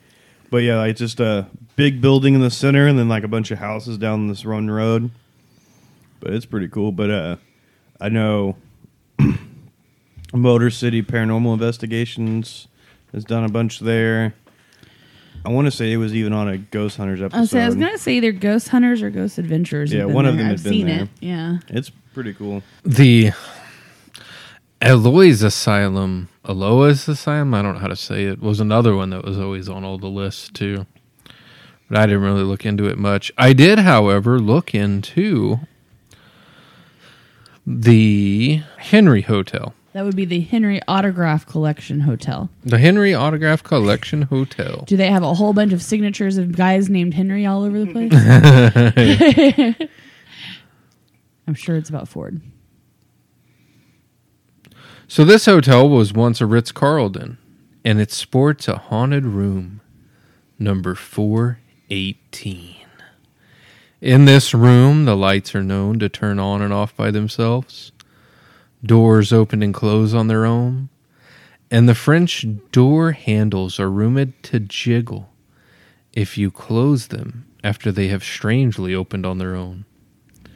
But 0.49 0.57
yeah, 0.57 0.83
it's 0.83 0.99
just 0.99 1.19
a 1.19 1.47
big 1.75 2.01
building 2.01 2.35
in 2.35 2.41
the 2.41 2.51
center, 2.51 2.85
and 2.87 2.99
then 2.99 3.07
like 3.09 3.23
a 3.23 3.27
bunch 3.27 3.51
of 3.51 3.59
houses 3.59 3.97
down 3.97 4.27
this 4.27 4.45
run 4.45 4.69
road. 4.69 5.09
But 6.19 6.33
it's 6.33 6.45
pretty 6.45 6.67
cool. 6.67 6.91
But 6.91 7.09
uh, 7.09 7.35
I 8.01 8.09
know 8.09 8.57
Motor 10.33 10.69
City 10.69 11.01
Paranormal 11.01 11.53
Investigations 11.53 12.67
has 13.13 13.23
done 13.23 13.43
a 13.45 13.49
bunch 13.49 13.79
there. 13.79 14.33
I 15.47 15.49
want 15.49 15.63
to 15.65 15.71
say 15.71 15.93
it 15.93 15.97
was 15.97 16.13
even 16.13 16.33
on 16.33 16.49
a 16.49 16.57
Ghost 16.57 16.97
Hunters 16.97 17.21
episode. 17.21 17.37
I 17.37 17.39
was, 17.39 17.55
I 17.55 17.65
was 17.67 17.75
gonna 17.77 17.97
say 17.97 18.15
either 18.15 18.33
Ghost 18.33 18.67
Hunters 18.67 19.01
or 19.01 19.09
Ghost 19.09 19.37
Adventures. 19.37 19.93
Yeah, 19.93 19.99
have 19.99 20.07
been 20.09 20.15
one 20.15 20.25
of 20.25 20.35
them 20.35 20.45
I've 20.47 20.51
had 20.57 20.63
been 20.63 20.73
seen 20.73 20.87
there. 20.87 21.03
it. 21.03 21.09
Yeah. 21.21 21.59
It's 21.69 21.89
pretty 22.13 22.33
cool. 22.33 22.63
the 22.83 23.31
Eloise 24.81 25.43
Asylum, 25.43 26.27
Eloise 26.45 27.07
Asylum, 27.07 27.53
I 27.53 27.61
don't 27.61 27.75
know 27.75 27.79
how 27.79 27.87
to 27.87 27.95
say 27.95 28.25
it, 28.25 28.41
was 28.41 28.59
another 28.59 28.93
one 28.93 29.11
that 29.11 29.23
was 29.23 29.39
always 29.39 29.69
on 29.69 29.85
all 29.85 29.97
the 29.97 30.09
lists 30.09 30.49
too. 30.49 30.85
But 31.89 31.97
I 31.97 32.07
didn't 32.07 32.23
really 32.23 32.43
look 32.43 32.65
into 32.65 32.89
it 32.89 32.97
much. 32.97 33.31
I 33.37 33.53
did, 33.53 33.79
however, 33.79 34.39
look 34.39 34.75
into 34.75 35.61
the 37.65 38.63
Henry 38.79 39.21
Hotel. 39.21 39.73
That 39.97 40.05
would 40.05 40.15
be 40.15 40.25
the 40.25 40.41
Henry 40.41 40.79
Autograph 40.87 41.47
Collection 41.47 42.01
Hotel. 42.01 42.51
The 42.63 42.77
Henry 42.77 43.15
Autograph 43.15 43.63
Collection 43.63 44.21
Hotel. 44.21 44.83
Do 44.85 44.95
they 44.95 45.09
have 45.09 45.23
a 45.23 45.33
whole 45.33 45.53
bunch 45.53 45.73
of 45.73 45.81
signatures 45.81 46.37
of 46.37 46.55
guys 46.55 46.87
named 46.87 47.15
Henry 47.15 47.47
all 47.47 47.63
over 47.63 47.83
the 47.83 47.91
place? 47.91 49.89
I'm 51.47 51.55
sure 51.55 51.77
it's 51.77 51.89
about 51.89 52.07
Ford. 52.07 52.39
So 55.07 55.25
this 55.25 55.47
hotel 55.47 55.89
was 55.89 56.13
once 56.13 56.41
a 56.41 56.45
Ritz 56.45 56.71
Carlton, 56.71 57.39
and 57.83 57.99
it 57.99 58.11
sports 58.11 58.67
a 58.67 58.77
haunted 58.77 59.25
room, 59.25 59.81
number 60.59 60.93
four 60.93 61.57
eighteen. 61.89 62.85
In 63.99 64.25
this 64.25 64.53
room, 64.53 65.05
the 65.05 65.17
lights 65.17 65.55
are 65.55 65.63
known 65.63 65.97
to 65.97 66.07
turn 66.07 66.37
on 66.37 66.61
and 66.61 66.71
off 66.71 66.95
by 66.95 67.09
themselves. 67.09 67.91
Doors 68.83 69.33
open 69.33 69.63
and 69.63 69.73
close 69.73 70.13
on 70.13 70.27
their 70.27 70.45
own, 70.45 70.89
and 71.71 71.89
the 71.89 71.95
French 71.95 72.45
door 72.71 73.11
handles 73.11 73.79
are 73.79 73.89
rumored 73.89 74.41
to 74.43 74.59
jiggle 74.59 75.29
if 76.13 76.37
you 76.37 76.51
close 76.51 77.07
them 77.07 77.45
after 77.63 77.91
they 77.91 78.07
have 78.07 78.23
strangely 78.23 78.93
opened 78.93 79.25
on 79.25 79.37
their 79.39 79.55
own. 79.55 79.85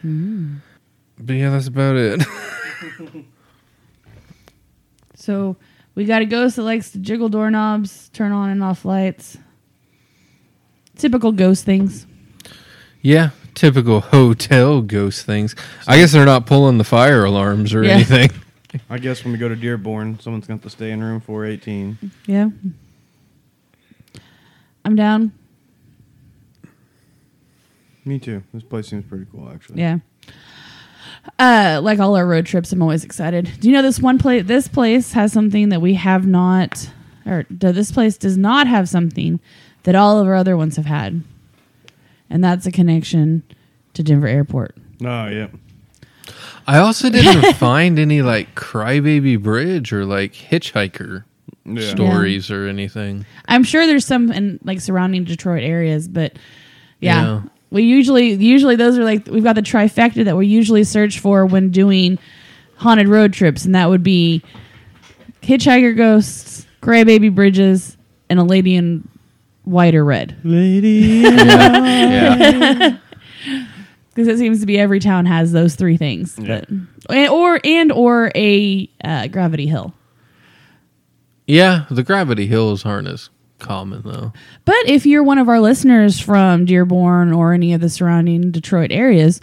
Hmm. 0.02 0.58
But 1.18 1.34
yeah, 1.34 1.50
that's 1.52 1.68
about 1.68 1.96
it. 1.96 2.24
So 5.22 5.56
we 5.94 6.06
got 6.06 6.24
a 6.24 6.26
ghost 6.26 6.56
that 6.56 6.64
likes 6.64 6.90
to 6.92 6.98
jiggle 6.98 7.30
doorknobs, 7.30 8.10
turn 8.10 8.32
on 8.32 8.50
and 8.50 8.64
off 8.64 8.86
lights. 8.86 9.38
Typical 10.98 11.32
ghost 11.32 11.64
things. 11.64 12.08
yeah, 13.02 13.30
typical 13.54 14.00
hotel 14.02 14.82
ghost 14.82 15.26
things. 15.26 15.56
I 15.88 15.98
guess 15.98 16.12
they're 16.12 16.26
not 16.26 16.46
pulling 16.46 16.78
the 16.78 16.84
fire 16.84 17.24
alarms 17.26 17.74
or 17.74 17.84
Yeah. 17.84 17.92
anything. 17.94 18.32
I 18.90 18.98
guess 19.00 19.24
when 19.24 19.34
we 19.34 19.38
go 19.38 19.50
to 19.50 19.56
Dearborn, 19.56 20.20
someone's 20.20 20.48
going 20.48 20.58
to 20.60 20.64
have 20.64 20.72
to 20.72 20.76
stay 20.78 20.92
in 20.92 21.04
room 21.04 21.20
418. 21.20 21.98
Yeah. 22.26 22.50
I'm 24.86 24.96
down. 24.96 25.34
Me 28.06 28.18
too. 28.18 28.44
This 28.54 28.64
place 28.64 28.88
seems 28.88 29.06
pretty 29.06 29.26
cool, 29.32 29.50
actually. 29.54 29.80
Yeah. 29.82 30.00
Uh, 31.38 31.80
like 31.84 32.00
all 32.00 32.16
our 32.16 32.26
road 32.26 32.46
trips, 32.48 32.72
I'm 32.72 32.82
always 32.82 33.04
excited. 33.04 33.52
Do 33.60 33.68
you 33.68 33.74
know 33.76 33.84
this 33.84 34.00
one 34.00 34.18
place? 34.18 34.46
This 34.46 34.68
place 34.68 35.12
has 35.14 35.32
something 35.32 35.70
that 35.70 35.82
we 35.82 35.94
have 35.96 36.26
not, 36.26 36.90
or 37.28 37.44
d- 37.44 37.72
this 37.72 37.92
place 37.92 38.18
does 38.18 38.38
not 38.38 38.66
have 38.68 38.90
something 38.90 39.40
that 39.84 39.94
all 39.96 40.20
of 40.20 40.28
our 40.28 40.34
other 40.36 40.58
ones 40.58 40.78
have 40.78 40.86
had, 40.88 41.22
and 42.32 42.44
that's 42.44 42.66
a 42.66 42.72
connection 42.72 43.44
to 43.94 44.02
Denver 44.04 44.28
Airport. 44.28 44.76
Oh, 45.04 45.28
yeah. 45.28 45.48
I 46.68 46.78
also 46.78 47.10
didn't 47.10 47.54
find 47.58 48.00
any 48.00 48.22
like 48.22 48.56
Crybaby 48.56 49.42
Bridge 49.42 49.92
or 49.92 50.06
like 50.06 50.34
Hitchhiker 50.34 51.24
Yeah. 51.66 51.90
stories 51.90 52.50
or 52.50 52.68
anything. 52.68 53.26
I'm 53.48 53.64
sure 53.64 53.86
there's 53.86 54.06
some 54.06 54.32
in 54.32 54.60
like 54.64 54.80
surrounding 54.82 55.24
Detroit 55.26 55.64
areas, 55.64 56.08
but 56.08 56.38
yeah, 57.00 57.22
Yeah. 57.24 57.42
we 57.72 57.84
usually 57.84 58.34
usually 58.34 58.76
those 58.76 58.98
are 58.98 59.04
like 59.04 59.28
we've 59.28 59.44
got 59.44 59.56
the 59.56 59.62
trifecta 59.62 60.24
that 60.26 60.38
we 60.38 60.48
usually 60.48 60.84
search 60.84 61.20
for 61.20 61.46
when 61.46 61.70
doing 61.72 62.18
haunted 62.76 63.08
road 63.08 63.34
trips, 63.34 63.66
and 63.66 63.76
that 63.76 63.90
would 63.90 64.04
be 64.04 64.42
hitchhiker 65.42 65.96
ghosts, 65.98 66.66
crybaby 66.82 67.34
bridges, 67.34 67.98
and 68.30 68.40
a 68.40 68.44
lady 68.44 68.76
in 68.76 69.08
white 69.64 69.96
or 69.96 70.04
red. 70.06 70.36
Lady. 70.44 71.22
Yeah. 71.24 72.98
Because 74.10 74.28
it 74.28 74.38
seems 74.38 74.60
to 74.62 74.66
be 74.66 74.78
every 74.80 75.00
town 75.00 75.26
has 75.26 75.52
those 75.52 75.76
three 75.76 75.98
things, 75.98 76.38
Yeah. 76.40 76.62
but 77.08 77.30
or 77.30 77.60
and 77.64 77.92
or 77.92 78.32
a 78.36 78.90
uh, 79.04 79.28
gravity 79.28 79.68
hill. 79.68 79.94
yeah, 81.48 81.86
the 81.90 82.04
Gravity 82.04 82.48
Hills 82.48 82.86
aren't 82.86 83.08
as 83.08 83.30
common 83.60 84.02
though. 84.04 84.34
But 84.66 84.88
if 84.88 85.06
you're 85.06 85.24
one 85.24 85.38
of 85.38 85.48
our 85.50 85.60
listeners 85.60 86.20
from 86.20 86.66
Dearborn 86.66 87.32
or 87.34 87.54
any 87.54 87.74
of 87.74 87.82
the 87.82 87.90
surrounding 87.90 88.52
Detroit 88.52 88.92
areas, 88.92 89.40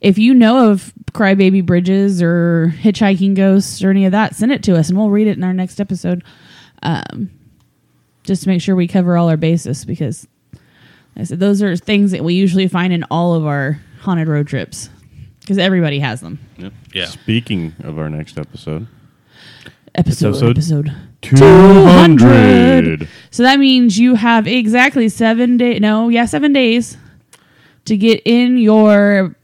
if 0.00 0.16
you 0.18 0.32
know 0.34 0.70
of 0.70 0.92
crybaby 1.12 1.64
bridges 1.66 2.22
or 2.22 2.72
hitchhiking 2.80 3.34
ghosts 3.34 3.82
or 3.82 3.90
any 3.90 4.04
of 4.06 4.12
that, 4.12 4.34
send 4.36 4.52
it 4.52 4.62
to 4.64 4.76
us 4.76 4.88
and 4.88 4.96
we'll 4.98 5.10
read 5.10 5.26
it 5.26 5.36
in 5.36 5.44
our 5.44 5.52
next 5.52 5.80
episode. 5.80 6.22
Um, 6.82 7.30
just 8.28 8.44
to 8.44 8.48
make 8.48 8.60
sure 8.62 8.76
we 8.76 8.86
cover 8.86 9.16
all 9.16 9.28
our 9.28 9.36
bases 9.36 9.84
because 9.84 10.28
like 10.52 10.62
I 11.16 11.24
said 11.24 11.40
those 11.40 11.62
are 11.62 11.76
things 11.76 12.12
that 12.12 12.22
we 12.22 12.34
usually 12.34 12.68
find 12.68 12.92
in 12.92 13.04
all 13.10 13.34
of 13.34 13.44
our 13.46 13.80
haunted 14.02 14.28
road 14.28 14.46
trips 14.46 14.90
because 15.40 15.58
everybody 15.58 15.98
has 15.98 16.20
them. 16.20 16.38
Yep. 16.58 16.72
Yeah. 16.94 17.06
Speaking 17.06 17.74
of 17.82 17.98
our 17.98 18.08
next 18.08 18.38
episode, 18.38 18.86
Episode 19.94 20.28
episode 20.28 20.50
episode 20.58 20.94
200. 21.22 23.08
So 23.30 23.42
that 23.42 23.58
means 23.58 23.98
you 23.98 24.14
have 24.14 24.46
exactly 24.46 25.08
seven 25.08 25.56
days. 25.56 25.80
No, 25.80 26.08
yeah, 26.08 26.26
seven 26.26 26.52
days 26.52 26.96
to 27.86 27.96
get 27.96 28.20
in 28.24 28.58
your 28.58 29.34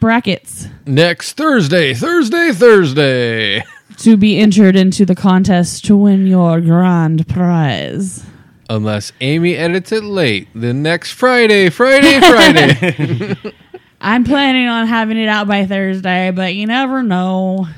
brackets 0.00 0.68
Next 0.86 1.34
Thursday, 1.34 1.94
Thursday, 1.94 2.52
Thursday. 2.52 3.62
to 3.98 4.16
be 4.16 4.38
entered 4.38 4.76
into 4.76 5.06
the 5.06 5.14
contest 5.14 5.84
to 5.86 5.96
win 5.96 6.26
your 6.26 6.60
grand 6.60 7.26
prize. 7.28 8.24
Unless 8.68 9.12
Amy 9.20 9.56
edits 9.56 9.92
it 9.92 10.04
late, 10.04 10.48
the 10.54 10.74
next 10.74 11.12
Friday, 11.12 11.70
Friday, 11.70 12.18
Friday. 12.20 13.36
I'm 14.00 14.24
planning 14.24 14.66
on 14.68 14.86
having 14.86 15.16
it 15.16 15.28
out 15.28 15.46
by 15.48 15.66
Thursday, 15.66 16.30
but 16.30 16.54
you 16.54 16.66
never 16.66 17.02
know. 17.02 17.68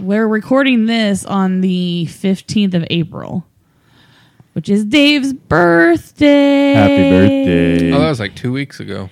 We're 0.00 0.28
recording 0.28 0.86
this 0.86 1.24
on 1.24 1.60
the 1.60 2.06
15th 2.08 2.74
of 2.74 2.86
April, 2.88 3.44
which 4.52 4.68
is 4.68 4.84
Dave's 4.84 5.32
birthday. 5.32 6.72
Happy 6.74 7.10
birthday. 7.10 7.92
oh, 7.92 7.98
that 8.00 8.08
was 8.08 8.20
like 8.20 8.36
two 8.36 8.52
weeks 8.52 8.78
ago. 8.80 9.10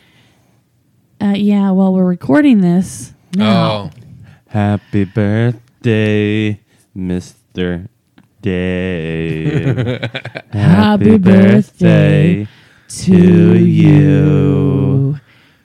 Uh, 1.21 1.33
yeah, 1.35 1.71
well, 1.73 1.93
we're 1.93 2.05
recording 2.05 2.61
this 2.61 3.15
now. 3.35 3.91
Oh, 3.95 4.06
Happy 4.49 5.05
birthday, 5.05 6.61
Mr. 6.97 7.89
Dave. 8.43 9.77
Happy 10.53 11.19
birthday 11.19 12.47
to 12.89 13.57
you. 13.59 15.19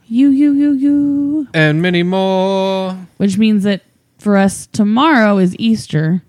You, 0.08 0.30
you, 0.30 0.52
you, 0.53 0.72
you. 0.74 1.48
and 1.53 1.82
many 1.82 2.03
more. 2.03 2.98
Which 3.18 3.38
means 3.38 3.64
that 3.64 3.82
for 4.18 4.36
us, 4.36 4.68
tomorrow 4.68 5.38
is 5.38 5.56
Easter, 5.58 6.22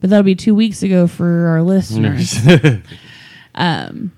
but 0.00 0.10
that'll 0.10 0.24
be 0.24 0.34
two 0.34 0.54
weeks 0.54 0.82
ago 0.82 1.06
for 1.06 1.46
our 1.48 1.62
listeners. 1.62 2.36
um, 3.54 4.10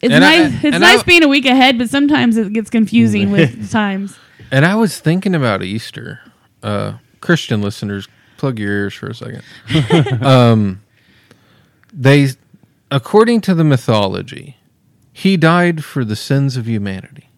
it's 0.00 0.12
And 0.14 0.24
I- 0.24 0.38
nice. 0.48 0.52
it's 0.64 0.64
and 0.74 0.80
nice 0.80 1.00
I- 1.00 1.04
being 1.04 1.24
a 1.24 1.28
week 1.28 1.46
ahead, 1.46 1.76
but 1.78 1.90
sometimes 1.90 2.36
it 2.36 2.52
gets 2.52 2.70
confusing 2.70 3.30
with 3.32 3.70
times. 3.72 4.16
And 4.50 4.66
I 4.66 4.74
was 4.74 4.98
thinking 4.98 5.34
about 5.34 5.62
Easter. 5.62 6.20
Uh, 6.62 6.94
Christian 7.20 7.62
listeners, 7.62 8.08
plug 8.36 8.58
your 8.58 8.70
ears 8.70 8.94
for 8.94 9.08
a 9.08 9.14
second. 9.14 9.42
um, 10.24 10.82
they, 11.92 12.28
according 12.90 13.40
to 13.42 13.54
the 13.54 13.64
mythology, 13.64 14.56
he 15.12 15.36
died 15.36 15.84
for 15.84 16.04
the 16.04 16.16
sins 16.16 16.56
of 16.56 16.66
humanity, 16.66 17.28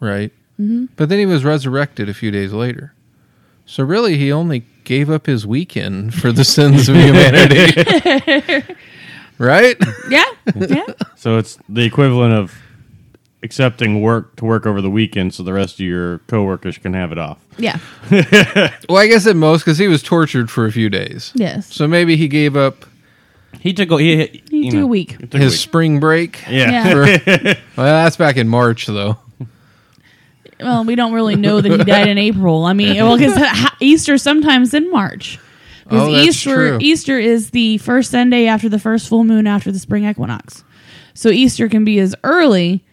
right? 0.00 0.32
Mm-hmm. 0.60 0.86
But 0.96 1.08
then 1.08 1.18
he 1.18 1.26
was 1.26 1.44
resurrected 1.44 2.08
a 2.08 2.14
few 2.14 2.30
days 2.30 2.52
later. 2.52 2.94
So 3.66 3.84
really, 3.84 4.18
he 4.18 4.30
only 4.30 4.64
gave 4.84 5.08
up 5.08 5.26
his 5.26 5.46
weekend 5.46 6.14
for 6.14 6.32
the 6.32 6.44
sins 6.44 6.88
of 6.88 6.96
humanity, 6.96 8.74
right? 9.38 9.76
Yeah, 10.10 10.24
yeah. 10.54 10.84
so 11.16 11.38
it's 11.38 11.58
the 11.68 11.84
equivalent 11.84 12.34
of 12.34 12.54
accepting 13.44 14.00
work 14.00 14.34
to 14.36 14.44
work 14.44 14.66
over 14.66 14.80
the 14.80 14.90
weekend 14.90 15.32
so 15.34 15.42
the 15.44 15.52
rest 15.52 15.74
of 15.74 15.80
your 15.80 16.18
coworkers 16.26 16.78
can 16.78 16.94
have 16.94 17.12
it 17.12 17.18
off. 17.18 17.38
Yeah. 17.58 17.78
Well, 18.88 18.98
I 18.98 19.06
guess 19.06 19.26
at 19.26 19.36
most 19.36 19.62
because 19.64 19.78
he 19.78 19.86
was 19.88 20.02
tortured 20.02 20.50
for 20.50 20.66
a 20.66 20.72
few 20.72 20.88
days. 20.90 21.30
Yes. 21.34 21.72
So 21.72 21.86
maybe 21.86 22.16
he 22.16 22.26
gave 22.28 22.56
up 22.56 22.84
He 23.60 23.72
took 23.72 23.90
a, 23.92 23.98
he, 23.98 24.42
You 24.50 24.70
took 24.70 24.80
a 24.82 24.86
week. 24.86 25.18
took 25.18 25.34
a 25.34 25.38
his 25.38 25.52
week. 25.52 25.60
spring 25.60 26.00
break. 26.00 26.42
Yeah. 26.48 26.70
Yeah. 26.70 26.90
For- 27.24 27.60
well, 27.76 27.86
that's 28.02 28.16
back 28.16 28.36
in 28.36 28.48
March, 28.48 28.86
though. 28.86 29.18
Well, 30.60 30.84
we 30.84 30.94
don't 30.94 31.12
really 31.12 31.36
know 31.36 31.60
that 31.60 31.70
he 31.70 31.78
died 31.84 32.08
in 32.08 32.16
April. 32.18 32.64
I 32.64 32.72
mean, 32.72 32.96
well, 32.96 33.16
because 33.18 33.36
Easter 33.80 34.16
sometimes 34.18 34.72
in 34.72 34.90
March. 34.90 35.38
Because 35.84 36.08
Oh, 36.08 36.12
that's 36.12 36.28
Easter 36.28 36.54
true. 36.54 36.78
Easter 36.80 37.18
is 37.18 37.50
the 37.50 37.78
first 37.78 38.10
Sunday 38.10 38.46
after 38.46 38.68
the 38.68 38.78
first 38.78 39.08
full 39.08 39.24
moon 39.24 39.46
after 39.46 39.70
the 39.72 39.78
spring 39.78 40.04
equinox. 40.08 40.64
So 41.12 41.28
Easter 41.28 41.68
can 41.68 41.84
be 41.84 41.98
as 41.98 42.14
early 42.24 42.84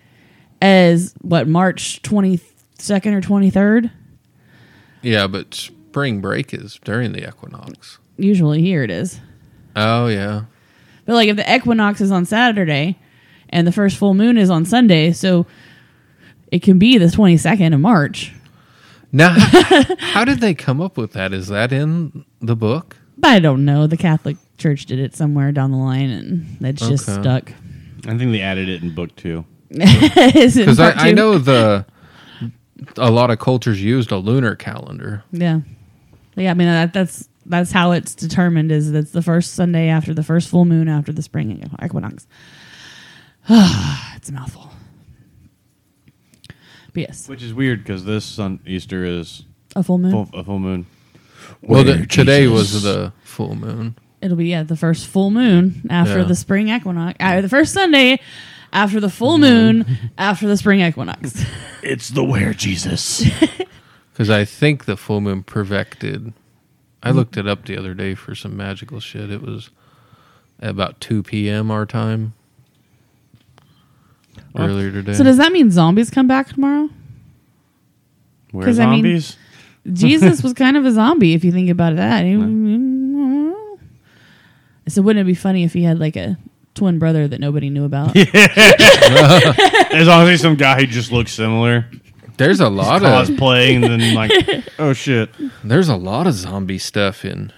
as 0.62 1.14
what 1.22 1.48
March 1.48 2.02
twenty 2.02 2.40
second 2.78 3.14
or 3.14 3.22
twenty 3.22 3.50
third. 3.50 3.92
Yeah, 5.02 5.28
but 5.28 5.54
spring 5.54 6.22
break 6.22 6.54
is 6.54 6.80
during 6.84 7.12
the 7.12 7.28
equinox. 7.28 7.98
Usually 8.18 8.62
here 8.62 8.84
it 8.84 8.92
is. 8.92 9.20
Oh 9.76 10.08
yeah. 10.08 10.44
But 11.06 11.14
like 11.14 11.30
if 11.30 11.38
the 11.38 11.56
equinox 11.56 12.02
is 12.02 12.12
on 12.12 12.26
Saturday 12.26 13.00
and 13.50 13.66
the 13.66 13.72
first 13.72 13.98
full 13.98 14.14
moon 14.14 14.38
is 14.38 14.50
on 14.50 14.66
Sunday, 14.66 15.12
so 15.12 15.46
it 16.52 16.62
can 16.62 16.78
be 16.80 16.98
the 16.98 17.10
twenty 17.10 17.38
second 17.38 17.74
of 17.74 17.80
March. 17.80 18.34
Now, 19.14 19.36
how 20.00 20.24
did 20.24 20.40
they 20.40 20.54
come 20.54 20.80
up 20.80 20.98
with 20.98 21.12
that? 21.14 21.34
Is 21.34 21.48
that 21.50 21.74
in 21.74 22.24
the 22.40 22.56
book? 22.56 22.96
But 23.18 23.32
I 23.32 23.40
don't 23.40 23.66
know. 23.66 23.86
The 23.86 23.98
Catholic 23.98 24.38
Church 24.58 24.86
did 24.86 25.00
it 25.00 25.14
somewhere 25.16 25.52
down 25.52 25.72
the 25.72 25.78
line, 25.78 26.10
and 26.10 26.58
it's 26.66 26.88
just 26.88 27.10
Okay. 27.10 27.22
stuck. 27.22 27.52
I 28.08 28.18
think 28.18 28.32
they 28.32 28.40
added 28.42 28.70
it 28.70 28.82
in 28.84 28.96
book 28.96 29.14
two. 29.18 29.44
Because 29.72 30.56
Because 30.56 30.80
I, 30.80 30.92
I 30.92 31.12
know 31.12 31.38
the 31.38 31.86
a 32.98 33.10
lot 33.12 33.30
of 33.32 33.40
cultures 33.40 33.82
used 33.82 34.12
a 34.12 34.18
lunar 34.18 34.56
calendar. 34.56 35.24
Yeah. 35.32 35.62
Yeah, 36.36 36.52
I 36.52 36.54
mean 36.54 36.68
that, 36.68 36.94
that's 36.94 37.30
that's 37.46 37.72
how 37.72 37.92
it's 37.92 38.16
determined. 38.16 38.72
Is 38.72 38.92
that's 38.92 39.12
the 39.12 39.22
first 39.22 39.54
Sunday 39.54 39.88
after 39.90 40.14
the 40.14 40.24
first 40.24 40.50
full 40.50 40.66
moon 40.66 40.88
after 40.88 41.12
the 41.12 41.22
spring 41.22 41.70
equinox. 41.84 42.28
it's 43.50 44.30
a 44.30 44.34
mouthful. 44.34 44.72
But 46.94 47.02
yes, 47.04 47.30
Which 47.30 47.42
is 47.44 47.54
weird 47.54 47.84
because 47.84 48.04
this 48.04 48.26
sun 48.26 48.60
Easter 48.66 49.06
is 49.06 49.44
a 49.76 49.84
full 49.84 49.98
moon. 49.98 50.12
full, 50.12 50.30
a 50.40 50.44
full 50.44 50.60
moon. 50.60 50.86
Well, 51.62 51.84
the, 51.84 52.06
today 52.06 52.44
Jesus- 52.46 52.74
was 52.74 52.84
the 52.84 53.14
full 53.24 53.56
moon. 53.56 53.96
It'll 54.22 54.38
be 54.38 54.50
yeah 54.50 54.64
the 54.64 54.76
first 54.76 55.08
full 55.08 55.32
moon 55.32 55.82
after 55.90 56.20
Yeah. 56.20 56.26
the 56.26 56.36
spring 56.36 56.68
equinox. 56.70 57.18
Uh, 57.20 57.42
the 57.42 57.50
first 57.50 57.74
Sunday 57.74 58.20
after 58.74 59.00
the 59.00 59.10
full 59.10 59.38
moon 59.38 59.86
after 60.18 60.48
the 60.48 60.58
spring 60.58 60.82
equinox. 60.82 61.44
It's 61.84 62.10
the 62.10 62.24
where 62.24 62.54
Jesus. 62.54 63.24
Because 64.14 64.30
I 64.30 64.46
think 64.46 64.86
the 64.86 64.98
full 64.98 65.20
moon 65.22 65.42
perfected. 65.42 66.34
I 67.02 67.10
looked 67.12 67.38
it 67.38 67.48
up 67.48 67.66
the 67.66 67.76
other 67.78 67.94
day 67.96 68.14
for 68.14 68.36
some 68.36 68.56
magical 68.56 69.00
shit. 69.00 69.32
It 69.32 69.42
was 69.42 69.72
at 70.60 70.70
about 70.70 71.00
2 71.02 71.24
p.m. 71.24 71.72
our 71.72 71.86
time. 71.88 72.34
Earlier 74.56 74.92
today. 74.92 75.14
So 75.14 75.24
does 75.24 75.38
that 75.38 75.52
mean 75.52 75.72
zombies 75.72 76.10
come 76.12 76.28
back 76.28 76.50
tomorrow? 76.50 76.90
Where 78.52 78.66
'Cause, 78.66 78.78
I 78.80 78.86
mean- 78.86 78.98
zombies? 79.20 79.38
Jesus 79.94 80.44
was 80.44 80.54
kind 80.54 80.78
of 80.78 80.86
a 80.86 80.92
zombie 80.92 81.34
if 81.34 81.44
you 81.44 81.52
think 81.52 81.70
about 81.72 81.96
that. 81.96 82.24
He- 82.26 82.36
So 84.88 85.02
wouldn't 85.02 85.22
it 85.26 85.26
be 85.32 85.36
funny 85.36 85.64
if 85.64 85.74
he 85.74 85.84
had 85.84 86.00
like 86.00 86.16
a 86.18 86.38
twin 86.76 87.00
brother 87.00 87.28
that 87.28 87.40
nobody 87.40 87.70
knew 87.70 87.86
about? 87.86 88.16
as 88.16 90.08
long 90.08 90.24
as 90.24 90.30
he's 90.30 90.42
some 90.42 90.56
guy 90.56 90.80
who 90.80 90.88
just 90.88 91.12
looks 91.12 91.32
similar, 91.32 91.86
There's 92.38 92.60
a 92.60 92.70
lot 92.70 93.04
of 93.04 93.08
cosplaying, 93.08 93.86
and 93.86 94.02
then 94.02 94.16
like, 94.16 94.32
oh 94.80 94.94
shit. 94.94 95.30
there's 95.64 95.90
a 95.90 95.96
lot 95.96 96.28
of 96.28 96.34
zombie 96.34 96.80
stuff 96.80 97.24
in 97.24 97.54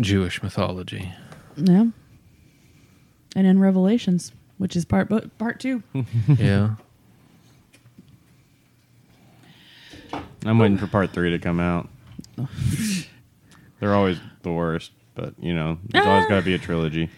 Jewish 0.00 0.42
mythology. 0.42 1.12
Yeah. 1.56 1.86
And 3.34 3.46
in 3.46 3.58
Revelations, 3.58 4.32
which 4.58 4.76
is 4.76 4.84
part 4.84 5.08
bo- 5.08 5.28
part 5.38 5.60
two. 5.60 5.82
yeah. 6.38 6.76
I'm 10.44 10.58
waiting 10.58 10.78
for 10.78 10.86
part 10.86 11.12
three 11.12 11.30
to 11.30 11.38
come 11.38 11.60
out. 11.60 11.88
They're 13.80 13.94
always 13.94 14.18
the 14.42 14.52
worst, 14.52 14.92
but 15.14 15.34
you 15.38 15.54
know, 15.54 15.78
there's 15.88 16.06
always 16.06 16.24
ah. 16.26 16.28
got 16.28 16.36
to 16.36 16.42
be 16.42 16.54
a 16.54 16.58
trilogy. 16.58 17.10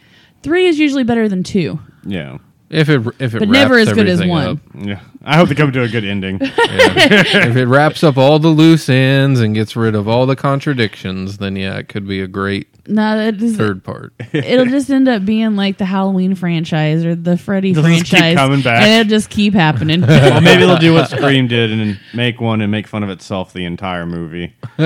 Three 0.44 0.66
is 0.66 0.78
usually 0.78 1.02
better 1.04 1.28
than 1.28 1.42
two. 1.42 1.78
Yeah, 2.06 2.38
If 2.70 2.88
it 2.88 3.00
if 3.18 3.34
it 3.34 3.38
But 3.40 3.48
never 3.48 3.74
wraps 3.76 3.88
as 3.88 3.94
good 3.94 4.08
as 4.08 4.20
everything 4.20 4.30
one. 4.30 4.46
up. 4.46 4.58
yeah. 4.86 5.00
I 5.26 5.36
hope 5.36 5.48
they 5.48 5.54
come 5.54 5.72
to 5.72 5.80
a 5.82 5.88
good 5.88 6.04
ending. 6.04 6.38
if 6.42 7.56
it 7.56 7.64
wraps 7.66 8.04
up 8.04 8.18
all 8.18 8.38
the 8.38 8.48
loose 8.48 8.90
ends 8.90 9.40
and 9.40 9.54
gets 9.54 9.74
rid 9.74 9.94
of 9.94 10.06
all 10.06 10.26
the 10.26 10.36
contradictions, 10.36 11.38
then 11.38 11.56
yeah, 11.56 11.78
it 11.78 11.88
could 11.88 12.06
be 12.06 12.20
a 12.20 12.26
great 12.26 12.68
No, 12.86 13.16
that 13.16 13.40
is, 13.42 13.56
third 13.56 13.82
part. 13.82 14.12
it'll 14.34 14.66
just 14.66 14.90
end 14.90 15.08
up 15.08 15.24
being 15.24 15.56
like 15.56 15.78
the 15.78 15.86
Halloween 15.86 16.34
franchise 16.34 17.06
or 17.06 17.14
the 17.14 17.38
Freddy 17.38 17.72
They'll 17.72 17.84
just 17.84 18.04
keep 18.04 18.18
franchise. 18.18 18.36
coming 18.36 18.60
back. 18.60 18.82
And 18.82 19.00
it'll 19.00 19.08
just 19.16 19.30
keep 19.30 19.54
happening. 19.54 20.00
well, 20.06 20.42
maybe 20.42 20.66
they'll 20.66 20.76
do 20.76 20.92
what 20.92 21.08
Scream 21.08 21.48
did 21.48 21.72
and 21.72 21.98
make 22.12 22.38
one 22.38 22.60
and 22.60 22.70
make 22.70 22.86
fun 22.86 23.02
of 23.02 23.08
itself 23.08 23.54
the 23.54 23.64
entire 23.64 24.04
movie. 24.04 24.52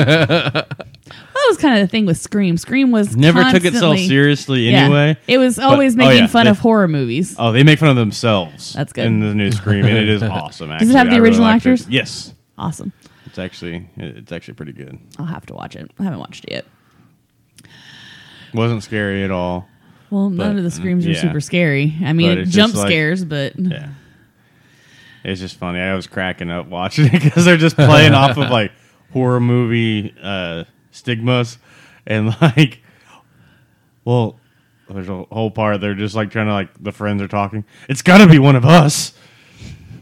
That 1.08 1.46
was 1.48 1.56
kind 1.58 1.74
of 1.78 1.80
the 1.80 1.88
thing 1.90 2.04
with 2.06 2.16
Scream. 2.18 2.56
Scream 2.56 2.90
was 2.90 3.16
Never 3.16 3.42
took 3.44 3.64
itself 3.64 3.72
constantly- 3.72 4.06
seriously 4.08 4.70
Yeah. 4.70 4.84
anyway. 4.84 5.16
It 5.26 5.38
was 5.38 5.58
always 5.58 5.94
But- 5.96 6.04
oh, 6.04 6.08
making 6.08 6.22
yeah, 6.24 6.26
fun 6.28 6.44
they- 6.44 6.50
of 6.50 6.58
horror 6.58 6.88
movies. 6.88 7.34
Oh, 7.38 7.52
they 7.52 7.62
make 7.62 7.78
fun 7.78 7.88
of 7.90 7.96
themselves. 7.96 8.72
That's 8.74 8.92
good. 8.92 9.06
in 9.06 9.20
the 9.20 9.34
new 9.34 9.50
Scream, 9.52 9.84
and 9.84 9.96
it 9.96 10.08
is 10.08 10.22
awesome. 10.24 10.70
Actually. 10.70 10.86
Does 10.86 10.94
it 10.94 10.98
have 10.98 11.06
the 11.08 11.14
I 11.14 11.16
really 11.18 11.28
original 11.30 11.46
liked 11.46 11.66
it. 11.66 11.70
actors? 11.70 11.86
Yes, 11.88 12.32
Awesome. 12.58 12.92
it's 13.26 13.38
actually 13.38 13.88
it's 13.96 14.32
actually 14.32 14.54
pretty 14.54 14.72
good. 14.72 14.98
I'll 15.18 15.26
have 15.26 15.46
to 15.46 15.54
watch 15.54 15.76
it. 15.76 15.90
I 15.98 16.02
haven't 16.04 16.18
watched 16.18 16.44
it 16.44 16.52
yet. 16.52 16.66
Wasn't 18.54 18.82
scary 18.82 19.22
at 19.24 19.30
all. 19.30 19.68
Well, 20.10 20.30
none 20.30 20.54
But, 20.54 20.58
of 20.58 20.64
the 20.64 20.70
screams 20.70 21.06
are 21.06 21.10
yeah. 21.10 21.20
super 21.20 21.40
scary. 21.40 21.94
I 22.02 22.14
mean, 22.14 22.30
But 22.30 22.38
it's 22.38 22.50
jump 22.50 22.74
like- 22.74 22.86
scares, 22.88 23.24
but 23.24 23.52
Yeah. 23.58 23.88
It's 25.24 25.40
just 25.40 25.56
funny. 25.58 25.80
I 25.80 25.94
was 25.94 26.06
cracking 26.06 26.50
up 26.50 26.66
watching 26.70 27.06
it 27.06 27.22
because 27.22 27.44
they're 27.44 27.56
just 27.58 27.76
playing 27.76 28.14
off 28.14 28.38
of 28.38 28.50
like 28.50 28.72
horror 29.12 29.40
movie 29.40 30.14
uh, 30.22 30.64
stigmas 30.98 31.58
and 32.06 32.28
like, 32.40 32.82
well, 34.04 34.38
there's 34.88 35.08
a 35.08 35.22
whole 35.24 35.50
part 35.50 35.80
they're 35.80 35.94
just 35.94 36.14
like 36.14 36.30
trying 36.30 36.46
to 36.46 36.52
like 36.52 36.70
the 36.82 36.92
friends 36.92 37.22
are 37.22 37.28
talking. 37.28 37.64
It's 37.88 38.02
got 38.02 38.18
to 38.18 38.26
be 38.26 38.38
one 38.38 38.56
of 38.56 38.64
us. 38.64 39.12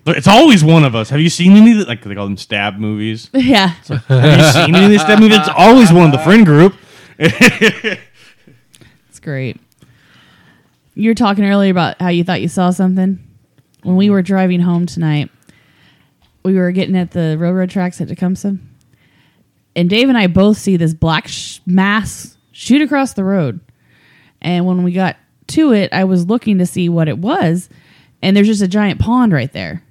It's 0.08 0.28
always 0.28 0.62
one 0.62 0.84
of 0.84 0.94
us. 0.94 1.10
Have 1.10 1.20
you 1.20 1.28
seen 1.28 1.56
any 1.56 1.72
of 1.72 1.78
the, 1.78 1.84
like 1.86 2.02
they 2.02 2.14
call 2.14 2.26
them 2.26 2.36
stab 2.36 2.76
movies? 2.78 3.28
yeah. 3.34 3.68
Have 3.68 4.38
you 4.38 4.52
seen 4.52 4.74
any 4.74 4.84
of 4.84 4.90
these 4.90 5.00
stab 5.00 5.18
movies? 5.18 5.38
It's 5.38 5.48
always 5.48 5.92
one 5.92 6.06
of 6.06 6.12
the 6.12 6.18
friend 6.18 6.46
group. 6.46 6.74
It's 9.08 9.20
great. 9.20 9.58
You 10.94 11.08
were 11.08 11.14
talking 11.14 11.42
earlier 11.46 11.70
about 11.70 11.98
how 11.98 12.08
you 12.08 12.22
thought 12.22 12.42
you 12.42 12.48
saw 12.48 12.68
something. 12.68 13.18
When 13.82 13.96
we 13.96 14.10
were 14.10 14.20
driving 14.20 14.60
home 14.60 14.84
tonight, 14.84 15.30
we 16.42 16.54
were 16.54 16.70
getting 16.70 16.94
at 16.96 17.12
the 17.12 17.36
railroad 17.38 17.70
tracks 17.70 17.98
at 18.02 18.08
Tecumseh, 18.08 18.58
and 19.76 19.88
Dave 19.88 20.08
and 20.08 20.18
I 20.18 20.26
both 20.26 20.58
see 20.58 20.76
this 20.76 20.92
black 20.94 21.28
sh- 21.28 21.60
mass 21.66 22.36
shoot 22.50 22.82
across 22.82 23.12
the 23.14 23.22
road. 23.22 23.60
And 24.42 24.66
when 24.66 24.82
we 24.82 24.90
got 24.92 25.16
to 25.48 25.72
it, 25.72 25.92
I 25.92 26.02
was 26.04 26.26
looking 26.26 26.58
to 26.58 26.66
see 26.66 26.88
what 26.88 27.06
it 27.08 27.18
was, 27.18 27.68
and 28.22 28.36
there's 28.36 28.46
just 28.48 28.62
a 28.62 28.68
giant 28.68 29.00
pond 29.00 29.32
right 29.32 29.52
there. 29.52 29.82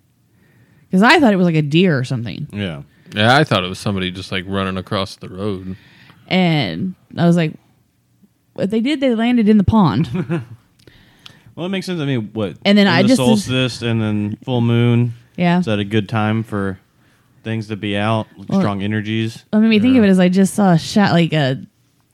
Because 0.89 1.01
I 1.03 1.19
thought 1.19 1.31
it 1.33 1.37
was 1.37 1.45
like 1.45 1.55
a 1.55 1.61
deer 1.61 1.97
or 1.97 2.03
something. 2.03 2.47
Yeah. 2.51 2.83
Yeah, 3.13 3.35
I 3.37 3.43
thought 3.45 3.63
it 3.63 3.67
was 3.69 3.79
somebody 3.79 4.11
just 4.11 4.31
like 4.31 4.43
running 4.47 4.77
across 4.77 5.15
the 5.15 5.29
road. 5.29 5.77
And 6.27 6.95
I 7.17 7.25
was 7.25 7.35
like, 7.37 7.53
what 8.53 8.71
they 8.71 8.81
did, 8.81 8.99
they 8.99 9.13
landed 9.15 9.47
in 9.47 9.57
the 9.57 9.63
pond. 9.63 10.43
Well, 11.55 11.67
it 11.67 11.69
makes 11.69 11.85
sense. 11.85 12.01
I 12.01 12.05
mean, 12.05 12.31
what? 12.33 12.57
And 12.65 12.77
then 12.77 12.85
in 12.85 12.91
I 12.91 13.01
the 13.01 13.07
just- 13.07 13.17
solstice 13.17 13.81
and 13.81 14.01
then 14.01 14.37
full 14.43 14.59
moon. 14.59 15.13
Yeah. 15.37 15.59
Is 15.59 15.65
that 15.67 15.79
a 15.79 15.85
good 15.85 16.09
time 16.09 16.43
for 16.43 16.79
things 17.45 17.67
to 17.69 17.77
be 17.77 17.95
out? 17.95 18.27
Well- 18.49 18.59
strong 18.59 18.81
energies. 18.83 19.45
I 19.53 19.59
made 19.59 19.69
me 19.69 19.79
think 19.79 19.95
of 19.97 20.03
it 20.03 20.09
as 20.09 20.19
I 20.19 20.27
just 20.27 20.53
saw 20.53 20.73
a 20.73 20.77
shot 20.77 21.13
like 21.13 21.31
a 21.31 21.65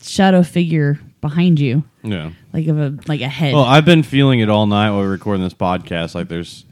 shadow 0.03 0.43
figure 0.43 0.99
behind 1.21 1.59
you, 1.59 1.83
Yeah. 2.03 2.31
like 2.53 2.67
of 2.67 2.77
a 2.79 2.97
like 3.07 3.21
a 3.21 3.27
head. 3.27 3.53
Well, 3.55 3.63
I've 3.63 3.85
been 3.85 4.03
feeling 4.03 4.39
it 4.41 4.49
all 4.49 4.67
night 4.67 4.91
while 4.91 4.99
we're 4.99 5.09
recording 5.11 5.43
this 5.43 5.53
podcast. 5.53 6.13
Like 6.15 6.27
there's, 6.27 6.65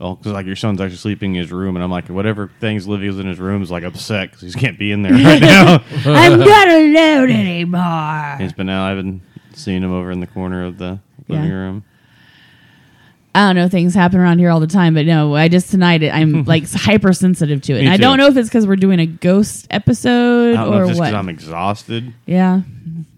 well, 0.00 0.16
because 0.16 0.32
like 0.32 0.46
your 0.46 0.56
son's 0.56 0.80
actually 0.80 0.96
sleeping 0.98 1.34
in 1.36 1.40
his 1.42 1.52
room, 1.52 1.76
and 1.76 1.82
I'm 1.84 1.90
like, 1.90 2.08
whatever 2.08 2.50
things 2.60 2.86
Livy's 2.88 3.18
in 3.18 3.26
his 3.26 3.38
room 3.38 3.62
is 3.62 3.70
like 3.70 3.84
upset 3.84 4.30
because 4.32 4.52
he 4.54 4.60
can't 4.60 4.78
be 4.78 4.90
in 4.92 5.02
there 5.02 5.12
right 5.12 5.40
now. 5.40 5.82
I'm 6.06 6.38
not 6.40 6.68
alone 6.68 7.30
anymore. 7.30 8.36
He's 8.38 8.52
been 8.52 8.68
out. 8.68 8.86
I've 8.90 8.96
been 8.96 9.22
seeing 9.54 9.82
him 9.82 9.92
over 9.92 10.10
in 10.10 10.18
the 10.20 10.26
corner 10.26 10.64
of 10.64 10.78
the 10.78 10.98
living 11.28 11.46
Yeah. 11.46 11.52
room. 11.54 11.84
I 13.36 13.48
don't 13.48 13.56
know. 13.56 13.68
Things 13.68 13.94
happen 13.94 14.20
around 14.20 14.38
here 14.38 14.48
all 14.50 14.60
the 14.60 14.66
time, 14.68 14.94
but 14.94 15.06
no, 15.06 15.34
I 15.34 15.48
just 15.48 15.70
tonight 15.70 16.04
I'm 16.04 16.44
like 16.46 16.70
hypersensitive 16.70 17.62
to 17.62 17.72
it. 17.74 17.80
And 17.80 17.88
I 17.88 17.96
don't 17.96 18.18
know 18.18 18.28
if 18.28 18.36
it's 18.36 18.48
because 18.48 18.66
we're 18.66 18.76
doing 18.76 19.00
a 19.00 19.06
ghost 19.06 19.66
episode 19.70 20.54
I 20.54 20.62
don't 20.64 20.70
know 20.70 20.78
or 20.78 20.82
if 20.84 20.88
just 20.90 21.00
what. 21.00 21.06
because 21.06 21.18
I'm 21.18 21.28
exhausted. 21.28 22.14
yeah, 22.26 22.60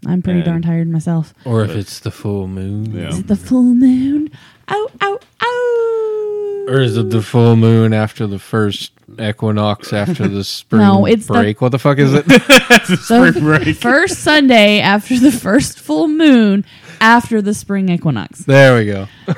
I'm 0.07 0.23
pretty 0.23 0.39
And- 0.41 0.47
darn 0.47 0.63
tired 0.63 0.89
myself. 0.89 1.35
Or 1.45 1.63
if 1.65 1.71
it's 1.73 2.01
the 2.01 2.11
full 2.11 2.47
moon. 2.49 2.93
Yeah. 2.95 3.09
Is 3.09 3.19
it 3.19 3.27
the 3.27 3.37
full 3.37 3.63
moon? 3.75 4.31
Ow, 4.69 4.89
ow, 5.03 5.19
ow. 5.43 6.67
Or 6.69 6.81
is 6.81 6.97
it 6.97 7.11
the 7.11 7.23
full 7.23 7.55
moon 7.57 7.93
after 7.93 8.27
the 8.27 8.39
first 8.39 8.93
equinox 9.21 9.93
after 9.93 10.27
the 10.27 10.43
spring 10.45 10.81
No, 10.83 11.05
it's 11.07 11.27
the- 11.27 11.35
break? 11.35 11.61
what 11.61 11.73
the 11.73 11.79
fuck 11.79 11.99
is 11.99 12.15
it? 12.15 12.25
the 12.27 13.77
first 13.79 14.21
Sunday 14.21 14.81
after 14.81 15.19
the 15.19 15.31
first 15.31 15.79
full 15.79 16.09
moon 16.09 16.65
after 17.01 17.41
the 17.43 17.55
spring 17.55 17.89
equinox? 17.89 18.41
there 18.41 18.77
we 18.77 18.87
go. 18.87 19.07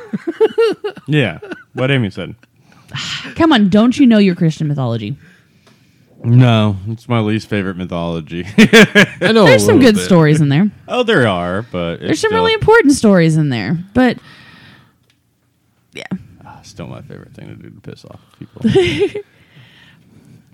Yeah, 1.10 1.38
what 1.72 1.90
Amy 1.90 2.10
said. 2.10 2.34
Come 3.34 3.50
on, 3.52 3.70
don't 3.70 3.98
you 3.98 4.06
know 4.06 4.18
your 4.18 4.34
Christian 4.34 4.68
mythology? 4.68 5.16
No, 6.22 6.76
it's 6.88 7.08
my 7.08 7.20
least 7.20 7.48
favorite 7.48 7.78
mythology. 7.78 8.44
I 8.58 9.32
know. 9.32 9.46
There's 9.46 9.64
some 9.64 9.78
good 9.80 9.94
bit. 9.94 10.04
stories 10.04 10.42
in 10.42 10.50
there. 10.50 10.70
oh, 10.86 11.02
there 11.04 11.26
are, 11.26 11.62
but 11.62 12.00
There's 12.00 12.20
some 12.20 12.28
still, 12.28 12.42
really 12.42 12.52
important 12.52 12.92
stories 12.92 13.38
in 13.38 13.48
there, 13.48 13.78
but 13.94 14.18
yeah, 15.94 16.04
ah, 16.44 16.60
still 16.62 16.88
my 16.88 17.00
favorite 17.00 17.32
thing 17.32 17.48
to 17.48 17.54
do 17.54 17.70
to 17.70 17.80
piss 17.80 18.04
off 18.04 18.20
people. 18.38 18.62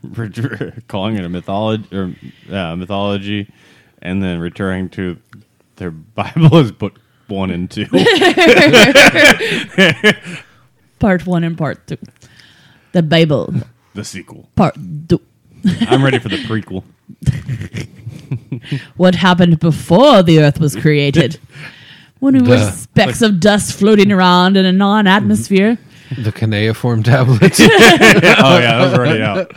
Re- 0.04 0.72
calling 0.86 1.16
it 1.16 1.24
a 1.24 1.28
mythology 1.28 1.96
or 1.96 2.14
yeah, 2.46 2.74
mythology, 2.76 3.50
and 4.02 4.22
then 4.22 4.38
returning 4.38 4.88
to 4.90 5.16
their 5.76 5.90
Bible 6.14 6.56
is 6.58 6.72
book 6.72 7.00
one 7.28 7.50
and 7.50 7.70
two. 7.70 7.86
part 10.98 11.26
one 11.26 11.44
and 11.44 11.56
part 11.56 11.86
two. 11.86 11.98
The 12.92 13.02
Bible, 13.02 13.52
the 13.94 14.04
sequel. 14.04 14.48
part 14.56 14.76
two. 15.08 15.20
I'm 15.88 16.04
ready 16.04 16.18
for 16.18 16.28
the 16.28 16.36
prequel. 16.38 16.84
What 18.96 19.14
happened 19.14 19.58
before 19.60 20.22
the 20.22 20.40
earth 20.40 20.58
was 20.58 20.74
created? 20.74 21.38
When 22.20 22.34
we 22.34 22.40
were 22.40 22.56
Duh. 22.56 22.70
specks 22.70 23.20
of 23.20 23.38
dust 23.38 23.78
floating 23.78 24.10
around 24.10 24.56
in 24.56 24.64
a 24.64 24.72
non 24.72 25.06
atmosphere. 25.06 25.76
Mm-hmm. 26.08 26.22
The 26.22 26.32
cuneiform 26.32 27.02
tablets. 27.02 27.60
oh 27.60 27.64
yeah, 27.68 28.78
that 28.78 28.80
was 28.80 28.94
already 28.94 29.22
out. 29.22 29.52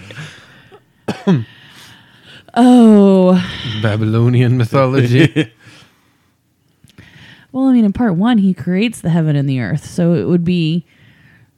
Oh, 2.60 3.36
Babylonian 3.84 4.58
mythology. 4.58 5.52
Well, 7.58 7.70
I 7.70 7.74
mean, 7.74 7.86
in 7.86 7.94
part 7.94 8.14
one, 8.14 8.38
he 8.38 8.54
creates 8.54 9.02
the 9.02 9.10
heaven 9.10 9.36
and 9.36 9.50
the 9.50 9.60
earth. 9.62 9.84
So 9.84 10.14
it 10.14 10.26
would 10.26 10.44
be 10.46 10.86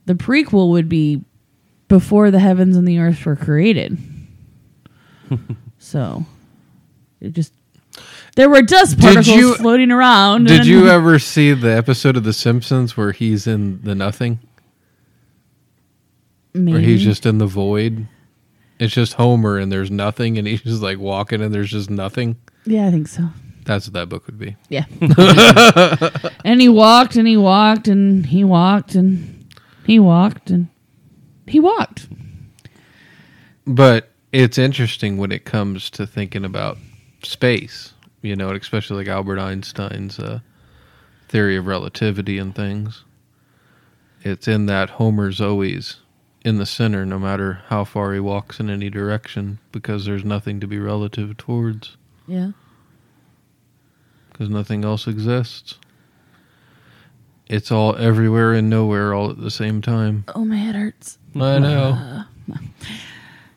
the 0.06 0.14
prequel 0.14 0.70
would 0.70 0.88
be 0.88 1.26
before 1.90 2.32
the 2.32 2.40
heavens 2.40 2.78
and 2.78 2.88
the 2.88 3.00
earth 3.00 3.26
were 3.26 3.36
created. 3.36 3.98
so 5.78 6.26
it 7.20 7.34
just 7.34 7.52
there 8.38 8.50
were 8.50 8.62
dust 8.62 8.98
particles 8.98 9.28
you- 9.28 9.56
floating 9.56 9.92
around. 9.92 10.48
Did 10.48 10.66
you 10.66 10.88
ever 10.90 11.20
see 11.20 11.52
the 11.52 11.76
episode 11.76 12.16
of 12.16 12.24
The 12.24 12.32
Simpsons 12.32 12.96
where 12.96 13.12
he's 13.12 13.46
in 13.46 13.82
the 13.82 13.94
nothing? 13.94 14.40
Maybe. 16.54 16.72
Where 16.72 16.82
he's 16.82 17.04
just 17.04 17.26
in 17.26 17.40
the 17.40 17.46
void? 17.46 18.08
It's 18.80 18.94
just 18.94 19.16
Homer 19.16 19.58
and 19.58 19.70
there's 19.70 19.92
nothing 19.92 20.38
and 20.38 20.48
he's 20.48 20.62
just 20.62 20.82
like 20.82 20.98
walking 20.98 21.42
and 21.42 21.54
there's 21.54 21.72
just 21.72 21.90
nothing. 21.90 22.38
Yeah, 22.66 22.88
I 22.88 22.92
think 22.92 23.10
so. 23.10 23.28
That's 23.70 23.86
what 23.86 23.94
that 23.94 24.10
book 24.10 24.26
would 24.26 24.40
be. 24.40 24.56
Yeah. 24.68 24.86
and 26.44 26.60
he 26.60 26.68
walked 26.68 27.16
and 27.16 27.28
he 27.28 27.38
walked 27.38 27.88
and 27.88 28.26
he 28.26 28.44
walked 28.44 28.96
and 28.96 29.46
he 29.86 30.00
walked 30.00 30.50
and 30.50 30.70
he 31.46 31.60
walked. 31.60 32.08
But 33.68 34.10
it's 34.32 34.58
interesting 34.58 35.20
when 35.20 35.32
it 35.32 35.46
comes 35.46 35.92
to 35.92 36.08
thinking 36.08 36.46
about 36.46 36.80
space, 37.22 37.94
you 38.24 38.36
know, 38.36 38.50
especially 38.50 38.98
like 38.98 39.08
Albert 39.08 39.38
Einstein's 39.38 40.18
uh, 40.18 40.40
theory 41.28 41.56
of 41.56 41.68
relativity 41.68 42.40
and 42.40 42.56
things. 42.56 43.04
It's 44.24 44.48
in 44.48 44.66
that 44.66 44.90
Homer's 44.90 45.40
always 45.40 45.98
in 46.44 46.58
the 46.58 46.66
center, 46.66 47.06
no 47.06 47.20
matter 47.20 47.62
how 47.68 47.84
far 47.84 48.16
he 48.16 48.20
walks 48.20 48.60
in 48.60 48.72
any 48.72 48.90
direction, 48.90 49.60
because 49.72 50.06
there's 50.06 50.26
nothing 50.26 50.60
to 50.60 50.66
be 50.66 50.80
relative 50.80 51.38
towards, 51.38 51.98
Yeah. 52.26 52.54
Because 54.40 54.50
nothing 54.50 54.86
else 54.86 55.06
exists. 55.06 55.76
It's 57.48 57.74
all 57.74 57.98
everywhere 57.98 58.54
and 58.54 58.70
nowhere 58.70 59.14
all 59.14 59.30
at 59.32 59.42
the 59.42 59.52
same 59.52 59.82
time. 59.82 60.24
Oh, 60.34 60.46
my 60.46 60.56
head 60.56 60.76
hurts. 60.76 61.18
I 61.36 61.60
know. 61.60 62.24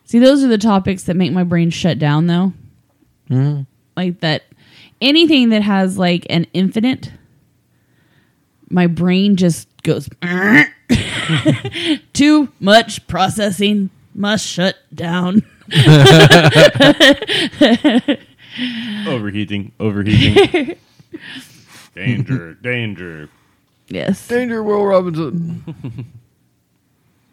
See, 0.04 0.18
those 0.18 0.42
are 0.42 0.48
the 0.48 0.58
topics 0.58 1.04
that 1.04 1.14
make 1.14 1.30
my 1.30 1.44
brain 1.44 1.70
shut 1.70 2.00
down, 2.00 2.26
though. 2.26 2.52
Mhm. 3.30 3.66
Like 3.96 4.18
that, 4.20 4.42
anything 5.00 5.50
that 5.50 5.62
has 5.62 5.98
like 5.98 6.26
an 6.28 6.48
infinite, 6.52 7.12
my 8.68 8.88
brain 8.88 9.36
just 9.36 9.68
goes, 9.84 10.08
too 12.12 12.48
much 12.58 13.06
processing 13.06 13.90
must 14.16 14.44
shut 14.44 14.78
down. 14.92 15.44
Overheating, 19.06 19.72
overheating. 19.80 20.76
danger, 21.94 22.54
danger. 22.54 23.28
yes. 23.88 24.26
Danger, 24.28 24.62
Will 24.62 24.84
Robinson. 24.84 25.64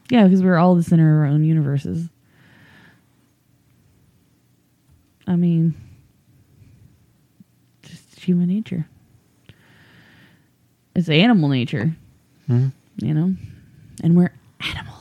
Yeah, 0.09 0.23
because 0.23 0.41
we're 0.41 0.57
all 0.57 0.75
the 0.75 0.83
center 0.83 1.15
of 1.15 1.19
our 1.19 1.25
own 1.33 1.43
universes. 1.43 2.09
I 5.27 5.35
mean, 5.35 5.75
just 7.83 8.19
human 8.19 8.47
nature. 8.47 8.87
It's 10.95 11.07
animal 11.09 11.49
nature, 11.49 11.95
Mhm. 12.49 12.71
you 12.97 13.13
know, 13.13 13.35
and 14.03 14.15
we're 14.15 14.31
animals. 14.61 14.98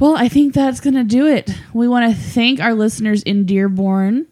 Well, 0.00 0.16
I 0.16 0.28
think 0.28 0.54
that's 0.54 0.80
going 0.80 0.94
to 0.94 1.04
do 1.04 1.26
it. 1.26 1.50
We 1.74 1.86
want 1.86 2.10
to 2.10 2.18
thank 2.18 2.58
our 2.58 2.74
listeners 2.74 3.22
in 3.22 3.44
Dearborn. 3.44 4.26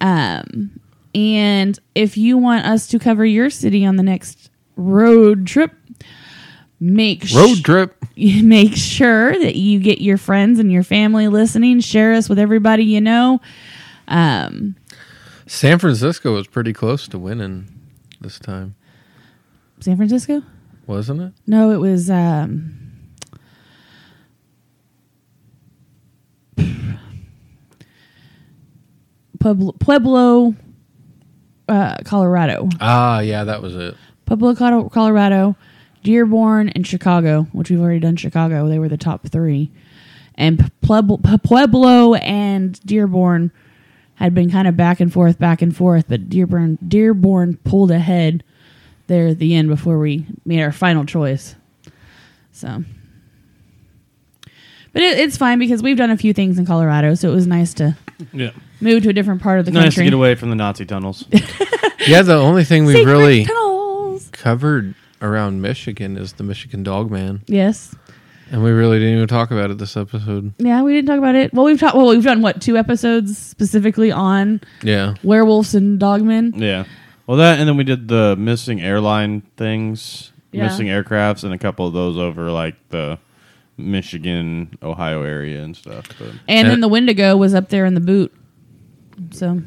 Um, 0.00 0.80
and 1.14 1.78
if 1.94 2.16
you 2.16 2.36
want 2.36 2.66
us 2.66 2.88
to 2.88 2.98
cover 2.98 3.24
your 3.24 3.48
city 3.48 3.86
on 3.86 3.94
the 3.94 4.02
next 4.02 4.50
road 4.76 5.46
trip, 5.46 5.72
make 6.80 7.24
Road 7.32 7.64
trip. 7.64 8.04
make 8.16 8.74
sure 8.74 9.38
that 9.38 9.54
you 9.54 9.78
get 9.78 10.00
your 10.00 10.18
friends 10.18 10.58
and 10.58 10.72
your 10.72 10.82
family 10.82 11.28
listening. 11.28 11.78
Share 11.78 12.12
us 12.12 12.28
with 12.28 12.38
everybody 12.40 12.84
you 12.84 13.00
know. 13.00 13.40
Um, 14.08 14.74
San 15.46 15.78
Francisco 15.78 16.34
was 16.34 16.48
pretty 16.48 16.72
close 16.72 17.06
to 17.08 17.18
winning 17.18 17.68
this 18.20 18.38
time, 18.40 18.74
San 19.80 19.96
Francisco? 19.96 20.42
wasn't 20.86 21.20
it? 21.20 21.32
No, 21.46 21.70
it 21.70 21.78
was. 21.78 22.10
Um, 22.10 22.83
Pueblo, 29.44 29.72
Pueblo 29.72 30.54
uh, 31.68 31.98
Colorado. 32.06 32.66
Ah, 32.80 33.20
yeah, 33.20 33.44
that 33.44 33.60
was 33.60 33.76
it. 33.76 33.94
Pueblo, 34.24 34.54
Colorado, 34.54 35.54
Dearborn, 36.02 36.70
and 36.70 36.86
Chicago, 36.86 37.42
which 37.52 37.68
we've 37.68 37.78
already 37.78 38.00
done 38.00 38.16
Chicago. 38.16 38.66
They 38.68 38.78
were 38.78 38.88
the 38.88 38.96
top 38.96 39.28
three. 39.28 39.70
And 40.36 40.72
Pueblo, 40.80 41.18
Pueblo 41.18 42.14
and 42.14 42.80
Dearborn 42.86 43.52
had 44.14 44.34
been 44.34 44.50
kind 44.50 44.66
of 44.66 44.78
back 44.78 44.98
and 45.00 45.12
forth, 45.12 45.38
back 45.38 45.60
and 45.60 45.76
forth, 45.76 46.06
but 46.08 46.30
Dearborn, 46.30 46.78
Dearborn 46.88 47.58
pulled 47.64 47.90
ahead 47.90 48.42
there 49.08 49.28
at 49.28 49.40
the 49.40 49.54
end 49.54 49.68
before 49.68 49.98
we 49.98 50.24
made 50.46 50.62
our 50.62 50.72
final 50.72 51.04
choice. 51.04 51.54
So, 52.50 52.82
but 54.94 55.02
it, 55.02 55.18
it's 55.18 55.36
fine 55.36 55.58
because 55.58 55.82
we've 55.82 55.98
done 55.98 56.10
a 56.10 56.16
few 56.16 56.32
things 56.32 56.58
in 56.58 56.64
Colorado, 56.64 57.14
so 57.14 57.30
it 57.30 57.34
was 57.34 57.46
nice 57.46 57.74
to 57.74 57.94
Yeah. 58.32 58.50
move 58.80 59.02
to 59.02 59.10
a 59.10 59.12
different 59.12 59.42
part 59.42 59.58
of 59.58 59.66
the 59.66 59.70
country. 59.72 59.84
nice 59.84 59.94
country. 59.96 60.04
to 60.06 60.10
get 60.10 60.14
away 60.16 60.34
from 60.36 60.48
the 60.48 60.56
Nazi 60.56 60.86
tunnels. 60.86 61.26
Yeah, 62.06 62.20
the 62.22 62.34
only 62.34 62.64
thing 62.64 62.84
we've 62.84 62.96
Secret 62.96 63.12
really 63.12 63.44
tunnels. 63.46 64.28
covered 64.32 64.94
around 65.22 65.62
Michigan 65.62 66.18
is 66.18 66.34
the 66.34 66.44
Michigan 66.44 66.82
Dog 66.82 67.10
Man, 67.10 67.40
Yes. 67.46 67.94
and 68.50 68.62
we 68.62 68.72
really 68.72 68.98
didn't 68.98 69.14
even 69.14 69.26
talk 69.28 69.50
about 69.50 69.70
it 69.70 69.78
this 69.78 69.96
episode. 69.96 70.52
Yeah, 70.58 70.82
we 70.82 70.92
didn't 70.92 71.08
talk 71.08 71.16
about 71.16 71.34
it. 71.34 71.54
Well, 71.54 71.64
we've 71.64 71.80
talked. 71.80 71.96
Well, 71.96 72.08
we've 72.08 72.22
done 72.22 72.42
what 72.42 72.60
two 72.60 72.76
episodes 72.76 73.38
specifically 73.38 74.12
on 74.12 74.60
Yeah, 74.82 75.14
werewolves 75.22 75.74
and 75.74 75.98
dogmen. 75.98 76.52
yeah. 76.60 76.84
Well, 77.26 77.38
that 77.38 77.58
and 77.58 77.66
then 77.66 77.78
we 77.78 77.84
did 77.84 78.08
the 78.08 78.36
missing 78.36 78.82
airline 78.82 79.40
things, 79.56 80.30
Yeah. 80.52 80.64
missing 80.64 80.88
aircrafts, 80.88 81.42
and 81.42 81.54
a 81.54 81.58
couple 81.58 81.86
of 81.86 81.94
those 81.94 82.18
over 82.18 82.50
like 82.50 82.74
the 82.90 83.18
Michigan, 83.76 84.76
Ohio 84.82 85.22
area 85.22 85.62
and 85.62 85.76
stuff. 85.76 86.06
But 86.18 86.28
And 86.48 86.66
then 86.66 86.74
And- 86.74 86.82
the 86.82 86.88
Wendigo 86.88 87.36
was 87.36 87.54
up 87.54 87.68
there 87.68 87.84
in 87.86 87.94
the 87.94 88.00
boot. 88.00 88.32
So 89.30 89.62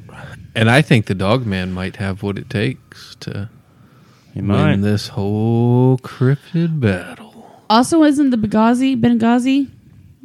and 0.56 0.70
I 0.70 0.82
think 0.82 1.06
the 1.06 1.16
Dog 1.16 1.46
Man 1.46 1.72
might 1.72 1.96
have 1.98 2.22
what 2.22 2.38
it 2.38 2.50
takes 2.50 3.16
to 3.22 3.50
he 4.34 4.42
win 4.42 4.48
might. 4.48 4.76
this 4.82 5.08
whole 5.10 5.98
cryptid 6.00 6.80
battle. 6.82 7.64
also 7.70 8.00
wasn't 8.00 8.32
the 8.32 8.38
Benghazi 8.38 9.00
Benghazi, 9.00 9.70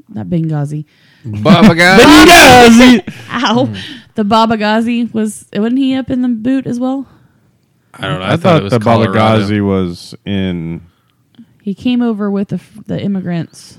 not 0.08 0.26
Benghazi. 0.26 0.84
Baba 1.24 1.74
guy. 1.76 2.98
Ow, 3.30 3.66
hmm. 3.66 3.74
the 4.16 4.24
Baba 4.24 4.56
Ghazi 4.56 5.04
was 5.04 5.46
wasn't 5.54 5.78
he 5.78 5.94
up 5.94 6.10
in 6.10 6.22
the 6.22 6.28
boot 6.28 6.66
as 6.66 6.80
well? 6.80 7.06
I 7.94 8.08
don't 8.08 8.18
know. 8.18 8.24
I, 8.24 8.32
I, 8.32 8.36
thought, 8.36 8.56
it 8.60 8.64
was 8.64 8.72
the 8.72 8.80
Baba 8.80 9.04
Colorado. 9.04 9.38
Ghazi 9.38 9.60
was 9.60 10.14
in 10.24 10.80
He 11.62 11.74
came 11.74 12.02
over 12.02 12.30
with 12.30 12.48
the 12.48 12.60
the 12.86 13.00
immigrants 13.00 13.78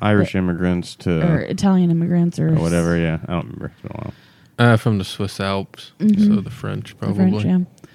Irish 0.00 0.34
immigrants 0.34 0.94
to 0.96 1.26
or 1.26 1.40
Italian 1.40 1.90
immigrants 1.90 2.38
or 2.38 2.50
or 2.50 2.60
whatever. 2.60 2.96
Yeah, 2.96 3.18
I 3.26 3.32
don't 3.32 3.44
remember. 3.46 3.66
It's 3.74 3.80
been 3.82 3.92
a 3.92 3.98
while. 4.04 4.14
Uh, 4.58 4.76
from 4.78 4.96
the 4.98 5.04
Swiss 5.04 5.38
Alps, 5.40 5.92
so 6.00 6.06
the 6.40 6.50
French 6.50 6.96
Mm-hmm. 6.96 7.12
the 7.12 7.14
probably. 7.14 7.42
French. 7.42 7.66
Yeah. 7.68 7.92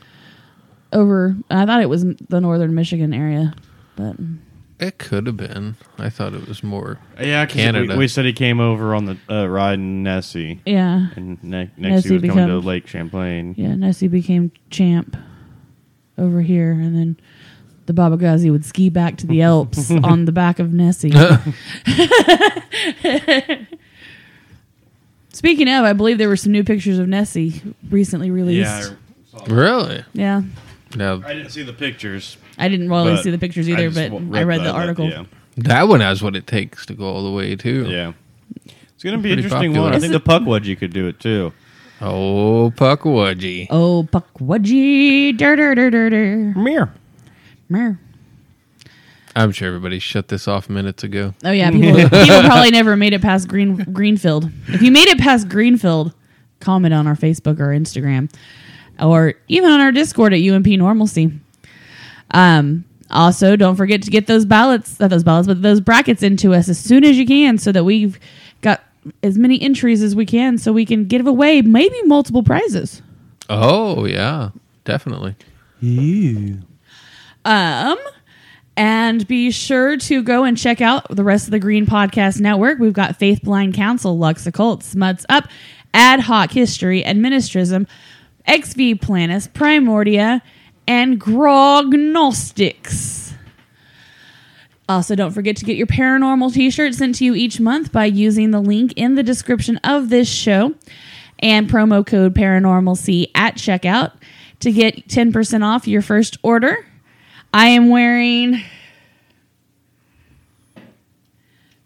Over, 0.93 1.37
I 1.49 1.65
thought 1.65 1.81
it 1.81 1.89
was 1.89 2.03
the 2.03 2.41
northern 2.41 2.75
Michigan 2.75 3.13
area, 3.13 3.53
but 3.95 4.17
It 4.77 4.97
could 4.97 5.25
have 5.25 5.37
been. 5.37 5.77
I 5.97 6.09
thought 6.09 6.33
it 6.33 6.47
was 6.47 6.63
more. 6.63 6.99
Yeah, 7.19 7.45
'cause 7.45 7.55
Canada. 7.55 7.93
We, 7.93 7.99
we 7.99 8.07
said 8.09 8.25
he 8.25 8.33
came 8.33 8.59
over 8.59 8.93
on 8.93 9.05
the 9.05 9.17
uh, 9.29 9.47
ride 9.47 9.75
in 9.79 10.03
Nessie, 10.03 10.59
yeah, 10.65 11.07
and 11.15 11.41
ne- 11.43 11.71
next 11.77 11.77
Nessie 11.77 12.09
he 12.09 12.13
was 12.15 12.21
coming 12.23 12.35
to 12.37 12.43
becomes- 12.47 12.65
Lake 12.65 12.87
Champlain. 12.87 13.55
Yeah, 13.57 13.75
Nessie 13.75 14.09
became 14.09 14.51
champ 14.69 15.15
over 16.17 16.41
here, 16.41 16.71
and 16.73 16.95
then 16.95 17.17
the 17.85 17.93
Baba 17.93 18.17
Ghazi 18.17 18.49
would 18.51 18.63
ski 18.65 18.89
back 18.89 19.17
to 19.17 19.27
the 19.27 19.41
Alps 19.41 19.91
on 20.03 20.25
the 20.25 20.31
back 20.31 20.59
of 20.59 20.73
Nessie. 20.73 21.11
Speaking 25.33 25.69
of, 25.69 25.85
I 25.85 25.93
believe 25.93 26.17
there 26.17 26.27
were 26.29 26.35
some 26.35 26.51
new 26.51 26.63
pictures 26.63 26.99
of 26.99 27.07
Nessie 27.07 27.61
recently 27.89 28.29
released. 28.31 28.93
Really? 29.47 30.03
Yeah, 30.13 30.41
Now 30.95 31.21
I 31.25 31.33
didn't 31.33 31.51
see 31.51 31.63
the 31.63 31.71
pictures. 31.73 32.37
I 32.57 32.67
didn't 32.67 32.89
really 32.89 33.15
see 33.23 33.31
the 33.31 33.37
pictures 33.37 33.69
either, 33.69 33.89
just 33.89 34.11
but 34.11 34.37
I 34.37 34.43
read 34.43 34.59
the 34.59 34.65
that, 34.65 34.75
article. 34.75 35.09
Yeah, 35.09 35.23
that 35.57 35.87
one 35.87 36.01
has 36.01 36.21
what 36.21 36.35
it 36.35 36.47
takes 36.47 36.85
to 36.87 36.93
go 36.93 37.05
all 37.05 37.23
the 37.23 37.31
way 37.31 37.55
too. 37.55 37.89
yeah. 37.89 38.11
It's 38.93 39.03
gonna 39.03 39.17
be 39.17 39.31
an 39.31 39.39
interesting 39.39 39.71
popular. 39.71 39.81
one. 39.85 39.93
I 39.93 39.95
Is 39.95 40.03
think 40.03 40.13
it- 40.13 40.23
the 40.23 40.29
Pukwudgie 40.29 40.77
could 40.77 40.93
do 40.93 41.07
it 41.07 41.19
too. 41.19 41.53
Oh, 42.01 42.71
puck 42.75 42.99
Pukwudgie. 43.01 43.67
Oh, 43.71 44.07
Pukwudgie, 44.11 45.35
dur 45.37 45.55
dur 45.55 45.73
dur 45.73 45.89
dur 45.89 46.09
dur. 46.09 46.53
Mirror. 46.59 46.93
Mer. 47.71 47.99
I'm 49.35 49.51
sure 49.51 49.67
everybody 49.67 49.97
shut 49.99 50.27
this 50.27 50.47
off 50.47 50.69
minutes 50.69 51.03
ago. 51.03 51.33
Oh 51.43 51.51
yeah, 51.51 51.71
people 51.71 51.93
people 52.09 52.41
probably 52.41 52.71
never 52.71 52.97
made 52.97 53.13
it 53.13 53.21
past 53.21 53.47
Green 53.47 53.77
Greenfield. 53.93 54.51
If 54.67 54.81
you 54.81 54.91
made 54.91 55.07
it 55.07 55.17
past 55.19 55.47
Greenfield, 55.47 56.13
comment 56.59 56.93
on 56.93 57.07
our 57.07 57.15
Facebook 57.15 57.59
or 57.59 57.67
Instagram, 57.67 58.31
or 59.01 59.35
even 59.47 59.71
on 59.71 59.79
our 59.79 59.91
Discord 59.91 60.33
at 60.33 60.41
UMP 60.41 60.67
Normalcy. 60.67 61.31
Um. 62.31 62.85
Also, 63.13 63.57
don't 63.57 63.75
forget 63.75 64.01
to 64.03 64.09
get 64.09 64.27
those 64.27 64.45
ballots, 64.45 64.97
not 64.97 65.09
those 65.09 65.25
ballots, 65.25 65.45
but 65.45 65.61
those 65.61 65.81
brackets 65.81 66.23
into 66.23 66.53
us 66.53 66.69
as 66.69 66.79
soon 66.79 67.03
as 67.03 67.17
you 67.17 67.25
can, 67.25 67.57
so 67.57 67.69
that 67.73 67.83
we've 67.83 68.17
got 68.61 68.81
as 69.21 69.37
many 69.37 69.61
entries 69.61 70.01
as 70.01 70.15
we 70.15 70.25
can, 70.25 70.57
so 70.57 70.71
we 70.71 70.85
can 70.85 71.05
give 71.05 71.27
away 71.27 71.61
maybe 71.61 72.01
multiple 72.03 72.41
prizes. 72.41 73.01
Oh 73.49 74.05
yeah, 74.05 74.51
definitely. 74.85 75.35
Um, 77.45 77.97
and 78.77 79.27
be 79.27 79.51
sure 79.51 79.97
to 79.97 80.23
go 80.23 80.43
and 80.43 80.57
check 80.57 80.81
out 80.81 81.05
the 81.09 81.23
rest 81.23 81.45
of 81.45 81.51
the 81.51 81.59
Green 81.59 81.85
Podcast 81.85 82.39
Network. 82.39 82.79
We've 82.79 82.93
got 82.93 83.17
Faith 83.17 83.41
Blind 83.43 83.73
Council, 83.73 84.17
Lux 84.17 84.45
Occult, 84.47 84.83
Smuts 84.83 85.25
Up, 85.29 85.47
Ad 85.93 86.21
Hoc 86.21 86.51
History, 86.51 87.03
Administrism, 87.03 87.87
XV 88.49 88.99
Planus, 88.99 89.49
Primordia, 89.49 90.41
and 90.87 91.19
Grognostics. 91.19 93.33
Also, 94.89 95.15
don't 95.15 95.31
forget 95.31 95.55
to 95.57 95.65
get 95.65 95.77
your 95.77 95.87
paranormal 95.87 96.53
t 96.53 96.69
shirt 96.69 96.93
sent 96.93 97.15
to 97.15 97.25
you 97.25 97.33
each 97.33 97.59
month 97.59 97.91
by 97.91 98.05
using 98.05 98.51
the 98.51 98.59
link 98.59 98.93
in 98.95 99.15
the 99.15 99.23
description 99.23 99.77
of 99.83 100.09
this 100.09 100.27
show 100.27 100.75
and 101.39 101.69
promo 101.69 102.05
code 102.05 102.35
paranormalc 102.35 103.31
at 103.33 103.55
checkout 103.55 104.11
to 104.59 104.71
get 104.71 105.07
10% 105.07 105.63
off 105.63 105.87
your 105.87 106.01
first 106.01 106.37
order. 106.43 106.85
I 107.53 107.67
am 107.67 107.89
wearing 107.89 108.61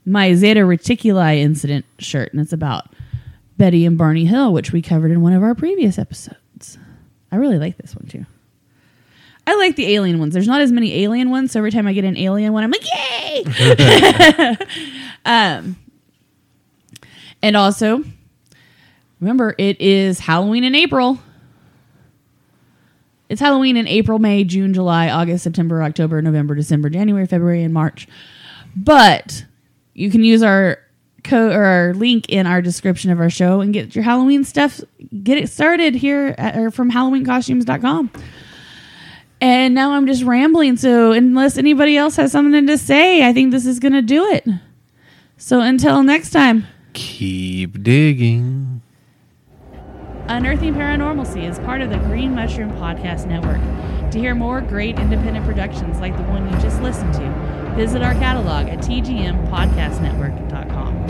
my 0.05 0.33
Zeta 0.35 0.61
Reticuli 0.61 1.39
incident 1.39 1.85
shirt, 1.97 2.31
and 2.31 2.41
it's 2.41 2.53
about 2.53 2.87
Betty 3.57 3.85
and 3.85 3.97
Barney 3.97 4.25
Hill, 4.25 4.53
which 4.53 4.71
we 4.71 4.81
covered 4.81 5.11
in 5.11 5.21
one 5.21 5.33
of 5.33 5.41
our 5.41 5.55
previous 5.55 5.97
episodes. 5.97 6.77
I 7.31 7.37
really 7.37 7.57
like 7.57 7.77
this 7.77 7.95
one 7.95 8.07
too. 8.07 8.25
I 9.47 9.55
like 9.57 9.75
the 9.75 9.93
alien 9.93 10.19
ones. 10.19 10.33
There's 10.33 10.47
not 10.47 10.61
as 10.61 10.71
many 10.71 11.03
alien 11.03 11.29
ones, 11.29 11.51
so 11.51 11.59
every 11.59 11.71
time 11.71 11.87
I 11.87 11.93
get 11.93 12.03
an 12.03 12.17
alien 12.17 12.53
one, 12.53 12.63
I'm 12.63 12.71
like, 12.71 12.85
yay! 12.85 14.57
um, 15.25 15.75
and 17.43 17.55
also, 17.55 18.03
remember, 19.19 19.53
it 19.57 19.79
is 19.79 20.19
Halloween 20.19 20.63
in 20.63 20.73
April. 20.73 21.19
It's 23.27 23.41
Halloween 23.41 23.75
in 23.77 23.87
April, 23.87 24.19
May, 24.19 24.43
June, 24.43 24.73
July, 24.73 25.09
August, 25.09 25.43
September, 25.43 25.81
October, 25.81 26.21
November, 26.21 26.55
December, 26.55 26.89
January, 26.89 27.25
February, 27.25 27.63
and 27.63 27.73
March. 27.73 28.07
But 28.75 29.45
you 29.93 30.11
can 30.11 30.23
use 30.23 30.43
our 30.43 30.79
code 31.23 31.51
or 31.53 31.63
our 31.63 31.93
link 31.93 32.29
in 32.29 32.45
our 32.45 32.61
description 32.61 33.09
of 33.09 33.19
our 33.19 33.29
show 33.29 33.61
and 33.61 33.73
get 33.73 33.95
your 33.95 34.03
Halloween 34.03 34.43
stuff. 34.43 34.79
Get 35.23 35.37
it 35.37 35.49
started 35.49 35.95
here 35.95 36.35
at, 36.37 36.57
or 36.57 36.69
from 36.69 36.91
HalloweenCostumes.com. 36.91 38.11
And 39.41 39.73
now 39.73 39.91
I'm 39.91 40.07
just 40.07 40.23
rambling. 40.23 40.77
So 40.77 41.11
unless 41.11 41.57
anybody 41.57 41.97
else 41.97 42.15
has 42.17 42.31
something 42.31 42.67
to 42.67 42.77
say, 42.77 43.27
I 43.27 43.33
think 43.33 43.51
this 43.51 43.65
is 43.65 43.79
going 43.79 43.93
to 43.93 44.01
do 44.01 44.25
it. 44.25 44.47
So 45.37 45.61
until 45.61 46.03
next 46.03 46.29
time. 46.29 46.67
Keep 46.93 47.83
digging. 47.83 48.81
Unearthing 50.27 50.73
Paranormalcy 50.73 51.47
is 51.47 51.59
part 51.59 51.81
of 51.81 51.91
the 51.91 51.99
Green 51.99 52.33
Mushroom 52.33 52.71
Podcast 52.71 53.27
Network. 53.27 53.61
To 54.11 54.17
hear 54.17 54.33
more 54.33 54.59
great 54.59 54.97
independent 54.97 55.45
productions 55.45 55.99
like 55.99 56.17
the 56.17 56.23
one 56.23 56.51
you 56.51 56.59
just 56.59 56.81
listened 56.81 57.13
to, 57.13 57.29
visit 57.75 58.01
our 58.01 58.15
catalog 58.15 58.67
at 58.67 58.79
tgmpodcastnetwork.com. 58.79 61.04